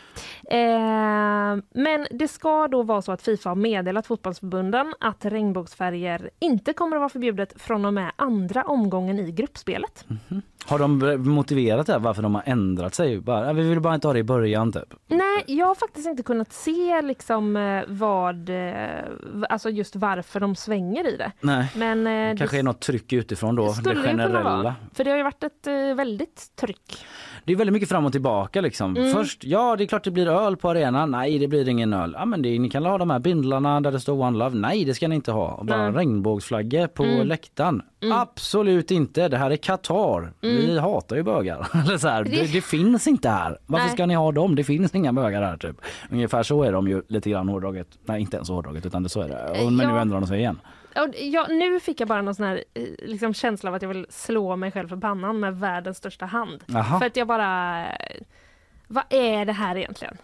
eh, 0.49 1.57
men 1.73 2.07
det 2.11 2.27
ska 2.27 2.67
då 2.67 2.83
vara 2.83 3.01
så 3.01 3.11
att 3.11 3.21
Fifa 3.21 3.49
har 3.49 3.55
meddelat 3.55 4.07
fotbollsförbunden 4.07 4.93
att 4.99 5.25
regnbågsfärger 5.25 6.29
inte 6.39 6.73
kommer 6.73 6.95
att 6.95 6.99
vara 6.99 7.09
förbjudet 7.09 7.53
från 7.61 7.85
och 7.85 7.93
med 7.93 8.11
andra 8.15 8.63
omgången 8.63 9.19
i 9.19 9.31
gruppspelet. 9.31 10.05
Har 10.65 10.79
de 10.79 11.17
motiverat 11.29 11.87
det 11.87 11.93
här, 11.93 11.99
varför 11.99 12.21
de 12.21 12.35
har 12.35 12.43
ändrat 12.45 12.95
sig? 12.95 13.19
Bara, 13.19 13.45
"Ja, 13.47 13.53
vi 13.53 13.69
vill 13.69 13.79
bara 13.79 13.95
inte 13.95 14.07
ha 14.07 14.13
det 14.13 14.19
i 14.19 14.23
början 14.23 14.71
typ. 14.71 14.93
Nej, 15.07 15.43
jag 15.47 15.65
har 15.65 15.75
faktiskt 15.75 16.07
inte 16.07 16.23
kunnat 16.23 16.53
se 16.53 17.01
liksom 17.01 17.55
eh, 17.57 17.83
vad, 17.87 18.49
eh, 18.49 18.75
alltså 19.49 19.69
just 19.69 19.95
varför 19.95 20.39
de 20.39 20.55
svänger 20.55 21.07
i 21.13 21.17
det. 21.17 21.31
Nej. 21.41 21.71
Men 21.75 22.07
eh, 22.07 22.37
Kanske 22.37 22.59
är 22.59 22.63
något 22.63 22.79
tryck 22.79 23.13
utifrån 23.13 23.55
då, 23.55 23.73
det 23.83 23.95
generella. 23.95 24.75
För 24.93 25.03
det 25.03 25.09
har 25.09 25.17
ju 25.17 25.23
varit 25.23 25.43
ett 25.43 25.67
eh, 25.67 25.95
väldigt 25.95 26.51
tryck. 26.55 27.05
Det 27.45 27.51
är 27.53 27.57
väldigt 27.57 27.73
mycket 27.73 27.89
fram 27.89 28.05
och 28.05 28.11
tillbaka 28.11 28.61
liksom. 28.61 28.97
Mm. 28.97 29.13
Först, 29.13 29.43
ja 29.43 29.75
det 29.75 29.83
är 29.83 29.85
klart 29.87 30.03
det 30.03 30.11
blir 30.11 30.27
öl 30.27 30.57
på 30.57 30.69
arenan. 30.69 31.11
Nej 31.11 31.39
det 31.39 31.47
blir 31.47 31.69
ingen 31.69 31.93
öl. 31.93 32.15
Ja 32.19 32.25
men 32.25 32.41
det, 32.41 32.59
ni 32.59 32.69
kan 32.69 32.85
ha 32.85 32.97
de 32.97 33.09
här 33.09 33.19
bindlarna 33.19 33.81
där 33.81 33.91
det 33.91 33.99
står 33.99 34.21
One 34.21 34.37
Love. 34.37 34.57
Nej 34.57 34.85
det 34.85 34.93
ska 34.93 35.07
ni 35.07 35.15
inte 35.15 35.31
ha. 35.31 35.47
Och 35.51 35.65
bara 35.65 35.89
Nej. 35.89 35.91
regnbågsflaggor 35.99 36.87
på 36.87 37.03
Mm. 37.03 37.27
läktaren. 37.27 37.81
Mm. 38.01 38.17
Absolut 38.17 38.91
inte. 38.91 39.27
Det 39.27 39.37
här 39.37 39.51
är 39.51 39.55
Qatar. 39.57 40.33
Vi 40.41 40.65
Mm. 40.71 40.83
hatar 40.83 41.15
ju 41.15 41.23
bögar. 41.23 41.67
Eller 41.85 41.97
så 41.97 42.07
här, 42.07 42.23
Det- 42.23 42.53
det, 42.53 42.61
finns 42.61 43.07
inte 43.07 43.29
här. 43.29 43.57
Varför 43.65 43.85
Nej. 43.85 43.93
ska 43.95 44.05
ni 44.05 44.13
ha 44.13 44.31
dem? 44.31 44.55
Det 44.55 44.63
finns 44.63 44.95
inga 44.95 45.13
bögar 45.13 45.41
här 45.41 45.57
typ. 45.57 45.75
Ungefär 46.11 46.43
så 46.43 46.63
är 46.63 46.71
de 46.71 46.87
ju 46.87 47.01
lite 47.07 47.29
grann 47.29 47.49
hårdraget. 47.49 47.87
Nej 48.05 48.21
inte 48.21 48.37
ens 48.37 48.49
hårdraget 48.49 48.85
utan 48.85 49.03
det 49.03 49.09
så 49.09 49.21
är 49.21 49.27
det. 49.27 49.65
Men 49.65 49.79
Ja. 49.79 49.93
nu 49.93 49.99
ändrar 49.99 50.19
de 50.19 50.27
sig 50.27 50.39
igen. 50.39 50.59
Och 50.95 51.07
ja, 51.15 51.47
nu 51.49 51.79
fick 51.79 51.99
jag 52.01 52.07
bara 52.07 52.21
någon 52.21 52.35
sån 52.35 52.45
här 52.45 52.63
eh, 52.73 52.83
liksom 52.99 53.33
känsla 53.33 53.69
av 53.69 53.75
att 53.75 53.81
jag 53.81 53.89
vill 53.89 54.05
slå 54.09 54.55
mig 54.55 54.71
själv 54.71 54.87
för 54.87 54.97
pannan 54.97 55.39
med 55.39 55.59
världens 55.59 55.97
största 55.97 56.25
hand. 56.25 56.63
Jaha. 56.65 56.99
För 56.99 57.05
att 57.05 57.15
jag 57.17 57.27
bara... 57.27 57.79
eh, 57.91 58.21
Vad 58.87 59.03
är 59.09 59.45
det 59.45 59.53
här 59.53 59.75
egentligen? 59.77 60.17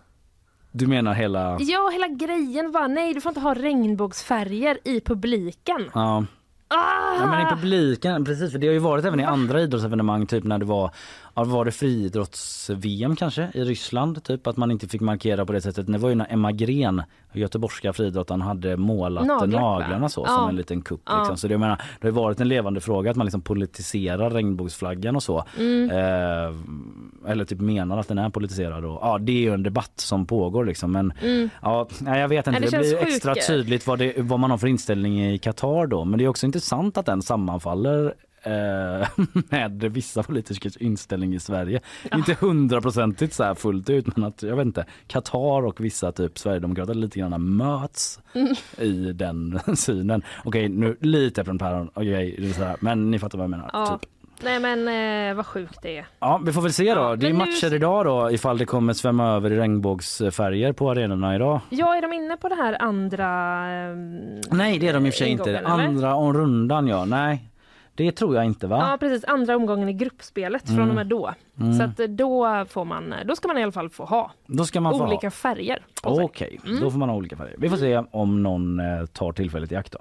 Du 0.72 0.88
menar 0.88 1.14
hela... 1.14 1.58
Ja, 1.60 1.90
hela 1.94 2.08
grejen 2.08 2.72
var 2.72 2.88
nej, 2.88 3.14
du 3.14 3.22
får 3.22 3.30
inte 3.30 3.40
ha 3.42 3.54
regnbågsfärger 3.54 4.78
i 4.84 5.02
publiken. 5.02 5.92
Ja. 5.94 6.26
Ah! 6.68 7.16
Ja, 7.20 7.26
men 7.26 7.48
i 7.48 7.50
publiken, 7.50 8.26
precis 8.26 8.52
för 8.52 8.60
det 8.60 8.68
har 8.68 8.74
ju 8.74 8.80
varit 8.80 9.06
även 9.06 9.20
i 9.20 9.24
andra 9.24 9.62
idrottsevenemang 9.62 10.26
typ 10.26 10.44
när 10.44 10.58
det 10.58 10.66
var, 10.66 10.92
ja, 11.38 11.44
var 11.44 11.66
det 11.66 11.72
friidrotts-VM 11.72 13.16
kanske 13.16 13.50
i 13.54 13.64
Ryssland 13.64 14.24
typ 14.24 14.48
att 14.48 14.58
man 14.58 14.72
inte 14.72 14.88
fick 14.88 15.02
markera 15.02 15.46
på 15.46 15.54
det 15.54 15.62
sättet. 15.62 15.88
Det 15.88 15.98
var 15.98 16.10
ju 16.10 16.16
när 16.16 16.28
Emma 16.34 16.52
Gren, 16.52 17.02
göteborgska 17.34 17.94
friidrottaren, 17.94 18.42
hade 18.42 18.78
målat 18.78 19.26
Naglar, 19.26 19.60
naglarna 19.62 20.10
så 20.10 20.22
Ja. 20.28 20.36
som 20.36 20.50
en 20.50 20.56
liten 20.56 20.82
kupp. 20.82 21.02
Ja. 21.06 21.20
Liksom. 21.20 21.38
Så 21.38 21.48
det, 21.48 21.54
jag 21.54 21.60
menar, 21.60 21.82
det 22.02 22.08
har 22.08 22.12
varit 22.12 22.40
en 22.42 22.48
levande 22.48 22.82
fråga 22.82 23.12
att 23.12 23.18
man 23.18 23.26
liksom 23.26 23.42
politiserar 23.42 24.30
regnbågsflaggan 24.30 25.16
och 25.16 25.24
så. 25.24 25.44
Mm. 25.58 25.90
Eh, 25.92 27.32
eller 27.32 27.46
typ 27.46 27.60
menar 27.60 27.98
att 27.98 28.08
den 28.08 28.18
är 28.18 28.30
politiserad. 28.30 28.86
Och, 28.86 29.00
ja 29.02 29.18
det 29.18 29.32
är 29.32 29.42
ju 29.42 29.54
en 29.54 29.64
debatt 29.64 29.94
som 29.96 30.26
pågår 30.26 30.66
liksom 30.66 30.92
men 30.92 31.14
Mm. 31.24 31.50
ja, 31.62 31.88
jag 32.06 32.28
vet 32.28 32.48
inte. 32.48 32.60
Det 32.60 32.70
det, 32.70 32.78
blir 32.80 32.98
extra 32.98 33.36
tydligt 33.36 33.88
vad, 33.88 34.00
det, 34.00 34.14
vad 34.18 34.40
man 34.40 34.52
har 34.52 34.58
för 34.58 34.68
inställning 34.68 35.26
i 35.26 35.38
Qatar 35.38 35.88
då. 35.88 36.06
Men 36.06 36.18
det 36.20 36.26
är 36.26 36.30
också 36.30 36.46
intressant 36.46 36.98
att 36.98 37.06
den 37.06 37.22
sammanfaller 37.22 38.14
med 39.50 39.84
vissa 39.84 40.24
politikers 40.24 40.78
inställning 40.78 41.34
i 41.36 41.40
Sverige. 41.40 41.80
Inte 42.16 42.34
hundraprocentigt 42.40 43.34
så 43.34 43.44
här 43.44 43.56
fullt 43.56 43.90
ut 43.90 44.18
men 44.18 44.24
att 44.26 44.44
jag 44.44 44.56
vet 44.56 44.66
inte, 44.66 44.86
Qatar 45.08 45.66
och 45.66 45.82
vissa 45.86 46.12
typ 46.12 46.38
Sverigedemokrater 46.40 46.94
lite 46.94 47.20
grann 47.20 47.56
möts 47.58 48.20
Mm. 48.34 48.54
i 48.78 49.14
den 49.14 49.60
synen. 49.76 50.22
Okej 50.44 50.70
nu 50.70 50.98
lite 51.02 51.44
från 51.44 51.58
päron, 51.58 51.90
är 51.96 52.54
så 52.54 52.64
här, 52.64 52.76
men 52.80 53.12
ni 53.12 53.20
fattar 53.20 53.38
vad 53.38 53.44
jag 53.44 53.50
menar. 53.50 53.70
Ja. 53.74 53.98
Typ. 54.02 54.10
Nej 54.44 54.60
men 54.60 54.88
eh, 55.30 55.36
vad 55.36 55.46
sjukt 55.46 55.80
det 55.82 55.98
är. 55.98 56.08
Ja, 56.20 56.42
vi 56.46 56.54
får 56.54 56.62
väl 56.62 56.74
se 56.74 56.94
då. 56.96 57.16
det 57.16 57.28
är 57.28 57.34
nu- 57.34 57.38
matcher 57.38 57.74
idag 57.74 58.06
då 58.06 58.32
ifall 58.32 58.58
det 58.58 58.66
kommer 58.66 58.94
svämma 58.94 59.28
över 59.32 59.52
i 59.52 59.58
regnbågsfärger 59.60 60.74
på 60.74 60.92
arenorna 60.92 61.36
idag. 61.36 61.60
Ja, 61.70 61.96
är 61.98 62.02
de 62.02 62.14
inne 62.14 62.38
på 62.38 62.50
det 62.50 62.56
här 62.56 62.82
andra... 62.82 63.26
ehm, 63.70 64.42
Nej, 64.52 64.80
det 64.80 64.88
är 64.88 64.94
de 64.94 65.06
i 65.06 65.10
och 65.10 65.14
för 65.14 65.18
sig 65.18 65.30
inte. 65.30 65.60
Andra 65.66 66.16
om 66.16 66.34
rundan 66.34 66.88
ja. 66.88 67.06
Nej, 67.06 67.50
det 67.98 68.12
tror 68.12 68.36
jag 68.36 68.46
inte 68.46 68.68
va? 68.68 68.88
Ja 68.92 68.98
precis, 68.98 69.24
andra 69.26 69.56
omgången 69.56 69.90
i 69.90 69.94
gruppspelet 69.94 70.66
Mm. 70.70 70.78
från 70.78 70.90
och 70.90 70.96
med 70.96 71.08
då. 71.08 71.34
Mm. 71.60 71.74
Så 71.74 71.84
att 71.84 72.00
eh, 72.00 72.08
då 72.08 72.66
får 72.70 72.86
man, 72.86 73.14
då 73.26 73.36
ska 73.36 73.48
man 73.48 73.58
i 73.58 73.64
alla 73.64 73.72
fall 73.72 73.90
få 73.90 74.06
ha 74.06 74.32
Då 74.46 74.66
ska 74.66 74.82
man 74.82 74.94
få 74.94 74.98
ha. 75.00 75.08
olika 75.08 75.32
färger. 75.32 75.86
Okej, 76.04 76.60
Mm. 76.66 76.80
då 76.82 76.92
får 76.92 77.00
man 77.00 77.10
ha 77.10 77.16
olika 77.16 77.36
färger. 77.38 77.56
Vi 77.58 77.70
får 77.70 77.78
se 77.78 77.98
om 78.12 78.44
någon 78.44 78.80
eh, 78.80 79.06
tar 79.06 79.32
tillfället 79.32 79.72
i 79.72 79.76
akt 79.76 79.92
då. 79.92 80.00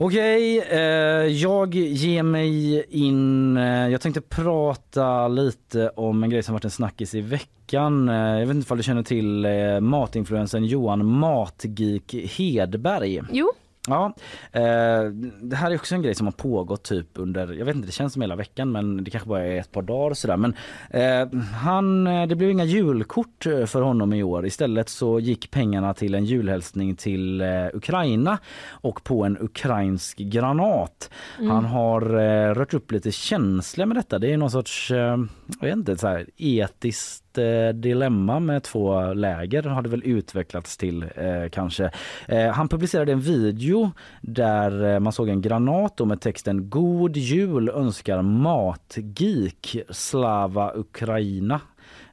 Okej, 0.00 0.58
eh, 0.70 0.78
jag 1.26 1.74
ger 1.74 2.22
mig 2.22 2.84
in. 2.88 3.56
Eh, 3.56 3.88
jag 3.88 4.00
tänkte 4.00 4.20
prata 4.20 5.28
lite 5.28 5.88
om 5.88 6.22
en 6.22 6.30
grej 6.30 6.42
som 6.42 6.52
varit 6.52 6.64
en 6.64 6.70
snackis 6.70 7.14
i 7.14 7.20
veckan. 7.20 8.08
Eh, 8.08 8.14
jag 8.14 8.46
vet 8.46 8.56
inte 8.56 8.72
om 8.72 8.76
du 8.76 8.82
känner 8.82 9.02
till 9.02 9.44
eh, 9.44 9.80
matinfluensen 9.80 10.64
Johan 10.64 11.06
Matgeek 11.06 12.14
Hedberg. 12.14 13.22
Jo. 13.32 13.52
Ja, 13.88 14.14
eh, 14.52 15.04
det 15.42 15.56
här 15.56 15.70
är 15.70 15.74
också 15.74 15.94
en 15.94 16.02
grej 16.02 16.14
som 16.14 16.26
har 16.26 16.32
pågått 16.32 16.82
typ 16.82 17.06
under, 17.14 17.52
jag 17.52 17.66
vet 17.66 17.74
inte 17.74 17.88
det 17.88 17.92
känns 17.92 18.12
som 18.12 18.22
hela 18.22 18.36
veckan 18.36 18.72
men 18.72 19.04
det 19.04 19.10
kanske 19.10 19.28
bara 19.28 19.44
är 19.44 19.60
ett 19.60 19.72
par 19.72 19.82
dagar 19.82 20.14
sådär 20.14 20.36
men 20.36 20.54
eh, 20.90 21.40
han, 21.52 22.06
eh, 22.06 22.26
det 22.26 22.36
blev 22.36 22.50
inga 22.50 22.64
julkort 22.64 23.46
eh, 23.46 23.66
för 23.66 23.82
honom 23.82 24.12
i 24.12 24.22
år. 24.22 24.46
Istället 24.46 24.88
så 24.88 25.20
gick 25.20 25.50
pengarna 25.50 25.94
till 25.94 26.14
en 26.14 26.24
julhälsning 26.24 26.96
till 26.96 27.40
eh, 27.40 27.66
Ukraina 27.74 28.38
och 28.70 29.04
på 29.04 29.24
en 29.24 29.38
ukrainsk 29.40 30.18
granat. 30.18 31.10
Mm. 31.38 31.50
Han 31.50 31.64
har 31.64 32.02
eh, 32.02 32.54
rört 32.54 32.74
upp 32.74 32.92
lite 32.92 33.12
känslor 33.12 33.86
med 33.86 33.96
detta. 33.96 34.18
Det 34.18 34.32
är 34.32 34.36
någon 34.36 34.50
sorts, 34.50 34.90
jag 34.90 35.28
vet 35.60 35.76
inte, 35.76 35.96
så 35.96 36.08
här, 36.08 36.26
etiskt 36.36 37.27
eh, 37.38 37.68
dilemma 37.68 38.40
med 38.40 38.62
två 38.62 39.12
läger 39.14 39.62
har 39.62 39.82
det 39.82 39.88
väl 39.88 40.02
utvecklats 40.04 40.76
till 40.76 41.02
eh, 41.02 41.48
kanske. 41.52 41.90
Eh, 42.28 42.46
han 42.48 42.68
publicerade 42.68 43.12
en 43.12 43.20
video 43.20 43.90
där 44.20 44.94
eh, 44.94 45.00
man 45.00 45.12
såg 45.12 45.28
en 45.28 45.40
granat 45.42 45.98
med 46.06 46.20
texten 46.20 46.70
God 46.70 47.16
jul 47.16 47.68
önskar 47.68 48.22
Matgeek 48.22 49.76
Slava 49.90 50.72
Ukraina 50.74 51.60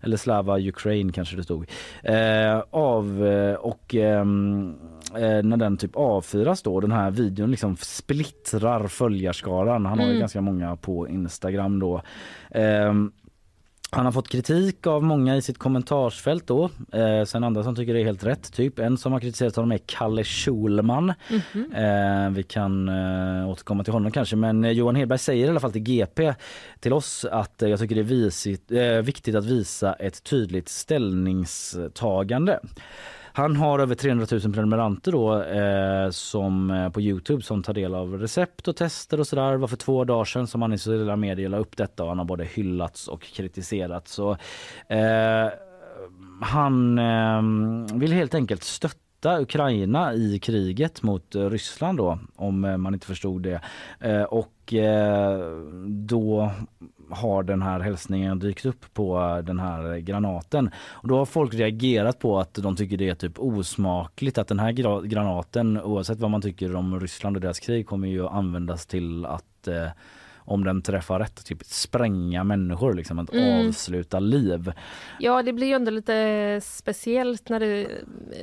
eller 0.01 0.17
Slava 0.17 0.59
Ukraine 0.59 1.11
kanske 1.11 1.35
det 1.35 1.43
stod. 1.43 1.65
Eh, 2.03 2.63
av 2.69 3.25
eh, 3.27 3.55
och 3.55 3.95
ehm, 3.95 4.75
eh, 5.15 5.43
när 5.43 5.57
den 5.57 5.77
typ 5.77 5.95
avfyras 5.95 6.61
då, 6.61 6.79
den 6.79 6.91
här 6.91 7.11
videon 7.11 7.51
liksom 7.51 7.77
splittrar 7.77 8.87
följarskaran. 8.87 9.85
Han 9.85 9.99
har 9.99 10.05
ju 10.05 10.11
Mm. 10.11 10.19
ganska 10.19 10.41
många 10.41 10.75
på 10.75 11.07
Instagram 11.07 11.79
då. 11.79 12.01
Ehm, 12.51 13.11
han 13.95 14.05
har 14.05 14.11
fått 14.11 14.29
kritik 14.29 14.87
av 14.87 15.03
många 15.03 15.35
i 15.35 15.41
sitt 15.41 15.57
kommentarsfält 15.57 16.47
då. 16.47 16.69
Eh, 16.91 17.23
sen 17.25 17.43
andra 17.43 17.63
som 17.63 17.75
tycker 17.75 17.93
det 17.93 18.01
är 18.01 18.05
helt 18.05 18.23
rätt. 18.23 18.53
Typ 18.53 18.79
en 18.79 18.97
som 18.97 19.11
har 19.11 19.19
kritiserat 19.19 19.55
honom 19.55 19.71
är 19.71 19.79
Kalle 19.85 20.23
Schulman. 20.23 21.13
Mhm. 21.29 21.73
Eh, 21.73 22.29
vi 22.29 22.43
kan 22.43 22.89
eh, 22.89 23.49
återkomma 23.49 23.83
till 23.83 23.93
honom 23.93 24.11
kanske 24.11 24.35
men 24.35 24.65
eh, 24.65 24.71
Johan 24.71 24.95
Hedberg 24.95 25.19
säger 25.19 25.45
i 25.45 25.49
alla 25.49 25.59
fall 25.59 25.71
till 25.71 25.81
GP 25.81 26.33
till 26.79 26.93
oss 26.93 27.25
att 27.25 27.61
eh, 27.61 27.69
jag 27.69 27.79
tycker 27.79 27.95
det 27.95 28.01
är 28.01 28.03
visigt, 28.03 28.71
eh, 28.71 28.81
viktigt 28.87 29.35
att 29.35 29.45
visa 29.45 29.93
ett 29.93 30.23
tydligt 30.23 30.69
ställningstagande. 30.69 32.59
Han 33.35 33.55
har 33.55 33.79
över 33.79 33.95
300 33.95 34.25
000 34.31 34.41
prenumeranter 34.41 35.11
då 35.11 35.43
eh, 35.43 36.09
som 36.09 36.71
eh, 36.71 36.89
på 36.89 37.01
Youtube 37.01 37.41
som 37.41 37.63
tar 37.63 37.73
del 37.73 37.95
av 37.95 38.19
recept 38.19 38.67
och 38.67 38.75
tester 38.75 39.19
och 39.19 39.27
sådär. 39.27 39.51
Det 39.51 39.57
var 39.57 39.67
för 39.67 39.77
två 39.77 40.03
dagar 40.03 40.25
sedan 40.25 40.47
som 40.47 40.61
han 40.61 40.73
i 40.73 40.77
sociala 40.77 41.15
medier 41.15 41.49
la 41.49 41.57
upp 41.57 41.77
detta 41.77 42.03
och 42.03 42.09
han 42.09 42.17
har 42.17 42.25
både 42.25 42.45
hyllats 42.45 43.07
och 43.07 43.21
kritiserats. 43.21 44.11
Så, 44.11 44.31
eh, 44.87 45.49
han 46.41 46.99
eh, 46.99 47.41
vill 47.99 48.13
helt 48.13 48.35
enkelt 48.35 48.63
stötta 48.63 49.41
Ukraina 49.41 50.13
i 50.13 50.39
kriget 50.39 51.03
mot 51.03 51.35
eh, 51.35 51.49
Ryssland 51.49 51.97
då 51.97 52.19
om 52.35 52.65
eh, 52.65 52.77
man 52.77 52.93
inte 52.93 53.07
förstod 53.07 53.43
det. 53.43 53.61
Eh, 53.99 54.23
och 54.23 54.51
då 55.87 56.51
har 57.09 57.43
den 57.43 57.61
här 57.61 57.79
hälsningen 57.79 58.39
dykt 58.39 58.65
upp 58.65 58.93
på 58.93 59.41
den 59.43 59.59
här 59.59 59.97
granaten. 59.97 60.69
Och 60.87 61.07
då 61.07 61.17
har 61.17 61.25
folk 61.25 61.53
reagerat 61.53 62.19
på 62.19 62.39
att 62.39 62.53
de 62.53 62.75
tycker 62.75 62.97
det 62.97 63.09
är 63.09 63.15
typ 63.15 63.39
osmakligt 63.39 64.37
att 64.37 64.47
den 64.47 64.59
här 64.59 64.71
gra- 64.71 65.05
granaten 65.05 65.81
oavsett 65.81 66.19
vad 66.19 66.31
man 66.31 66.41
tycker 66.41 66.75
om 66.75 66.99
Ryssland 66.99 67.35
och 67.35 67.41
deras 67.41 67.59
krig 67.59 67.87
kommer 67.87 68.07
ju 68.07 68.27
användas 68.27 68.85
till 68.85 69.25
att 69.25 69.67
eh, 69.67 69.87
om 70.47 70.63
den 70.63 70.81
träffar 70.81 71.19
rätt, 71.19 71.45
typ 71.45 71.63
spränga 71.65 72.43
människor, 72.43 72.93
liksom 72.93 73.19
att 73.19 73.33
Mm. 73.33 73.67
avsluta 73.67 74.19
liv. 74.19 74.71
Ja, 75.19 75.43
det 75.43 75.53
blir 75.53 75.67
ju 75.67 75.73
ändå 75.73 75.91
lite 75.91 76.59
speciellt 76.63 77.49
när 77.49 77.59
det, 77.59 77.87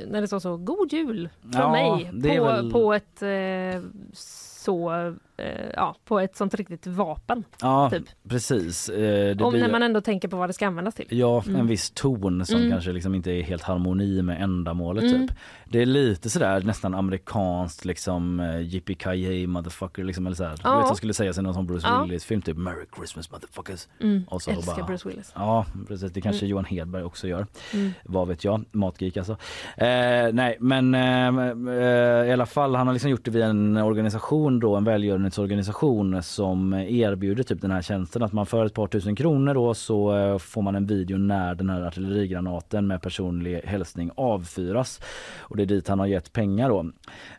när 0.07 0.21
det 0.21 0.27
står 0.27 0.39
så 0.39 0.57
God 0.57 0.93
jul 0.93 1.29
från 1.41 1.51
Ja, 1.53 1.71
mig 1.71 2.11
på, 2.37 2.43
väl- 2.43 2.71
på 2.71 2.93
ett 2.93 3.21
eh, 3.21 3.81
så 4.13 5.15
eh, 5.37 5.69
ja, 5.75 5.95
på 6.05 6.19
ett 6.19 6.35
sånt 6.35 6.53
riktigt 6.53 6.87
vapen. 6.87 7.43
Ja, 7.61 7.89
Typ. 7.89 8.03
precis. 8.29 8.89
Eh, 8.89 9.35
det 9.35 9.43
Om 9.43 9.51
blir- 9.51 9.61
när 9.61 9.71
man 9.71 9.83
ändå 9.83 10.01
tänker 10.01 10.27
på 10.27 10.37
vad 10.37 10.49
det 10.49 10.53
ska 10.53 10.67
användas 10.67 10.95
till. 10.95 11.05
Ja, 11.09 11.43
Mm. 11.47 11.59
en 11.59 11.67
viss 11.67 11.91
ton 11.91 12.45
som 12.45 12.55
Mm. 12.59 12.71
kanske 12.71 12.91
liksom 12.91 13.15
inte 13.15 13.31
är 13.31 13.41
helt 13.43 13.63
harmoni 13.63 14.21
med 14.21 14.41
ändamålet 14.43 15.03
Mm. 15.03 15.27
typ. 15.27 15.37
Det 15.65 15.81
är 15.81 15.85
lite 15.85 16.29
sådär 16.29 16.61
nästan 16.61 16.93
amerikanskt 16.93 17.85
liksom 17.85 18.39
uh, 18.39 18.61
yippee 18.61 19.47
motherfucker 19.47 20.03
liksom 20.03 20.25
eller 20.27 20.35
såhär. 20.35 20.55
Ja. 20.63 20.71
Du 20.71 20.77
vet 20.77 20.87
som 20.87 20.95
skulle 20.95 21.13
sägas 21.13 21.37
i 21.37 21.41
någon 21.41 21.53
sån 21.53 21.67
Bruce 21.67 21.87
Ja. 21.87 22.01
Willis 22.03 22.25
film 22.25 22.41
typ 22.41 22.57
Merry 22.57 22.85
Christmas 22.97 23.31
motherfuckers. 23.31 23.87
Mm. 24.01 24.23
Och 24.27 24.41
så 24.41 24.51
Älskar 24.51 24.83
Bruce 24.83 25.09
Willis. 25.09 25.31
Ja 25.35 25.65
precis, 25.87 26.11
det 26.11 26.21
kanske 26.21 26.45
Mm. 26.45 26.49
Johan 26.51 26.65
Hedberg 26.65 27.03
också 27.03 27.27
gör. 27.27 27.47
Mm. 27.73 27.91
Vad 28.03 28.27
vet 28.27 28.43
jag, 28.43 28.65
matgeek 28.71 29.17
alltså. 29.17 29.31
Eh, 29.77 30.33
nej 30.33 30.57
men 30.59 30.95
eh, 30.95 31.27
eh, 31.75 32.27
i 32.27 32.31
alla 32.31 32.45
fall 32.45 32.75
han 32.75 32.87
har 32.87 32.93
liksom 32.93 33.11
gjort 33.11 33.25
det 33.25 33.31
via 33.31 33.45
en 33.45 33.77
organisation 33.77 34.59
då, 34.59 34.75
en 34.75 34.83
välgörenhetsorganisation 35.23 36.23
som 36.23 36.73
erbjuder 36.73 37.43
typ 37.43 37.61
den 37.61 37.71
här 37.71 37.81
tjänsten 37.81 38.23
att 38.23 38.33
man 38.33 38.45
för 38.45 38.65
ett 38.65 38.73
par 38.73 38.87
tusen 38.87 39.15
kronor 39.15 39.53
då 39.53 39.73
så 39.73 40.17
eh, 40.17 40.37
får 40.37 40.61
man 40.61 40.75
en 40.75 40.85
video 40.85 41.17
när 41.17 41.55
den 41.55 41.69
här 41.69 41.81
artillerigranaten 41.81 42.87
med 42.87 43.01
personlig 43.01 43.61
hälsning 43.63 44.11
avfyras. 44.15 45.01
Och 45.39 45.57
det 45.57 45.63
är 45.63 45.67
dit 45.67 45.87
han 45.87 45.99
har 45.99 46.07
gett 46.07 46.33
pengar 46.33 46.69
då. 46.69 46.91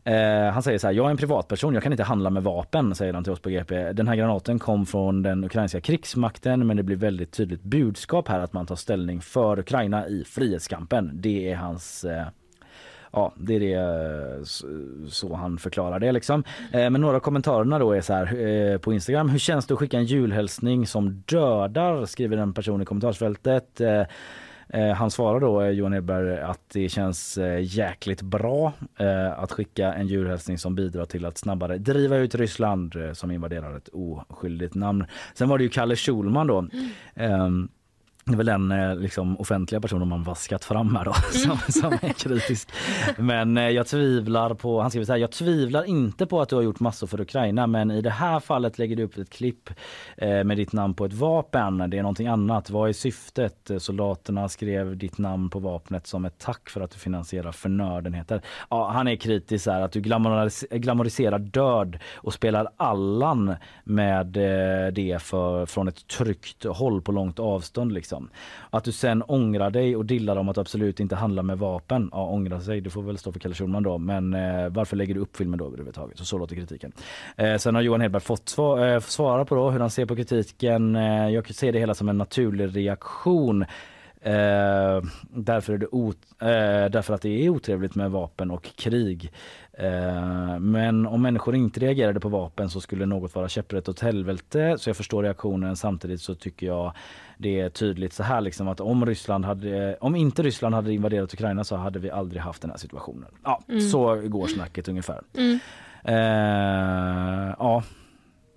Eh, 0.05 0.53
han 0.53 0.63
säger 0.63 0.79
så 0.79 0.87
här, 0.87 0.95
jag 0.95 1.07
är 1.07 1.11
en 1.11 1.17
privatperson, 1.17 1.75
jag 1.75 1.83
kan 1.83 1.93
inte 1.93 2.05
handla 2.05 2.31
med 2.31 2.43
vapen 2.43 2.95
säger 2.95 3.15
han 3.15 3.25
till 3.25 3.33
oss 3.33 3.41
på 3.41 3.51
GP. 3.51 3.93
Den 3.93 4.09
här 4.09 4.17
granaten 4.17 4.59
kom 4.59 4.87
från 4.87 5.23
den 5.23 5.45
ukrainska 5.45 5.81
krigsmakten 5.81 6.67
men 6.67 6.77
det 6.77 6.83
blir 6.83 6.97
väldigt 6.97 7.33
tydligt 7.33 7.63
budskap 7.63 8.29
här 8.29 8.41
att 8.41 8.53
man 8.53 8.67
tar 8.67 8.77
ställning 8.77 9.21
för 9.21 9.59
Ukraina 9.59 10.09
i 10.09 10.25
frihetskampen. 10.25 11.11
Det 11.15 11.53
är 11.53 11.57
hans 11.57 12.05
eh, 12.05 12.27
Ja, 13.15 13.33
det 13.37 13.55
är 13.55 13.61
det 13.61 14.47
så, 15.11 15.35
han 15.35 15.59
förklarar 15.59 15.99
det 15.99 16.13
liksom. 16.13 16.45
Eh, 16.73 16.91
men 16.91 17.01
några 17.01 17.21
kommentarerna 17.21 17.79
då 17.79 17.93
är 17.93 18.01
så 18.01 18.13
här 18.13 18.47
eh, 18.47 18.79
på 18.79 18.93
Instagram. 18.93 19.29
Hur 19.29 19.39
känns 19.39 19.67
det 19.67 19.75
att 19.75 19.81
skicka 19.81 19.99
en 19.99 20.05
julhälsning 20.05 20.87
som 20.87 21.23
dödar? 21.27 22.07
Skriver 22.07 22.37
en 22.37 22.55
person 22.55 22.83
i 22.83 22.85
kommentarsfältet. 22.85 23.81
Eh, 23.81 24.03
han 24.97 25.11
svarar 25.11 25.41
då, 25.41 25.67
Johan 25.67 25.93
Hedberg, 25.93 26.39
att 26.39 26.61
det 26.73 26.89
känns 26.89 27.39
jäkligt 27.61 28.23
bra 28.23 28.73
att 29.37 29.53
skicka 29.53 29.95
en 29.95 30.07
julhälsning 30.07 30.59
som 30.59 30.75
bidrar 30.75 31.05
till 31.05 31.25
att 31.25 31.39
snabbare 31.39 31.79
driva 31.79 32.17
ut 32.17 32.35
Ryssland 32.35 32.95
som 33.13 33.31
invaderar 33.31 33.77
ett 33.77 33.89
oskyldigt 33.93 34.75
namn. 34.75 35.07
Sen 35.35 35.49
var 35.49 35.59
det 35.59 35.65
ju 35.65 35.71
Kalle 35.71 35.97
Schulman 35.97 36.47
då. 36.47 36.67
Ehm, 37.15 37.69
det 38.27 38.33
är 38.33 38.37
väl 38.37 38.47
den 38.47 38.73
eh, 38.73 38.97
liksom, 38.97 39.41
offentliga 39.41 39.81
personen 39.81 40.09
man 40.09 40.23
vaskat 40.23 40.65
fram 40.65 40.97
här 40.97 41.05
då 41.05 41.13
som, 41.33 41.59
som 41.73 41.93
är 41.93 42.13
kritisk. 42.13 42.69
Men 43.19 43.57
eh, 43.57 43.69
jag 43.69 43.87
tvivlar 43.87 44.55
på, 44.55 44.81
han 44.81 44.91
skriver 44.91 45.07
så 45.07 45.13
här, 45.13 45.19
jag 45.19 45.33
tvivlar 45.33 45.85
inte 45.85 46.27
på 46.27 46.41
att 46.41 46.49
du 46.49 46.57
har 46.57 46.63
gjort 46.63 46.81
massor 46.81 47.07
för 47.07 47.21
Ukraina 47.21 47.67
men 47.67 47.91
i 47.91 48.01
det 48.01 48.11
här 48.11 48.41
fallet 48.41 48.79
lägger 48.79 48.97
du 48.97 49.03
upp 49.03 49.19
ett 49.19 49.31
klipp 49.31 49.71
eh, 50.17 50.45
med 50.45 50.57
ditt 50.57 50.73
namn 50.73 50.95
på 50.95 51.05
ett 51.05 51.13
vapen. 51.13 51.91
Det 51.91 51.99
är 51.99 52.03
någonting 52.03 52.27
annat. 52.27 52.71
Vad 52.71 52.89
är 52.89 52.93
syftet? 52.93 53.71
Soldaterna 53.79 54.49
skrev 54.49 54.97
ditt 54.97 55.19
namn 55.19 55.51
på 55.51 55.59
vapnet 55.59 56.07
som 56.07 56.25
ett 56.25 56.39
tack 56.39 56.71
för 56.71 56.81
att 56.81 56.91
du 56.91 56.99
finansierar 56.99 57.53
förnödenheter. 57.53 58.41
Ja, 58.71 58.91
han 58.91 59.09
är 59.09 59.17
kritisk 59.17 59.67
här 59.67 59.81
att 59.81 59.93
du 59.93 60.01
glamoris 60.01 60.65
glamoriserar 60.71 61.39
död 61.39 61.99
och 62.15 62.35
spelar 62.35 62.69
Allan 62.77 63.55
med 63.85 64.27
det 64.93 65.23
för, 65.23 65.67
från 65.67 65.89
ett 65.89 66.07
tryggt 66.07 66.65
håll 66.65 67.03
på 67.03 67.13
långt 67.13 67.39
avstånd 67.39 67.93
liksom. 67.93 68.14
Liksom. 68.15 68.29
Att 68.71 68.85
du 68.85 68.93
sen 68.93 69.23
ångrar 69.23 69.71
dig 69.71 69.97
och 69.97 70.05
dillar 70.05 70.37
om 70.37 70.49
att 70.49 70.55
du 70.55 70.61
absolut 70.61 71.01
inte 71.01 71.17
handlar 71.17 71.43
med 71.43 71.59
vapen. 71.59 72.09
Ja, 72.13 72.27
ångra 72.27 72.61
sig, 72.61 72.81
det 72.81 72.91
får 72.91 73.03
väl 73.03 73.19
stå 73.19 73.33
för 73.33 73.41
Kalle 73.41 73.55
Schulman 73.55 73.83
då. 73.83 73.99
Men 73.99 74.35
eh, 74.35 74.69
varför 74.69 74.97
lägger 74.97 75.15
du 75.15 75.21
upp 75.21 75.37
filmen 75.37 75.59
då 75.59 75.67
överhuvudtaget? 75.67 76.19
Så, 76.19 76.25
så 76.25 76.39
låter 76.39 76.57
kritiken. 76.57 76.93
Eh, 77.37 77.57
sen 77.57 77.75
har 77.75 77.83
Johan 77.83 78.01
Hedberg 78.01 78.23
fått 78.23 78.49
sva 78.49 78.89
eh, 78.89 79.01
svara 79.01 79.45
på 79.45 79.55
då 79.55 79.71
hur 79.71 79.81
han 79.81 79.91
ser 79.91 80.07
på 80.07 80.17
kritiken. 80.17 80.97
Eh, 80.97 81.29
jag 81.29 81.55
ser 81.55 81.73
det 81.73 81.79
hela 81.79 81.95
som 81.95 82.09
en 82.09 82.19
naturlig 82.19 82.77
reaktion. 82.77 83.65
Eh, 84.25 85.03
därför, 85.31 85.73
är 85.73 85.79
det 85.79 85.87
ot 85.87 86.19
eh, 86.41 86.91
därför 86.91 87.15
att 87.15 87.23
det 87.23 87.45
är 87.45 87.49
otrevligt 87.49 87.95
med 87.95 88.11
vapen 88.11 88.51
och 88.51 88.63
krig. 88.77 89.33
Eh, 89.73 90.59
men 90.59 91.07
om 91.07 91.23
människor 91.23 91.55
inte 91.55 91.81
reagerade 91.81 92.21
på 92.21 92.29
vapen 92.29 92.71
så 92.71 92.81
skulle 92.81 93.07
något 93.07 93.35
vara 93.35 93.49
käpprätt 93.49 93.89
åt 93.89 94.01
helvete. 94.01 94.77
Så 94.79 94.89
jag 94.89 94.97
förstår 94.97 95.23
reaktionen. 95.23 95.77
Samtidigt 95.77 96.21
så 96.21 96.35
tycker 96.35 96.67
jag 96.67 96.93
det 97.39 97.61
är 97.61 97.69
tydligt 97.69 98.13
så 98.13 98.23
här 98.23 98.41
liksom 98.41 98.69
att 98.69 98.81
om 98.81 99.07
Ryssland 99.07 99.45
hade, 99.45 99.97
om 100.01 100.17
inte 100.17 100.43
Ryssland 100.43 100.75
hade 100.75 100.93
invaderat 100.93 101.35
Ukraina 101.35 101.65
så 101.65 101.77
hade 101.77 101.99
vi 101.99 102.11
aldrig 102.11 102.43
haft 102.43 102.63
den 102.63 102.71
här 102.71 102.79
situationen. 102.79 103.29
Ja, 103.45 103.61
Mm. 103.69 103.81
så 103.81 104.15
går 104.17 104.47
snacket 104.47 104.89
ungefär. 104.89 105.21
Mm. 105.37 105.59
Eh, 106.05 107.55
ja, 107.59 107.83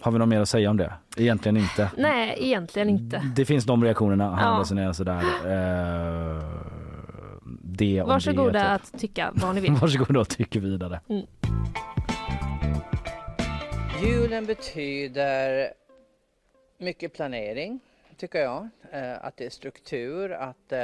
har 0.02 0.12
vi 0.12 0.20
något 0.20 0.28
mer 0.30 0.40
att 0.41 0.49
säga 0.49 0.70
om 0.70 0.78
det? 0.78 0.94
Egentligen 1.18 1.58
inte. 1.58 1.91
Nej, 1.98 2.36
egentligen 2.40 2.90
inte. 2.90 3.22
Det 3.36 3.45
finns 3.45 3.66
de 3.66 3.84
reaktionerna, 3.84 4.30
han 4.36 4.54
Ja. 4.56 4.62
resonerar 4.62 4.94
sådär. 4.94 5.20
Eh, 5.45 6.44
det 7.64 8.02
om 8.02 8.10
Varsågoda 8.10 8.52
det. 8.52 8.70
att 8.70 8.99
tycka 8.99 9.32
vad 9.36 9.56
ni 9.56 9.62
vill. 9.62 9.72
Varsågoda 9.82 10.20
och 10.20 10.30
tyck 10.30 10.56
vidare. 10.56 10.99
Mm. 11.10 11.26
Julen 14.04 14.45
betyder 14.45 15.68
mycket 16.80 17.14
planering, 17.14 17.80
tycker 18.18 18.39
jag. 18.39 18.69
Eh, 18.91 19.26
att 19.26 19.38
det 19.38 19.45
är 19.45 19.49
struktur, 19.49 20.31
att 20.31 20.72
eh, 20.72 20.80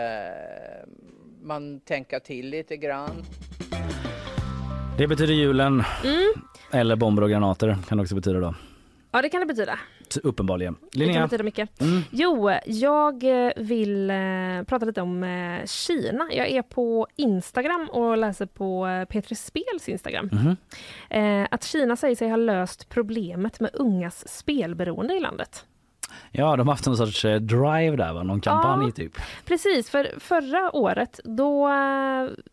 man 1.42 1.80
tänker 1.80 2.20
till 2.20 2.50
lite 2.50 2.78
grann. 2.78 3.24
Det 4.98 5.08
betyder 5.08 5.34
julen. 5.34 5.84
Mm. 6.04 6.34
Eller 6.72 6.96
bomber 6.96 7.22
och 7.24 7.30
granater 7.30 7.78
kan 7.88 7.98
det 7.98 8.02
också 8.02 8.16
betyda 8.16 8.40
då. 8.40 8.56
Ja, 9.12 9.22
det 9.22 9.30
kan 9.30 9.40
det 9.40 9.46
betyda. 9.46 9.80
Uppenbarligen. 10.24 10.74
Det 10.82 11.00
kan 11.00 11.08
Linnea? 11.08 11.24
betyda 11.24 11.44
mycket. 11.44 11.82
Mm. 11.82 12.02
Jo, 12.12 12.52
jag 12.66 13.24
eh, 13.24 13.52
vill 13.58 14.10
eh, 14.10 14.16
prata 14.68 14.86
lite 14.86 15.02
om 15.02 15.24
eh, 15.24 15.66
Kina. 15.66 16.30
Jag 16.32 16.48
är 16.48 16.62
på 16.62 17.08
Instagram 17.16 17.90
och 17.92 18.18
läser 18.18 18.46
på 18.46 18.88
eh, 18.88 19.06
Petri 19.06 19.36
Spels 19.36 19.90
Instagram. 19.90 20.30
Mhm. 20.32 20.58
Eh, 21.10 21.48
att 21.52 21.64
Kina 21.64 21.96
säger 21.96 22.16
sig 22.16 22.30
ha 22.30 22.38
löst 22.38 22.90
problemet 22.90 23.60
med 23.60 23.70
ungas 23.74 24.28
spelberoende 24.38 25.14
i 25.14 25.20
landet. 25.20 25.66
Ja, 26.32 26.56
de 26.56 26.68
har 26.68 26.74
haft 26.74 26.86
någon 26.86 26.98
sorts 26.98 27.26
eh, 27.26 27.40
drive 27.40 27.96
där, 27.96 28.14
va? 28.14 28.24
någon 28.24 28.42
kampanj 28.42 28.86
Ja. 28.86 28.92
typ. 28.92 29.14
Precis, 29.46 29.90
för 29.90 30.20
förra 30.20 30.76
året 30.76 31.20
då, 31.24 31.68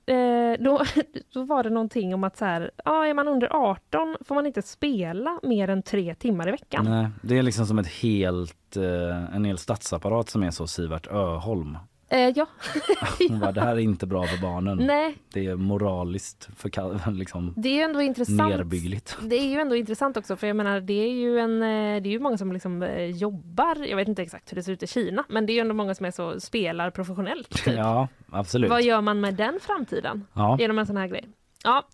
eh, 0.07 0.53
då, 0.59 0.83
då 1.35 1.43
var 1.45 1.63
det 1.63 1.71
någonting 1.71 2.15
om 2.15 2.25
att 2.25 2.37
så 2.37 2.45
här, 2.45 2.71
ja, 2.85 3.07
är 3.07 3.15
man 3.15 3.29
under 3.29 3.49
18 3.53 4.17
får 4.25 4.35
man 4.35 4.47
inte 4.47 4.63
spela 4.63 5.41
mer 5.43 5.71
än 5.71 5.83
tre 5.83 6.15
timmar 6.15 6.49
i 6.49 6.51
veckan. 6.51 6.85
Nej, 6.85 7.09
det 7.23 7.39
är 7.39 7.43
liksom 7.43 7.67
som 7.67 7.79
ett 7.79 7.89
helt, 7.89 8.77
eh, 8.77 9.35
en 9.35 9.45
hel 9.45 9.59
statsapparat 9.59 10.29
som 10.31 10.43
är 10.43 10.51
så 10.51 10.67
Sivert 10.67 11.07
Öholm. 11.07 11.79
Eh, 12.13 12.29
ja. 12.37 12.47
Hon 13.29 13.41
bara, 13.41 13.53
det 13.53 13.61
här 13.61 13.73
är 13.77 13.79
inte 13.81 14.07
bra 14.07 14.27
för 14.27 14.43
barnen. 14.43 14.79
Nej. 14.79 15.17
Det 15.33 15.47
är 15.47 15.57
moraliskt 15.57 16.49
förka- 16.57 17.11
liksom 17.13 17.55
Det 17.57 17.81
är 17.81 17.85
ändå 17.85 18.03
intressant. 18.03 18.39
nerbyggligt. 18.57 19.19
Det 19.23 19.37
är 19.37 19.49
ju 19.49 19.61
ändå 19.61 19.77
intressant 19.77 20.17
också 20.17 20.37
för 20.37 20.47
jag 20.47 20.57
menar 20.57 20.81
det 20.81 20.93
är 20.93 21.13
ju 21.13 21.39
en 21.39 21.63
eh, 21.63 22.03
det 22.03 22.09
är 22.09 22.13
ju 22.13 22.21
många 22.21 22.39
som 22.39 22.53
liksom 22.53 22.83
eh, 22.83 23.05
jobbar, 23.05 23.87
jag 23.89 23.97
vet 23.97 24.09
inte 24.09 24.23
exakt 24.23 24.53
hur 24.53 24.57
det 24.57 24.63
ser 24.63 24.73
ut 24.73 24.83
i 24.83 24.87
Kina, 24.87 25.25
men 25.29 25.47
det 25.47 25.53
är 25.53 25.55
ju 25.55 25.61
ändå 25.61 25.75
många 25.75 25.95
som 25.95 26.07
är 26.07 26.11
så 26.11 26.41
spelar 26.41 26.91
professionellt. 26.91 27.65
Typ. 27.65 27.75
Ja, 27.77 28.09
absolut. 28.31 28.71
Vad 28.71 28.83
gör 28.83 29.01
man 29.01 29.21
med 29.21 29.35
den 29.35 29.59
framtiden? 29.61 30.27
Ja. 30.33 30.57
Genom 30.61 30.79
en 30.79 30.87
sån 30.87 30.97
här 30.97 31.07
grej. 31.07 31.29
Ja, 31.65 31.87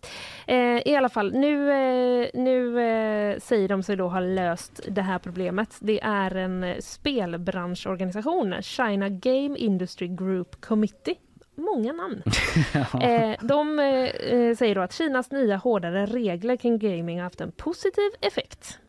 eh, 0.47 0.87
i 0.87 0.95
alla 0.95 1.09
fall 1.09 1.33
nu, 1.33 1.71
eh, 1.71 2.29
nu 2.33 2.79
eh, 2.79 3.39
säger 3.39 3.67
de 3.67 3.83
sig 3.83 3.95
då 3.95 4.07
ha 4.07 4.19
löst 4.19 4.79
det 4.87 5.01
här 5.01 5.19
problemet. 5.19 5.77
Det 5.79 5.99
är 6.03 6.35
en 6.35 6.75
spelbranschorganisation, 6.81 8.61
China 8.61 9.09
Game 9.09 9.57
Industry 9.57 10.07
Group 10.07 10.61
Committee. 10.65 11.15
Många 11.55 11.93
namn. 11.93 12.21
eh, 13.01 13.35
de 13.41 13.79
eh, 13.79 13.85
eh, 13.85 14.55
säger 14.55 14.75
då 14.75 14.81
att 14.81 14.93
Kinas 14.93 15.31
nya 15.31 15.57
hårdare 15.57 16.05
regler 16.05 16.55
kring 16.55 16.79
gaming 16.79 17.17
har 17.17 17.23
haft 17.23 17.41
en 17.41 17.51
positiv 17.51 18.09
effekt. 18.21 18.79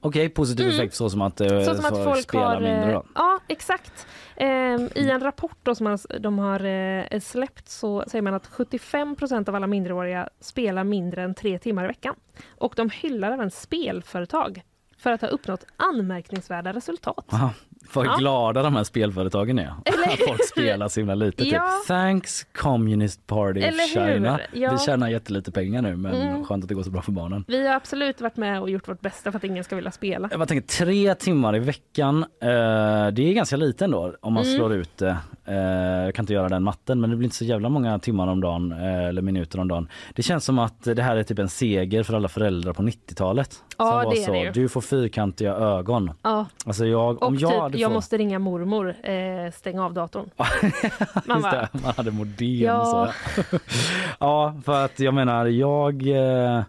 Okej, 0.00 0.28
positiv 0.28 0.66
Mm. 0.66 0.76
effekt 0.78 0.94
så 0.94 1.10
som 1.10 1.22
att, 1.22 1.38
Så 1.38 1.74
som 1.74 1.84
att 1.84 2.04
folk 2.04 2.22
spela 2.22 2.44
har... 2.44 2.60
mindre 2.60 2.92
då. 2.92 3.04
Ja, 3.14 3.40
exakt. 3.48 4.06
Ehm, 4.40 4.88
I 4.94 5.10
en 5.10 5.20
rapport 5.20 5.58
då 5.62 5.74
som 5.74 5.84
man, 5.84 5.98
de 6.20 6.38
har 6.38 6.64
eh, 6.64 7.20
släppt 7.20 7.68
så 7.68 8.04
säger 8.06 8.22
man 8.22 8.34
att 8.34 8.46
75% 8.46 9.48
av 9.48 9.54
alla 9.54 9.66
minderåriga 9.66 10.28
spelar 10.40 10.84
mindre 10.84 11.22
än 11.22 11.34
tre 11.34 11.58
timmar 11.58 11.84
i 11.84 11.86
veckan. 11.86 12.14
Och 12.48 12.74
de 12.76 12.90
hyllar 12.90 13.32
även 13.32 13.50
spelföretag 13.50 14.62
för 14.98 15.12
att 15.12 15.20
ha 15.20 15.28
uppnått 15.28 15.64
anmärkningsvärda 15.76 16.72
resultat. 16.72 17.26
Aha, 17.32 17.52
vad 17.92 18.06
Ja. 18.06 18.16
glada 18.18 18.62
de 18.62 18.76
här 18.76 18.84
spelföretagen 18.84 19.58
är. 19.58 19.72
Eller 19.84 20.12
Att 20.12 20.18
folk 20.28 20.44
spelar 20.48 20.88
så 20.88 21.00
himla 21.00 21.14
lite. 21.14 21.44
Typ. 21.44 21.52
Ja. 21.52 21.70
Thanks 21.86 22.44
Communist 22.44 23.26
Party 23.26 23.60
Eller? 23.60 24.12
China. 24.14 24.40
Ja. 24.52 24.72
Vi 24.72 24.78
tjänar 24.78 25.08
jättelite 25.08 25.52
pengar 25.52 25.82
nu 25.82 25.96
men 25.96 26.14
Mm. 26.14 26.44
skönt 26.44 26.64
att 26.64 26.68
det 26.68 26.74
går 26.74 26.82
så 26.82 26.90
bra 26.90 27.02
för 27.02 27.12
barnen. 27.12 27.44
Vi 27.48 27.66
har 27.66 27.74
absolut 27.74 28.20
varit 28.20 28.36
med 28.36 28.60
och 28.60 28.70
gjort 28.70 28.88
vårt 28.88 29.00
bästa 29.00 29.32
för 29.32 29.36
att 29.38 29.44
ingen 29.44 29.64
ska 29.64 29.76
vilja 29.76 29.90
spela. 29.90 30.28
Jag 30.32 30.48
tänker 30.48 30.68
tre 30.68 31.14
timmar 31.14 31.56
i 31.56 31.58
veckan. 31.58 32.22
Eh, 32.22 32.48
det 33.12 33.22
är 33.22 33.32
ganska 33.32 33.56
lite 33.56 33.84
ändå 33.84 34.14
om 34.20 34.32
man 34.32 34.42
Mm. 34.44 34.56
slår 34.56 34.74
ut 34.74 34.96
det. 34.96 35.16
Eh, 35.48 36.04
jag 36.04 36.14
kan 36.14 36.22
inte 36.22 36.32
göra 36.32 36.48
den 36.48 36.62
matten 36.62 37.00
men 37.00 37.10
det 37.10 37.16
blir 37.16 37.26
inte 37.26 37.36
så 37.36 37.44
jävla 37.44 37.68
många 37.68 37.98
timmar 37.98 38.26
om 38.26 38.40
dagen 38.40 38.72
eh, 38.72 39.04
eller 39.04 39.22
minuter 39.22 39.60
om 39.60 39.68
dagen. 39.68 39.88
Det 40.14 40.22
känns 40.22 40.44
som 40.44 40.58
att 40.58 40.84
det 40.84 41.02
här 41.02 41.16
är 41.16 41.22
typ 41.22 41.38
en 41.38 41.48
seger 41.48 42.02
för 42.02 42.14
alla 42.14 42.28
föräldrar 42.28 42.72
på 42.72 42.82
90-talet. 42.82 43.62
Ja, 43.78 44.02
som 44.02 44.10
det 44.14 44.20
är 44.20 44.24
så, 44.26 44.32
det 44.32 44.38
ju. 44.38 44.50
Du 44.50 44.68
får 44.68 44.80
fyrkantiga 44.80 45.54
ögon. 45.54 46.10
Ja. 46.22 46.46
Alltså 46.66 46.86
jag, 46.86 47.22
om 47.22 47.34
Och 47.34 47.40
jag 47.40 47.50
typ, 47.50 47.60
hade 47.60 47.78
jag 47.78 47.92
måste 47.92 48.18
ringa 48.18 48.38
mormor, 48.38 48.88
eh, 49.02 49.52
stäng 49.52 49.78
av 49.78 49.94
datorn. 49.94 50.30
Man 51.26 51.42
bara, 51.42 51.68
man 51.72 51.92
hade 51.96 52.10
modem. 52.10 52.46
Ja. 52.60 53.12
Så. 53.36 53.58
ja, 54.20 54.54
för 54.64 54.84
att 54.84 55.00
jag 55.00 55.14
menar, 55.14 55.46
jag 55.46 56.06
eh, 56.08 56.62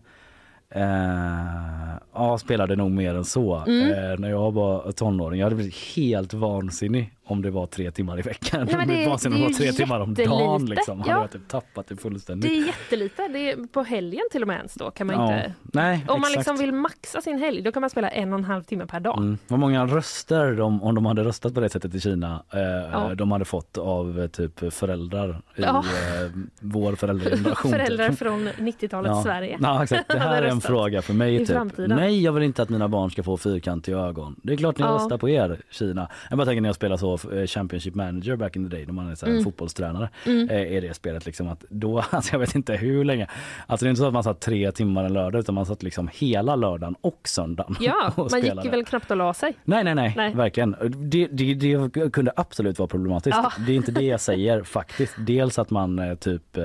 eh, 0.70 1.96
ja, 2.14 2.38
spelade 2.38 2.76
nog 2.76 2.92
mer 2.92 3.16
än 3.16 3.26
så 3.26 3.64
Mm. 3.68 3.92
eh, 4.12 4.20
när 4.20 4.30
jag 4.30 4.52
var 4.54 4.92
tonåring. 4.92 5.40
Jag 5.40 5.46
hade 5.46 5.56
blivit 5.56 5.76
helt 5.96 6.34
vansinnig 6.34 7.14
om 7.32 7.42
det 7.42 7.52
var 7.52 7.68
tre 7.68 7.92
timmar 7.92 8.20
i 8.20 8.22
veckan. 8.22 8.66
Nej, 8.66 8.76
men 8.78 8.88
det- 8.88 8.94
det 8.94 9.04
det 9.04 9.10
var 9.10 9.54
tre 9.54 9.72
timmar 9.72 10.00
om 10.00 10.14
dagen. 10.14 10.66
Liksom. 10.66 11.00
Hade 11.00 11.12
Ja. 11.12 11.22
jag 11.22 11.32
typ 11.32 11.48
tappat 11.48 11.88
det 11.88 11.96
fullständigt. 11.96 12.50
det 12.52 12.58
är 12.58 12.66
jättelite. 12.66 13.28
Det 13.28 13.52
är 13.52 13.68
på 13.68 13.84
helgen 13.84 14.22
till 14.32 14.42
och 14.42 14.48
med 14.48 14.58
ens 14.58 14.74
då 14.74 14.92
kan 14.92 15.08
man 15.08 15.16
Ja. 15.16 15.36
inte... 15.38 15.54
Nej, 15.64 16.06
Om 16.08 16.22
man 16.22 16.30
exakt. 16.32 16.36
liksom 16.38 16.58
vill 16.58 16.74
maxa 16.74 17.22
sin 17.22 17.40
helg 17.40 17.62
då 17.62 17.72
kan 17.72 17.82
man 17.82 17.90
spela 17.90 18.10
en 18.10 18.34
och 18.34 18.40
en 18.40 18.46
halv 18.46 18.64
timme 18.64 18.86
per 18.86 19.00
dag. 19.00 19.18
Mm. 19.18 19.38
Vad 19.48 19.60
många 19.60 19.86
röster 19.86 20.52
de, 20.56 20.84
om 20.84 20.96
de 20.96 21.06
hade 21.06 21.24
röstat 21.24 21.54
på 21.54 21.60
det 21.60 21.70
sättet 21.70 21.96
i 21.96 22.00
Kina 22.00 22.44
eh, 22.54 22.60
Ja. 22.92 23.16
de 23.16 23.32
hade 23.32 23.46
fått 23.46 23.78
av 23.78 24.20
eh, 24.22 24.28
typ 24.28 24.74
föräldrar 24.74 25.30
i 25.56 25.62
Ja. 25.62 25.78
eh, 25.78 26.32
vår 26.60 26.96
föräldrageneration. 26.96 27.72
Föräldrar 27.80 28.10
typ. 28.10 28.20
från 28.20 28.48
90-talets 28.50 29.24
Sverige. 29.24 29.58
Ja, 29.62 29.84
exakt. 29.84 30.08
Det 30.12 30.20
här 30.20 30.42
är 30.42 30.48
en 30.48 30.62
fråga 30.62 31.02
för 31.02 31.14
mig. 31.14 31.46
Typ. 31.46 31.58
Nej, 31.78 32.24
jag 32.24 32.32
vill 32.32 32.44
inte 32.44 32.62
att 32.62 32.70
mina 32.70 32.88
barn 32.88 33.12
ska 33.12 33.24
få 33.24 33.38
fyrkantiga 33.38 33.98
ögon. 33.98 34.36
Det 34.44 34.54
är 34.54 34.58
klart 34.58 34.78
ni 34.78 34.86
Ja. 34.86 34.92
röstar 34.92 35.18
på 35.18 35.30
er, 35.30 35.62
Kina. 35.70 36.10
Jag 36.30 36.38
bara 36.38 36.46
tänker 36.46 36.62
när 36.62 36.70
jag 36.70 36.76
spelar 36.76 36.98
så 36.98 37.18
eh, 37.26 37.46
Championship 37.46 37.96
Manager 37.96 38.36
back 38.36 38.56
in 38.56 38.70
the 38.70 38.76
day, 38.76 38.86
när 38.86 38.94
man 38.94 39.10
är 39.12 39.16
så 39.16 39.26
Mm. 39.26 39.44
fotbollstränare. 39.44 40.10
Mm. 40.26 40.50
Eh, 40.50 40.74
är 40.78 40.82
det 40.82 40.94
spelet 40.94 41.26
liksom 41.26 41.48
att 41.48 41.64
då, 41.70 42.00
alltså 42.10 42.34
jag 42.34 42.40
vet 42.40 42.56
inte 42.56 42.74
hur 42.76 43.04
länge. 43.06 43.28
Alltså 43.68 43.86
det 43.86 43.88
är 43.88 43.90
inte 43.90 44.00
så 44.02 44.08
att 44.08 44.14
man 44.14 44.24
satt 44.24 44.40
tre 44.40 44.72
timmar 44.72 45.04
en 45.04 45.14
lördag 45.14 45.40
utan 45.40 45.56
man 45.56 45.66
satt 45.66 45.84
liksom 45.84 46.10
hela 46.14 46.56
lördagen 46.56 46.96
och 47.02 47.20
söndagen 47.24 47.76
Ja, 47.80 48.14
och 48.16 48.32
man 48.32 48.42
gick 48.42 48.74
väl 48.74 48.86
knappt 48.86 49.12
och 49.12 49.18
la 49.18 49.34
sig. 49.34 49.54
Nej, 49.64 49.84
nej, 49.84 49.96
nej, 49.96 50.14
Nej. 50.18 50.34
verkligen. 50.36 50.76
Det, 50.96 51.28
det, 51.32 51.54
det 51.54 52.10
kunde 52.12 52.32
absolut 52.36 52.80
vara 52.80 52.88
problematiskt. 52.88 53.38
Ja. 53.44 53.52
Det 53.68 53.72
är 53.72 53.76
inte 53.76 53.92
det 53.92 54.06
jag 54.06 54.22
säger 54.22 54.64
faktiskt. 54.64 55.14
Dels 55.18 55.60
att 55.60 55.70
man 55.70 56.00
eh, 56.00 56.16
typ 56.16 56.58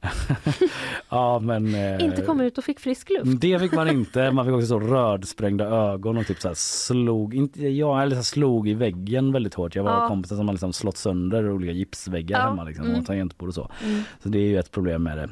ja, 1.08 1.38
men, 1.38 1.74
eh, 1.74 2.04
Inte 2.04 2.22
kom 2.22 2.40
ut 2.40 2.58
och 2.58 2.64
fick 2.64 2.80
frisk 2.80 3.10
luft. 3.10 3.40
Det 3.40 3.58
fick 3.58 3.72
man 3.72 3.88
inte. 3.88 4.30
Man 4.30 4.44
fick 4.44 4.54
också 4.54 4.66
så 4.66 4.80
rödsprängda 4.80 5.64
ögon 5.64 6.16
och 6.16 6.26
typ 6.26 6.40
så 6.40 6.48
här 6.48 6.54
slog, 6.54 7.34
inte, 7.34 7.68
ja, 7.68 8.02
eller 8.02 8.10
så 8.10 8.16
här 8.16 8.22
slog 8.22 8.68
i 8.68 8.74
väggen 8.74 9.32
väldigt 9.32 9.54
hårt. 9.54 9.74
Jag 9.74 9.82
var 9.84 9.92
Ja. 9.92 10.08
kompisar 10.08 10.36
som 10.36 10.48
har 10.48 10.52
liksom 10.54 10.72
slått 10.72 10.96
sönder 10.96 11.50
olika 11.50 11.72
gipsväggar 11.72 12.38
Ja, 12.38 12.44
hemma 12.48 12.64
liksom, 12.64 12.84
mm. 12.86 12.98
och 13.00 13.06
tangentbord 13.06 13.48
och 13.48 13.54
så. 13.54 13.70
Mm. 13.84 14.02
Så 14.22 14.28
det 14.28 14.38
är 14.38 14.46
ju 14.48 14.58
ett 14.58 14.70
problem 14.70 15.02
med 15.02 15.18
det. 15.18 15.30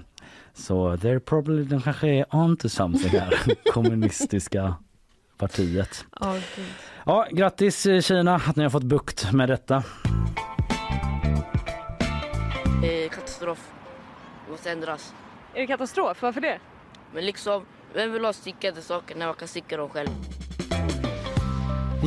Så 0.54 0.96
they're 0.96 1.18
probably, 1.18 1.64
de 1.64 1.80
kanske 1.82 2.08
är 2.08 2.24
onto 2.30 2.68
something 2.68 3.20
här, 3.20 3.34
kommunistiska 3.72 4.74
partiet. 5.38 6.04
Ja, 6.20 6.32
gud. 6.56 6.66
Ja, 7.06 7.26
grattis 7.30 7.86
eh, 7.86 8.00
Kina 8.00 8.34
att 8.34 8.56
ni 8.56 8.62
har 8.62 8.70
fått 8.70 8.82
bukt 8.82 9.32
med 9.32 9.48
detta. 9.48 9.76
Eh, 12.82 13.10
katastrof. 13.10 13.72
Det 14.46 14.52
måste 14.52 14.70
ändras. 14.70 15.14
Är 15.54 15.60
det 15.60 15.66
katastrof? 15.66 16.22
Varför 16.22 16.40
det? 16.40 16.58
Men 17.14 17.24
liksom, 17.26 17.62
vem 17.94 18.12
vill 18.12 18.24
ha 18.24 18.32
stickade 18.32 18.82
saker 18.82 19.16
när 19.16 19.26
man 19.26 19.34
kan 19.34 19.48
sticka 19.48 19.76
dem 19.76 19.88
själv? 19.88 20.08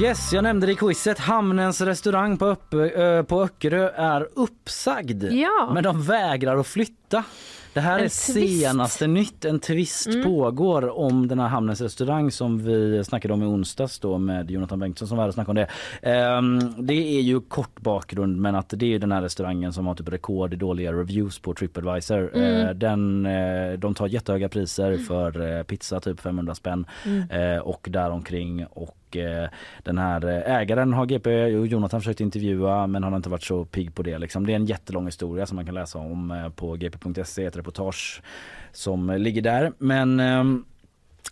Yes, 0.02 0.34
jag 0.34 0.44
nämnde 0.44 0.66
det 0.66 0.72
i 0.72 0.76
quizet. 0.76 1.20
Hamnens 1.20 1.82
restaurang 1.82 2.38
på, 2.38 2.46
Öppe, 2.46 2.78
ö, 2.78 3.24
på 3.24 3.42
Öckerö 3.44 3.90
är 3.90 4.30
uppsagd. 4.36 5.24
Ja. 5.24 5.72
Men 5.74 5.84
de 5.84 6.04
vägrar 6.04 6.58
att 6.58 6.68
flytta. 6.68 7.24
Det 7.74 7.80
här 7.80 8.00
En 8.00 8.06
är 8.06 8.34
twist. 8.34 8.62
senaste 8.62 9.08
nytt. 9.08 9.46
En 9.46 9.60
twist 9.60 10.08
Mm. 10.08 10.24
pågår 10.24 10.98
om 11.00 11.28
den 11.28 11.40
här 11.40 11.48
Hamnens 11.48 11.82
restaurang 11.82 12.32
som 12.32 12.58
vi 12.64 13.04
snackade 13.04 13.34
om 13.34 13.44
i 13.44 13.46
onsdags 13.46 14.00
då 14.00 14.18
med 14.18 14.52
Jonathan 14.52 14.80
Bengtsson 14.80 15.08
som 15.08 15.18
var 15.18 15.24
här 15.24 15.28
och 15.28 15.34
snackade 15.34 15.62
om 15.62 15.68
det. 16.02 16.10
Ehm, 16.12 16.86
det 16.86 16.94
är 16.94 17.22
ju 17.22 17.42
kort 17.42 17.80
bakgrund 17.82 18.38
men 18.38 18.56
att 18.56 18.70
det 18.70 18.86
är 18.86 18.90
ju 18.90 18.98
den 19.00 19.12
här 19.12 19.22
restaurangen 19.22 19.74
som 19.74 19.88
har 19.88 19.96
typ 19.96 20.10
rekord 20.10 20.54
i 20.54 20.58
dåliga 20.58 20.94
reviews 20.94 21.40
på 21.40 21.54
Tripadvisor. 21.54 22.32
Mm. 22.36 22.68
Eh, 22.68 22.74
den, 22.74 23.26
eh, 23.26 23.72
de 23.80 23.94
tar 23.94 24.08
jättehöga 24.08 24.50
priser 24.50 24.98
för 24.98 25.58
eh, 25.58 25.64
pizza, 25.64 26.00
typ 26.00 26.20
500 26.20 26.56
spänn 26.56 26.86
Mm. 27.06 27.62
och 27.62 27.88
däromkring. 27.92 28.66
Och 28.66 28.96
eh, 29.16 29.50
den 29.84 29.98
här 29.98 30.26
eh, 30.26 30.56
ägaren 30.56 30.94
har 30.94 31.06
GP 31.06 31.56
och 31.56 31.68
Jonathan 31.68 32.02
försökt 32.02 32.22
intervjua 32.22 32.88
men 32.88 33.04
han 33.04 33.14
har 33.14 33.18
inte 33.18 33.30
varit 33.30 33.44
så 33.44 33.66
pigg 33.66 33.96
på 33.96 34.04
det. 34.04 34.18
Liksom. 34.18 34.46
Det 34.46 34.54
är 34.54 34.56
en 34.56 34.66
jättelång 34.66 35.06
historia 35.06 35.46
som 35.46 35.56
man 35.56 35.66
kan 35.66 35.76
läsa 35.76 36.00
om 36.00 36.32
eh, 36.32 36.50
på 36.50 36.76
gp.se, 36.76 37.46
ett 37.46 37.58
reportage 37.58 38.22
som 38.72 39.10
ligger 39.10 39.42
där. 39.42 39.72
Men 39.78 40.20
ehm, 40.20 40.66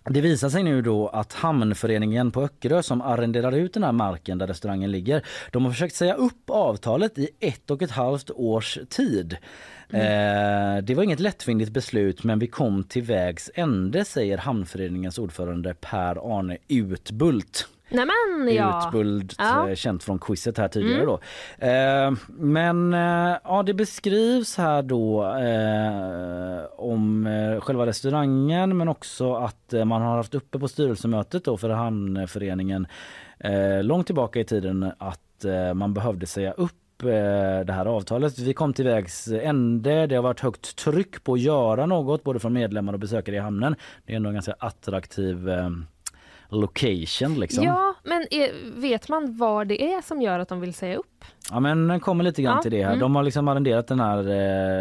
det 0.10 0.22
visar 0.22 0.50
sig 0.50 0.64
nu 0.64 0.82
då 0.82 1.08
att 1.08 1.34
Hamnföreningen 1.34 2.32
på 2.32 2.42
Öckerö 2.42 2.84
som 2.84 3.02
arrenderar 3.02 3.52
ut 3.52 3.74
den 3.74 3.84
här 3.84 3.92
marken 3.92 4.38
där 4.38 4.48
restaurangen 4.48 4.92
ligger, 4.92 5.26
de 5.52 5.66
har 5.66 5.72
försökt 5.72 5.96
säga 5.96 6.14
upp 6.14 6.50
avtalet 6.50 7.18
i 7.18 7.30
ett 7.40 7.72
och 7.72 7.82
ett 7.82 7.92
halvt 7.92 8.32
års 8.32 8.78
tid. 8.90 9.38
Eh, 9.94 10.84
det 10.84 10.96
var 10.96 11.04
inget 11.04 11.20
lättvindigt 11.20 11.72
beslut 11.72 12.24
men 12.24 12.40
vi 12.40 12.48
kom 12.48 12.84
till 12.84 13.04
vägs 13.04 13.52
ände 13.56 14.06
säger 14.06 14.38
Hamnföreningens 14.38 15.18
ordförande 15.20 15.74
Per 15.74 16.38
Arne 16.40 16.58
Utbult. 16.68 17.68
Nämen 17.90 18.56
ja. 18.56 18.88
Utbult, 18.88 19.36
Ja. 19.38 19.70
eh, 19.70 19.76
känt 19.76 20.04
från 20.04 20.20
quizet 20.20 20.58
här 20.58 20.68
tidigare 20.68 21.02
Mm. 21.02 21.06
då. 21.08 21.20
Eh, 21.68 22.12
men 22.38 22.94
eh, 22.94 23.38
ja, 23.44 23.64
det 23.66 23.74
beskrivs 23.74 24.58
här 24.58 24.82
då 24.82 25.24
eh, 25.26 26.66
om 26.78 27.28
eh, 27.28 27.60
själva 27.62 27.86
restaurangen 27.86 28.78
men 28.78 28.88
också 28.88 29.34
att 29.36 29.74
man 29.86 30.02
har 30.02 30.18
haft 30.18 30.36
uppe 30.36 30.60
på 30.60 30.68
styrelsemötet 30.68 31.44
då 31.46 31.58
för 31.58 31.70
Hamnföreningen 31.70 32.88
långt 33.82 34.06
tillbaka 34.06 34.40
i 34.40 34.44
tiden 34.44 34.92
att 34.98 35.46
man 35.76 35.94
behövde 35.94 36.26
säga 36.26 36.52
upp 36.52 36.72
eh, 37.04 37.66
det 37.66 37.74
här 37.74 37.86
avtalet. 37.86 38.40
Vi 38.40 38.54
kom 38.54 38.74
till 38.74 38.86
vägs 38.86 39.28
ände. 39.28 40.08
Det 40.08 40.16
har 40.16 40.24
varit 40.24 40.40
högt 40.40 40.76
tryck 40.76 41.24
på 41.24 41.34
att 41.34 41.40
göra 41.40 41.86
något 41.86 42.24
både 42.24 42.40
från 42.40 42.54
medlemmar 42.54 42.94
och 42.94 43.00
besökare 43.00 43.36
i 43.36 43.40
hamnen. 43.40 43.76
Det 44.06 44.14
är 44.14 44.18
ändå 44.18 44.30
en 44.30 44.34
ganska 44.34 44.56
attraktiv 44.60 45.50
eh, 45.50 45.70
location 46.50 47.40
liksom. 47.40 47.64
Ja, 47.64 47.96
men 48.04 48.28
är, 48.32 48.80
vet 48.82 49.10
man 49.10 49.38
vad 49.38 49.68
det 49.68 49.94
är 49.94 50.02
som 50.02 50.22
gör 50.22 50.40
att 50.40 50.50
de 50.50 50.62
vill 50.62 50.74
säga 50.74 50.96
upp? 50.96 51.17
Ja 51.52 51.60
men 51.60 51.88
den 51.88 52.00
kommer 52.00 52.24
lite 52.24 52.42
grann 52.42 52.56
Ja, 52.56 52.62
till 52.62 52.72
det 52.72 52.84
här. 52.84 52.88
mm. 52.90 53.00
De 53.00 53.16
har 53.16 53.24
liksom 53.24 53.48
arrenderat 53.48 53.88
den 53.88 54.00
här 54.00 54.18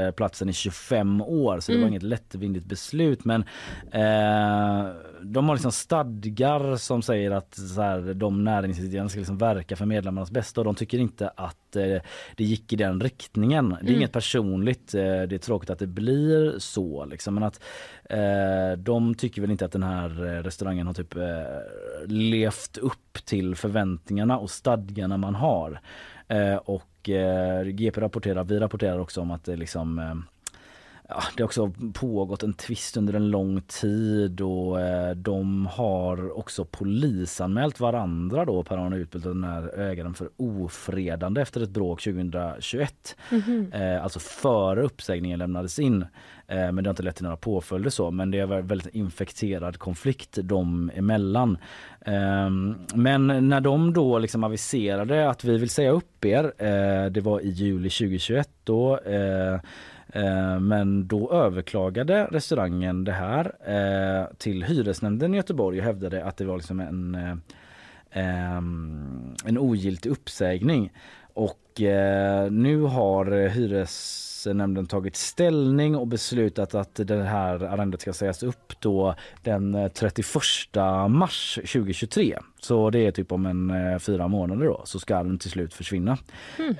eh, 0.06 0.10
platsen 0.10 0.48
i 0.48 0.52
25 0.52 1.20
år 1.20 1.60
så 1.60 1.72
det 1.72 1.78
var 1.78 1.82
Mm. 1.82 1.88
inget 1.92 2.02
lättvindigt 2.02 2.66
beslut 2.66 3.24
men 3.24 3.44
eh, 3.92 4.86
de 5.22 5.48
har 5.48 5.54
liksom 5.54 5.72
stadgar 5.72 6.76
som 6.76 7.02
säger 7.02 7.30
att 7.30 7.54
så 7.54 7.82
här, 7.82 8.14
de 8.14 8.44
näringsidkarna 8.44 9.08
ska 9.08 9.18
liksom 9.18 9.38
verka 9.38 9.76
för 9.76 9.86
medlemmarnas 9.86 10.30
bästa 10.30 10.60
och 10.60 10.64
de 10.64 10.74
tycker 10.74 10.98
inte 10.98 11.28
att 11.28 11.76
eh, 11.76 12.02
det 12.36 12.44
gick 12.44 12.72
i 12.72 12.76
den 12.76 13.00
riktningen. 13.00 13.68
Det 13.68 13.76
är 13.76 13.80
Mm. 13.80 13.94
inget 13.94 14.12
personligt, 14.12 14.94
eh, 14.94 15.00
det 15.02 15.32
är 15.32 15.38
tråkigt 15.38 15.70
att 15.70 15.78
det 15.78 15.86
blir 15.86 16.58
så 16.58 17.04
liksom 17.04 17.34
men 17.34 17.42
att 17.42 17.60
eh, 18.04 18.78
de 18.78 19.14
tycker 19.14 19.40
väl 19.40 19.50
inte 19.50 19.64
att 19.64 19.72
den 19.72 19.82
här 19.82 20.24
eh, 20.26 20.42
restaurangen 20.42 20.86
har 20.86 20.94
typ 20.94 21.14
levt 22.06 22.76
upp 22.78 23.18
till 23.24 23.54
förväntningarna 23.56 24.38
och 24.38 24.50
stadgarna 24.50 25.16
man 25.16 25.34
har. 25.34 25.80
Eh, 26.28 26.57
och 26.57 27.09
eh, 27.09 27.65
GP 27.65 28.01
rapporterar, 28.01 28.44
vi 28.44 28.59
rapporterar 28.59 28.98
också 28.98 29.20
om 29.20 29.31
att 29.31 29.44
det 29.44 29.57
liksom 29.57 29.98
eh, 29.98 30.15
Ja, 31.09 31.23
det 31.36 31.43
har 31.43 31.47
också 31.47 31.73
pågått 31.94 32.43
en 32.43 32.55
tvist 32.55 32.97
under 32.97 33.15
en 33.15 33.31
lång 33.31 33.61
tid 33.61 34.40
och 34.40 34.78
de 35.16 35.66
har 35.66 36.39
också 36.39 36.65
polisanmält 36.65 37.81
varandra 37.81 38.44
då, 38.44 38.62
Per-Arne 38.62 38.97
Utbult 38.97 39.27
och 39.27 39.35
den 39.35 39.44
här 39.44 39.78
ägaren 39.78 40.15
för 40.15 40.28
ofredande 40.36 41.40
efter 41.40 41.61
ett 41.61 41.70
bråk 41.70 42.03
2021. 42.03 43.16
Mhm. 43.31 43.73
Eh, 43.73 44.03
alltså 44.03 44.19
före 44.19 44.82
uppsägningen 44.82 45.39
lämnades 45.39 45.78
in. 45.78 46.05
Eh, 46.48 46.73
men 46.73 46.77
det 46.77 46.89
har 46.89 46.93
inte 46.93 47.02
lett 47.02 47.16
till 47.16 47.24
några 47.24 47.36
påföljder 47.36 47.90
så 47.90 48.10
men 48.10 48.31
det 48.31 48.39
är 48.39 48.52
en 48.52 48.66
väldigt 48.66 48.94
infekterad 48.94 49.78
konflikt 49.78 50.39
dem 50.43 50.90
emellan. 50.94 51.59
Ehm, 52.05 52.74
men 52.94 53.48
när 53.48 53.60
de 53.60 53.93
då 53.93 54.18
liksom 54.18 54.44
aviserade 54.44 55.31
att 55.31 55.44
vi 55.44 55.59
vill 55.59 55.70
säga 55.70 55.90
upp 55.90 56.24
er, 56.24 56.44
eh, 56.44 57.10
det 57.10 57.20
var 57.20 57.40
i 57.40 57.48
juli 57.48 57.90
2021 57.90 58.51
då 58.64 58.98
eh, 58.98 59.60
men 60.60 61.06
då 61.06 61.32
överklagade 61.32 62.24
restaurangen 62.24 63.05
det 63.05 63.12
här 63.12 63.52
till 64.39 64.62
hyresnämnden 64.62 65.35
i 65.35 65.36
Göteborg 65.36 65.78
och 65.78 65.85
hävdade 65.85 66.24
att 66.24 66.36
det 66.36 66.44
var 66.44 66.56
liksom 66.56 66.81
en, 66.81 67.14
ehm, 68.10 69.35
en 69.44 69.59
ogiltig 69.59 70.10
uppsägning. 70.10 70.93
Och 71.35 71.81
nu 72.51 72.81
har 72.81 73.48
hyres 73.48 74.35
hyresnämnden 74.47 74.86
tagit 74.86 75.16
ställning 75.16 75.97
och 75.97 76.06
beslutat 76.06 76.74
att 76.74 76.94
det 76.94 77.23
här 77.23 77.64
arrendet 77.64 78.01
ska 78.01 78.12
sägas 78.12 78.43
upp 78.43 78.81
då 78.81 79.14
den 79.43 79.74
eh, 79.74 79.89
31 79.89 80.27
mars 81.09 81.55
2023. 81.55 82.39
Så 82.66 82.90
det 82.90 83.06
är 83.06 83.10
typ 83.10 83.32
om 83.32 83.47
en 83.47 83.70
eh, 83.70 83.98
fyra 83.98 84.28
månader 84.28 84.66
då 84.66 84.82
så 84.84 84.98
ska 84.98 85.22
den 85.22 85.38
till 85.38 85.51
slut 85.51 85.74
försvinna. 85.74 86.18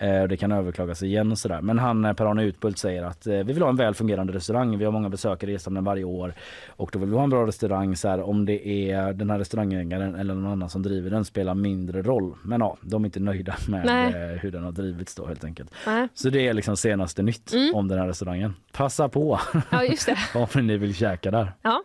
Eh, 0.01 0.23
det 0.29 0.37
kan 0.37 0.53
överklagas 0.53 1.03
igen 1.03 1.33
och 1.33 1.39
sådär. 1.39 1.61
Men 1.61 1.79
han 1.79 2.05
eh, 2.05 2.13
Per-Arne 2.13 2.43
Utbult 2.45 2.79
säger 2.79 3.03
att 3.03 3.27
eh, 3.27 3.33
vi 3.33 3.43
vill 3.53 3.63
ha 3.63 3.69
en 3.69 3.77
väl 3.77 3.95
fungerande 3.95 4.33
restaurang. 4.33 4.79
Vi 4.79 4.85
har 4.85 4.93
många 4.93 5.09
besökare 5.09 5.51
i 5.51 5.53
gästhamnen 5.53 5.85
varje 5.85 6.05
år 6.05 6.35
och 6.69 6.91
då 6.93 6.99
vill 6.99 7.09
vi 7.11 7.17
ha 7.17 7.25
en 7.25 7.31
bra 7.31 7.47
restaurang. 7.47 7.97
Så 7.97 8.09
här, 8.09 8.21
om 8.23 8.45
det 8.47 8.69
är 8.91 9.13
den 9.13 9.31
här 9.31 9.39
restaurangägaren 9.39 10.15
eller 10.15 10.35
någon 10.35 10.53
annan 10.53 10.69
som 10.71 10.83
driver 10.83 11.11
den 11.11 11.25
spelar 11.25 11.55
mindre 11.55 12.03
roll. 12.03 12.35
Men 12.45 12.61
ja, 12.61 12.77
de 12.81 13.05
är 13.05 13.07
inte 13.07 13.21
nöjda 13.21 13.57
med 13.69 13.87
eh, 13.87 14.39
hur 14.41 14.51
den 14.51 14.65
har 14.65 14.73
drivits 14.73 15.15
då 15.15 15.27
helt 15.27 15.45
enkelt. 15.45 15.71
Nej. 15.87 16.09
Så 16.15 16.31
det 16.31 16.49
är 16.49 16.53
liksom 16.55 16.77
senaste 16.77 17.23
nytt 17.23 17.53
Mm. 17.53 17.75
om 17.75 17.89
den 17.89 17.99
här 17.99 18.07
restaurangen. 18.07 18.55
Passa 18.73 19.09
på 19.09 19.41
Ja, 19.71 19.85
just 19.85 20.07
det. 20.07 20.17
om 20.57 20.67
ni 20.67 20.77
vill 20.77 20.95
käka 20.95 21.31
där. 21.31 21.53
Ja. 21.63 21.83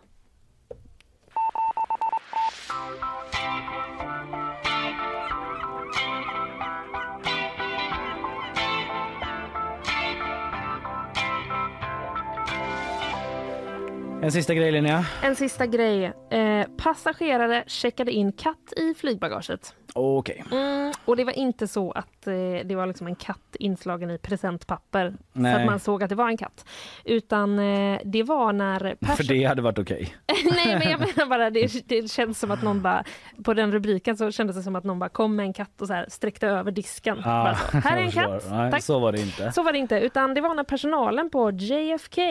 En 14.22 14.32
sista 14.32 14.54
grej 14.54 14.72
Linnea. 14.72 15.04
En 15.22 15.36
sista 15.36 15.66
grej. 15.66 16.12
Eh, 16.30 16.66
passagerare 16.76 17.64
checkade 17.66 18.12
in 18.12 18.32
katt 18.32 18.72
i 18.76 18.94
flygbagaget. 18.94 19.74
Okej. 19.92 20.44
Mm, 20.52 20.92
och 21.04 21.16
det 21.16 21.24
var 21.24 21.32
inte 21.32 21.68
så 21.68 21.90
att 21.92 22.11
eh, 22.26 22.60
det 22.64 22.74
var 22.74 22.86
liksom 22.86 23.06
en 23.06 23.14
katt 23.14 23.56
inslagen 23.58 24.10
i 24.10 24.18
presentpapper 24.18 25.10
så 25.10 25.40
Nej. 25.40 25.54
att 25.54 25.66
man 25.66 25.80
såg 25.80 26.02
att 26.02 26.08
det 26.08 26.14
var 26.14 26.28
en 26.28 26.36
katt. 26.36 26.66
Utan 27.04 27.58
eh, 27.58 28.00
det 28.04 28.22
var 28.22 28.52
när 28.52 28.96
För 29.16 29.24
det 29.24 29.44
hade 29.44 29.62
varit 29.62 29.78
okej. 29.78 30.14
Nej 30.44 30.78
men 30.78 30.90
jag 30.90 31.00
menar 31.16 31.26
bara 31.26 31.50
det, 31.50 31.88
det 31.88 32.10
känns 32.10 32.38
som 32.38 32.50
att 32.50 32.62
någon 32.62 32.82
bara 32.82 33.04
på 33.44 33.54
den 33.54 33.72
rubriken 33.72 34.16
så 34.16 34.30
kändes 34.30 34.56
det 34.56 34.62
som 34.62 34.76
att 34.76 34.84
någon 34.84 34.98
bara 34.98 35.08
kom 35.08 35.36
med 35.36 35.46
en 35.46 35.52
katt 35.52 35.80
och 35.80 35.86
så 35.86 35.92
här 35.92 36.06
sträckte 36.08 36.48
över 36.48 36.70
disken. 36.70 37.18
Ah, 37.24 37.54
så. 37.54 37.78
Här 37.78 37.96
är 37.96 38.00
en 38.00 38.10
katt. 38.10 38.46
Nej, 38.50 38.70
Tack. 38.70 38.82
så 38.82 38.98
var 38.98 39.12
det 39.12 39.20
inte. 39.20 39.52
Så 39.52 39.62
var 39.62 39.72
det 39.72 39.78
inte, 39.78 40.00
utan 40.00 40.34
det 40.34 40.40
var 40.40 40.54
när 40.54 40.64
personalen 40.64 41.30
på 41.30 41.50
JFK 41.50 42.22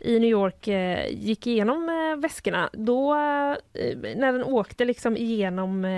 i 0.00 0.18
New 0.20 0.30
York 0.30 0.68
eh, 0.68 1.06
gick 1.10 1.46
igenom 1.46 1.88
eh, 1.88 2.20
väskorna. 2.20 2.70
Då 2.72 3.14
eh, 3.14 3.96
när 4.16 4.32
den 4.32 4.44
åkte 4.44 4.84
liksom 4.84 5.16
igenom, 5.16 5.84
eh, 5.84 5.90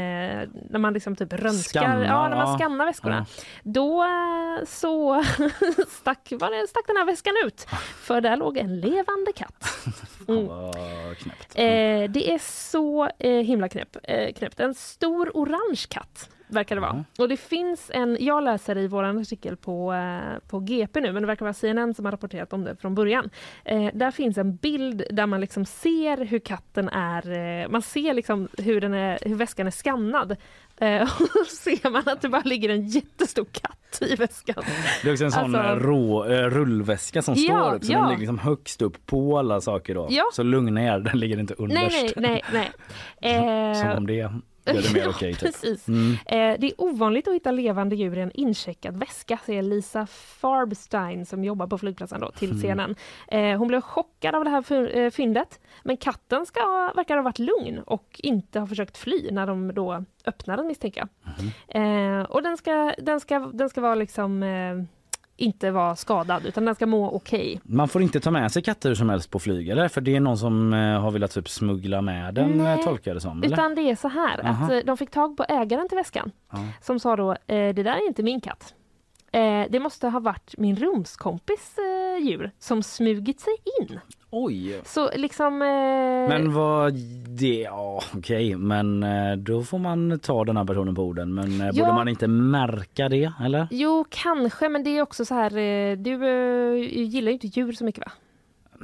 när 0.70 0.78
man 0.78 0.93
liksom 0.93 1.16
typ 1.16 1.32
Skanna, 1.65 2.07
ja, 2.07 2.28
när 2.28 2.36
man 2.36 2.48
ja. 2.48 2.59
skannar 2.59 2.86
väskorna. 2.86 3.16
Ja. 3.17 3.25
Då 3.63 4.03
eh, 4.03 4.65
så 4.67 5.25
stack, 5.89 6.33
var 6.41 6.51
det, 6.51 6.69
stack 6.69 6.87
den 6.87 6.97
här 6.97 7.05
väskan 7.05 7.35
ut, 7.45 7.67
för 8.01 8.21
där 8.21 8.37
låg 8.37 8.57
en 8.57 8.81
levande 8.81 9.33
katt. 9.35 9.65
Mm. 10.29 10.49
Eh, 11.55 12.11
det 12.11 12.33
är 12.33 12.39
så 12.39 13.11
eh, 13.19 13.31
himla 13.31 13.69
knäpp, 13.69 13.97
eh, 14.03 14.33
knäppt. 14.33 14.61
En 14.61 14.75
stor 14.75 15.31
orange 15.35 15.87
katt 15.89 16.31
verkar 16.49 16.75
det 16.75 16.81
vara. 16.81 17.05
Och 17.19 17.29
det 17.29 17.37
finns 17.37 17.91
en, 17.95 18.17
jag 18.21 18.45
läser 18.45 18.79
i 18.79 18.87
vår 18.87 19.05
artikel 19.05 19.57
på, 19.57 19.93
eh, 19.93 20.49
på 20.49 20.61
GP 20.61 21.01
nu, 21.01 21.13
men 21.13 21.23
det 21.23 21.27
verkar 21.27 21.45
vara 21.45 21.55
CNN 21.55 21.95
som 21.95 22.05
har 22.05 22.13
rapporterat 22.13 22.53
om 22.53 22.65
det 22.65 22.77
från 22.77 22.95
början. 22.95 23.31
Eh, 23.65 23.91
där 23.95 24.11
finns 24.11 24.39
en 24.39 24.57
bild 24.57 25.03
där 25.11 25.27
man 25.27 25.41
liksom 25.41 25.65
ser 25.65 26.25
hur 26.25 26.39
katten 26.39 26.89
är, 26.89 27.31
eh, 27.63 27.69
man 27.69 27.83
ser 27.83 28.15
liksom 28.15 28.49
hur, 28.59 28.81
den 28.81 28.95
är, 28.95 29.19
hur 29.23 29.35
väskan 29.35 29.67
är 29.67 29.71
skannad. 29.71 30.37
Eh, 30.81 31.03
och 31.20 31.28
då 31.35 31.44
ser 31.44 31.90
man 31.90 32.09
att 32.09 32.20
det 32.20 32.28
bara 32.28 32.43
ligger 32.43 32.69
en 32.69 32.86
jättestor 32.89 33.47
katt 33.53 33.98
i 34.01 34.15
väskan. 34.15 34.62
Det 35.03 35.09
är 35.09 35.12
också 35.12 35.24
en 35.24 35.32
sån 35.32 35.55
Alltså- 35.55 35.70
eh, 35.73 35.77
rå, 35.77 36.24
eh, 36.24 36.51
rullväska 36.51 37.23
som 37.23 37.35
Ja, 37.36 37.43
står 37.65 37.74
upp 37.74 37.85
så 37.85 37.93
ja. 37.93 37.98
den 37.98 38.09
ligger 38.09 38.20
liksom 38.20 38.39
högst 38.39 38.82
upp 38.82 39.07
på 39.07 39.39
alla 39.39 39.61
saker 39.61 39.94
då. 39.94 40.07
Ja. 40.11 40.24
Så 40.32 40.43
lugna 40.43 40.82
er, 40.82 40.98
den 40.98 41.19
ligger 41.19 41.39
inte 41.40 41.55
Nej, 41.59 41.65
underst. 41.69 42.16
nej, 42.16 42.43
nej. 42.53 42.70
nej. 43.20 43.74
Som 43.81 43.90
Eh, 43.90 43.97
om 43.97 44.07
det 44.07 44.32
gör 44.75 44.83
det 44.83 44.93
mer 44.93 45.09
okej. 45.17 45.33
typ. 45.35 45.41
Precis. 45.41 45.89
Mm. 45.89 46.13
Eh, 46.13 46.61
det 46.61 46.67
är 46.67 46.73
ovanligt 46.81 47.29
att 47.29 47.35
hitta 47.35 47.51
levande 47.51 47.97
djur 47.97 48.19
i 48.19 48.21
en 48.21 48.31
incheckad 48.35 48.97
väska, 48.97 49.39
säger 49.47 49.63
Lisa 49.63 50.07
Farbstein 50.07 51.27
som 51.27 51.45
jobbar 51.45 51.67
på 51.67 51.79
flygplatsen 51.79 52.21
då, 52.21 52.31
till 52.31 52.51
Mm. 52.51 52.61
CNN. 52.63 52.95
Eh, 53.29 53.59
hon 53.59 53.69
blev 53.69 53.81
chockad 53.81 54.35
av 54.35 54.45
det 54.45 54.51
här 54.51 54.97
eh, 54.97 55.11
fyndet, 55.11 55.61
men 55.83 55.97
katten 55.97 56.47
ska, 56.47 56.93
verkar 56.97 57.17
ha 57.17 57.23
varit 57.23 57.39
lugn 57.39 57.79
och 57.87 58.21
inte 58.23 58.61
ha 58.61 58.67
försökt 58.67 58.97
fly 58.99 59.29
när 59.31 59.47
de 59.47 59.75
då 59.75 60.05
öppnade 60.27 60.63
den 60.63 60.67
misstänker 60.67 61.01
jag. 61.01 61.09
Mm. 61.69 62.21
Eh, 62.21 62.25
och 62.25 62.43
den 62.43 62.57
ska, 62.57 62.95
den 62.99 63.21
ska, 63.21 63.39
den 63.39 63.69
ska 63.69 63.81
vara 63.81 63.95
liksom 63.95 64.43
eh, 64.43 64.77
inte 65.37 65.71
vara 65.71 65.97
skadad 65.97 66.47
utan 66.47 66.65
den 66.65 66.75
ska 66.75 66.87
må 66.87 67.11
okej. 67.11 67.61
Man 67.63 67.89
får 67.89 68.03
inte 68.03 68.21
ta 68.21 68.31
med 68.31 68.53
sig 68.53 68.63
katter 68.63 68.95
som 68.95 69.09
helst 69.09 69.31
på 69.31 69.39
flyg 69.39 69.69
eller? 69.69 69.89
För 69.89 70.01
det 70.01 70.17
är 70.17 70.21
någon 70.21 70.39
som 70.39 70.73
eh, 70.75 71.01
har 71.01 71.11
velat 71.11 71.31
typ 71.31 71.49
smuggla 71.49 72.03
med 72.03 72.35
den 72.35 72.51
Nej, 72.51 72.79
eh, 72.79 72.85
tolkar 72.85 73.11
jag 73.11 73.17
det 73.17 73.21
som. 73.21 73.43
Eller? 73.43 73.53
Utan 73.57 73.75
det 73.75 73.83
är 73.83 73.97
så 73.97 74.09
här 74.09 74.39
att 74.39 74.47
Aha. 74.47 74.73
eh, 74.75 74.85
de 74.85 74.97
fick 74.97 75.11
tag 75.11 75.37
på 75.37 75.45
ägaren 75.49 75.89
till 75.89 75.97
väskan 75.97 76.31
Ja. 76.53 76.59
som 76.83 77.01
sa 77.01 77.17
då, 77.17 77.37
det 77.47 77.73
där 77.73 77.85
är 77.97 78.07
inte 78.09 78.23
min 78.23 78.41
katt. 78.41 78.75
Det 79.69 79.81
måste 79.83 80.09
ha 80.09 80.21
varit 80.21 80.55
min 80.59 80.77
rumskompis 80.77 81.77
djur 82.23 82.51
som 82.59 82.83
smugit 82.83 83.41
sig 83.41 83.53
in. 83.81 84.01
Oj! 84.39 84.81
Så 84.85 85.11
liksom... 85.15 85.63
Eh, 85.63 85.69
Men 86.29 86.53
vad 86.55 86.95
det, 87.29 87.61
ja 87.61 88.03
okej 88.17 88.57
men 88.57 89.03
eh, 89.03 89.37
då 89.37 89.63
får 89.63 89.79
man 89.79 90.19
ta 90.19 90.45
den 90.45 90.57
här 90.57 90.65
personen 90.65 90.95
på 90.95 91.03
orden 91.03 91.35
men 91.35 91.61
eh, 91.61 91.67
Ja. 91.67 91.73
borde 91.85 91.95
man 91.95 92.09
inte 92.09 92.29
märka 92.29 93.09
det 93.09 93.33
eller? 93.45 93.69
Jo, 93.71 94.05
kanske, 94.11 94.69
men 94.69 94.85
det 94.85 94.91
är 94.99 95.03
också 95.03 95.25
så 95.25 95.35
här, 95.35 95.57
eh, 95.57 95.97
du 95.97 96.13
gillar 96.89 97.29
ju 97.31 97.33
inte 97.33 97.47
djur 97.61 97.73
så 97.73 97.85
mycket 97.85 98.05
va? 98.07 98.13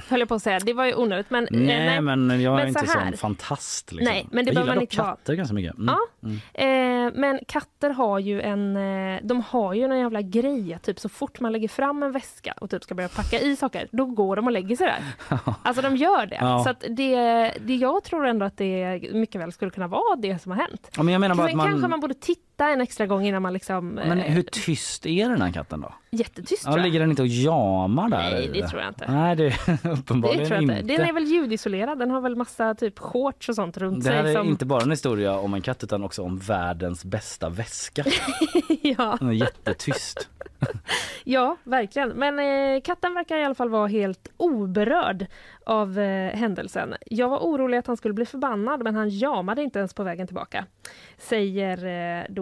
Höll 0.09 0.21
jag 0.21 0.29
på 0.29 0.35
att 0.35 0.43
säga, 0.43 0.59
det 0.59 0.73
var 0.73 0.85
ju 0.87 0.95
onödigt 0.95 1.31
men... 1.31 1.45
eh, 1.45 1.61
Nej, 1.61 2.01
men 2.01 2.43
jag 2.43 2.53
är 2.53 2.57
Men 2.59 2.69
inte 2.69 2.87
så 2.87 2.99
här. 2.99 3.09
sån 3.09 3.17
fantast. 3.19 3.93
Liksom. 3.93 4.13
Nej, 4.13 4.29
men 4.33 4.45
det 4.45 4.49
jag 4.53 4.63
gillar 4.63 4.67
man 4.67 4.75
dock 4.75 4.83
inte 4.93 5.03
vara. 5.03 5.11
katter 5.17 5.35
ganska 5.35 5.55
mycket. 5.55 5.75
Mm. 5.79 5.95
Ja. 5.95 6.29
Mm. 6.55 7.07
Eh, 7.07 7.13
men 7.21 7.41
katter 7.49 7.91
har 7.91 8.19
ju 8.19 8.41
en, 8.41 8.77
eh, 8.77 9.21
de 9.23 9.41
har 9.49 9.75
ju 9.75 9.85
en 9.85 9.99
jävla 9.99 10.23
grej, 10.23 10.79
typ 10.83 11.01
så 11.01 11.09
fort 11.09 11.41
man 11.41 11.53
lägger 11.53 11.69
fram 11.69 12.03
en 12.03 12.13
väska 12.13 12.55
och 12.61 12.71
typ 12.71 12.83
ska 12.83 12.95
börja 12.95 13.09
packa 13.09 13.39
i 13.41 13.57
saker, 13.57 13.89
då 13.93 14.05
går 14.07 14.37
de 14.37 14.47
och 14.47 14.53
lägger 14.53 14.77
sig 14.77 14.87
där. 14.87 15.03
Alltså 15.63 15.83
de 15.83 15.97
gör 15.97 16.27
det. 16.27 16.39
Ja. 16.41 16.65
Så 16.65 16.89
det, 16.89 17.53
det, 17.61 17.75
jag 17.77 18.05
tror 18.05 18.27
ändå 18.27 18.47
att 18.47 18.57
det 18.57 19.01
mycket 19.13 19.41
väl 19.41 19.53
skulle 19.53 19.71
kunna 19.71 19.89
vara 19.89 20.17
det 20.17 20.43
som 20.43 20.53
har 20.53 20.59
hänt. 20.59 20.91
Ja, 20.97 21.03
men 21.03 21.13
jag 21.13 21.21
menar 21.21 21.35
bara 21.35 21.47
att 21.49 21.55
man... 21.55 21.67
kanske 21.67 21.89
man 21.89 22.01
borde 22.01 22.15
titta 22.15 22.52
en 22.61 22.81
extra 22.81 23.07
gång 23.07 23.27
innan 23.27 23.43
man 23.43 23.53
liksom... 23.53 23.89
Men 23.89 24.19
eh, 24.19 24.25
hur 24.25 24.43
tyst 24.43 25.07
är 25.07 25.29
den 25.29 25.43
här 25.43 25.53
katten 25.53 25.81
då? 25.81 25.95
Jättetyst 26.11 26.63
Ja, 26.67 26.77
ligger 26.77 27.01
den 27.01 27.11
inte 27.11 27.23
och 27.23 27.29
jamar 27.29 28.09
där? 28.09 28.19
Nej, 28.31 28.51
det 28.53 28.69
tror 28.69 28.83
jag 28.83 28.91
inte. 28.91 29.13
Nej, 29.13 29.37
det 29.37 29.47
är 29.47 29.79
Det 29.83 29.91
uppenbarligen 29.91 30.47
tror 30.47 30.55
jag 30.57 30.63
inte. 30.63 30.75
inte. 30.81 30.97
Den 30.97 31.09
är 31.09 31.13
väl 31.13 31.25
ljudisolerad, 31.25 31.99
den 31.99 32.11
har 32.11 32.21
väl 32.21 32.37
massa 32.37 32.75
typ 32.75 32.99
shorts 32.99 33.49
och 33.49 33.55
sånt 33.55 33.77
runt 33.77 34.05
Det 34.05 34.11
här 34.11 34.23
sig. 34.23 34.33
är 34.33 34.37
som... 34.37 34.47
inte 34.49 34.67
bara 34.67 34.83
en 34.83 34.91
historia 34.91 35.39
om 35.39 35.55
en 35.55 35.63
katt 35.63 35.85
utan 35.85 36.05
också 36.05 36.23
om 36.23 36.39
världens 36.39 37.05
bästa 37.05 37.49
väska. 37.49 38.05
ja. 38.83 39.17
Den 39.21 39.29
är 39.29 39.33
jättetyst. 39.33 40.29
Ja, 41.25 41.57
verkligen. 41.65 42.09
Men 42.09 42.39
eh, 42.39 42.81
katten 42.81 43.15
verkar 43.15 43.39
i 43.39 43.45
alla 43.45 43.55
fall 43.55 43.69
vara 43.69 43.87
helt 43.87 44.29
oberörd 44.37 45.27
av 45.67 45.99
eh, 45.99 46.37
händelsen. 46.37 46.95
Jag 47.07 47.29
var 47.29 47.39
orolig 47.39 47.79
att 47.79 47.87
han 47.87 47.97
skulle 47.97 48.15
bli 48.15 48.27
förbannad 48.27 48.83
men 48.85 48.95
han 48.95 49.09
jamade 49.09 49.63
inte 49.63 49.79
ens 49.79 49.95
på 49.95 50.03
vägen 50.03 50.27
tillbaka. 50.27 50.65
Säger 51.19 51.85
eh, 52.21 52.25
då 52.29 52.42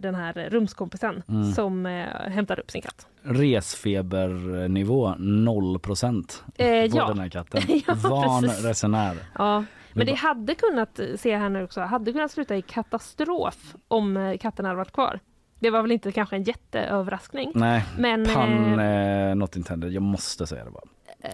den 0.00 0.14
här 0.14 0.32
rumskompisen 0.50 1.22
Mm. 1.28 1.52
som 1.52 1.86
eh, 1.86 2.06
hämtar 2.30 2.60
upp 2.60 2.70
sin 2.70 2.82
katt. 2.82 3.06
Resfebernivå 3.22 5.14
0 5.18 5.78
procent 5.78 6.44
Eh, 6.58 6.68
ja. 6.68 7.08
den 7.08 7.18
här 7.18 7.28
katten. 7.28 7.62
Ja, 7.86 7.94
Van 7.94 8.42
precis. 8.42 8.64
resenär. 8.64 9.16
Ja, 9.38 9.64
men 9.92 10.06
det 10.06 10.14
hade 10.14 10.54
kunnat, 10.54 11.00
jag 11.30 11.38
här 11.38 11.48
nu 11.48 11.64
också, 11.64 11.80
hade 11.80 12.12
kunnat 12.12 12.30
sluta 12.30 12.56
i 12.56 12.62
katastrof 12.62 13.74
om 13.88 14.16
eh, 14.16 14.36
katten 14.38 14.64
hade 14.64 14.76
varit 14.76 14.92
kvar. 14.92 15.20
Det 15.60 15.70
var 15.70 15.82
väl 15.82 15.92
inte 15.92 16.12
kanske 16.12 16.36
en 16.36 16.42
jätteöverraskning. 16.42 17.52
Nej, 17.54 17.84
Men, 17.98 18.24
pan 18.34 18.78
eh, 18.80 19.28
eh, 19.30 19.34
not 19.34 19.56
intended. 19.56 19.92
Jag 19.92 20.02
måste 20.02 20.46
säga 20.46 20.64
det 20.64 20.70
bara. 20.70 20.84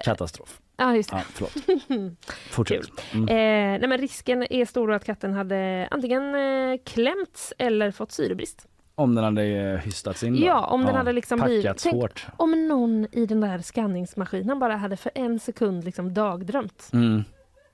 Katastrof. 0.05 0.61
Ja, 0.77 0.97
just 0.97 1.11
det. 1.11 1.17
Ja, 1.17 1.23
förlåt. 1.33 2.17
Fortsätt. 2.51 2.87
Mm. 3.13 3.29
Eh, 3.29 3.81
nej, 3.81 3.89
men 3.89 3.99
risken 3.99 4.53
är 4.53 4.65
stor 4.65 4.93
att 4.93 5.05
katten 5.05 5.33
hade 5.33 5.89
antingen 5.91 6.35
eh, 6.35 6.79
klämts 6.85 7.53
eller 7.59 7.91
fått 7.91 8.13
syrebrist. 8.13 8.67
Om 8.95 9.15
den 9.15 9.25
hade 9.25 9.43
eh, 9.43 9.79
hystats 9.79 10.23
in 10.23 10.41
då? 10.41 10.47
Ja, 10.47 10.67
om 10.67 10.85
den 10.85 10.95
hade 10.95 11.13
liksom 11.13 11.41
blivit... 11.41 11.79
Tänk 11.83 11.95
hårt. 11.95 12.27
om 12.37 12.69
någon 12.69 13.07
i 13.13 13.27
den 13.27 13.41
där 13.41 13.59
skanningsmaskinen 13.59 14.59
bara 14.59 14.77
hade 14.77 14.97
för 14.97 15.13
en 15.15 15.41
sekund 15.41 15.85
liksom 15.85 16.15
dagdrömt. 16.15 16.91
Mm. 16.93 17.25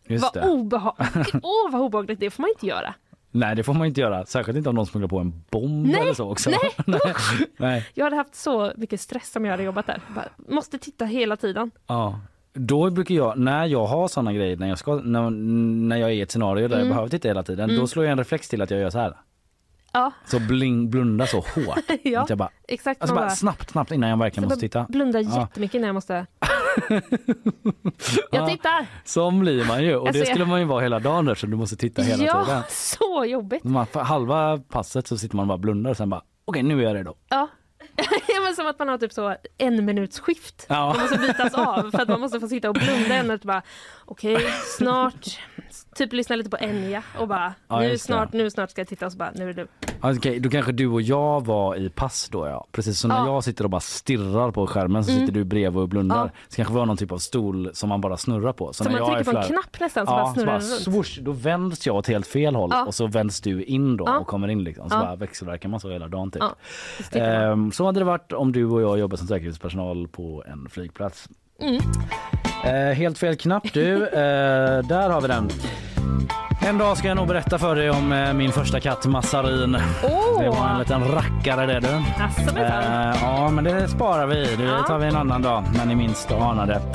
Just 0.07 0.37
Vad 0.37 0.45
obehagligt! 0.45 1.35
Åh, 1.43 1.71
vad 1.71 1.81
obehagligt! 1.81 2.21
Det 2.21 2.31
får 2.31 2.43
man 2.43 2.51
inte 2.51 2.67
göra. 2.67 2.95
Nej 3.31 3.57
det 3.57 3.63
får 3.63 3.75
man 3.75 3.87
inte 3.87 4.01
göra. 4.01 4.27
Särskilt 4.27 4.59
inte 4.59 4.69
om 4.69 4.75
någon 4.75 4.87
smugglar 4.87 5.09
på 5.09 5.19
en 5.19 5.45
bomb 5.51 5.87
Nej, 5.87 6.01
eller 6.01 6.15
så 6.15 6.31
också. 6.31 6.51
nej. 6.51 6.99
nej. 7.57 7.89
Jag 7.95 8.05
hade 8.05 8.17
haft 8.17 8.35
så 8.35 8.73
mycket 8.77 9.01
stress 9.01 9.37
om 9.37 9.45
jag 9.45 9.51
hade 9.53 9.63
jobbat 9.63 9.87
där. 9.87 10.01
Bara, 10.15 10.29
måste 10.37 10.79
titta 10.79 11.05
hela 11.05 11.37
tiden. 11.37 11.71
Ja. 11.87 12.21
Då 12.53 12.91
brukar 12.91 13.15
jag, 13.15 13.39
när 13.39 13.67
jag 13.67 13.87
har 13.87 14.09
såna 14.09 14.33
grejer, 14.33 14.57
när 14.57 14.69
jag, 14.69 14.79
ska, 14.79 14.95
när, 14.95 15.31
när 15.31 15.97
jag 15.97 16.11
är 16.11 16.15
i 16.15 16.21
ett 16.21 16.31
scenario 16.31 16.69
där 16.69 16.75
jag 16.77 16.81
Mm. 16.81 16.89
behöver 16.89 17.09
titta 17.09 17.29
hela 17.29 17.43
tiden, 17.43 17.71
Mm. 17.71 17.81
då 17.81 17.87
slår 17.87 18.05
jag 18.05 18.13
en 18.13 18.19
reflex 18.19 18.49
till 18.49 18.63
att 18.63 18.71
jag 18.71 18.81
gör 18.81 18.91
så 18.91 18.99
här. 18.99 19.17
Ja, 19.93 20.13
Så 20.27 20.41
bling, 20.41 20.91
blunda 20.91 21.27
så 21.27 21.37
hårt. 21.55 21.79
ja 22.03 22.21
Att 22.23 22.29
jag 22.31 22.39
bara, 22.39 22.51
exakt. 22.69 23.03
alltså 23.03 23.17
bara 23.17 23.31
snabbt, 23.31 23.71
snabbt 23.71 23.93
innan 23.93 24.11
jag 24.11 24.17
verkligen 24.19 24.45
måste 24.49 24.61
titta. 24.61 24.87
Blunda 24.89 25.21
Ja. 25.21 25.41
jättemycket 25.41 25.81
när 25.81 25.89
jag 25.89 25.95
måste... 25.95 26.27
Jag 26.89 27.03
Ja. 28.31 28.49
tittar! 28.49 28.87
Som 29.05 29.41
blir 29.41 29.65
man 29.65 29.85
ju 29.85 29.97
och 29.97 30.07
Alltså, 30.09 30.21
det 30.21 30.27
skulle 30.27 30.41
jag- 30.43 30.49
man 30.49 30.61
ju 30.61 30.67
vara 30.67 30.81
hela 30.83 30.99
dagen 30.99 31.25
där 31.25 31.35
så 31.35 31.47
du 31.47 31.57
måste 31.57 31.77
titta 31.77 32.03
hela 32.03 32.25
ja, 32.25 32.45
tiden. 32.45 32.63
så 32.69 33.25
jobbigt! 33.25 33.65
Man, 33.65 33.87
halva 33.93 34.59
passet 34.59 35.07
så 35.07 35.19
sitter 35.19 35.37
man 35.37 35.43
och 35.43 35.49
bara 35.49 35.59
blundar 35.59 35.91
och 35.91 35.97
sen 35.97 36.11
bara 36.11 36.23
okej 36.45 36.63
nu 36.63 36.79
är 36.81 36.85
jag 36.85 36.95
redo. 36.97 37.15
Ja. 37.29 37.49
ja 38.29 38.41
men 38.41 38.57
som 38.57 38.67
att 38.67 38.79
man 38.79 38.89
har 38.89 38.99
typ 38.99 39.13
så 39.13 39.37
en 39.59 39.85
minuts 39.85 40.21
skift. 40.21 40.67
Ja. 40.69 40.87
Man 40.87 41.01
måste 41.01 41.19
bytas 41.19 41.55
av 41.55 41.91
för 41.91 41.99
att 41.99 42.09
man 42.09 42.21
måste 42.21 42.41
få 42.41 42.49
sitta 42.49 42.69
och 42.69 42.75
blunda 42.75 43.15
en 43.15 43.27
minut 43.27 43.41
och 43.41 43.47
bara 43.47 43.63
okej 44.11 44.37
snart 44.79 45.39
typ 45.95 46.13
lyssna 46.13 46.37
lite 46.37 46.51
på 46.51 46.57
Enya 46.61 47.03
och 47.19 47.29
bara 47.29 47.55
Ja, 47.69 47.81
nu 47.81 47.99
snart 47.99 48.33
nu 48.33 48.51
snart 48.51 48.71
ska 48.71 48.81
jag 48.81 48.89
titta 48.89 49.07
och 49.07 49.13
så 49.13 49.19
bara 49.19 49.31
nu 49.35 49.51
är 49.51 49.53
det 49.55 49.63
du. 49.63 49.69
Okej, 50.03 50.41
då 50.41 50.51
kanske 50.51 50.73
du 50.73 50.87
och 50.87 51.03
jag 51.03 51.47
var 51.47 51.77
i 51.77 51.89
pass 51.91 52.29
då 52.29 52.47
ja. 52.47 52.67
Precis 52.73 52.99
som 53.01 53.09
när 53.09 53.17
Ja. 53.17 53.27
jag 53.27 53.45
sitter 53.45 53.65
och 53.65 53.71
bara 53.71 53.81
stirrar 53.81 54.51
på 54.51 54.67
skärmen 54.67 55.05
så 55.05 55.11
Mm. 55.11 55.21
sitter 55.27 55.39
du 55.39 55.45
bredvid 55.45 55.83
och 55.83 55.89
blundar. 55.89 56.17
Ja. 56.17 56.31
Så 56.49 56.57
kanske 56.57 56.75
vi 56.75 56.79
har 56.81 56.87
någon 56.87 56.97
typ 56.97 57.13
av 57.13 57.19
stol 57.19 57.71
som 57.75 57.89
man 57.89 58.01
bara 58.01 58.17
snurrar 58.17 58.53
på. 58.53 58.73
Så 58.73 58.85
när 58.85 58.91
man 58.91 58.99
jag 59.01 59.09
trycker 59.17 59.33
på 59.33 59.39
en 59.39 59.45
knapp 59.45 59.81
nästan 59.81 60.07
så 60.07 60.13
ja, 60.13 60.17
bara 60.17 60.33
snurrar 60.35 60.61
så 60.61 60.67
den 60.67 60.75
runt. 60.75 61.07
swoosh, 61.07 61.23
då 61.25 61.33
vänds 61.33 61.87
jag 61.87 61.97
åt 61.97 62.09
helt 62.09 62.27
fel 62.27 62.55
håll 62.55 62.71
Ja. 62.73 62.85
och 62.87 62.95
så 62.95 63.07
vänds 63.07 63.41
du 63.41 63.63
in 63.65 63.97
då 63.97 64.05
och 64.05 64.27
kommer 64.27 64.49
in 64.49 64.65
liksom. 64.65 64.89
Så 64.91 64.97
Ja. 64.97 65.01
bara 65.01 65.17
växelverkar 65.17 65.69
man 65.69 65.81
så 65.81 65.91
hela 65.91 66.09
dagen 66.09 66.31
typ. 66.31 66.43
Så. 67.13 67.19
Ehm, 67.19 67.73
så 67.73 67.87
hade 67.87 68.01
det 68.01 68.05
varit 68.05 68.33
om 68.33 68.53
du 68.53 68.65
och 68.67 68.83
jag 68.83 68.99
jobbar 68.99 69.17
som 69.17 69.27
säkerhetspersonal 69.27 70.09
på 70.09 70.45
en 70.47 70.69
flygplats. 70.71 71.29
Mm. 71.61 71.81
Eh, 72.65 72.95
helt 72.97 73.19
fel 73.19 73.37
knapp 73.37 73.73
du. 73.73 74.05
Eh, 74.07 74.79
där 74.89 75.11
har 75.11 75.21
vi 75.21 75.29
den. 75.29 75.51
En 76.69 76.79
dag 76.79 76.97
ska 76.97 77.09
jag 77.09 77.17
nog 77.17 77.29
berätta 77.29 77.59
för 77.59 77.77
dig 77.77 77.91
om 77.91 78.13
eh, 78.13 78.33
min 78.33 78.53
första 78.53 78.81
katt 78.81 79.07
Massarin. 79.07 79.77
Åh! 80.05 80.43
Det 80.43 80.49
var 80.49 80.69
en 80.69 80.79
liten 80.79 81.05
rackare 81.05 81.67
det 81.67 81.81
du. 81.81 81.89
Eh, 82.61 83.15
ja 83.23 83.51
men 83.51 83.65
det 83.65 83.89
sparar 83.89 84.27
vi. 84.27 84.57
Det 84.57 84.65
Ja. 84.65 84.83
tar 84.89 84.99
vi 84.99 85.07
en 85.07 85.17
annan 85.17 85.43
dag 85.43 85.65
när 85.77 85.87
ni 85.87 85.95
minst 85.95 86.33
anar 86.33 86.67
det. 86.67 86.81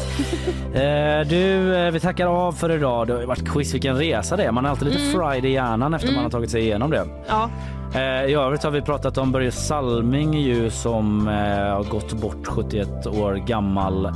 Eh, 0.75 1.27
du, 1.27 1.75
eh, 1.75 1.91
vi 1.91 1.99
tackar 1.99 2.27
av 2.27 2.51
för 2.51 2.71
idag. 2.71 3.07
Det 3.07 3.13
har 3.13 3.23
varit 3.25 3.49
quiz. 3.49 3.73
Vilken 3.73 3.97
resa 3.97 4.35
det 4.35 4.43
är. 4.43 4.51
Man 4.51 4.63
har 4.65 4.71
alltid 4.71 4.87
lite 4.87 4.99
Mm. 4.99 5.11
friday 5.31 5.51
i 5.51 5.53
hjärnan 5.53 5.93
efter 5.93 6.07
Mm. 6.07 6.15
man 6.15 6.23
har 6.23 6.31
tagit 6.31 6.51
sig 6.51 6.61
igenom 6.61 6.91
det. 6.91 7.05
Ja. 7.27 7.49
Eh, 7.95 8.26
I 8.26 8.34
övrigt 8.34 8.63
har 8.63 8.72
vi 8.72 8.81
pratat 8.81 9.17
om 9.17 9.31
Börje 9.31 9.51
Salming 9.51 10.34
ju 10.34 10.69
som 10.69 11.27
eh, 11.27 11.34
har 11.76 11.84
gått 11.84 12.13
bort 12.13 12.47
71 12.47 13.07
år 13.07 13.34
gammal 13.34 14.05
eh, 14.05 14.11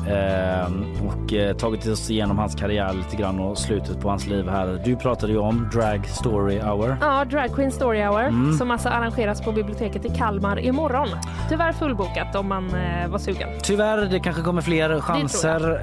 och 1.08 1.34
eh, 1.34 1.56
tagit 1.56 1.88
oss 1.88 2.10
igenom 2.12 2.38
hans 2.40 2.56
karriär 2.56 2.94
lite 2.94 3.16
grann 3.16 3.40
och 3.40 3.58
slutet 3.58 4.02
på 4.02 4.10
hans 4.10 4.28
liv 4.28 4.50
här. 4.50 4.82
Du 4.86 4.96
pratade 4.96 5.32
ju 5.32 5.38
om 5.40 5.70
Drag 5.74 6.06
Story 6.08 6.60
Hour. 6.60 6.98
Ja, 7.02 7.26
Drag 7.26 7.56
Queen 7.56 7.72
Story 7.72 8.00
Hour 8.04 8.20
Mm. 8.20 8.54
som 8.58 8.72
alltså 8.72 8.90
arrangeras 8.90 9.42
på 9.42 9.52
biblioteket 9.52 10.06
i 10.06 10.10
Kalmar 10.10 10.60
imorgon. 10.60 11.08
Tyvärr 11.50 11.72
fullbokat 11.72 12.36
om 12.36 12.48
man 12.48 12.66
eh, 12.76 13.10
var 13.10 13.20
sugen. 13.20 13.50
Tyvärr, 13.64 13.98
det 13.98 14.20
kanske 14.20 14.42
kommer 14.42 14.62
fler 14.62 15.00
chanser. 15.02 15.80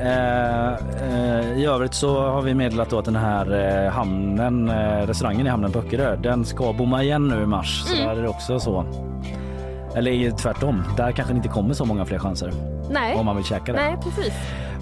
I 1.57 1.65
övrigt 1.67 1.95
så 1.95 2.21
har 2.21 2.43
vi 2.43 2.55
meddelat 2.55 2.93
att 2.93 3.05
den 3.05 3.17
här 3.17 3.89
hamnen, 3.91 4.71
restaurangen 5.07 5.47
i 5.47 5.51
hamnen 5.51 5.73
på 5.73 5.79
Öckerö, 5.79 6.17
den 6.17 6.45
ska 6.45 6.73
bomma 6.73 7.03
igen 7.03 7.29
nu 7.29 7.43
i 7.43 7.47
mars. 7.47 7.86
Så 7.87 7.95
Mm. 7.95 8.09
där 8.09 8.17
är 8.17 8.23
det 8.23 8.29
också 8.29 8.61
så. 8.61 8.85
Eller 9.97 10.31
tvärtom, 10.31 10.83
där 10.97 11.13
kanske 11.13 11.35
det 11.35 11.37
inte 11.37 11.49
kommer 11.49 11.75
så 11.75 11.85
många 11.85 12.05
fler 12.05 12.19
chanser. 12.19 12.53
Nej. 12.91 13.17
Om 13.17 13.27
man 13.27 13.37
vill 13.37 13.45
käka 13.45 13.73
det. 13.73 13.81
Nej, 13.81 13.97
precis. 14.03 14.33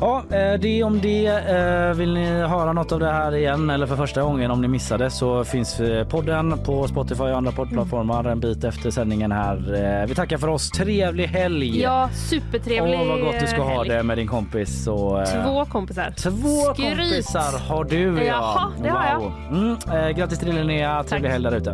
Ja, 0.00 0.22
eh, 0.30 0.60
det 0.60 0.82
om 0.84 1.00
det. 1.00 1.26
Eh, 1.26 1.94
Vill 1.96 2.14
ni 2.14 2.26
höra 2.26 2.72
något 2.72 2.92
av 2.92 3.00
det 3.00 3.10
här 3.12 3.34
igen 3.34 3.70
eller 3.70 3.86
för 3.86 3.96
första 3.96 4.22
gången 4.22 4.50
om 4.50 4.60
ni 4.60 4.68
missade 4.68 5.10
så 5.10 5.44
finns 5.44 5.80
eh, 5.80 6.08
podden 6.08 6.58
på 6.64 6.88
Spotify 6.88 7.22
och 7.22 7.36
andra 7.36 7.52
poddplattformar 7.52 8.24
en 8.24 8.40
bit 8.40 8.64
efter 8.64 8.90
sändningen 8.90 9.32
här. 9.32 10.04
Vi 10.08 10.14
tackar 10.14 10.36
för 10.38 10.48
oss. 10.48 10.70
Trevlig 10.70 11.26
helg! 11.26 11.80
Ja, 11.80 12.08
supertrevlig 12.30 12.98
Åh, 13.00 13.08
vad 13.08 13.20
gott 13.20 13.40
du 13.40 13.46
ska 13.46 13.62
ha 13.62 13.70
helg. 13.78 13.88
det 13.88 14.02
med 14.02 14.18
din 14.18 14.28
kompis. 14.28 14.86
Och, 14.86 15.18
Två 15.44 15.64
kompisar. 15.64 16.14
Två 16.16 16.30
Skryt. 16.74 16.96
kompisar 16.96 17.68
har 17.68 17.84
du 17.84 18.24
ja. 18.24 18.24
Jaha, 18.24 18.70
det 18.82 18.88
har 18.88 19.04
jag. 19.06 19.32
Mm, 19.50 20.14
grattis 20.14 20.38
till 20.38 20.54
Linnea. 20.54 21.04
Trevlig 21.04 21.30
helg 21.30 21.44
där 21.44 21.56
ute. 21.56 21.70